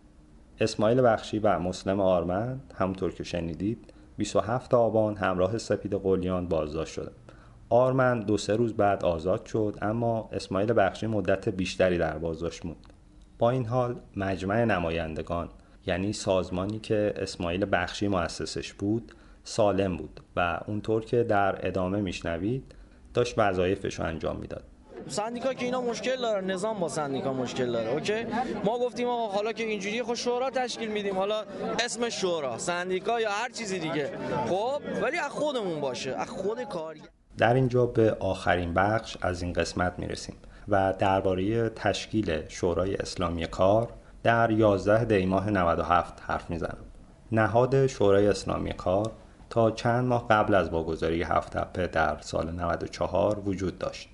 اسماعیل 0.61 1.03
بخشی 1.03 1.39
و 1.39 1.59
مسلم 1.59 2.01
آرمند 2.01 2.75
همونطور 2.79 3.13
که 3.13 3.25
شنیدید 3.25 3.93
27 4.17 4.75
آبان 4.75 5.17
همراه 5.17 5.59
سپید 5.59 5.95
قلیان 5.95 6.49
بازداشت 6.49 6.93
شدند. 6.95 7.15
آرمند 7.71 8.27
دو 8.27 8.37
سه 8.37 8.57
روز 8.57 8.75
بعد 8.75 9.05
آزاد 9.05 9.47
شد 9.47 9.79
اما 9.83 10.29
اسماعیل 10.33 10.73
بخشی 10.77 11.07
مدت 11.07 11.49
بیشتری 11.49 11.99
در 11.99 12.19
بازداشت 12.19 12.67
موند. 12.67 12.93
با 13.39 13.51
این 13.51 13.67
حال 13.67 14.01
مجمع 14.17 14.65
نمایندگان 14.65 15.49
یعنی 15.87 16.13
سازمانی 16.13 16.79
که 16.79 17.15
اسماعیل 17.17 17.67
بخشی 17.73 18.09
مؤسسش 18.09 18.73
بود 18.73 19.13
سالم 19.45 19.97
بود 19.97 20.21
و 20.37 20.61
اونطور 20.67 21.05
که 21.05 21.23
در 21.23 21.67
ادامه 21.67 22.01
میشنوید 22.01 22.75
داشت 23.15 23.35
وظایفش 23.37 23.95
رو 23.95 24.07
انجام 24.07 24.37
می‌داد. 24.37 24.65
سندیکا 25.09 25.55
که 25.55 25.65
اینا 25.65 25.81
مشکل 25.81 26.17
داره 26.17 26.47
نظام 26.47 26.81
با 26.81 26.89
سندیکا 26.89 27.33
مشکل 27.33 27.73
داره 27.73 27.93
اوکی؟ 27.93 28.27
ما 28.65 28.79
گفتیم 28.79 29.09
آقا 29.09 29.29
حالا 29.35 29.53
که 29.53 29.65
اینجوری 29.65 30.03
خب 30.03 30.15
شورا 30.15 30.51
تشکیل 30.51 30.91
میدیم 30.91 31.17
حالا 31.17 31.45
اسم 31.85 32.09
شورا 32.09 32.59
سندیکا 32.59 33.21
یا 33.21 33.31
هر 33.31 33.51
چیزی 33.51 33.79
دیگه. 33.79 34.11
خب 34.49 34.83
ولی 35.03 35.17
از 35.17 35.31
خودمون 35.31 35.81
باشه 35.81 36.15
از 36.17 36.29
خود 36.29 36.63
کاری 36.63 37.03
در 37.39 37.55
اینجا 37.55 37.87
به 37.87 38.17
آخرین 38.21 38.75
بخش 38.75 39.17
از 39.23 39.43
این 39.43 39.53
قسمت 39.53 39.99
می‌رسیم 39.99 40.37
و 40.69 40.95
درباره 40.99 41.69
تشکیل 41.69 42.49
شورای 42.49 42.95
اسلامی 42.95 43.47
کار 43.47 43.89
در 44.23 44.51
11 44.51 45.05
دی 45.05 45.27
ماه 45.27 45.51
97 45.51 46.21
حرف 46.21 46.51
می‌زنم. 46.51 46.85
نهاد 47.33 47.87
شورای 47.87 48.27
اسلامی 48.27 48.73
کار 48.73 49.13
تا 49.51 49.71
چند 49.71 50.05
ماه 50.05 50.29
قبل 50.29 50.55
از 50.55 50.69
واگذاری 50.69 51.23
هفت 51.23 51.57
تپه 51.57 51.87
در 51.87 52.17
سال 52.21 52.51
94 52.51 53.39
وجود 53.39 53.79
داشت. 53.79 54.09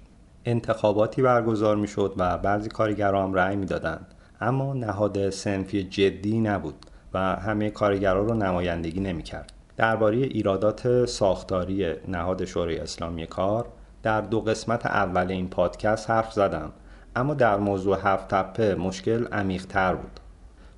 انتخاباتی 0.45 1.23
برگزار 1.23 1.77
می‌شد 1.77 2.15
و 2.17 2.39
بعضی 2.39 2.69
کارگران 2.69 3.29
هم 3.29 3.35
رأی 3.35 3.57
می‌دادند. 3.57 4.15
اما 4.41 4.75
نهاد 4.75 5.31
سنفی 5.31 5.83
جدی 5.83 6.41
نبود 6.41 6.87
و 7.15 7.19
همه 7.19 7.71
کارگران 7.71 8.29
رو 8.29 8.35
نمایندگی 8.35 9.01
نمی‌کرد. 9.01 9.53
درباره 9.77 10.17
ایرادات 10.17 11.05
ساختاری 11.05 11.95
نهاد 12.09 12.45
شورای 12.45 12.79
اسلامی 12.79 13.27
کار 13.27 13.67
در 14.03 14.21
دو 14.21 14.41
قسمت 14.41 14.87
اول 14.87 15.31
این 15.31 15.49
پادکست 15.49 16.11
حرف 16.11 16.33
زدم. 16.33 16.73
اما 17.17 17.35
در 17.35 17.57
موضوع 17.57 17.99
هفت 18.03 18.29
تپه 18.29 18.75
مشکل 18.75 19.27
عمیق‌تر 19.27 19.95
بود. 19.95 20.21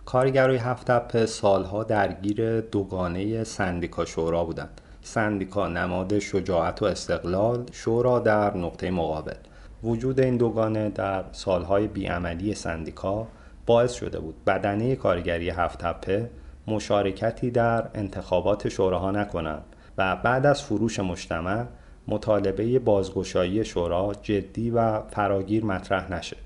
کارگرای 0.09 0.57
هفت 0.57 0.91
تپه 0.91 1.27
سالها 1.27 1.85
درگیر 1.85 2.61
دوگانه 2.61 3.45
سندیکا 3.45 4.05
شورا 4.05 4.45
بودند. 4.45 4.81
سندیکا 5.03 5.69
نماد 5.69 6.19
شجاعت 6.19 6.83
و 6.83 6.85
استقلال 6.85 7.67
شورا 7.73 8.19
در 8.19 8.57
نقطه 8.57 8.91
مقابل. 8.91 9.35
وجود 9.83 10.21
این 10.21 10.37
دوگانه 10.37 10.89
در 10.89 11.25
سالهای 11.33 11.87
بیعملی 11.87 12.55
سندیکا 12.55 13.27
باعث 13.67 13.93
شده 13.93 14.19
بود 14.21 14.45
بدنه 14.47 14.97
کارگری 14.97 15.51
هفت 15.51 15.79
تپه 15.79 16.31
مشارکتی 16.67 17.51
در 17.51 17.89
انتخابات 17.95 18.69
شوراها 18.69 19.11
نکنند 19.11 19.65
و 19.99 20.17
بعد 20.17 20.47
از 20.47 20.63
فروش 20.63 21.01
مجتمع 21.01 21.65
مطالبه 22.09 22.79
بازگشایی 22.79 23.65
شورا 23.65 24.13
جدی 24.23 24.71
و 24.71 25.01
فراگیر 25.01 25.65
مطرح 25.65 26.13
نشه. 26.13 26.37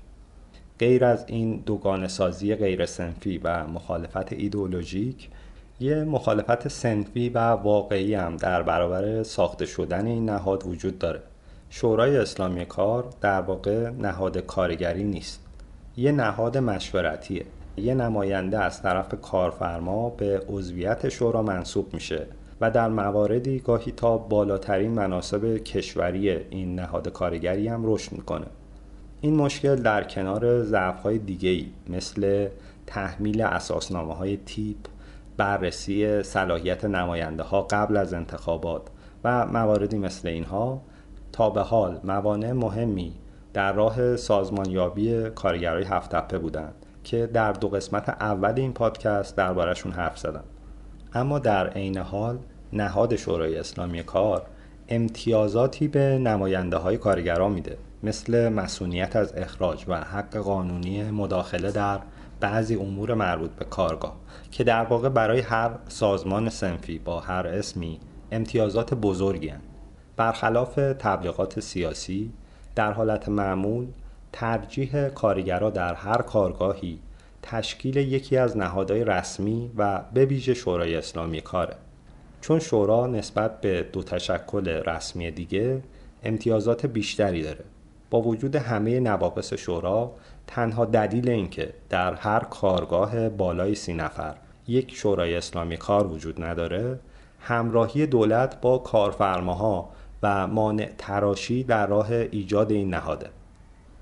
غیر 0.79 1.05
از 1.05 1.25
این 1.27 1.63
دوگانه 1.65 2.07
سازی 2.07 2.55
غیر 2.55 2.85
سنفی 2.85 3.37
و 3.37 3.67
مخالفت 3.67 4.33
ایدئولوژیک 4.33 5.29
یه 5.79 6.03
مخالفت 6.03 6.67
سنفی 6.67 7.29
و 7.29 7.39
واقعی 7.39 8.13
هم 8.13 8.37
در 8.37 8.63
برابر 8.63 9.23
ساخته 9.23 9.65
شدن 9.65 10.07
این 10.07 10.29
نهاد 10.29 10.67
وجود 10.67 10.99
داره. 10.99 11.21
شورای 11.69 12.17
اسلامی 12.17 12.65
کار 12.65 13.09
در 13.21 13.41
واقع 13.41 13.89
نهاد 13.89 14.37
کارگری 14.37 15.03
نیست. 15.03 15.39
یه 15.97 16.11
نهاد 16.11 16.57
مشورتیه. 16.57 17.45
یه 17.77 17.93
نماینده 17.93 18.59
از 18.59 18.81
طرف 18.81 19.21
کارفرما 19.21 20.09
به 20.09 20.41
عضویت 20.49 21.09
شورا 21.09 21.41
منصوب 21.41 21.93
میشه 21.93 22.27
و 22.61 22.71
در 22.71 22.89
مواردی 22.89 23.59
گاهی 23.59 23.91
تا 23.91 24.17
بالاترین 24.17 24.91
مناسب 24.91 25.57
کشوری 25.57 26.29
این 26.29 26.75
نهاد 26.75 27.09
کارگری 27.09 27.67
هم 27.67 27.81
رشد 27.85 28.11
می‌کنه. 28.11 28.45
این 29.23 29.35
مشکل 29.35 29.75
در 29.75 30.03
کنار 30.03 30.63
ضعف‌های 30.63 31.17
دیگه‌ای 31.17 31.65
مثل 31.89 32.47
تحمیل 32.87 33.41
اساسنامه 33.41 34.13
های 34.13 34.37
تیپ 34.37 34.77
بررسی 35.37 36.23
صلاحیت 36.23 36.85
نماینده 36.85 37.43
ها 37.43 37.61
قبل 37.61 37.97
از 37.97 38.13
انتخابات 38.13 38.81
و 39.23 39.47
مواردی 39.47 39.97
مثل 39.97 40.27
اینها 40.27 40.81
تا 41.31 41.49
به 41.49 41.61
حال 41.61 41.99
موانع 42.03 42.51
مهمی 42.51 43.13
در 43.53 43.73
راه 43.73 44.15
سازمانیابی 44.15 45.29
کارگرای 45.35 45.83
هفت 45.83 46.15
تپه 46.15 46.37
بودند 46.37 46.73
که 47.03 47.27
در 47.27 47.51
دو 47.51 47.69
قسمت 47.69 48.09
اول 48.09 48.53
این 48.55 48.73
پادکست 48.73 49.37
دربارشون 49.37 49.91
حرف 49.91 50.17
زدم. 50.17 50.43
اما 51.13 51.39
در 51.39 51.69
عین 51.69 51.97
حال 51.97 52.37
نهاد 52.73 53.15
شورای 53.15 53.57
اسلامی 53.57 54.03
کار 54.03 54.45
امتیازاتی 54.89 55.87
به 55.87 55.99
نماینده 55.99 56.77
های 56.77 56.97
کارگران 56.97 57.51
میده. 57.51 57.77
مثل 58.03 58.49
مسئولیت 58.49 59.15
از 59.15 59.33
اخراج 59.35 59.85
و 59.87 60.01
حق 60.01 60.37
قانونی 60.37 61.03
مداخله 61.11 61.71
در 61.71 61.99
بعضی 62.39 62.75
امور 62.75 63.13
مربوط 63.13 63.51
به 63.51 63.65
کارگاه 63.65 64.15
که 64.51 64.63
در 64.63 64.83
واقع 64.83 65.09
برای 65.09 65.39
هر 65.39 65.71
سازمان 65.87 66.49
سنفی 66.49 66.99
با 66.99 67.19
هر 67.19 67.47
اسمی 67.47 67.99
امتیازات 68.31 68.93
بزرگی 68.93 69.47
هن. 69.47 69.61
برخلاف 70.17 70.75
تبلیغات 70.75 71.59
سیاسی 71.59 72.33
در 72.75 72.91
حالت 72.91 73.29
معمول 73.29 73.87
ترجیح 74.33 75.09
کارگرا 75.09 75.69
در 75.69 75.93
هر 75.93 76.21
کارگاهی 76.21 76.99
تشکیل 77.41 77.97
یکی 77.97 78.37
از 78.37 78.57
نهادهای 78.57 79.03
رسمی 79.03 79.71
و 79.77 80.01
به 80.13 80.25
ویژه 80.25 80.53
شورای 80.53 80.95
اسلامی 80.95 81.41
کاره 81.41 81.75
چون 82.41 82.59
شورا 82.59 83.07
نسبت 83.07 83.61
به 83.61 83.85
دو 83.93 84.03
تشکل 84.03 84.67
رسمی 84.67 85.31
دیگه 85.31 85.81
امتیازات 86.23 86.85
بیشتری 86.85 87.43
داره 87.43 87.65
با 88.13 88.21
وجود 88.21 88.55
همه 88.55 88.99
نواقص 88.99 89.53
شورا 89.53 90.11
تنها 90.47 90.85
دلیل 90.85 91.29
اینکه 91.29 91.73
در 91.89 92.13
هر 92.13 92.39
کارگاه 92.39 93.29
بالای 93.29 93.75
سی 93.75 93.93
نفر 93.93 94.35
یک 94.67 94.95
شورای 94.95 95.35
اسلامی 95.35 95.77
کار 95.77 96.07
وجود 96.07 96.43
نداره 96.43 96.99
همراهی 97.39 98.07
دولت 98.07 98.61
با 98.61 98.77
کارفرماها 98.77 99.89
و 100.23 100.47
مانع 100.47 100.89
تراشی 100.97 101.63
در 101.63 101.87
راه 101.87 102.11
ایجاد 102.11 102.71
این 102.71 102.89
نهاده. 102.89 103.29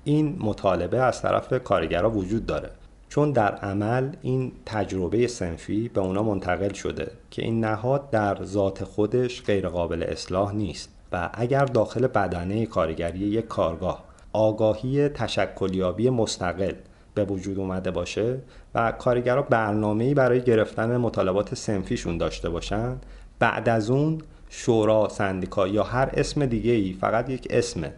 این 0.04 0.36
مطالبه 0.40 0.98
از 0.98 1.22
طرف 1.22 1.62
کارگرها 1.64 2.10
وجود 2.10 2.46
داره 2.46 2.70
چون 3.08 3.32
در 3.32 3.54
عمل 3.54 4.10
این 4.22 4.52
تجربه 4.66 5.26
سنفی 5.26 5.88
به 5.88 6.00
اونا 6.00 6.22
منتقل 6.22 6.72
شده 6.72 7.10
که 7.30 7.42
این 7.42 7.64
نهاد 7.64 8.10
در 8.10 8.44
ذات 8.44 8.84
خودش 8.84 9.42
غیرقابل 9.42 10.02
اصلاح 10.02 10.54
نیست. 10.54 10.91
و 11.12 11.30
اگر 11.34 11.64
داخل 11.64 12.06
بدنه 12.06 12.66
کارگری 12.66 13.18
یک 13.18 13.48
کارگاه 13.48 14.04
آگاهی 14.32 15.08
تشکلیابی 15.08 16.10
مستقل 16.10 16.74
به 17.14 17.24
وجود 17.24 17.58
اومده 17.58 17.90
باشه 17.90 18.38
و 18.74 18.92
کارگرها 18.92 19.42
برنامه‌ای 19.42 20.14
برای 20.14 20.40
گرفتن 20.40 20.96
مطالبات 20.96 21.54
سنفیشون 21.54 22.18
داشته 22.18 22.48
باشن 22.48 22.96
بعد 23.38 23.68
از 23.68 23.90
اون 23.90 24.18
شورا 24.48 25.08
سندیکا 25.08 25.68
یا 25.68 25.82
هر 25.82 26.10
اسم 26.14 26.46
دیگه 26.46 26.72
ای 26.72 26.92
فقط 26.92 27.30
یک 27.30 27.46
اسمه. 27.50 27.92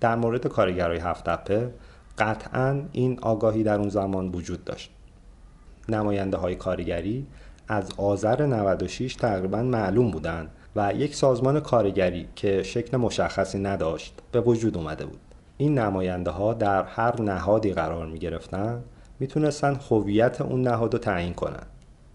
در 0.00 0.16
مورد 0.16 0.46
کارگرای 0.46 0.98
هفت 0.98 1.24
تپه 1.24 1.70
قطعا 2.18 2.82
این 2.92 3.18
آگاهی 3.22 3.62
در 3.62 3.78
اون 3.78 3.88
زمان 3.88 4.28
وجود 4.28 4.64
داشت. 4.64 4.90
نماینده 5.88 6.36
های 6.36 6.54
کارگری 6.54 7.26
از 7.68 7.88
آذر 7.96 8.46
96 8.46 9.14
تقریبا 9.14 9.62
معلوم 9.62 10.10
بودند 10.10 10.50
و 10.76 10.92
یک 10.94 11.14
سازمان 11.14 11.60
کارگری 11.60 12.28
که 12.36 12.62
شکل 12.62 12.96
مشخصی 12.96 13.58
نداشت 13.58 14.14
به 14.32 14.40
وجود 14.40 14.76
اومده 14.76 15.06
بود. 15.06 15.20
این 15.56 15.78
نماینده 15.78 16.30
ها 16.30 16.54
در 16.54 16.82
هر 16.82 17.22
نهادی 17.22 17.72
قرار 17.72 18.06
می 18.06 18.18
گرفتن 18.18 18.82
می‌تونستن 19.20 19.80
هویت 19.90 20.40
اون 20.40 20.62
نهاد 20.62 20.92
رو 20.92 20.98
تعیین 20.98 21.34
کنن. 21.34 21.66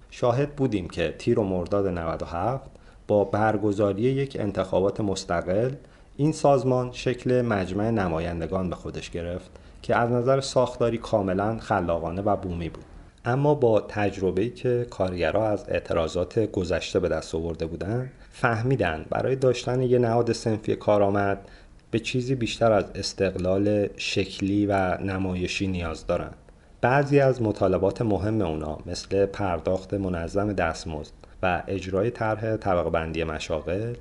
شاهد 0.10 0.56
بودیم 0.56 0.90
که 0.90 1.16
تیر 1.20 1.40
و 1.40 1.44
مرداد 1.44 1.88
97 1.88 2.72
با 3.08 3.24
برگزاری 3.24 4.02
یک 4.02 4.38
انتخابات 4.40 5.02
مستقل 5.02 5.72
این 6.18 6.32
سازمان 6.32 6.92
شکل 6.92 7.42
مجمع 7.42 7.90
نمایندگان 7.92 8.70
به 8.70 8.76
خودش 8.76 9.10
گرفت 9.10 9.50
که 9.82 9.96
از 9.96 10.12
نظر 10.12 10.42
ساختاری 10.42 10.98
کاملا 10.98 11.58
خلاقانه 11.60 12.22
و 12.22 12.36
بومی 12.36 12.70
بود. 12.70 12.86
اما 13.26 13.54
با 13.54 13.82
تجربه‌ای 13.82 14.50
که 14.50 14.88
کارگرها 14.90 15.48
از 15.48 15.66
اعتراضات 15.68 16.40
گذشته 16.40 17.00
به 17.00 17.10
دست 17.10 17.36
آورده 17.36 17.66
بودند 17.66 18.12
فهمیدن. 18.38 19.06
برای 19.10 19.36
داشتن 19.36 19.82
یه 19.82 20.00
نهاد 20.00 20.32
سنفی 20.32 20.76
کارآمد 20.76 21.50
به 21.92 22.00
چیزی 22.00 22.36
بیشتر 22.36 22.72
از 22.72 22.86
استقلال 22.96 23.88
شکلی 23.98 24.66
و 24.66 24.98
نمایشی 24.98 25.68
نیاز 25.68 26.08
دارند 26.08 26.36
بعضی 26.82 27.20
از 27.20 27.42
مطالبات 27.42 28.02
مهم 28.02 28.42
اونا 28.42 28.78
مثل 28.86 29.26
پرداخت 29.26 29.94
منظم 29.94 30.54
دستمزد 30.54 31.14
و 31.44 31.64
اجرای 31.68 32.12
طرح 32.12 32.58
طبقه 32.58 32.90
بندی 32.90 33.24
مشاغل 33.24 33.94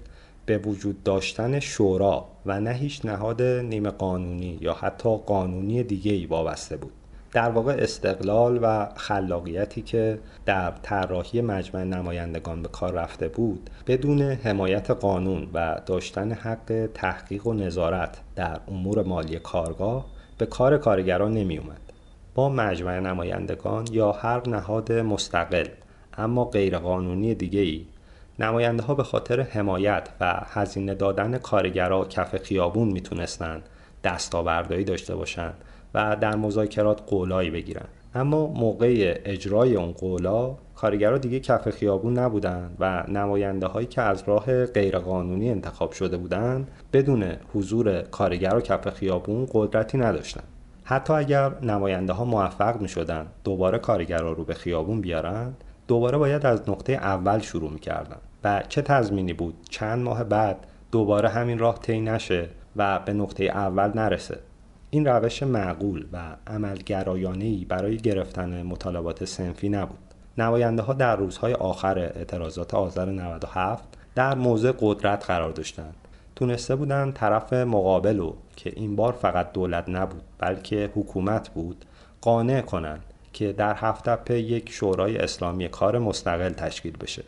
به 0.47 0.59
وجود 0.59 1.03
داشتن 1.03 1.61
شورا 1.61 2.29
و 2.47 2.61
نه 2.61 2.73
هیچ 2.73 3.05
نهاد 3.05 3.43
نیمه 3.43 3.91
قانونی 3.91 4.59
یا 4.61 4.75
حتی 4.75 5.17
قانونی 5.27 5.83
دیگه 5.83 6.13
ای 6.13 6.27
وابسته 6.27 6.77
بود. 6.77 6.93
در 7.35 7.51
واقع 7.51 7.77
استقلال 7.79 8.59
و 8.63 8.89
خلاقیتی 8.97 9.83
که 9.83 10.19
در 10.47 10.71
طراحی 10.83 11.41
مجمع 11.41 11.85
نمایندگان 11.85 12.63
به 12.63 12.69
کار 12.69 12.93
رفته 12.93 13.29
بود 13.29 13.71
بدون 13.87 14.23
حمایت 14.23 14.91
قانون 14.91 15.49
و 15.55 15.81
داشتن 15.87 16.33
حق 16.33 16.89
تحقیق 16.95 17.47
و 17.47 17.53
نظارت 17.53 18.17
در 18.37 18.61
امور 18.69 19.03
مالی 19.03 19.39
کارگاه 19.39 20.07
به 20.39 20.47
کار 20.47 20.79
کارگران 20.79 21.33
نمی 21.33 21.59
اومد. 21.59 21.81
با 22.35 22.49
مجمع 22.49 23.01
نمایندگان 23.01 23.87
یا 23.93 24.13
هر 24.13 24.49
نهاد 24.49 24.93
مستقل 24.93 25.67
اما 26.19 26.45
غیرقانونی 26.45 27.35
دیگه 27.35 27.61
ای 27.61 27.87
نماینده 28.39 28.83
ها 28.83 28.95
به 28.95 29.03
خاطر 29.03 29.41
حمایت 29.41 30.09
و 30.21 30.41
هزینه 30.45 30.95
دادن 30.95 31.39
کارگرا 31.39 32.05
کف 32.05 32.37
خیابون 32.37 32.89
می‌تونستن 32.89 33.63
دستاوردهایی 34.05 34.85
داشته 34.85 35.17
باشند 35.17 35.55
و 35.95 36.17
در 36.21 36.37
مذاکرات 36.37 37.01
قولایی 37.07 37.51
بگیرن. 37.51 37.87
اما 38.15 38.47
موقع 38.47 39.21
اجرای 39.25 39.77
اون 39.77 39.93
قولا 39.93 40.57
کارگرها 40.75 41.19
دیگه 41.19 41.41
کف 41.41 41.71
خیابون 41.71 42.19
نبودن 42.19 42.71
و 42.79 43.05
نماینده 43.09 43.67
هایی 43.67 43.87
که 43.87 44.03
از 44.03 44.23
راه 44.27 44.67
غیرقانونی 44.67 45.51
انتخاب 45.51 45.93
شده 45.93 46.17
بودند 46.17 46.71
بدون 46.93 47.25
حضور 47.55 48.03
کارگر 48.03 48.55
و 48.55 48.61
کف 48.61 48.89
خیابون 48.91 49.47
قدرتی 49.53 49.99
نداشتن. 49.99 50.43
حتی 50.85 51.13
اگر 51.13 51.53
نماینده 51.63 52.13
ها 52.13 52.25
موفق 52.25 52.81
می 52.81 52.89
شدن 52.89 53.27
دوباره 53.45 53.79
کارگرها 53.79 54.33
رو 54.33 54.45
به 54.45 54.55
خیابون 54.55 55.01
بیارن 55.01 55.55
دوباره 55.89 56.19
باید 56.19 56.47
از 56.47 56.69
نقطه 56.69 56.93
اول 56.93 57.39
شروع 57.39 57.71
می 57.71 57.81
کردن 57.81 58.17
و 58.45 58.63
چه 58.69 58.83
تضمینی 58.83 59.33
بود 59.33 59.55
چند 59.71 60.03
ماه 60.03 60.25
بعد 60.25 60.67
دوباره 60.93 61.29
همین 61.29 61.59
راه 61.59 61.79
طی 61.79 62.01
نشه 62.01 62.49
و 62.77 62.99
به 62.99 63.13
نقطه 63.13 63.45
اول 63.45 63.93
نرسه. 63.95 64.39
این 64.95 65.07
روش 65.07 65.43
معقول 65.43 66.07
و 66.13 66.37
عملگرایانه 66.47 67.65
برای 67.65 67.97
گرفتن 67.97 68.63
مطالبات 68.63 69.25
سنفی 69.25 69.69
نبود. 69.69 69.99
نماینده 70.39 70.83
ها 70.83 70.93
در 70.93 71.17
روزهای 71.17 71.55
آخر 71.55 71.99
اعتراضات 71.99 72.75
آذر 72.75 73.11
97 73.11 73.85
در 74.15 74.35
موضع 74.35 74.73
قدرت 74.81 75.27
قرار 75.27 75.53
داشتند. 75.53 75.95
تونسته 76.37 76.77
بودن 76.77 77.13
طرف 77.13 77.53
مقابل 77.53 78.19
رو 78.19 78.37
که 78.57 78.73
این 78.77 78.97
بار 78.97 79.13
فقط 79.13 79.53
دولت 79.53 79.89
نبود 79.89 80.23
بلکه 80.39 80.91
حکومت 80.95 81.49
بود 81.49 81.85
قانع 82.21 82.61
کنن 82.61 82.99
که 83.33 83.53
در 83.53 83.75
هفت 83.75 84.31
یک 84.31 84.71
شورای 84.71 85.17
اسلامی 85.17 85.69
کار 85.69 85.99
مستقل 85.99 86.53
تشکیل 86.53 86.97
بشه. 86.97 87.23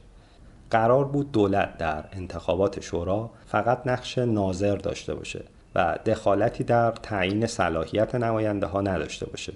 قرار 0.70 1.05
بود 1.05 1.32
دولت 1.32 1.78
در 1.78 2.05
انتخابات 2.12 2.80
شورا 2.80 3.30
فقط 3.47 3.86
نقش 3.86 4.18
ناظر 4.18 4.76
داشته 4.76 5.14
باشه. 5.14 5.44
و 5.77 5.98
دخالتی 6.07 6.65
در 6.65 6.90
تعیین 6.90 7.47
صلاحیت 7.47 8.15
نماینده 8.15 8.66
ها 8.66 8.81
نداشته 8.81 9.27
باشه. 9.27 9.53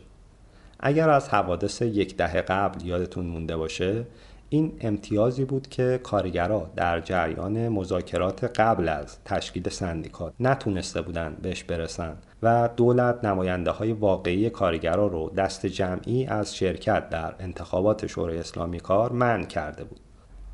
اگر 0.81 1.11
از 1.11 1.29
حوادث 1.29 1.83
یک 1.83 2.17
دهه 2.17 2.41
قبل 2.41 2.87
یادتون 2.87 3.27
مونده 3.27 3.57
باشه 3.57 4.07
این 4.49 4.73
امتیازی 4.81 5.45
بود 5.45 5.69
که 5.69 6.01
کارگرها 6.03 6.71
در 6.77 7.01
جریان 7.01 7.69
مذاکرات 7.69 8.45
قبل 8.45 8.89
از 8.89 9.17
تشکیل 9.25 9.69
سندیکات 9.69 10.33
نتونسته 10.41 11.03
بودن 11.03 11.37
بهش 11.43 11.65
برسن 11.65 12.17
و 12.43 12.69
دولت 12.77 13.25
نماینده 13.25 13.71
های 13.71 13.93
واقعی 13.93 14.51
کارگرها 14.51 15.07
رو 15.07 15.31
دست 15.31 15.67
جمعی 15.67 16.27
از 16.27 16.57
شرکت 16.57 17.11
در 17.11 17.35
انتخابات 17.41 18.07
شورای 18.07 18.39
اسلامی 18.39 18.81
کار 18.81 19.13
منع 19.13 19.45
کرده 19.45 19.85
بود. 19.85 20.01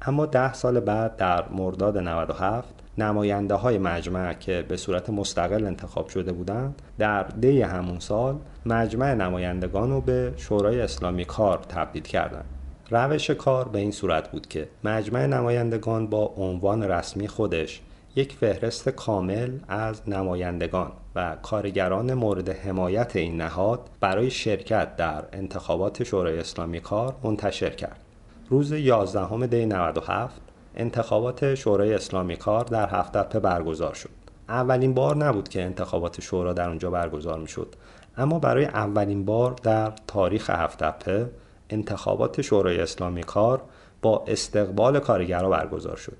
اما 0.02 0.26
ده 0.26 0.52
سال 0.52 0.80
بعد 0.80 1.16
در 1.16 1.48
مرداد 1.48 1.98
97 1.98 2.85
نماینده 2.98 3.54
های 3.54 3.78
مجمع 3.78 4.32
که 4.32 4.64
به 4.68 4.76
صورت 4.76 5.10
مستقل 5.10 5.66
انتخاب 5.66 6.08
شده 6.08 6.32
بودند 6.32 6.82
در 6.98 7.22
دی 7.22 7.62
همون 7.62 7.98
سال 7.98 8.38
مجمع 8.66 9.14
نمایندگان 9.14 9.90
رو 9.90 10.00
به 10.00 10.32
شورای 10.36 10.80
اسلامی 10.80 11.24
کار 11.24 11.58
تبدیل 11.58 12.02
کردند 12.02 12.44
روش 12.90 13.30
کار 13.30 13.68
به 13.68 13.78
این 13.78 13.90
صورت 13.90 14.30
بود 14.30 14.46
که 14.46 14.68
مجمع 14.84 15.26
نمایندگان 15.26 16.06
با 16.06 16.34
عنوان 16.36 16.82
رسمی 16.82 17.28
خودش 17.28 17.80
یک 18.16 18.32
فهرست 18.32 18.88
کامل 18.88 19.50
از 19.68 20.08
نمایندگان 20.08 20.92
و 21.14 21.36
کارگران 21.42 22.14
مورد 22.14 22.48
حمایت 22.48 23.16
این 23.16 23.36
نهاد 23.36 23.80
برای 24.00 24.30
شرکت 24.30 24.96
در 24.96 25.24
انتخابات 25.32 26.04
شورای 26.04 26.38
اسلامی 26.38 26.80
کار 26.80 27.16
منتشر 27.22 27.70
کرد. 27.70 28.00
روز 28.48 28.72
11 28.72 29.46
دی 29.46 29.66
97 29.66 30.40
انتخابات 30.76 31.54
شورای 31.54 31.94
اسلامی 31.94 32.36
کار 32.36 32.64
در 32.64 32.88
هفته 32.88 33.40
برگزار 33.40 33.94
شد. 33.94 34.10
اولین 34.48 34.94
بار 34.94 35.16
نبود 35.16 35.48
که 35.48 35.62
انتخابات 35.62 36.20
شورا 36.20 36.52
در 36.52 36.68
اونجا 36.68 36.90
برگزار 36.90 37.38
می 37.38 37.48
شد. 37.48 37.74
اما 38.16 38.38
برای 38.38 38.64
اولین 38.64 39.24
بار 39.24 39.56
در 39.62 39.92
تاریخ 40.06 40.50
هفته 40.50 41.30
انتخابات 41.70 42.42
شورای 42.42 42.80
اسلامی 42.80 43.22
کار 43.22 43.62
با 44.02 44.24
استقبال 44.26 44.98
کارگرها 44.98 45.50
برگزار 45.50 45.96
شد. 45.96 46.16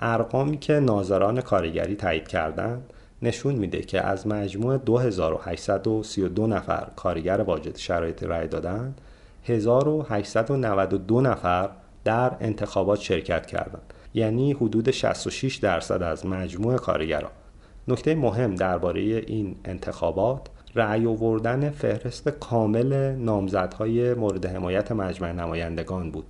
ارقامی 0.00 0.58
که 0.58 0.72
ناظران 0.72 1.40
کارگری 1.40 1.96
تایید 1.96 2.28
کردند 2.28 2.92
نشون 3.22 3.54
میده 3.54 3.80
که 3.80 4.00
از 4.06 4.26
مجموع 4.26 4.76
2832 4.76 6.46
نفر 6.46 6.86
کارگر 6.96 7.40
واجد 7.40 7.76
شرایط 7.76 8.22
رأی 8.22 8.48
دادند 8.48 9.00
1892 9.44 11.20
نفر 11.20 11.70
در 12.04 12.32
انتخابات 12.40 13.00
شرکت 13.00 13.46
کردند 13.46 13.94
یعنی 14.14 14.52
حدود 14.52 14.90
66 14.90 15.56
درصد 15.56 16.02
از 16.02 16.26
مجموع 16.26 16.76
کارگران. 16.76 17.30
نکته 17.88 18.14
مهم 18.14 18.54
درباره 18.54 19.00
این 19.00 19.56
انتخابات 19.64 20.40
رأی 20.74 21.06
آوردن 21.06 21.70
فهرست 21.70 22.28
کامل 22.28 23.14
نامزدهای 23.16 24.14
مورد 24.14 24.46
حمایت 24.46 24.92
مجمع 24.92 25.32
نمایندگان 25.32 26.10
بود. 26.10 26.24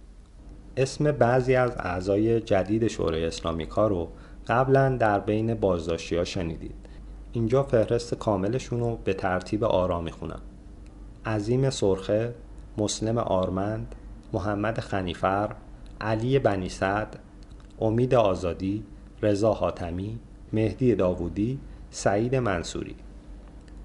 اسم 0.77 1.13
بعضی 1.13 1.55
از 1.55 1.73
اعضای 1.79 2.41
جدید 2.41 2.87
شورای 2.87 3.25
اسلامی 3.27 3.67
کار 3.67 3.91
رو 3.91 4.09
قبلا 4.49 4.97
در 4.97 5.21
بین 5.21 5.55
بازداشتی 5.55 6.17
ها 6.17 6.25
شنیدید. 6.25 6.75
اینجا 7.33 7.63
فهرست 7.63 8.15
کاملشون 8.15 8.81
رو 8.81 8.99
به 9.05 9.15
ترتیب 9.15 9.65
آرا 9.65 10.01
می‌خونم. 10.01 10.41
عظیم 11.27 11.71
سرخه 11.71 12.35
مسلم 12.79 13.19
آرمند 13.19 13.95
محمد 14.33 14.81
خنیفر 14.81 15.55
علی 16.01 16.39
بنیسد 16.39 17.09
امید 17.81 18.15
آزادی 18.15 18.85
رضا 19.23 19.53
حاتمی 19.53 20.19
مهدی 20.53 20.95
داوودی 20.95 21.59
سعید 21.91 22.35
منصوری. 22.35 22.97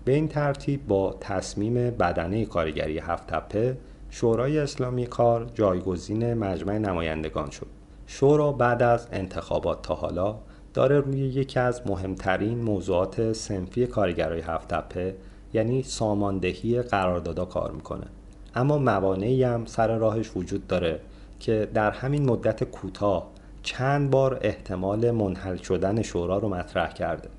به 0.05 0.11
این 0.11 0.27
ترتیب 0.27 0.87
با 0.87 1.15
تصمیم 1.19 1.73
بدنه 1.73 2.45
کارگری 2.45 2.99
هفت 2.99 3.27
تپه 3.27 3.77
شورای 4.09 4.59
اسلامی 4.59 5.07
کار 5.07 5.51
جایگزین 5.53 6.33
مجمع 6.33 6.77
نمایندگان 6.77 7.49
شد. 7.49 7.67
شورا 8.07 8.51
بعد 8.51 8.83
از 8.83 9.07
انتخابات 9.11 9.81
تا 9.81 9.95
حالا 9.95 10.35
داره 10.73 10.99
روی 10.99 11.19
یکی 11.19 11.59
از 11.59 11.81
مهمترین 11.85 12.57
موضوعات 12.57 13.33
سنفی 13.33 13.87
کارگرای 13.87 14.41
هفت 14.41 14.67
تپه 14.67 15.15
یعنی 15.53 15.83
ساماندهی 15.83 16.81
قراردادا 16.81 17.45
کار 17.45 17.71
می‌کنه. 17.71 18.07
اما 18.55 18.77
موانعی 18.77 19.43
هم 19.43 19.65
سر 19.65 19.97
راهش 19.97 20.31
وجود 20.35 20.67
داره 20.67 20.99
که 21.39 21.67
در 21.73 21.91
همین 21.91 22.29
مدت 22.29 22.63
کوتاه 22.63 23.32
چند 23.63 24.09
بار 24.09 24.39
احتمال 24.41 25.11
منحل 25.11 25.55
شدن 25.55 26.01
شورا 26.01 26.37
رو 26.37 26.49
مطرح 26.49 26.93
کرده. 26.93 27.29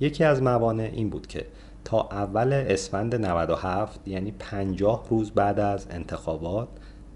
یکی 0.00 0.24
از 0.24 0.42
موانع 0.42 0.90
این 0.92 1.10
بود 1.10 1.26
که 1.26 1.46
تا 1.84 2.08
اول 2.10 2.52
اسفند 2.52 3.14
97 3.14 4.08
یعنی 4.08 4.32
50 4.38 5.06
روز 5.10 5.30
بعد 5.30 5.60
از 5.60 5.86
انتخابات 5.90 6.68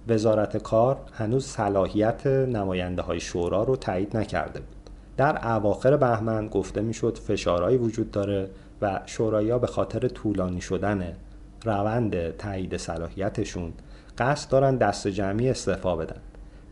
وزارت 0.08 0.56
کار 0.56 0.98
هنوز 1.12 1.46
صلاحیت 1.46 2.26
نماینده 2.26 3.02
های 3.02 3.20
شورا 3.20 3.62
رو 3.62 3.76
تایید 3.76 4.16
نکرده 4.16 4.60
بود. 4.60 4.90
در 5.16 5.48
اواخر 5.56 5.96
بهمن 5.96 6.48
گفته 6.48 6.80
می‌شد 6.80 7.18
فشارهایی 7.18 7.76
وجود 7.76 8.10
داره 8.10 8.50
و 8.82 9.00
شورایی 9.06 9.58
به 9.58 9.66
خاطر 9.66 10.08
طولانی 10.08 10.60
شدن 10.60 11.16
روند 11.64 12.36
تایید 12.36 12.76
صلاحیتشون 12.76 13.72
قصد 14.18 14.50
دارن 14.50 14.76
دست 14.76 15.08
جمعی 15.08 15.50
استعفا 15.50 15.96
بدن. 15.96 16.20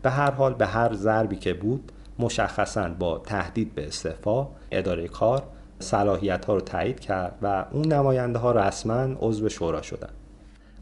به 0.03 0.09
هر 0.09 0.31
حال 0.31 0.53
به 0.53 0.65
هر 0.65 0.93
ضربی 0.93 1.35
که 1.35 1.53
بود 1.53 1.91
مشخصا 2.19 2.89
با 2.99 3.17
تهدید 3.17 3.75
به 3.75 3.87
استعفا 3.87 4.47
اداره 4.71 5.07
کار 5.07 5.43
صلاحیت 5.79 6.45
ها 6.45 6.53
رو 6.53 6.61
تایید 6.61 6.99
کرد 6.99 7.35
و 7.41 7.65
اون 7.71 7.93
نماینده 7.93 8.39
ها 8.39 8.51
رسما 8.51 9.07
عضو 9.19 9.49
شورا 9.49 9.81
شدن. 9.81 10.09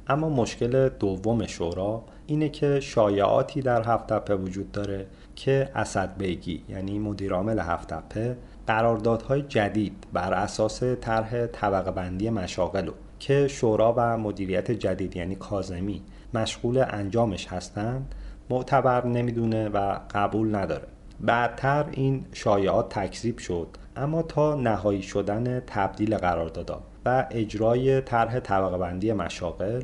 اما 0.07 0.29
مشکل 0.29 0.89
دوم 0.89 1.47
شورا 1.47 2.03
اینه 2.27 2.49
که 2.49 2.79
شایعاتی 2.79 3.61
در 3.61 3.83
هفت 3.83 4.07
تپه 4.07 4.35
وجود 4.35 4.71
داره 4.71 5.07
که 5.35 5.69
اسد 5.75 6.17
بیگی 6.17 6.63
یعنی 6.69 6.99
مدیرعامل 6.99 7.59
هفت 7.59 7.87
تپه 7.87 8.37
قراردادهای 8.67 9.41
جدید 9.41 10.07
بر 10.13 10.33
اساس 10.33 10.83
طرح 10.83 11.45
طبقه 11.45 11.91
بندی 11.91 12.29
مشاغل 12.29 12.89
که 13.19 13.47
شورا 13.47 13.93
و 13.97 14.17
مدیریت 14.17 14.71
جدید 14.71 15.15
یعنی 15.15 15.35
کازمی 15.35 16.01
مشغول 16.33 16.85
انجامش 16.89 17.47
هستند 17.47 18.15
معتبر 18.51 19.05
نمی‌دونه 19.05 19.69
و 19.69 19.99
قبول 20.13 20.55
نداره. 20.55 20.87
بعدتر 21.19 21.85
این 21.91 22.25
شایعات 22.33 22.99
تکذیب 22.99 23.37
شد 23.37 23.67
اما 23.95 24.21
تا 24.21 24.55
نهایی 24.55 25.01
شدن 25.01 25.59
تبدیل 25.59 26.17
قراردادها 26.17 26.81
و 27.05 27.27
اجرای 27.31 28.01
طرح 28.01 28.39
طبقه 28.39 28.77
بندی 28.77 29.13
مشاغل 29.13 29.83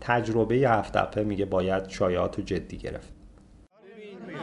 تجربه 0.00 0.54
هفته 0.54 1.24
میگه 1.24 1.44
باید 1.44 1.88
شایعات 1.88 2.38
رو 2.38 2.44
جدی 2.44 2.76
گرفت. 2.76 3.21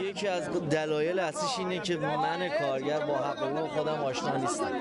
یکی 0.02 0.28
از 0.28 0.50
دلایل 0.50 1.18
اصلیش 1.18 1.58
اینه 1.58 1.78
که 1.78 1.96
من 1.96 2.48
کارگر 2.48 3.00
با 3.00 3.14
حقوق 3.14 3.68
خودم 3.70 4.04
آشنا 4.04 4.36
نیستم. 4.36 4.72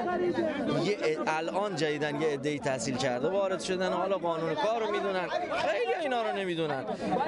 یه 0.83 0.97
الان 1.27 1.75
جدیدن 1.75 2.21
یه 2.21 2.27
عده‌ای 2.27 2.59
تحصیل 2.59 2.97
کرده 2.97 3.29
وارد 3.29 3.59
شدن. 3.59 3.93
حالا 3.93 4.17
قانون 4.17 4.55
کار 4.55 4.79
رو 4.79 4.91
می‌دونن. 4.91 5.27
خیلی 5.27 5.93
اینا 6.01 6.21
رو 6.21 6.37
نمی‌دونن. 6.37 6.83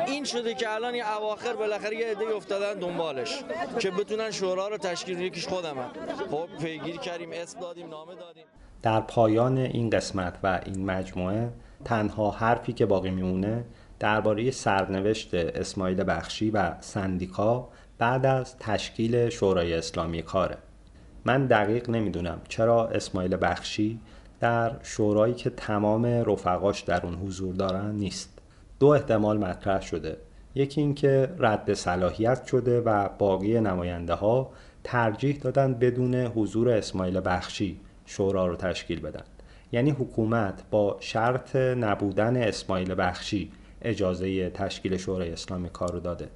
این 0.07 0.23
شده 0.23 0.53
که 0.53 0.73
الان 0.73 0.95
یه 0.95 1.17
اواخر 1.17 1.53
بالاخره 1.53 1.97
یه 1.97 2.11
عده‌ای 2.11 2.33
افتادن 2.33 2.79
دنبالش 2.79 3.43
که 3.79 3.91
بتونن 3.91 4.31
شورا 4.31 4.67
رو 4.67 4.77
تشکیل 4.77 5.21
یکیش 5.21 5.47
خودمم 5.47 5.91
خب 6.31 6.47
پیگیری 6.61 6.97
کردیم 6.97 7.29
اسم 7.33 7.59
دادیم 7.59 7.89
نامه 7.89 8.15
دادیم. 8.15 8.43
در 8.81 9.01
پایان 9.01 9.57
این 9.57 9.89
قسمت 9.89 10.33
و 10.43 10.61
این 10.65 10.85
مجموعه 10.85 11.49
تنها 11.85 12.31
حرفی 12.31 12.73
که 12.73 12.85
باقی 12.85 13.11
میمونه 13.11 13.65
درباره 13.99 14.51
سرنوشت 14.51 15.33
اسماعیل 15.33 16.03
بخشی 16.07 16.51
و 16.51 16.81
سندیکا 16.81 17.69
بعد 18.01 18.25
از 18.25 18.57
تشکیل 18.59 19.29
شورای 19.29 19.73
اسلامی 19.73 20.21
کاره. 20.21 20.57
من 21.25 21.45
دقیق 21.45 21.89
نمی‌دونم 21.89 22.41
چرا 22.49 22.87
اسماعیل 22.87 23.37
بخشی 23.41 23.99
در 24.39 24.71
شورایی 24.83 25.33
که 25.33 25.49
تمام 25.49 26.05
رفقاش 26.05 26.81
در 26.81 27.05
اون 27.05 27.15
حضور 27.15 27.55
دارن 27.55 27.95
نیست. 27.95 28.39
دو 28.79 28.87
احتمال 28.87 29.37
مطرح 29.37 29.81
شده. 29.81 30.17
یکی 30.55 30.81
اینکه 30.81 31.29
رد 31.39 31.73
صلاحیت 31.73 32.45
شده 32.45 32.81
و 32.81 33.09
باقی 33.17 33.59
نماینده 33.59 34.13
ها 34.13 34.51
ترجیح 34.83 35.37
دادن 35.37 35.73
بدون 35.73 36.15
حضور 36.15 36.69
اسماعیل 36.69 37.21
بخشی 37.25 37.79
شورا 38.05 38.47
رو 38.47 38.55
تشکیل 38.55 38.99
بدن. 38.99 39.23
یعنی 39.71 39.91
حکومت 39.91 40.63
با 40.71 40.97
شرط 40.99 41.55
نبودن 41.55 42.37
اسماعیل 42.37 42.95
بخشی 42.97 43.51
اجازه 43.81 44.49
تشکیل 44.49 44.97
شورای 44.97 45.31
اسلامی 45.31 45.69
کار 45.69 45.91
رو 45.91 45.99
داده. 45.99 46.29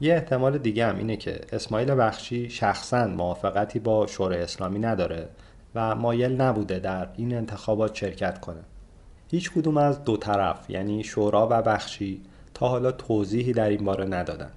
یه 0.00 0.14
احتمال 0.14 0.58
دیگه 0.58 0.86
هم 0.86 0.98
اینه 0.98 1.16
که 1.16 1.40
اسماعیل 1.52 1.94
بخشی 1.94 2.50
شخصا 2.50 3.06
موافقتی 3.06 3.78
با 3.78 4.06
شورای 4.06 4.42
اسلامی 4.42 4.78
نداره 4.78 5.28
و 5.74 5.94
مایل 5.94 6.40
نبوده 6.40 6.78
در 6.78 7.08
این 7.16 7.34
انتخابات 7.34 7.94
شرکت 7.94 8.40
کنه. 8.40 8.60
هیچ 9.30 9.50
کدوم 9.52 9.76
از 9.76 10.04
دو 10.04 10.16
طرف 10.16 10.70
یعنی 10.70 11.04
شورا 11.04 11.48
و 11.50 11.62
بخشی 11.62 12.22
تا 12.54 12.68
حالا 12.68 12.92
توضیحی 12.92 13.52
در 13.52 13.68
این 13.68 13.84
باره 13.84 14.04
ندادن. 14.04 14.50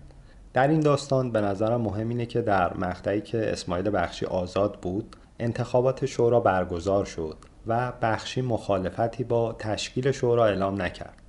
در 0.53 0.67
این 0.67 0.79
داستان 0.79 1.31
به 1.31 1.41
نظرم 1.41 1.81
مهم 1.81 2.09
اینه 2.09 2.25
که 2.25 2.41
در 2.41 2.77
مقطعی 2.77 3.21
که 3.21 3.51
اسماعیل 3.51 3.89
بخشی 3.93 4.25
آزاد 4.25 4.79
بود 4.81 5.15
انتخابات 5.39 6.05
شورا 6.05 6.39
برگزار 6.39 7.05
شد 7.05 7.37
و 7.67 7.93
بخشی 8.01 8.41
مخالفتی 8.41 9.23
با 9.23 9.53
تشکیل 9.53 10.11
شورا 10.11 10.45
اعلام 10.45 10.81
نکرد. 10.81 11.20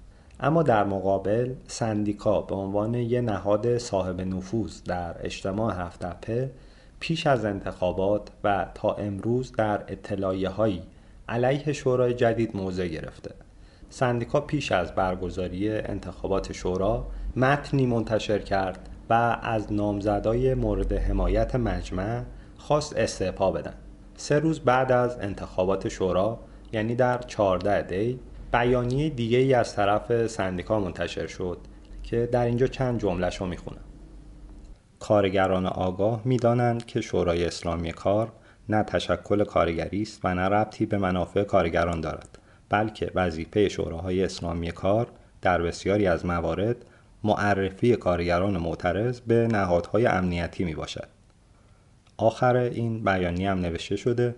اما 0.43 0.63
در 0.63 0.85
مقابل 0.85 1.55
سندیکا 1.67 2.41
به 2.41 2.55
عنوان 2.55 2.95
یه 2.95 3.21
نهاد 3.21 3.79
صاحب 3.79 4.21
نفوذ 4.21 4.83
در 4.83 5.17
اجتماع 5.21 5.75
هفتپه 5.75 6.51
پیش 7.01 7.27
از 7.27 7.45
انتخابات 7.45 8.29
و 8.45 8.67
تا 8.75 8.93
امروز 8.93 9.53
در 9.53 9.85
اطلاعیه 9.89 10.49
هایی 10.49 10.83
علیه 11.29 11.73
شورای 11.73 12.15
جدید 12.15 12.57
موضع 12.57 12.87
گرفته. 12.87 13.31
سندیکا 13.91 14.41
پیش 14.41 14.73
از 14.73 14.95
برگزاری 14.95 15.79
انتخابات 15.79 16.53
شورا 16.53 17.07
متنی 17.37 17.87
منتشر 17.87 18.39
کرد 18.39 18.89
و 19.11 19.39
از 19.43 19.73
نامزدای 19.73 20.55
مورد 20.55 20.93
حمایت 20.93 21.57
مجمع 21.57 22.23
خواست 22.57 22.97
استعفا 22.97 23.51
بدن. 23.51 23.75
سه 24.17 24.39
روز 24.39 24.61
بعد 24.61 24.93
از 24.93 25.19
انتخابات 25.21 25.89
شورا 25.89 26.39
یعنی 26.73 26.95
در 26.95 27.19
14 27.19 27.83
دی 27.83 28.21
بیانیه 28.53 29.09
دیگه 29.09 29.39
ای 29.39 29.55
از 29.55 29.75
طرف 29.77 30.27
سندیکا 30.27 30.81
منتشر 30.81 31.27
شد 31.27 31.59
که 32.03 32.29
در 32.33 32.45
اینجا 32.45 32.67
چند 32.67 33.01
جملش 33.01 33.37
رو 33.37 33.47
می‌خونم 33.47 33.85
کارگران 34.99 35.67
آگاه 35.67 36.23
می‌دانند 36.25 36.87
که 36.87 37.01
شورای 37.01 37.45
اسلامی 37.45 37.93
کار 37.93 38.33
نه 38.69 38.83
تشکل 38.83 39.45
کارگری 39.45 40.03
است 40.03 40.21
و 40.25 40.35
نه 40.35 40.43
ربطی 40.43 40.87
به 40.87 40.99
منافع 40.99 41.45
کارگران 41.45 42.01
دارد 42.01 42.39
بلکه 42.69 43.11
وظیفه 43.15 43.69
شوراهای 43.69 44.25
اسلامی 44.25 44.73
کار 44.73 45.07
در 45.43 45.63
بسیاری 45.63 46.07
از 46.07 46.27
موارد 46.27 46.77
معرفی 47.25 47.97
کارگران 47.97 48.57
معترض 48.57 49.21
به 49.21 49.49
نهادهای 49.53 50.07
امنیتی 50.07 50.65
می 50.65 50.75
باشد. 50.75 51.09
آخر 52.17 52.57
این 52.57 53.05
بیانیه 53.05 53.51
هم 53.51 53.59
نوشته 53.59 53.97
شده 53.97 54.35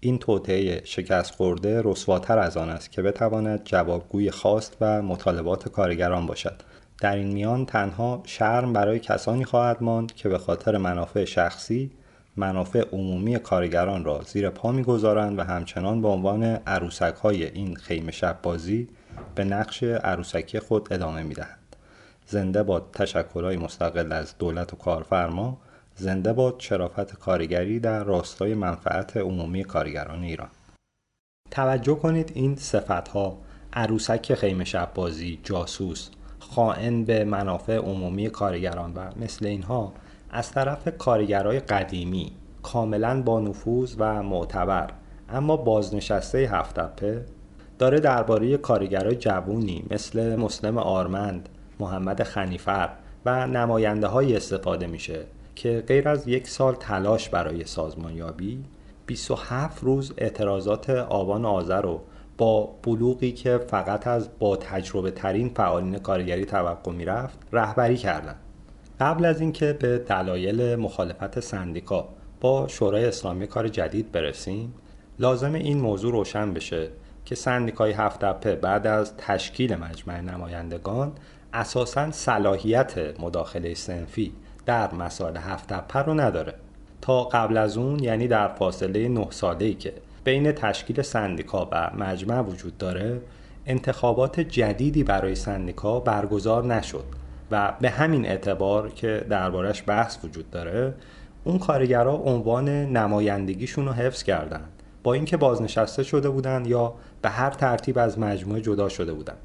این 0.00 0.18
توطعه 0.18 0.84
شکست 0.84 1.34
خورده 1.34 1.82
رسواتر 1.84 2.38
از 2.38 2.56
آن 2.56 2.70
است 2.70 2.92
که 2.92 3.02
بتواند 3.02 3.60
جوابگوی 3.64 4.30
خواست 4.30 4.76
و 4.80 5.02
مطالبات 5.02 5.68
کارگران 5.68 6.26
باشد. 6.26 6.62
در 7.00 7.16
این 7.16 7.32
میان 7.32 7.66
تنها 7.66 8.22
شرم 8.24 8.72
برای 8.72 8.98
کسانی 8.98 9.44
خواهد 9.44 9.82
ماند 9.82 10.12
که 10.12 10.28
به 10.28 10.38
خاطر 10.38 10.76
منافع 10.76 11.24
شخصی 11.24 11.90
منافع 12.36 12.84
عمومی 12.92 13.38
کارگران 13.38 14.04
را 14.04 14.22
زیر 14.26 14.50
پا 14.50 14.72
می‌گذارند 14.72 15.38
و 15.38 15.42
همچنان 15.42 16.02
به 16.02 16.08
عنوان 16.08 16.44
عروسک 16.44 17.14
های 17.22 17.44
این 17.44 17.76
خیمه 17.76 18.12
شب 18.12 18.38
بازی 18.42 18.88
به 19.34 19.44
نقش 19.44 19.82
عروسکی 19.82 20.58
خود 20.58 20.92
ادامه 20.92 21.22
می‌دهند. 21.22 21.76
زنده 22.26 22.62
باد 22.62 22.90
تشکلهای 22.92 23.56
مستقل 23.56 24.12
از 24.12 24.34
دولت 24.38 24.72
و 24.72 24.76
کارفرما 24.76 25.58
زنده 25.98 26.32
باد 26.32 26.54
شرافت 26.58 27.14
کارگری 27.14 27.80
در 27.80 28.04
راستای 28.04 28.54
منفعت 28.54 29.16
عمومی 29.16 29.64
کارگران 29.64 30.22
ایران. 30.22 30.48
توجه 31.50 31.94
کنید 31.94 32.32
این 32.34 32.56
صفت 32.56 33.08
ها 33.08 33.38
عروسک 33.72 34.34
خیمه 34.34 34.64
شب 34.64 34.90
بازی 34.94 35.40
جاسوس 35.42 36.10
خائن 36.38 37.04
به 37.04 37.24
منافع 37.24 37.76
عمومی 37.76 38.30
کارگران 38.30 38.94
و 38.94 39.10
مثل 39.16 39.46
اینها 39.46 39.92
از 40.30 40.50
طرف 40.50 40.88
کارگرای 40.98 41.60
قدیمی 41.60 42.32
کاملا 42.62 43.22
با 43.22 43.40
نفوذ 43.40 43.94
و 43.98 44.22
معتبر 44.22 44.90
اما 45.28 45.56
بازنشسته 45.56 46.38
هفتپه 46.38 47.24
داره 47.78 48.00
درباره 48.00 48.56
کارگرای 48.56 49.16
جوونی 49.16 49.84
مثل 49.90 50.36
مسلم 50.36 50.78
آرمند 50.78 51.48
محمد 51.80 52.22
خنیفر 52.22 52.90
و 53.26 53.46
نماینده 53.46 54.06
های 54.06 54.36
استفاده 54.36 54.86
میشه. 54.86 55.26
که 55.56 55.84
غیر 55.86 56.08
از 56.08 56.28
یک 56.28 56.48
سال 56.48 56.74
تلاش 56.74 57.28
برای 57.28 57.64
سازمانیابی 57.64 58.64
27 59.06 59.84
روز 59.84 60.12
اعتراضات 60.18 60.90
آبان 60.90 61.44
آذر 61.44 61.82
رو 61.82 62.00
با 62.38 62.74
بلوغی 62.82 63.32
که 63.32 63.58
فقط 63.58 64.06
از 64.06 64.28
با 64.38 64.56
تجربه 64.56 65.10
ترین 65.10 65.48
فعالین 65.48 65.98
کارگری 65.98 66.44
توقع 66.44 66.92
می‌رفت 66.92 67.38
رهبری 67.52 67.96
کردند. 67.96 68.40
قبل 69.00 69.24
از 69.24 69.40
اینکه 69.40 69.72
به 69.72 69.98
دلایل 69.98 70.76
مخالفت 70.76 71.40
سندیکا 71.40 72.08
با 72.40 72.68
شورای 72.68 73.04
اسلامی 73.04 73.46
کار 73.46 73.68
جدید 73.68 74.12
برسیم 74.12 74.74
لازم 75.18 75.54
این 75.54 75.80
موضوع 75.80 76.12
روشن 76.12 76.54
بشه 76.54 76.88
که 77.24 77.34
سندیکای 77.34 77.92
هفت 77.92 78.24
بعد 78.46 78.86
از 78.86 79.16
تشکیل 79.16 79.74
مجمع 79.74 80.20
نمایندگان 80.20 81.12
اساسا 81.52 82.10
صلاحیت 82.10 83.20
مداخله 83.20 83.74
سنفی 83.74 84.32
در 84.66 84.94
مسائل 84.94 85.36
هفت 85.36 85.68
تپه 85.68 85.98
رو 85.98 86.14
نداره. 86.14 86.54
تا 87.00 87.24
قبل 87.24 87.56
از 87.56 87.76
اون 87.76 87.98
یعنی 87.98 88.28
در 88.28 88.48
فاصله 88.48 89.08
نه 89.08 89.26
ساله‌ای 89.30 89.74
که 89.74 89.92
بین 90.24 90.52
تشکیل 90.52 91.02
سندیکا 91.02 91.68
و 91.72 91.90
مجمع 91.98 92.40
وجود 92.40 92.78
داره 92.78 93.20
انتخابات 93.66 94.40
جدیدی 94.40 95.04
برای 95.04 95.34
سندیکا 95.34 96.00
برگزار 96.00 96.64
نشد 96.64 97.04
و 97.50 97.72
به 97.80 97.90
همین 97.90 98.26
اعتبار 98.26 98.90
که 98.90 99.26
دربارش 99.28 99.82
بحث 99.86 100.24
وجود 100.24 100.50
داره 100.50 100.94
اون 101.44 101.58
کارگرها 101.58 102.12
عنوان 102.12 102.68
نمایندگیشون 102.68 103.86
رو 103.86 103.92
حفظ 103.92 104.22
کردند 104.22 104.68
با 105.02 105.14
اینکه 105.14 105.36
بازنشسته 105.36 106.02
شده 106.02 106.30
بودند 106.30 106.66
یا 106.66 106.94
به 107.22 107.28
هر 107.28 107.50
ترتیب 107.50 107.98
از 107.98 108.18
مجموعه 108.18 108.60
جدا 108.60 108.88
شده 108.88 109.12
بودند 109.12 109.38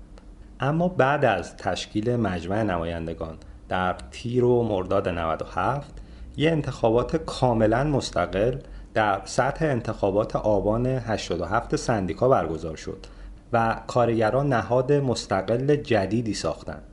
اما 0.59 0.87
بعد 0.87 1.25
از 1.25 1.57
تشکیل 1.57 2.15
مجمع 2.15 2.63
نمایندگان 2.63 3.37
در 3.71 3.95
تیر 4.11 4.43
و 4.43 4.63
مرداد 4.63 5.09
97 5.09 5.93
یه 6.37 6.51
انتخابات 6.51 7.15
کاملا 7.15 7.83
مستقل 7.83 8.57
در 8.93 9.21
سطح 9.25 9.65
انتخابات 9.65 10.35
آبان 10.35 10.85
87 10.85 11.75
سندیکا 11.75 12.29
برگزار 12.29 12.75
شد 12.75 13.05
و 13.53 13.81
کارگران 13.87 14.53
نهاد 14.53 14.93
مستقل 14.93 15.75
جدیدی 15.75 16.33
ساختند. 16.33 16.83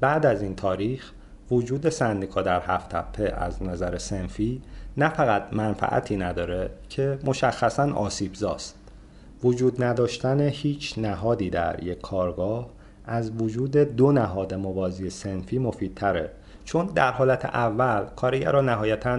بعد 0.00 0.26
از 0.26 0.42
این 0.42 0.56
تاریخ 0.56 1.12
وجود 1.50 1.88
سندیکا 1.88 2.42
در 2.42 2.60
هفت 2.60 2.88
تپه 2.88 3.34
از 3.36 3.62
نظر 3.62 3.98
سنفی 3.98 4.62
نه 4.96 5.08
فقط 5.08 5.42
منفعتی 5.52 6.16
نداره 6.16 6.70
که 6.88 7.18
مشخصا 7.24 7.92
آسیبزاست. 7.92 8.76
وجود 9.44 9.84
نداشتن 9.84 10.40
هیچ 10.40 10.98
نهادی 10.98 11.50
در 11.50 11.84
یک 11.84 12.00
کارگاه 12.00 12.79
از 13.04 13.42
وجود 13.42 13.76
دو 13.76 14.12
نهاد 14.12 14.54
موازی 14.54 15.10
سنفی 15.10 15.58
مفیدتره. 15.58 16.30
چون 16.64 16.86
در 16.86 17.12
حالت 17.12 17.44
اول 17.44 18.04
کارگران 18.16 18.68
نهایتا 18.68 19.14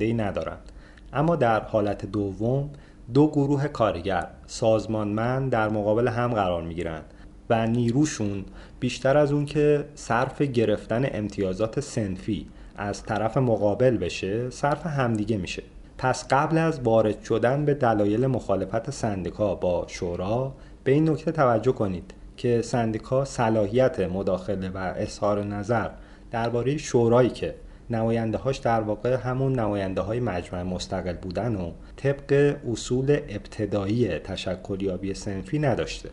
ای 0.00 0.14
ندارند. 0.14 0.72
اما 1.12 1.36
در 1.36 1.60
حالت 1.60 2.06
دوم 2.06 2.70
دو 3.14 3.26
گروه 3.26 3.68
کارگر 3.68 4.26
سازمانمند 4.46 5.52
در 5.52 5.68
مقابل 5.68 6.08
هم 6.08 6.34
قرار 6.34 6.62
می 6.62 6.74
گیرند 6.74 7.04
و 7.50 7.66
نیروشون 7.66 8.44
بیشتر 8.80 9.16
از 9.16 9.32
اون 9.32 9.44
که 9.44 9.84
صرف 9.94 10.42
گرفتن 10.42 11.06
امتیازات 11.12 11.80
سنفی 11.80 12.46
از 12.76 13.02
طرف 13.02 13.36
مقابل 13.36 13.96
بشه 13.96 14.50
صرف 14.50 14.86
همدیگه 14.86 15.36
میشه. 15.36 15.62
پس 15.98 16.26
قبل 16.30 16.58
از 16.58 16.80
وارد 16.80 17.22
شدن 17.22 17.64
به 17.64 17.74
دلایل 17.74 18.26
مخالفت 18.26 18.90
سندیکا 18.90 19.54
با 19.54 19.84
شورا 19.88 20.52
به 20.84 20.92
این 20.92 21.10
نکته 21.10 21.32
توجه 21.32 21.72
کنید. 21.72 22.14
که 22.38 22.62
سندیکا 22.62 23.24
صلاحیت 23.24 24.00
مداخله 24.00 24.68
و 24.68 24.92
اظهار 24.96 25.44
نظر 25.44 25.90
درباره 26.30 26.76
شورایی 26.76 27.30
که 27.30 27.54
نماینده 27.90 28.38
هاش 28.38 28.56
در 28.56 28.80
واقع 28.80 29.14
همون 29.14 29.60
نماینده 29.60 30.00
های 30.00 30.20
مجمع 30.20 30.62
مستقل 30.62 31.12
بودن 31.12 31.56
و 31.56 31.72
طبق 31.96 32.56
اصول 32.70 33.10
ابتدایی 33.28 34.18
تشکلیابی 34.18 35.14
سنفی 35.14 35.58
نداشته. 35.58 36.10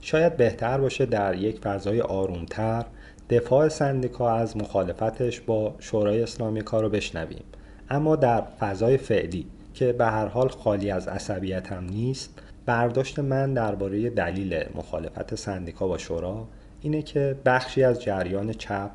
شاید 0.00 0.36
بهتر 0.36 0.78
باشه 0.78 1.06
در 1.06 1.34
یک 1.34 1.58
فضای 1.58 2.00
آرومتر 2.00 2.84
دفاع 3.30 3.68
سندیکا 3.68 4.30
از 4.30 4.56
مخالفتش 4.56 5.40
با 5.40 5.74
شورای 5.78 6.22
اسلامی 6.22 6.62
کار 6.62 6.82
رو 6.82 6.88
بشنویم. 6.88 7.44
اما 7.90 8.16
در 8.16 8.42
فضای 8.60 8.96
فعلی 8.96 9.46
که 9.74 9.92
به 9.92 10.06
هر 10.06 10.26
حال 10.26 10.48
خالی 10.48 10.90
از 10.90 11.08
عصبیت 11.08 11.72
هم 11.72 11.84
نیست 11.84 12.38
برداشت 12.66 13.18
من 13.18 13.54
درباره 13.54 14.10
دلیل 14.10 14.64
مخالفت 14.74 15.34
سندیکا 15.34 15.88
با 15.88 15.98
شورا 15.98 16.48
اینه 16.80 17.02
که 17.02 17.36
بخشی 17.44 17.84
از 17.84 18.02
جریان 18.02 18.52
چپ 18.52 18.90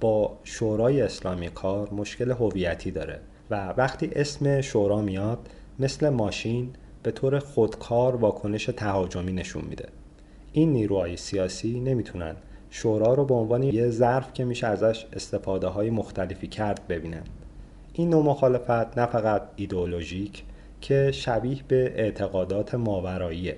با 0.00 0.38
شورای 0.44 1.02
اسلامی 1.02 1.48
کار 1.48 1.94
مشکل 1.94 2.30
هویتی 2.30 2.90
داره 2.90 3.20
و 3.50 3.74
وقتی 3.76 4.10
اسم 4.12 4.60
شورا 4.60 5.02
میاد 5.02 5.38
مثل 5.78 6.08
ماشین 6.08 6.70
به 7.02 7.10
طور 7.10 7.38
خودکار 7.38 8.16
واکنش 8.16 8.64
تهاجمی 8.64 9.32
نشون 9.32 9.64
میده. 9.64 9.88
این 10.52 10.72
نیروهای 10.72 11.16
سیاسی 11.16 11.80
نمی‌تونن 11.80 12.36
شورا 12.70 13.14
رو 13.14 13.24
به 13.24 13.34
عنوان 13.34 13.62
یه 13.62 13.90
ظرف 13.90 14.32
که 14.32 14.44
میشه 14.44 14.66
ازش 14.66 15.06
استفاده 15.12 15.66
های 15.66 15.90
مختلفی 15.90 16.46
کرد 16.46 16.80
ببینن. 16.88 17.22
این 17.92 18.10
نوع 18.10 18.24
مخالفت 18.24 18.98
نه 18.98 19.06
فقط 19.06 19.42
ایدئولوژیک 19.56 20.42
که 20.80 21.10
شبیه 21.12 21.62
به 21.68 21.92
اعتقادات 21.96 22.74
ماوراییه. 22.74 23.56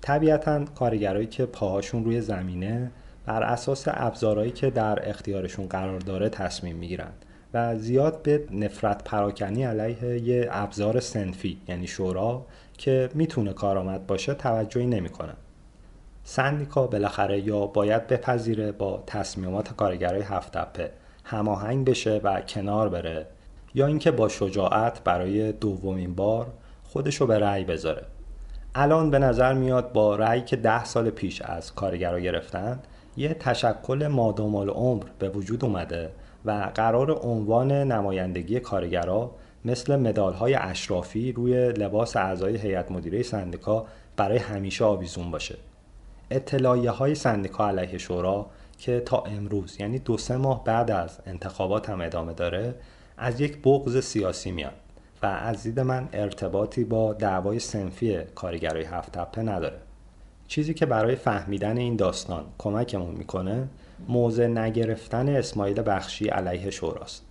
طبیعتا 0.00 0.64
کارگرایی 0.64 1.26
که 1.26 1.46
پاهاشون 1.46 2.04
روی 2.04 2.20
زمینه 2.20 2.90
بر 3.26 3.42
اساس 3.42 3.84
ابزارهایی 3.86 4.50
که 4.50 4.70
در 4.70 5.08
اختیارشون 5.08 5.66
قرار 5.66 5.98
داره 5.98 6.28
تصمیم 6.28 6.76
می‌گیرن 6.76 7.12
و 7.54 7.76
زیاد 7.78 8.22
به 8.22 8.46
نفرت 8.50 9.04
پراکنی 9.04 9.64
علیه 9.64 10.18
یه 10.22 10.48
ابزار 10.50 11.00
سنفی 11.00 11.58
یعنی 11.68 11.86
شورا 11.86 12.46
که 12.78 13.10
می‌تونه 13.14 13.52
کارآمد 13.52 14.06
باشه 14.06 14.34
توجهی 14.34 14.86
نمی‌کنن 14.86 15.36
سندیکا 16.24 16.86
بالاخره 16.86 17.40
یا 17.40 17.66
باید 17.66 18.06
بپذیره 18.06 18.72
با 18.72 19.02
تصمیمات 19.06 19.76
کارگرای 19.76 20.22
هفت 20.22 20.56
هماهنگ 21.24 21.86
بشه 21.86 22.20
و 22.24 22.40
کنار 22.40 22.88
بره. 22.88 23.26
یا 23.74 23.86
اینکه 23.86 24.10
با 24.10 24.28
شجاعت 24.28 25.04
برای 25.04 25.52
دومین 25.52 26.14
بار 26.14 26.46
خودشو 26.84 27.26
به 27.26 27.38
رأی 27.38 27.64
بذاره. 27.64 28.06
الان 28.74 29.10
به 29.10 29.18
نظر 29.18 29.52
میاد 29.52 29.92
با 29.92 30.16
رأی 30.16 30.42
که 30.42 30.56
ده 30.56 30.84
سال 30.84 31.10
پیش 31.10 31.42
از 31.42 31.74
کارگرا 31.74 32.20
گرفتن 32.20 32.80
یه 33.16 33.34
تشکل 33.34 34.06
مادام 34.06 34.54
العمر 34.54 35.04
به 35.18 35.28
وجود 35.28 35.64
اومده 35.64 36.10
و 36.44 36.70
قرار 36.74 37.10
عنوان 37.10 37.72
نمایندگی 37.72 38.60
کارگرا 38.60 39.30
مثل 39.64 39.96
مدال 39.96 40.32
های 40.32 40.54
اشرافی 40.54 41.32
روی 41.32 41.72
لباس 41.72 42.16
اعضای 42.16 42.56
هیئت 42.56 42.90
مدیره 42.90 43.22
سندیکا 43.22 43.86
برای 44.16 44.38
همیشه 44.38 44.84
آویزون 44.84 45.30
باشه. 45.30 45.56
اطلاعیه 46.30 46.90
های 46.90 47.14
سندیکا 47.14 47.68
علیه 47.68 47.98
شورا 47.98 48.46
که 48.78 49.00
تا 49.00 49.22
امروز 49.22 49.80
یعنی 49.80 49.98
دو 49.98 50.18
سه 50.18 50.36
ماه 50.36 50.64
بعد 50.64 50.90
از 50.90 51.18
انتخابات 51.26 51.90
هم 51.90 52.00
ادامه 52.00 52.32
داره 52.32 52.74
از 53.22 53.40
یک 53.40 53.58
بغض 53.62 54.04
سیاسی 54.04 54.50
میاد 54.50 54.72
و 55.22 55.26
از 55.26 55.62
دید 55.62 55.80
من 55.80 56.08
ارتباطی 56.12 56.84
با 56.84 57.12
دعوای 57.12 57.58
سنفی 57.58 58.18
کارگرای 58.34 58.84
هفت 58.84 59.12
تپه 59.12 59.42
نداره. 59.42 59.78
چیزی 60.48 60.74
که 60.74 60.86
برای 60.86 61.16
فهمیدن 61.16 61.76
این 61.76 61.96
داستان 61.96 62.44
کمکمون 62.58 63.14
می‌کنه 63.14 63.68
موضع 64.08 64.46
نگرفتن 64.46 65.28
اسماعیل 65.28 65.82
بخشی 65.86 66.28
علیه 66.28 66.70
شوراست. 66.70 67.26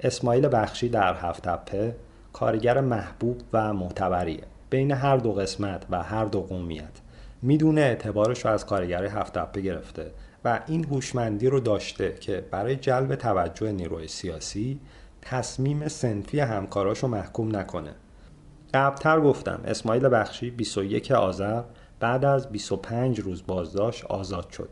اسماعیل 0.00 0.48
بخشی 0.52 0.88
در 0.88 1.14
هفت 1.14 1.48
تپه 1.48 1.96
کارگر 2.32 2.80
محبوب 2.80 3.40
و 3.52 3.72
معتبریه. 3.72 4.42
بین 4.70 4.92
هر 4.92 5.16
دو 5.16 5.32
قسمت 5.32 5.86
و 5.90 6.02
هر 6.02 6.24
دو 6.24 6.40
قومیت 6.40 7.00
می‌دونه 7.42 7.80
اعتبارش 7.80 8.44
رو 8.44 8.50
از 8.50 8.66
کارگر 8.66 9.04
هفت 9.04 9.38
تپه 9.38 9.60
گرفته 9.60 10.10
و 10.44 10.60
این 10.66 10.84
هوشمندی 10.84 11.46
رو 11.46 11.60
داشته 11.60 12.14
که 12.20 12.44
برای 12.50 12.76
جلب 12.76 13.14
توجه 13.14 13.72
نیروی 13.72 14.08
سیاسی 14.08 14.80
تصمیم 15.22 15.88
سنفی 15.88 16.40
همکاراش 16.40 16.98
رو 16.98 17.08
محکوم 17.08 17.56
نکنه. 17.56 17.94
قبلتر 18.74 19.20
گفتم 19.20 19.60
اسماعیل 19.64 20.08
بخشی 20.08 20.50
21 20.50 21.10
آذر 21.12 21.62
بعد 22.00 22.24
از 22.24 22.48
25 22.48 23.20
روز 23.20 23.46
بازداشت 23.46 24.04
آزاد 24.04 24.50
شد. 24.50 24.70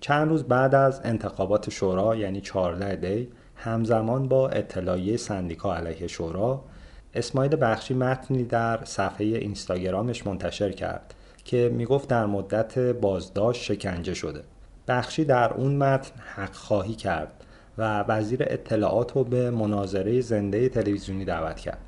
چند 0.00 0.28
روز 0.28 0.44
بعد 0.44 0.74
از 0.74 1.00
انتخابات 1.04 1.70
شورا 1.70 2.16
یعنی 2.16 2.40
14 2.40 2.96
دی 2.96 3.28
همزمان 3.56 4.28
با 4.28 4.48
اطلاعیه 4.48 5.16
سندیکا 5.16 5.74
علیه 5.74 6.06
شورا 6.06 6.64
اسماعیل 7.14 7.56
بخشی 7.60 7.94
متنی 7.94 8.44
در 8.44 8.84
صفحه 8.84 9.26
اینستاگرامش 9.26 10.26
منتشر 10.26 10.72
کرد 10.72 11.14
که 11.44 11.70
می‌گفت 11.74 12.08
در 12.08 12.26
مدت 12.26 12.78
بازداشت 12.78 13.62
شکنجه 13.62 14.14
شده. 14.14 14.44
بخشی 14.88 15.24
در 15.24 15.52
اون 15.52 15.76
متن 15.76 16.20
حق 16.34 16.54
خواهی 16.54 16.94
کرد. 16.94 17.43
و 17.78 18.02
وزیر 18.08 18.42
اطلاعات 18.42 19.12
رو 19.12 19.24
به 19.24 19.50
مناظره 19.50 20.20
زنده 20.20 20.68
تلویزیونی 20.68 21.24
دعوت 21.24 21.56
کرد. 21.56 21.78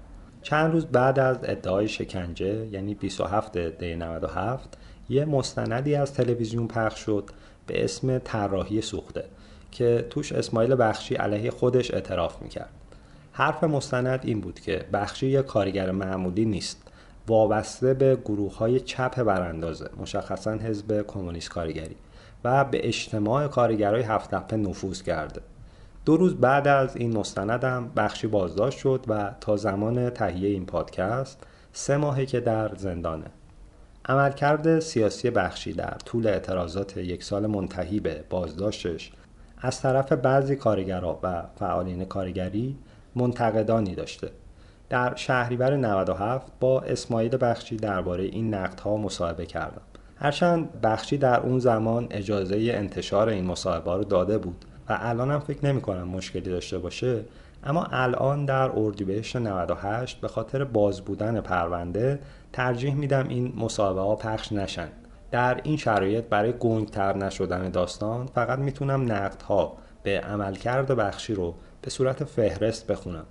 چند 0.43 0.73
روز 0.73 0.87
بعد 0.87 1.19
از 1.19 1.39
ادعای 1.43 1.89
شکنجه 1.89 2.67
یعنی 2.67 2.95
27 2.95 3.59
دی 3.59 3.97
97 3.97 4.79
یه 5.09 5.25
مستندی 5.25 5.95
از 5.95 6.15
تلویزیون 6.15 6.69
پخش 6.69 7.01
شد 7.01 7.31
به 7.67 7.85
اسم 7.85 8.19
طراحی 8.19 8.81
سوخته 8.81 9.25
که 9.71 10.07
توش 10.11 10.33
اسماعیل 10.33 10.77
بخشی 10.79 11.15
علیه 11.15 11.51
خودش 11.51 11.91
اعتراف 11.91 12.43
می‌کرد. 12.43 12.71
حرف 13.33 13.65
مستند 13.65 14.21
این 14.23 14.41
بود 14.41 14.61
که 14.61 14.85
بخشی 14.93 15.27
یک 15.27 15.47
کارگر 15.47 15.91
معمولی 15.91 16.45
نیست. 16.45 16.83
وابسته 17.29 17.95
به 17.95 18.19
گروه 18.25 18.57
های 18.57 18.81
چپ 18.81 19.23
براندازه 19.23 19.91
مشخصا 20.01 20.53
حزب 20.53 21.03
کمونیست 21.07 21.51
کارگری 21.51 21.97
و 22.45 22.65
به 22.65 22.89
اجتماع 22.89 23.49
کارگرای 23.49 24.03
هفت 24.03 24.55
نفوذ 24.55 25.03
کرده. 25.03 25.41
دو 26.07 26.17
روز 26.17 26.35
بعد 26.35 26.69
از 26.69 26.97
این 26.97 27.17
مستندم 27.17 27.91
بخشی 27.97 28.27
بازداشت 28.27 28.79
شد 28.79 29.05
و 29.09 29.35
تا 29.41 29.57
زمان 29.57 30.11
تهیه 30.11 30.49
این 30.49 30.67
پادکست 30.67 31.47
سه 31.73 31.97
ماهه 31.97 32.27
که 32.27 32.41
در 32.41 32.75
زندانه. 32.77 33.27
عملکرد 34.09 34.79
سیاسی 34.79 35.31
بخشی 35.31 35.73
در 35.73 35.97
طول 36.05 36.27
اعتراضات 36.27 36.97
یک 36.97 37.25
سال 37.25 37.47
منتهی 37.47 38.01
به 38.01 38.25
بازداشتش 38.31 39.13
از 39.59 39.81
طرف 39.81 40.13
بعضی 40.13 40.57
کارگرها 40.57 41.21
و 41.23 41.43
فعالین 41.59 42.05
کارگری 42.05 42.79
منتقدانی 43.17 43.95
داشته. 43.95 44.31
در 44.89 45.15
شهریور 45.15 45.77
97 45.77 46.53
با 46.61 46.81
اسماعیل 46.81 47.37
بخشی 47.41 47.77
درباره 47.77 48.25
این 48.25 48.55
نقدها 48.55 48.97
مصاحبه 48.97 49.47
کردم. 49.47 49.83
هرچند 50.17 50.81
بخشی 50.81 51.19
در 51.19 51.41
اون 51.41 51.59
زمان 51.59 52.07
اجازه 52.11 52.57
انتشار 52.57 53.29
این 53.29 53.47
مصاحبه 53.47 53.97
رو 53.97 54.05
داده 54.05 54.39
بود. 54.39 54.65
و 54.89 54.99
الان 55.01 55.31
هم 55.31 55.41
فکر 55.41 55.67
نمی 55.67 55.81
کنم 55.81 56.09
مشکلی 56.09 56.51
داشته 56.51 56.79
باشه 56.79 57.25
اما 57.65 57.85
الان 57.85 58.45
در 58.45 58.71
اردیبهشت 58.75 59.37
98 59.37 60.21
به 60.21 60.29
خاطر 60.29 60.65
باز 60.65 61.01
بودن 61.01 61.41
پرونده 61.41 62.19
ترجیح 62.53 62.95
میدم 62.95 63.29
این 63.29 63.53
مصاحبه 63.57 64.01
ها 64.01 64.17
پخش 64.17 64.53
نشن. 64.53 64.89
در 65.31 65.61
این 65.65 65.77
شرایط 65.77 66.25
برای 66.25 66.53
گنگتر 66.53 67.17
نشدن 67.17 67.71
داستان 67.71 68.27
فقط 68.27 68.59
می‌تونم 68.59 69.13
نقدها 69.13 69.77
به 70.03 70.21
عملکرد 70.21 70.87
بخشی 70.87 71.35
رو 71.35 71.55
به 71.83 71.91
صورت 71.91 72.25
فهرست 72.25 72.87
بخونم. 72.87 73.27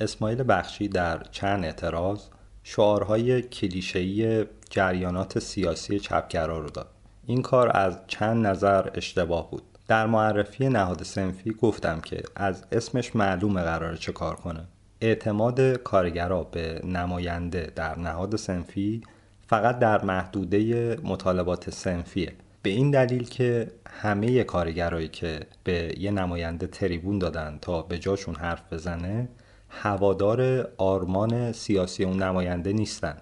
اسماعیل 0.00 0.44
بخشی 0.48 0.88
در 0.88 1.22
چند 1.30 1.64
اعتراض 1.64 2.20
شعارهای 2.62 3.42
کلیشه‌ای 3.42 4.44
جریانات 4.70 5.38
سیاسی 5.38 6.00
چپگرا 6.00 6.58
رو 6.58 6.70
داد. 6.70 6.88
این 7.26 7.42
کار 7.42 7.76
از 7.76 7.98
چند 8.06 8.46
نظر 8.46 8.90
اشتباه 8.94 9.50
بود. 9.50 9.62
در 9.88 10.06
معرفی 10.06 10.68
نهاد 10.68 11.02
سنفی 11.02 11.50
گفتم 11.52 12.00
که 12.00 12.22
از 12.36 12.64
اسمش 12.72 13.16
معلومه 13.16 13.62
قراره 13.62 13.96
چه 13.96 14.12
کار 14.12 14.36
کنه. 14.36 14.64
اعتماد 15.00 15.60
کارگرا 15.60 16.44
به 16.44 16.80
نماینده 16.84 17.72
در 17.76 17.98
نهاد 17.98 18.36
سنفی 18.36 19.02
فقط 19.46 19.78
در 19.78 20.04
محدوده 20.04 20.96
مطالبات 21.02 21.70
سنفیه. 21.70 22.32
به 22.62 22.70
این 22.70 22.90
دلیل 22.90 23.28
که 23.28 23.70
همه 23.90 24.44
کارگرایی 24.44 25.08
که 25.08 25.40
به 25.64 25.94
یه 25.98 26.10
نماینده 26.10 26.66
تریبون 26.66 27.18
دادن 27.18 27.58
تا 27.62 27.82
به 27.82 27.98
جاشون 27.98 28.34
حرف 28.34 28.72
بزنه 28.72 29.28
هوادار 29.70 30.68
آرمان 30.78 31.52
سیاسی 31.52 32.04
اون 32.04 32.22
نماینده 32.22 32.72
نیستن. 32.72 33.16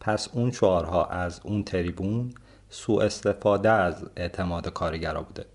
پس 0.00 0.28
اون 0.32 0.50
شعارها 0.50 1.04
از 1.04 1.40
اون 1.44 1.62
تریبون 1.64 2.34
سوء 2.68 3.02
استفاده 3.04 3.70
از 3.70 4.06
اعتماد 4.16 4.68
کارگرا 4.68 5.22
بوده. 5.22 5.46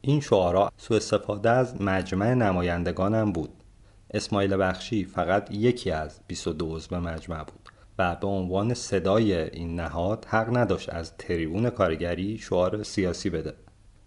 این 0.00 0.20
شعارها 0.20 0.72
سوء 0.76 0.96
استفاده 0.96 1.50
از 1.50 1.82
مجمع 1.82 2.34
نمایندگان 2.34 3.14
هم 3.14 3.32
بود. 3.32 3.50
اسماعیل 4.14 4.56
بخشی 4.56 5.04
فقط 5.04 5.50
یکی 5.50 5.90
از 5.90 6.20
22 6.26 6.76
عضو 6.76 7.00
مجمع 7.00 7.44
بود 7.44 7.68
و 7.98 8.16
به 8.16 8.26
عنوان 8.26 8.74
صدای 8.74 9.34
این 9.34 9.80
نهاد 9.80 10.26
حق 10.28 10.56
نداشت 10.56 10.88
از 10.90 11.16
تریبون 11.16 11.70
کارگری 11.70 12.38
شعار 12.38 12.82
سیاسی 12.82 13.30
بده. 13.30 13.54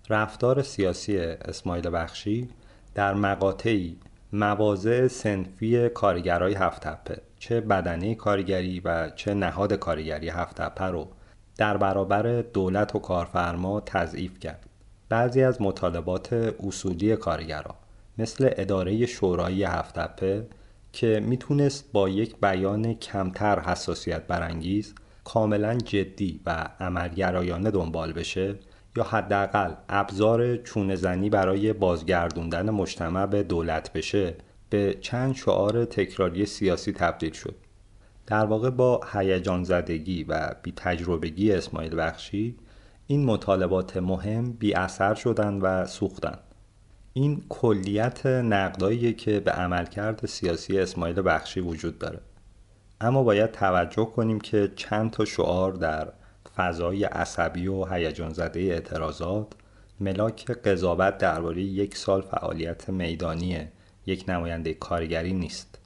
رفتار 0.09 0.61
سیاسی 0.61 1.17
اسماعیل 1.17 1.89
بخشی 1.93 2.49
در 2.95 3.13
مقاطعی 3.13 3.97
مواضع 4.35 5.07
سنفی 5.07 5.89
کارگرای 5.89 6.53
هفت 6.53 6.81
تپه. 6.81 7.21
چه 7.39 7.61
بدنه 7.61 8.15
کارگری 8.15 8.79
و 8.79 9.09
چه 9.09 9.33
نهاد 9.33 9.73
کارگری 9.73 10.29
هفت 10.29 10.61
تپه 10.61 10.85
رو 10.85 11.07
در 11.57 11.77
برابر 11.77 12.41
دولت 12.41 12.95
و 12.95 12.99
کارفرما 12.99 13.81
تضعیف 13.85 14.39
کرد. 14.39 14.65
بعضی 15.09 15.43
از 15.43 15.61
مطالبات 15.61 16.33
اصولی 16.67 17.15
کارگرا 17.15 17.75
مثل 18.17 18.49
اداره 18.57 19.05
شورایی 19.05 19.63
هفت 19.63 19.99
تپه 19.99 20.47
که 20.93 21.19
می‌تونست 21.25 21.91
با 21.91 22.09
یک 22.09 22.35
بیان 22.41 22.93
کمتر 22.93 23.59
حساسیت 23.59 24.27
برانگیز 24.27 24.95
کاملا 25.23 25.77
جدی 25.77 26.41
و 26.45 26.69
عملگرایانه 26.79 27.71
دنبال 27.71 28.13
بشه 28.13 28.55
یا 28.97 29.03
حداقل 29.03 29.73
ابزار 29.89 30.57
چونه 30.57 30.95
زنی 30.95 31.29
برای 31.29 31.73
بازگردوندن 31.73 32.69
مجتمع 32.69 33.25
به 33.25 33.43
دولت 33.43 33.93
بشه 33.93 34.35
به 34.69 34.97
چند 35.01 35.35
شعار 35.35 35.85
تکراری 35.85 36.45
سیاسی 36.45 36.91
تبدیل 36.91 37.31
شد. 37.33 37.55
در 38.27 38.45
واقع 38.45 38.69
با 38.69 39.01
هیجان 39.13 39.63
زدگی 39.63 40.23
و 40.23 40.55
بی 40.63 40.73
تجربگی 40.75 41.51
اسماعیل 41.51 41.97
بخشی 41.97 42.55
این 43.07 43.25
مطالبات 43.25 43.97
مهم 43.97 44.51
بی 44.51 44.73
اثر 44.73 45.13
شدن 45.13 45.53
و 45.53 45.85
سوختن. 45.85 46.37
این 47.13 47.43
کلیت 47.49 48.25
نقدایی 48.25 49.13
که 49.13 49.39
به 49.39 49.51
عملکرد 49.51 50.25
سیاسی 50.25 50.79
اسماعیل 50.79 51.21
بخشی 51.25 51.59
وجود 51.59 51.99
داره. 51.99 52.19
اما 53.01 53.23
باید 53.23 53.51
توجه 53.51 54.05
کنیم 54.05 54.39
که 54.39 54.71
چند 54.75 55.11
تا 55.11 55.25
شعار 55.25 55.71
در 55.71 56.13
فضای 56.55 57.03
عصبی 57.03 57.67
و 57.67 57.85
هیجان 57.85 58.33
زده 58.33 58.59
اعتراضات 58.59 59.47
ملاک 59.99 60.51
قضاوت 60.51 61.17
درباره 61.17 61.61
یک 61.61 61.97
سال 61.97 62.21
فعالیت 62.21 62.89
میدانی 62.89 63.67
یک 64.05 64.25
نماینده 64.27 64.73
کارگری 64.73 65.33
نیست. 65.33 65.79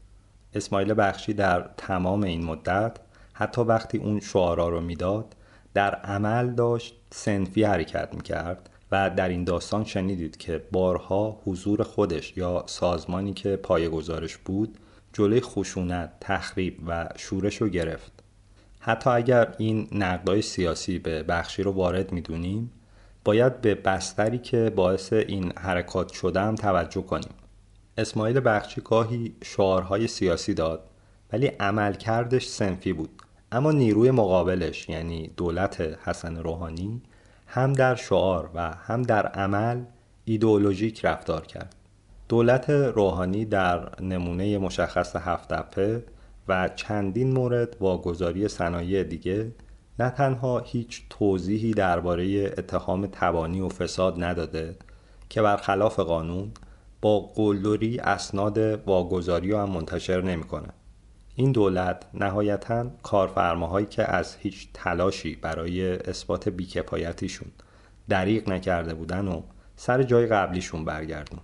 اسماعیل 0.53 0.93
بخشی 0.97 1.33
در 1.33 1.69
تمام 1.77 2.23
این 2.23 2.45
مدت 2.45 2.97
حتی 3.33 3.61
وقتی 3.61 3.97
اون 3.97 4.19
شعارا 4.19 4.69
رو 4.69 4.81
می‌داد 4.81 5.35
در 5.73 5.95
عمل 5.95 6.49
داشت 6.49 6.95
سنفی 7.11 7.63
حرکت 7.63 8.13
می‌کرد 8.13 8.69
و 8.91 9.09
در 9.09 9.29
این 9.29 9.43
داستان 9.43 9.83
شنیدید 9.83 10.37
که 10.37 10.65
بارها 10.71 11.41
حضور 11.45 11.83
خودش 11.83 12.37
یا 12.37 12.63
سازمانی 12.65 13.33
که 13.33 13.55
پای 13.55 13.89
گزارش 13.89 14.37
بود 14.37 14.77
جلوی 15.13 15.41
خشونت، 15.41 16.11
تخریب 16.21 16.79
و 16.87 17.09
شورش 17.15 17.61
رو 17.61 17.69
گرفت. 17.69 18.18
حتی 18.79 19.09
اگر 19.09 19.55
این 19.57 19.87
نقدای 19.91 20.41
سیاسی 20.41 20.99
به 20.99 21.23
بخشی 21.23 21.63
رو 21.63 21.71
وارد 21.71 22.11
می‌دونیم 22.11 22.71
باید 23.23 23.61
به 23.61 23.75
بستری 23.75 24.37
که 24.37 24.69
باعث 24.75 25.13
این 25.13 25.51
حرکات 25.57 26.13
شده 26.13 26.41
هم 26.41 26.55
توجه 26.55 27.01
کنیم. 27.01 27.33
اسماعیل 27.97 28.41
بخشی 28.45 28.81
گاهی 28.81 29.35
شعارهای 29.43 30.07
سیاسی 30.07 30.53
داد 30.53 30.83
ولی 31.33 31.47
عملکردش 31.47 32.47
سنفی 32.47 32.93
بود. 32.93 33.09
اما 33.51 33.71
نیروی 33.71 34.11
مقابلش 34.11 34.89
یعنی 34.89 35.31
دولت 35.37 35.81
حسن 35.81 36.37
روحانی 36.37 37.01
هم 37.47 37.73
در 37.73 37.95
شعار 37.95 38.49
و 38.53 38.71
هم 38.71 39.01
در 39.01 39.27
عمل 39.27 39.81
ایدئولوژیک 40.25 41.05
رفتار 41.05 41.45
کرد. 41.45 41.75
دولت 42.29 42.69
روحانی 42.69 43.45
در 43.45 44.01
نمونه 44.01 44.57
مشخص 44.57 45.15
هفت 45.15 45.53
و 46.49 46.69
چندین 46.75 47.31
مورد 47.33 47.77
واگذاری 47.79 48.47
صنایع 48.47 49.03
دیگه 49.03 49.51
نه 49.99 50.09
تنها 50.09 50.59
هیچ 50.59 51.01
توضیحی 51.09 51.73
درباره 51.73 52.53
اتهام 52.57 53.07
تبانی 53.07 53.61
و 53.61 53.69
فساد 53.69 54.23
نداده 54.23 54.75
که 55.29 55.41
برخلاف 55.41 55.99
قانون 55.99 56.51
با 57.01 57.19
قلدری 57.19 57.99
اسناد 57.99 58.57
واگذاری 58.87 59.51
هم 59.51 59.69
منتشر 59.69 60.21
نمی‌کنه. 60.21 60.67
این 61.35 61.51
دولت 61.51 62.05
نهایتا 62.13 62.85
کارفرماهایی 63.03 63.85
که 63.85 64.03
از 64.03 64.35
هیچ 64.35 64.67
تلاشی 64.73 65.35
برای 65.35 65.91
اثبات 65.91 66.49
بیکفایتیشون 66.49 67.47
دریغ 68.09 68.49
نکرده 68.49 68.93
بودن 68.93 69.27
و 69.27 69.41
سر 69.75 70.03
جای 70.03 70.25
قبلیشون 70.25 70.85
برگردون 70.85 71.39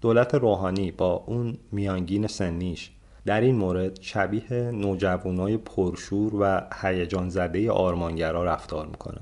دولت 0.00 0.34
روحانی 0.34 0.90
با 0.92 1.12
اون 1.12 1.58
میانگین 1.72 2.26
سنیش 2.26 2.90
در 3.28 3.40
این 3.40 3.56
مورد 3.56 4.00
شبیه 4.00 4.52
نوجوانای 4.52 5.56
پرشور 5.56 6.34
و 6.34 6.66
هیجان 6.82 7.28
زده 7.28 7.70
آرمانگرا 7.70 8.44
رفتار 8.44 8.86
می‌کنه. 8.86 9.20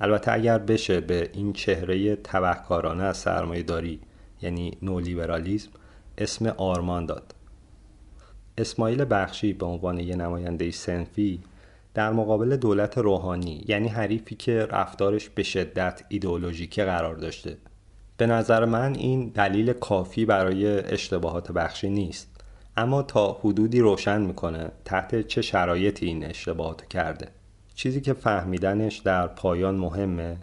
البته 0.00 0.32
اگر 0.32 0.58
بشه 0.58 1.00
به 1.00 1.30
این 1.32 1.52
چهره 1.52 2.16
تبهکارانه 2.16 3.02
از 3.02 3.16
سرمایه 3.16 3.62
داری 3.62 4.00
یعنی 4.42 4.78
نولیبرالیزم 4.82 5.70
اسم 6.18 6.46
آرمان 6.46 7.06
داد. 7.06 7.34
اسماعیل 8.58 9.06
بخشی 9.10 9.52
به 9.52 9.66
عنوان 9.66 10.00
یه 10.00 10.16
نماینده 10.16 10.70
سنفی 10.70 11.40
در 11.94 12.12
مقابل 12.12 12.56
دولت 12.56 12.98
روحانی 12.98 13.64
یعنی 13.68 13.88
حریفی 13.88 14.34
که 14.34 14.66
رفتارش 14.70 15.28
به 15.28 15.42
شدت 15.42 16.02
ایدئولوژیکی 16.08 16.84
قرار 16.84 17.14
داشته. 17.14 17.56
به 18.16 18.26
نظر 18.26 18.64
من 18.64 18.94
این 18.94 19.28
دلیل 19.28 19.72
کافی 19.72 20.24
برای 20.24 20.66
اشتباهات 20.66 21.52
بخشی 21.52 21.90
نیست. 21.90 22.29
اما 22.80 23.02
تا 23.02 23.32
حدودی 23.32 23.80
روشن 23.80 24.20
می‌کنه 24.20 24.70
تحت 24.84 25.26
چه 25.26 25.42
شرایطی 25.42 26.06
این 26.06 26.24
اشتباهات 26.24 26.88
کرده. 26.88 27.28
چیزی 27.74 28.00
که 28.00 28.12
فهمیدنش 28.12 28.98
در 28.98 29.26
پایان 29.26 29.74
مهمه 29.74 30.36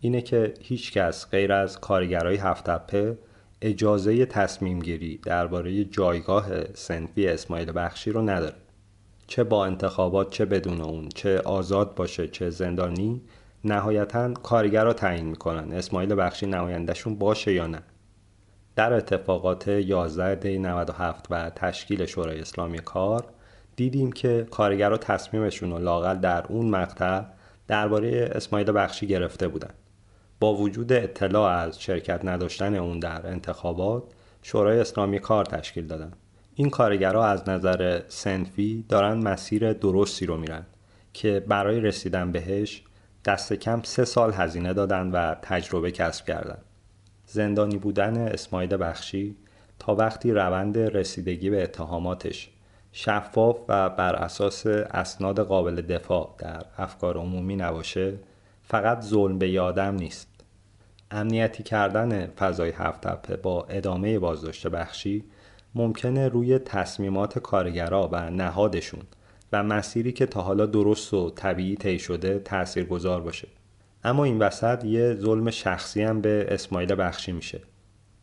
اینه 0.00 0.22
که 0.22 0.54
هیچکس 0.60 1.30
غیر 1.30 1.52
از 1.52 1.80
کارگرای 1.80 2.36
هفتپه 2.36 3.18
اجازه 3.62 4.26
تصمیم 4.26 4.78
گیری 4.78 5.18
درباره 5.18 5.84
جایگاه 5.84 6.72
سنفی 6.74 7.28
اسماعیل 7.28 7.72
بخشی 7.74 8.10
رو 8.10 8.22
نداره. 8.22 8.56
چه 9.26 9.44
با 9.44 9.66
انتخابات 9.66 10.30
چه 10.30 10.44
بدون 10.44 10.80
اون 10.80 11.08
چه 11.08 11.38
آزاد 11.38 11.94
باشه 11.94 12.28
چه 12.28 12.50
زندانی 12.50 13.22
نهایتا 13.64 14.32
کارگر 14.32 14.84
رو 14.84 14.92
تعیین 14.92 15.26
می‌کنن. 15.26 15.72
اسماعیل 15.72 16.14
بخشی 16.14 16.46
نمایندهشون 16.46 17.14
باشه 17.14 17.52
یا 17.52 17.66
نه؟ 17.66 17.82
در 18.76 18.92
اتفاقات 18.92 19.68
11 19.68 20.34
دی 20.34 20.58
97 20.58 21.26
و 21.30 21.50
تشکیل 21.50 22.06
شورای 22.06 22.40
اسلامی 22.40 22.78
کار 22.78 23.24
دیدیم 23.76 24.12
که 24.12 24.46
کارگرها 24.50 24.96
تصمیمشون 24.96 25.70
رو 25.70 25.78
لاقل 25.78 26.16
در 26.16 26.46
اون 26.48 26.70
مقطع 26.70 27.22
درباره 27.68 28.30
اسماعیل 28.34 28.72
بخشی 28.72 29.06
گرفته 29.06 29.48
بودن. 29.48 29.70
با 30.40 30.54
وجود 30.54 30.92
اطلاع 30.92 31.50
از 31.52 31.80
شرکت 31.80 32.24
نداشتن 32.24 32.74
اون 32.74 32.98
در 32.98 33.26
انتخابات 33.26 34.02
شورای 34.42 34.80
اسلامی 34.80 35.18
کار 35.18 35.44
تشکیل 35.44 35.86
دادن. 35.86 36.12
این 36.54 36.70
کارگرها 36.70 37.26
از 37.26 37.48
نظر 37.48 38.02
سنفی 38.08 38.84
دارن 38.88 39.18
مسیر 39.18 39.72
درستی 39.72 40.26
رو 40.26 40.36
میرن 40.36 40.66
که 41.12 41.44
برای 41.48 41.80
رسیدن 41.80 42.32
بهش 42.32 42.82
دست 43.24 43.52
کم 43.52 43.82
سه 43.82 44.04
سال 44.04 44.32
هزینه 44.32 44.72
دادن 44.72 45.10
و 45.10 45.34
تجربه 45.42 45.90
کسب 45.90 46.26
کردن. 46.26 46.58
زندانی 47.26 47.78
بودن 47.78 48.18
اسماعیل 48.18 48.76
بخشی 48.76 49.36
تا 49.78 49.94
وقتی 49.94 50.32
روند 50.32 50.78
رسیدگی 50.78 51.50
به 51.50 51.62
اتهاماتش 51.62 52.50
شفاف 52.92 53.56
و 53.68 53.90
بر 53.90 54.14
اساس 54.14 54.66
اسناد 54.66 55.40
قابل 55.40 55.80
دفاع 55.80 56.34
در 56.38 56.64
افکار 56.78 57.16
عمومی 57.16 57.56
نباشه 57.56 58.14
فقط 58.62 59.00
ظلم 59.00 59.38
به 59.38 59.48
یادم 59.48 59.94
نیست. 59.94 60.28
امنیتی 61.10 61.62
کردن 61.62 62.26
فضای 62.26 62.70
هفت 62.70 63.32
با 63.32 63.66
ادامه 63.68 64.18
بازداشت 64.18 64.66
بخشی 64.66 65.24
ممکنه 65.74 66.28
روی 66.28 66.58
تصمیمات 66.58 67.38
کارگرا 67.38 68.08
و 68.12 68.30
نهادشون 68.30 69.02
و 69.52 69.62
مسیری 69.62 70.12
که 70.12 70.26
تا 70.26 70.42
حالا 70.42 70.66
درست 70.66 71.14
و 71.14 71.30
طبیعی 71.30 71.76
طی 71.76 71.98
شده 71.98 72.38
تأثیر 72.38 72.84
گذار 72.84 73.20
باشه. 73.20 73.48
اما 74.04 74.24
این 74.24 74.38
وسط 74.38 74.84
یه 74.84 75.14
ظلم 75.14 75.50
شخصی 75.50 76.02
هم 76.02 76.20
به 76.20 76.46
اسماعیل 76.48 76.94
بخشی 76.94 77.32
میشه. 77.32 77.60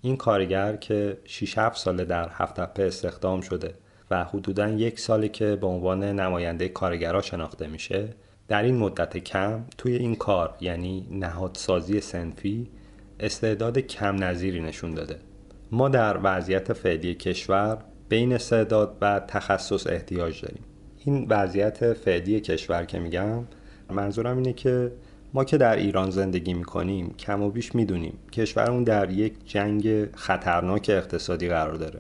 این 0.02 0.18
کارگر 0.18 0.76
که 0.76 1.18
6 1.26 1.58
7 1.58 1.78
ساله 1.78 2.06
در 2.06 2.30
هفتپه 2.34 2.84
استخدام 2.84 3.42
شده 3.42 3.74
و 4.12 4.24
حدودا 4.24 4.70
یک 4.70 5.00
سالی 5.00 5.30
که 5.30 5.56
به 5.56 5.68
عنوان 5.68 6.04
نماینده 6.04 6.70
کارگرا 6.70 7.22
شناخته 7.22 7.68
میشه 7.68 8.10
در 8.48 8.64
این 8.64 8.78
مدت 8.78 9.18
کم 9.18 9.64
توی 9.78 9.96
این 9.96 10.16
کار 10.16 10.56
یعنی 10.62 11.08
نهادسازی 11.12 12.02
سنفی 12.02 12.70
استعداد 13.20 13.78
کم 13.80 14.24
نظیری 14.24 14.62
نشون 14.62 14.94
داده. 14.94 15.16
ما 15.72 15.90
در 15.90 16.20
وضعیت 16.24 16.74
فعلی 16.74 17.16
کشور 17.16 17.78
بین 18.10 18.34
استعداد 18.34 18.98
و 19.02 19.20
تخصص 19.28 19.88
احتیاج 19.88 20.42
داریم. 20.42 20.64
این 21.06 21.26
وضعیت 21.30 21.94
فعلی 21.94 22.40
کشور 22.40 22.86
که 22.86 23.00
میگم 23.00 23.44
منظورم 23.90 24.38
اینه 24.38 24.54
که 24.54 24.92
ما 25.34 25.44
که 25.44 25.58
در 25.58 25.76
ایران 25.76 26.10
زندگی 26.10 26.54
می‌کنیم 26.54 27.16
کم 27.20 27.42
و 27.42 27.50
بیش 27.50 27.76
می‌دونیم 27.76 28.14
کشورمون 28.32 28.84
در 28.84 29.10
یک 29.10 29.34
جنگ 29.46 30.16
خطرناک 30.16 30.92
اقتصادی 30.94 31.50
قرار 31.50 31.74
داره. 31.74 32.00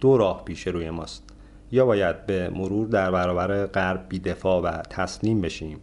دو 0.00 0.16
راه 0.16 0.44
پیش 0.44 0.66
روی 0.66 0.90
ماست. 0.90 1.24
یا 1.72 1.86
باید 1.86 2.26
به 2.26 2.50
مرور 2.50 2.86
در 2.86 3.10
برابر 3.10 3.66
غرب 3.66 4.06
بیدفاع 4.08 4.62
و 4.62 4.82
تسلیم 4.90 5.40
بشیم 5.40 5.78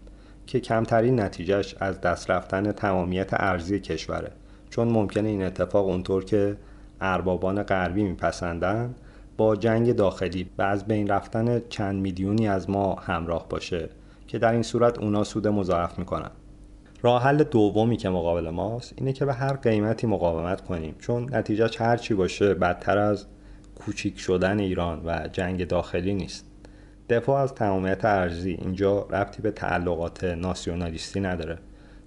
که 0.48 0.60
کمترین 0.60 1.20
نتیجهش 1.20 1.76
از 1.80 2.02
دست 2.02 2.32
رفتن 2.32 2.72
تمامیت 2.72 3.30
ارزی 3.32 3.80
کشوره. 3.80 4.32
چون 4.70 4.88
ممکنه 4.88 5.30
این 5.30 5.44
اتفاق 5.44 5.88
اونطور 5.88 6.26
که 6.26 6.58
اربابان 7.02 7.64
غربی 7.64 8.04
میپسندن 8.04 8.96
با 9.38 9.56
جنگ 9.56 9.96
داخلی 9.96 10.50
و 10.58 10.62
از 10.62 10.86
بین 10.86 11.08
رفتن 11.08 11.62
چند 11.70 12.02
میلیونی 12.02 12.48
از 12.48 12.70
ما 12.70 12.96
همراه 12.96 13.50
باشه 13.50 13.90
که 14.28 14.40
در 14.40 14.52
این 14.52 14.64
صورت 14.64 15.00
اونا 15.00 15.24
سود 15.24 15.48
مضاعف 15.48 16.00
می‌کنن. 16.00 16.32
راه 17.02 17.24
حل 17.24 17.44
دومی 17.44 17.98
که 17.98 18.10
مقابل 18.10 18.50
ماست 18.50 18.94
اینه 18.98 19.14
که 19.14 19.26
به 19.26 19.34
هر 19.34 19.54
قیمتی 19.54 20.08
مقاومت 20.08 20.62
کنیم. 20.62 20.96
چون 21.00 21.36
نتیجه 21.36 21.70
هر 21.80 21.98
چی 21.98 22.14
باشه 22.14 22.54
بدتر 22.54 22.98
از 22.98 23.26
کوچیک 23.76 24.20
شدن 24.20 24.60
ایران 24.60 25.02
و 25.06 25.28
جنگ 25.32 25.68
داخلی 25.68 26.14
نیست. 26.14 26.46
دفاع 27.10 27.42
از 27.42 27.54
تمامیت 27.54 28.06
ارزی 28.06 28.52
اینجا 28.52 29.02
ربطی 29.02 29.42
به 29.42 29.52
تعلقات 29.52 30.24
ناسیونالیستی 30.24 31.20
نداره. 31.20 31.58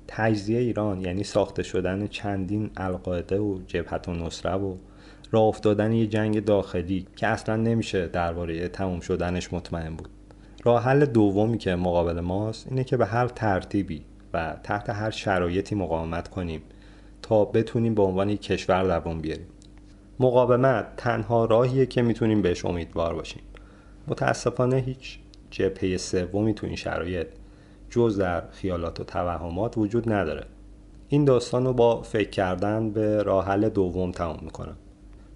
تجزیه 0.09 0.59
ایران 0.59 1.01
یعنی 1.01 1.25
ساخته 1.25 1.63
شدن 1.63 2.07
چندین 2.07 2.71
القاعده 2.77 3.39
و 3.39 3.59
جبهت 3.67 4.09
و 4.09 4.13
نصره 4.13 4.55
و 4.55 4.77
راه 5.31 5.45
افتادن 5.45 5.93
یه 5.93 6.07
جنگ 6.07 6.45
داخلی 6.45 7.07
که 7.17 7.27
اصلا 7.27 7.57
نمیشه 7.57 8.07
درباره 8.07 8.69
تموم 8.69 9.01
شدنش 9.01 9.53
مطمئن 9.53 9.97
بود. 9.97 10.09
راه 10.65 10.85
حل 10.85 11.05
دومی 11.05 11.59
که 11.59 11.75
مقابل 11.75 12.21
ماست 12.21 12.67
اینه 12.71 12.85
که 12.85 12.97
به 12.97 13.07
هر 13.07 13.29
ترتیبی 13.29 14.05
و 14.35 14.57
تحت 14.63 14.91
هر 14.91 15.11
شرایطی 15.11 15.75
مقاومت 15.75 16.29
کنیم 16.29 16.63
تا 17.23 17.45
بتونیم 17.45 17.95
به 17.95 18.03
عنوان 18.03 18.29
یک 18.29 18.43
کشور 18.43 18.83
دوام 18.83 19.21
بیاریم. 19.21 19.47
مقاومت 20.21 20.87
تنها 20.97 21.45
راهیه 21.45 21.87
که 21.87 22.03
می‌تونیم 22.03 22.43
بهش 22.43 22.65
امیدوار 22.65 23.15
باشیم. 23.15 23.43
متاسفانه 24.09 24.77
هیچ 24.77 25.19
جبهه 25.51 25.97
سومی 25.97 26.55
تو 26.55 26.67
این 26.67 26.77
شرایط 26.77 27.27
جز 27.91 28.19
در 28.19 28.43
خیالات 28.51 29.01
و 29.01 29.05
توهمات 29.05 29.79
وجود 29.79 30.13
نداره. 30.13 30.47
این 31.09 31.25
داستان 31.25 31.65
رو 31.65 31.73
با 31.73 32.03
فکر 32.03 32.31
کردن 32.31 32.91
به 32.91 33.23
راه 33.23 33.47
حل 33.47 33.69
دوم 33.69 34.13
تمام 34.13 34.39
می‌کنم. 34.43 34.77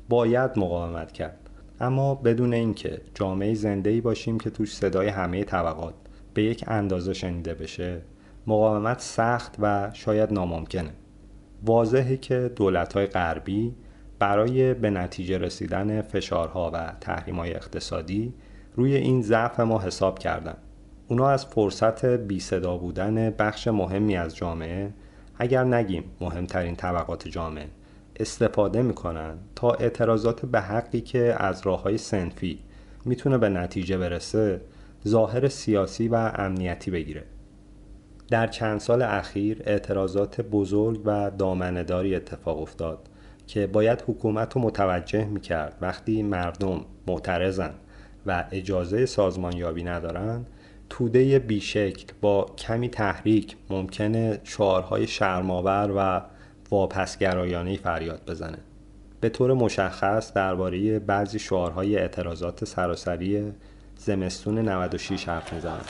باید 0.09 0.51
مقاومت 0.59 1.13
کرد. 1.13 1.51
اما 1.81 2.15
بدون 2.15 2.53
اینکه 2.53 3.01
جامعه 3.15 3.55
زنده 3.55 3.91
ای 3.91 4.01
باشیم 4.01 4.39
که 4.39 4.51
توش 4.51 4.75
صدای 4.75 5.09
همه 5.09 5.45
طبقات 5.45 5.95
به 6.35 6.43
یک 6.43 6.65
اندازه 6.67 7.13
شنیده 7.13 7.55
بشه 7.55 8.01
مقاومت 8.47 9.01
سخت 9.01 9.57
و 9.59 9.91
شاید 9.93 10.33
ناممکنه. 10.33 10.91
واضحه 11.65 12.17
که 12.17 12.53
دولت‌های 12.57 13.07
غربی 13.07 13.75
برای 14.19 14.75
به 14.75 14.91
نتیجه 14.91 15.39
رسیدن 15.39 16.03
فشارها 16.03 16.71
و 16.75 16.93
تحریم‌های 17.01 17.55
اقتصادی 17.55 18.35
روی 18.75 18.97
این 18.97 19.23
ضعف 19.23 19.61
ما 19.61 19.79
حساب 19.79 20.19
کردن. 20.19 20.57
اونا 21.09 21.29
از 21.29 21.47
فرصت 21.47 22.05
بی 22.05 22.41
صدا 22.41 22.77
بودن 22.77 23.31
بخش 23.31 23.69
مهمی 23.69 24.17
از 24.17 24.37
جامعه 24.37 24.93
اگر 25.39 25.65
نگیم 25.65 26.05
مهمترین 26.21 26.77
طبقات 26.77 27.29
جامعه 27.29 27.67
استفاده 28.21 28.83
می‌کنن 28.83 29.39
تا 29.55 29.71
اعتراضات 29.71 30.47
به 30.47 30.61
حقی 30.61 31.01
که 31.01 31.35
از 31.39 31.67
راه 31.67 31.83
های 31.83 31.99
سنفی 31.99 32.59
می‌تونه 33.05 33.39
به 33.39 33.49
نتیجه 33.49 33.99
برسه 33.99 34.61
ظاهر 35.09 35.49
سیاسی 35.49 36.09
و 36.09 36.15
امنیتی 36.35 36.91
بگیره. 36.91 37.25
در 38.31 38.47
چند 38.47 38.81
سال 38.81 39.03
اخیر 39.03 39.63
اعتراضات 39.67 40.41
بزرگ 40.41 41.01
و 41.05 41.31
دامنداری 41.31 42.15
اتفاق 42.15 42.63
افتاد 42.63 42.99
که 43.47 43.67
باید 43.67 44.05
حکومت 44.07 44.53
رو 44.53 44.61
متوجه 44.61 45.25
می‌کرد 45.25 45.77
وقتی 45.81 46.23
مردم 46.23 46.85
معترضن 47.07 47.75
و 48.27 48.45
اجازه 48.51 49.07
سازمانیابی 49.07 49.85
ندارن 49.85 50.45
توده 50.91 51.39
بیشکل 51.39 52.13
با 52.21 52.47
کمی 52.59 52.89
تحریک 52.89 53.57
ممکنه 53.71 54.41
شعارهای 54.45 55.07
شرماور 55.07 55.93
و 55.97 56.23
واپسگرایانه 56.71 57.77
فریاد 57.77 58.21
بزنه. 58.27 58.59
به 59.21 59.29
طور 59.29 59.55
مشخص 59.55 60.33
درباره 60.33 60.99
بعضی 60.99 61.39
شعارهای 61.39 61.97
اعتراضات 61.97 62.65
سراسری 62.65 63.53
زمستون 63.97 64.59
96 64.59 65.29
حرف 65.29 65.53
می‌زنم. 65.53 65.85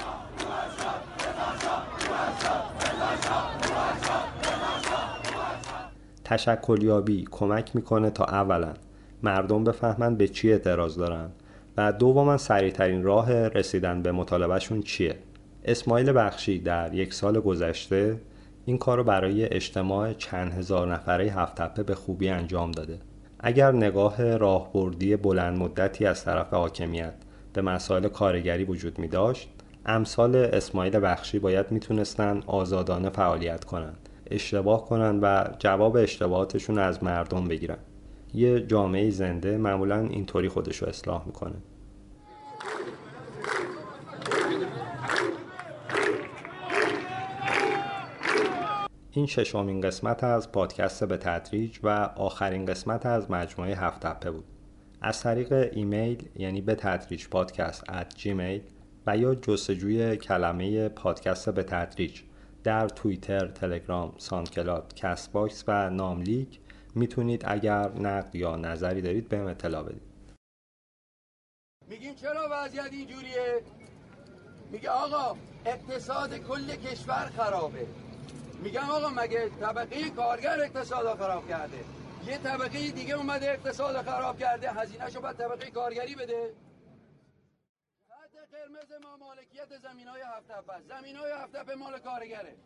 تشکلیابی 6.24 7.24
کمک 7.31 7.77
می‌کنه 7.77 8.11
تا 8.11 8.24
اولا 8.24 8.74
مردم 9.23 9.65
بفهمن 9.65 10.16
به 10.16 10.28
چی 10.28 10.53
اعتراض 10.53 10.99
دارن 10.99 11.31
و 11.77 11.93
دوما 11.93 12.37
سریعترین 12.37 13.03
راه 13.03 13.49
رسیدن 13.49 14.03
به 14.03 14.12
مطالبهشون 14.12 14.83
چیه. 14.83 15.16
اسماعیل 15.65 16.12
بخشی 16.16 16.59
در 16.59 16.95
یک 16.95 17.15
سال 17.15 17.41
گذشته 17.41 18.20
این 18.65 18.78
کار 18.78 18.99
رو 18.99 19.05
برای 19.05 19.55
اجتماع 19.55 20.12
چند 20.12 20.53
هزار 20.53 20.93
نفره 20.93 21.24
هفت 21.24 21.81
به 21.81 21.95
خوبی 21.95 22.28
انجام 22.28 22.70
داده. 22.70 22.99
اگر 23.41 23.73
نگاه 23.73 24.37
راهبردی 24.37 25.16
بلند 25.16 25.59
مدتی 25.59 26.07
از 26.07 26.24
طرف 26.24 26.55
حاکمیت 26.55 27.15
به 27.53 27.62
مسائل 27.62 28.09
کارگری 28.09 28.65
وجود 28.65 28.99
می 28.99 29.09
داشت 29.09 29.49
امثال 29.89 30.37
اسماعیل 30.37 31.01
بخشی 31.01 31.39
باید 31.39 31.71
می‌تونستن 31.71 32.43
آزادانه 32.47 33.11
فعالیت 33.11 33.65
کنند 33.65 34.09
اشتباه 34.31 34.85
کنند 34.87 35.21
و 35.23 35.45
جواب 35.59 35.97
اشتباهاتشون 35.97 36.79
از 36.79 37.05
مردم 37.05 37.49
بگیرن. 37.49 37.79
یه 38.35 38.61
جامعه 38.61 39.11
زنده 39.11 39.59
معمولا 39.59 40.01
اینطوری 40.01 40.49
خودش 40.49 40.77
رو 40.77 40.89
اصلاح 40.89 41.27
می‌کنه. 41.27 41.55
این 49.11 49.27
ششمین 49.27 49.81
قسمت 49.81 50.25
از 50.25 50.53
پادکست 50.53 51.05
به 51.05 51.17
تدریج 51.17 51.79
و 51.83 51.89
آخرین 52.17 52.67
قسمت 52.67 53.07
از 53.07 53.31
مجموعه 53.31 53.75
هفت 53.75 54.27
بود. 54.27 54.45
از 55.01 55.23
طریق 55.23 55.71
ایمیل 55.73 56.29
یعنی 56.37 56.61
به 56.61 56.75
تدریج 56.75 57.29
پادکست 57.29 57.85
at 57.85 58.19
gmail 58.19 58.76
و 59.07 59.16
یا 59.16 59.35
جستجوی 59.35 60.16
کلمه 60.16 60.89
پادکست 60.89 61.51
به 61.51 61.62
تدریج. 61.62 62.23
در 62.65 62.89
توییتر، 62.89 63.49
تلگرام، 63.49 64.15
SoundCloud، 64.19 64.94
Castbox 64.94 65.65
و 65.69 65.91
نملیک 65.90 66.61
می‌تونید 66.95 67.43
اگر 67.47 67.89
نقد 67.89 68.35
یا 68.35 68.57
نظری 68.57 69.03
دارید 69.03 69.28
بهم 69.28 69.47
اطلاع 69.47 69.83
بدید. 69.83 70.03
میگیم 71.89 72.15
چرا 72.15 72.49
وضعیت 72.51 72.93
اینجوریه؟ 72.93 73.61
میگه 74.70 74.91
آقا 74.91 75.37
اقتصاد 75.66 76.39
کل 76.39 76.77
کشور 76.77 77.31
خرابه. 77.37 77.87
میگم 78.62 78.91
آقا 78.91 79.09
مگه 79.09 79.49
طبقه 79.61 80.11
کارگر 80.11 80.61
اقتصاد 80.61 81.19
خراب 81.19 81.49
کرده؟ 81.49 81.78
یه 82.27 82.39
طبقه 82.39 82.91
دیگه 82.91 83.15
اومده 83.15 83.51
اقتصاد 83.51 84.03
خراب 84.03 84.39
کرده 84.39 84.70
هزینه 84.70 85.11
شو 85.11 85.20
باید 85.20 85.37
طبقه 85.37 85.70
کارگری 85.70 86.15
بده. 86.15 86.51
قرمز 88.66 89.02
ما 89.02 89.16
مالکیت 89.16 89.78
زمین 89.78 90.09
های 90.09 90.22
هفت 90.22 90.82
زمین 90.88 91.16
های 91.16 91.32
هفت 91.32 91.70
مال 91.78 91.98
کارگره. 91.98 92.56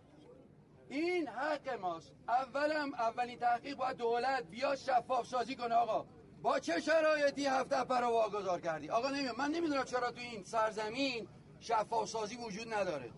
این 0.89 1.29
حق 1.29 1.69
ماست. 1.69 2.13
اولم 2.29 2.95
اولین 2.95 3.39
تحقیق 3.39 3.77
باید 3.77 3.97
دولت 3.97 4.45
بیا 4.45 4.77
شفاف 4.77 5.27
سازی 5.27 5.57
کنه 5.57 5.75
آقا. 5.75 6.07
با 6.43 6.59
چه 6.59 6.81
شرایطی 6.81 7.47
هفته 7.47 7.85
پر 7.85 8.01
رو 8.01 8.07
واگذار 8.07 8.61
کردی؟ 8.61 8.91
آقا 8.91 9.11
نمی‌دونم. 9.11 9.35
من 9.39 9.51
نمی‌دونم 9.51 9.85
چرا 9.85 10.11
تو 10.11 10.21
این 10.21 10.45
سرزمین 10.45 11.29
شفاف 11.61 12.09
سازی 12.09 12.37
وجود 12.37 12.75
نداره. 12.75 13.11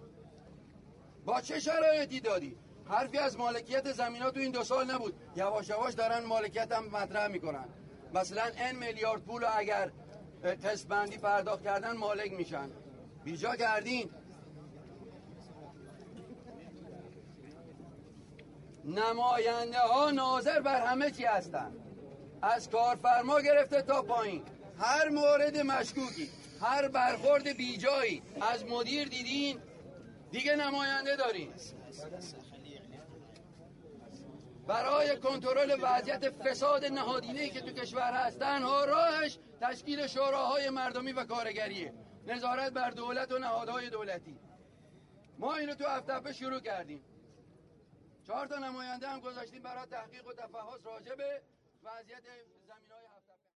با 1.24 1.40
چه 1.40 1.60
شرایطی 1.60 2.20
دادی؟ 2.20 2.56
حرفی 2.88 3.18
از 3.18 3.36
مالکیت 3.38 3.92
زمین 3.92 4.22
ها 4.22 4.30
تو 4.30 4.40
این 4.40 4.52
دو 4.52 4.64
سال 4.64 4.90
نبود. 4.90 5.14
یواش 5.36 5.68
یواش 5.68 5.94
دارن 5.94 6.24
مالکیت 6.24 6.72
هم 6.72 6.84
مطرح 6.84 7.26
می‌کنن. 7.26 7.68
مثلا 8.14 8.50
ان 8.56 8.76
میلیارد 8.76 9.22
پول 9.22 9.44
اگر 9.56 9.90
قسط 10.42 10.86
بندی 10.86 11.18
پرداخت 11.18 11.64
کردن 11.64 11.96
مالک 11.96 12.32
میشن. 12.32 12.70
بیجا 13.24 13.56
کردین. 13.56 14.10
نماینده 18.84 19.78
ها 19.78 20.10
ناظر 20.10 20.60
بر 20.60 20.86
همه 20.86 21.10
چی 21.10 21.24
هستن. 21.24 21.72
از 22.42 22.70
کارفرما 22.70 23.40
گرفته 23.40 23.82
تا 23.82 24.02
پایین. 24.02 24.42
هر 24.78 25.08
مورد 25.08 25.56
مشکوکی 25.56 26.28
هر 26.60 26.88
برخورد 26.88 27.56
بیجایی. 27.56 28.22
از 28.52 28.64
مدیر 28.64 29.08
دیدین 29.08 29.58
دیگه 30.30 30.56
نماینده 30.56 31.16
دارین. 31.16 31.52
برای 34.66 35.16
کنترل 35.16 35.78
وضعیت 35.82 36.30
فساد 36.30 36.84
نهادینه‌ای 36.84 37.50
که 37.50 37.60
تو 37.60 37.72
کشور 37.72 38.12
هست 38.12 38.38
تنها 38.38 38.84
راهش 38.84 39.38
تشکیل 39.60 40.06
شوراهای 40.06 40.70
مردمی 40.70 41.12
و 41.12 41.24
کارگریه. 41.24 41.94
نظارت 42.26 42.72
بر 42.72 42.90
دولت 42.90 43.32
و 43.32 43.38
نهادهای 43.38 43.90
دولتی. 43.90 44.38
ما 45.38 45.54
اینو 45.54 45.74
تو 45.74 45.84
هفته 45.86 46.32
شروع 46.32 46.60
کردیم. 46.60 47.04
چهار 48.26 48.46
تا 48.46 48.58
نماینده 48.58 49.08
هم 49.08 49.20
گذاشتیم 49.20 49.62
برای 49.62 49.86
تحقیق 49.86 50.26
و 50.26 50.32
تفحص 50.32 50.86
راجع 50.86 51.14
به 51.14 51.42
وضعیت 51.82 52.22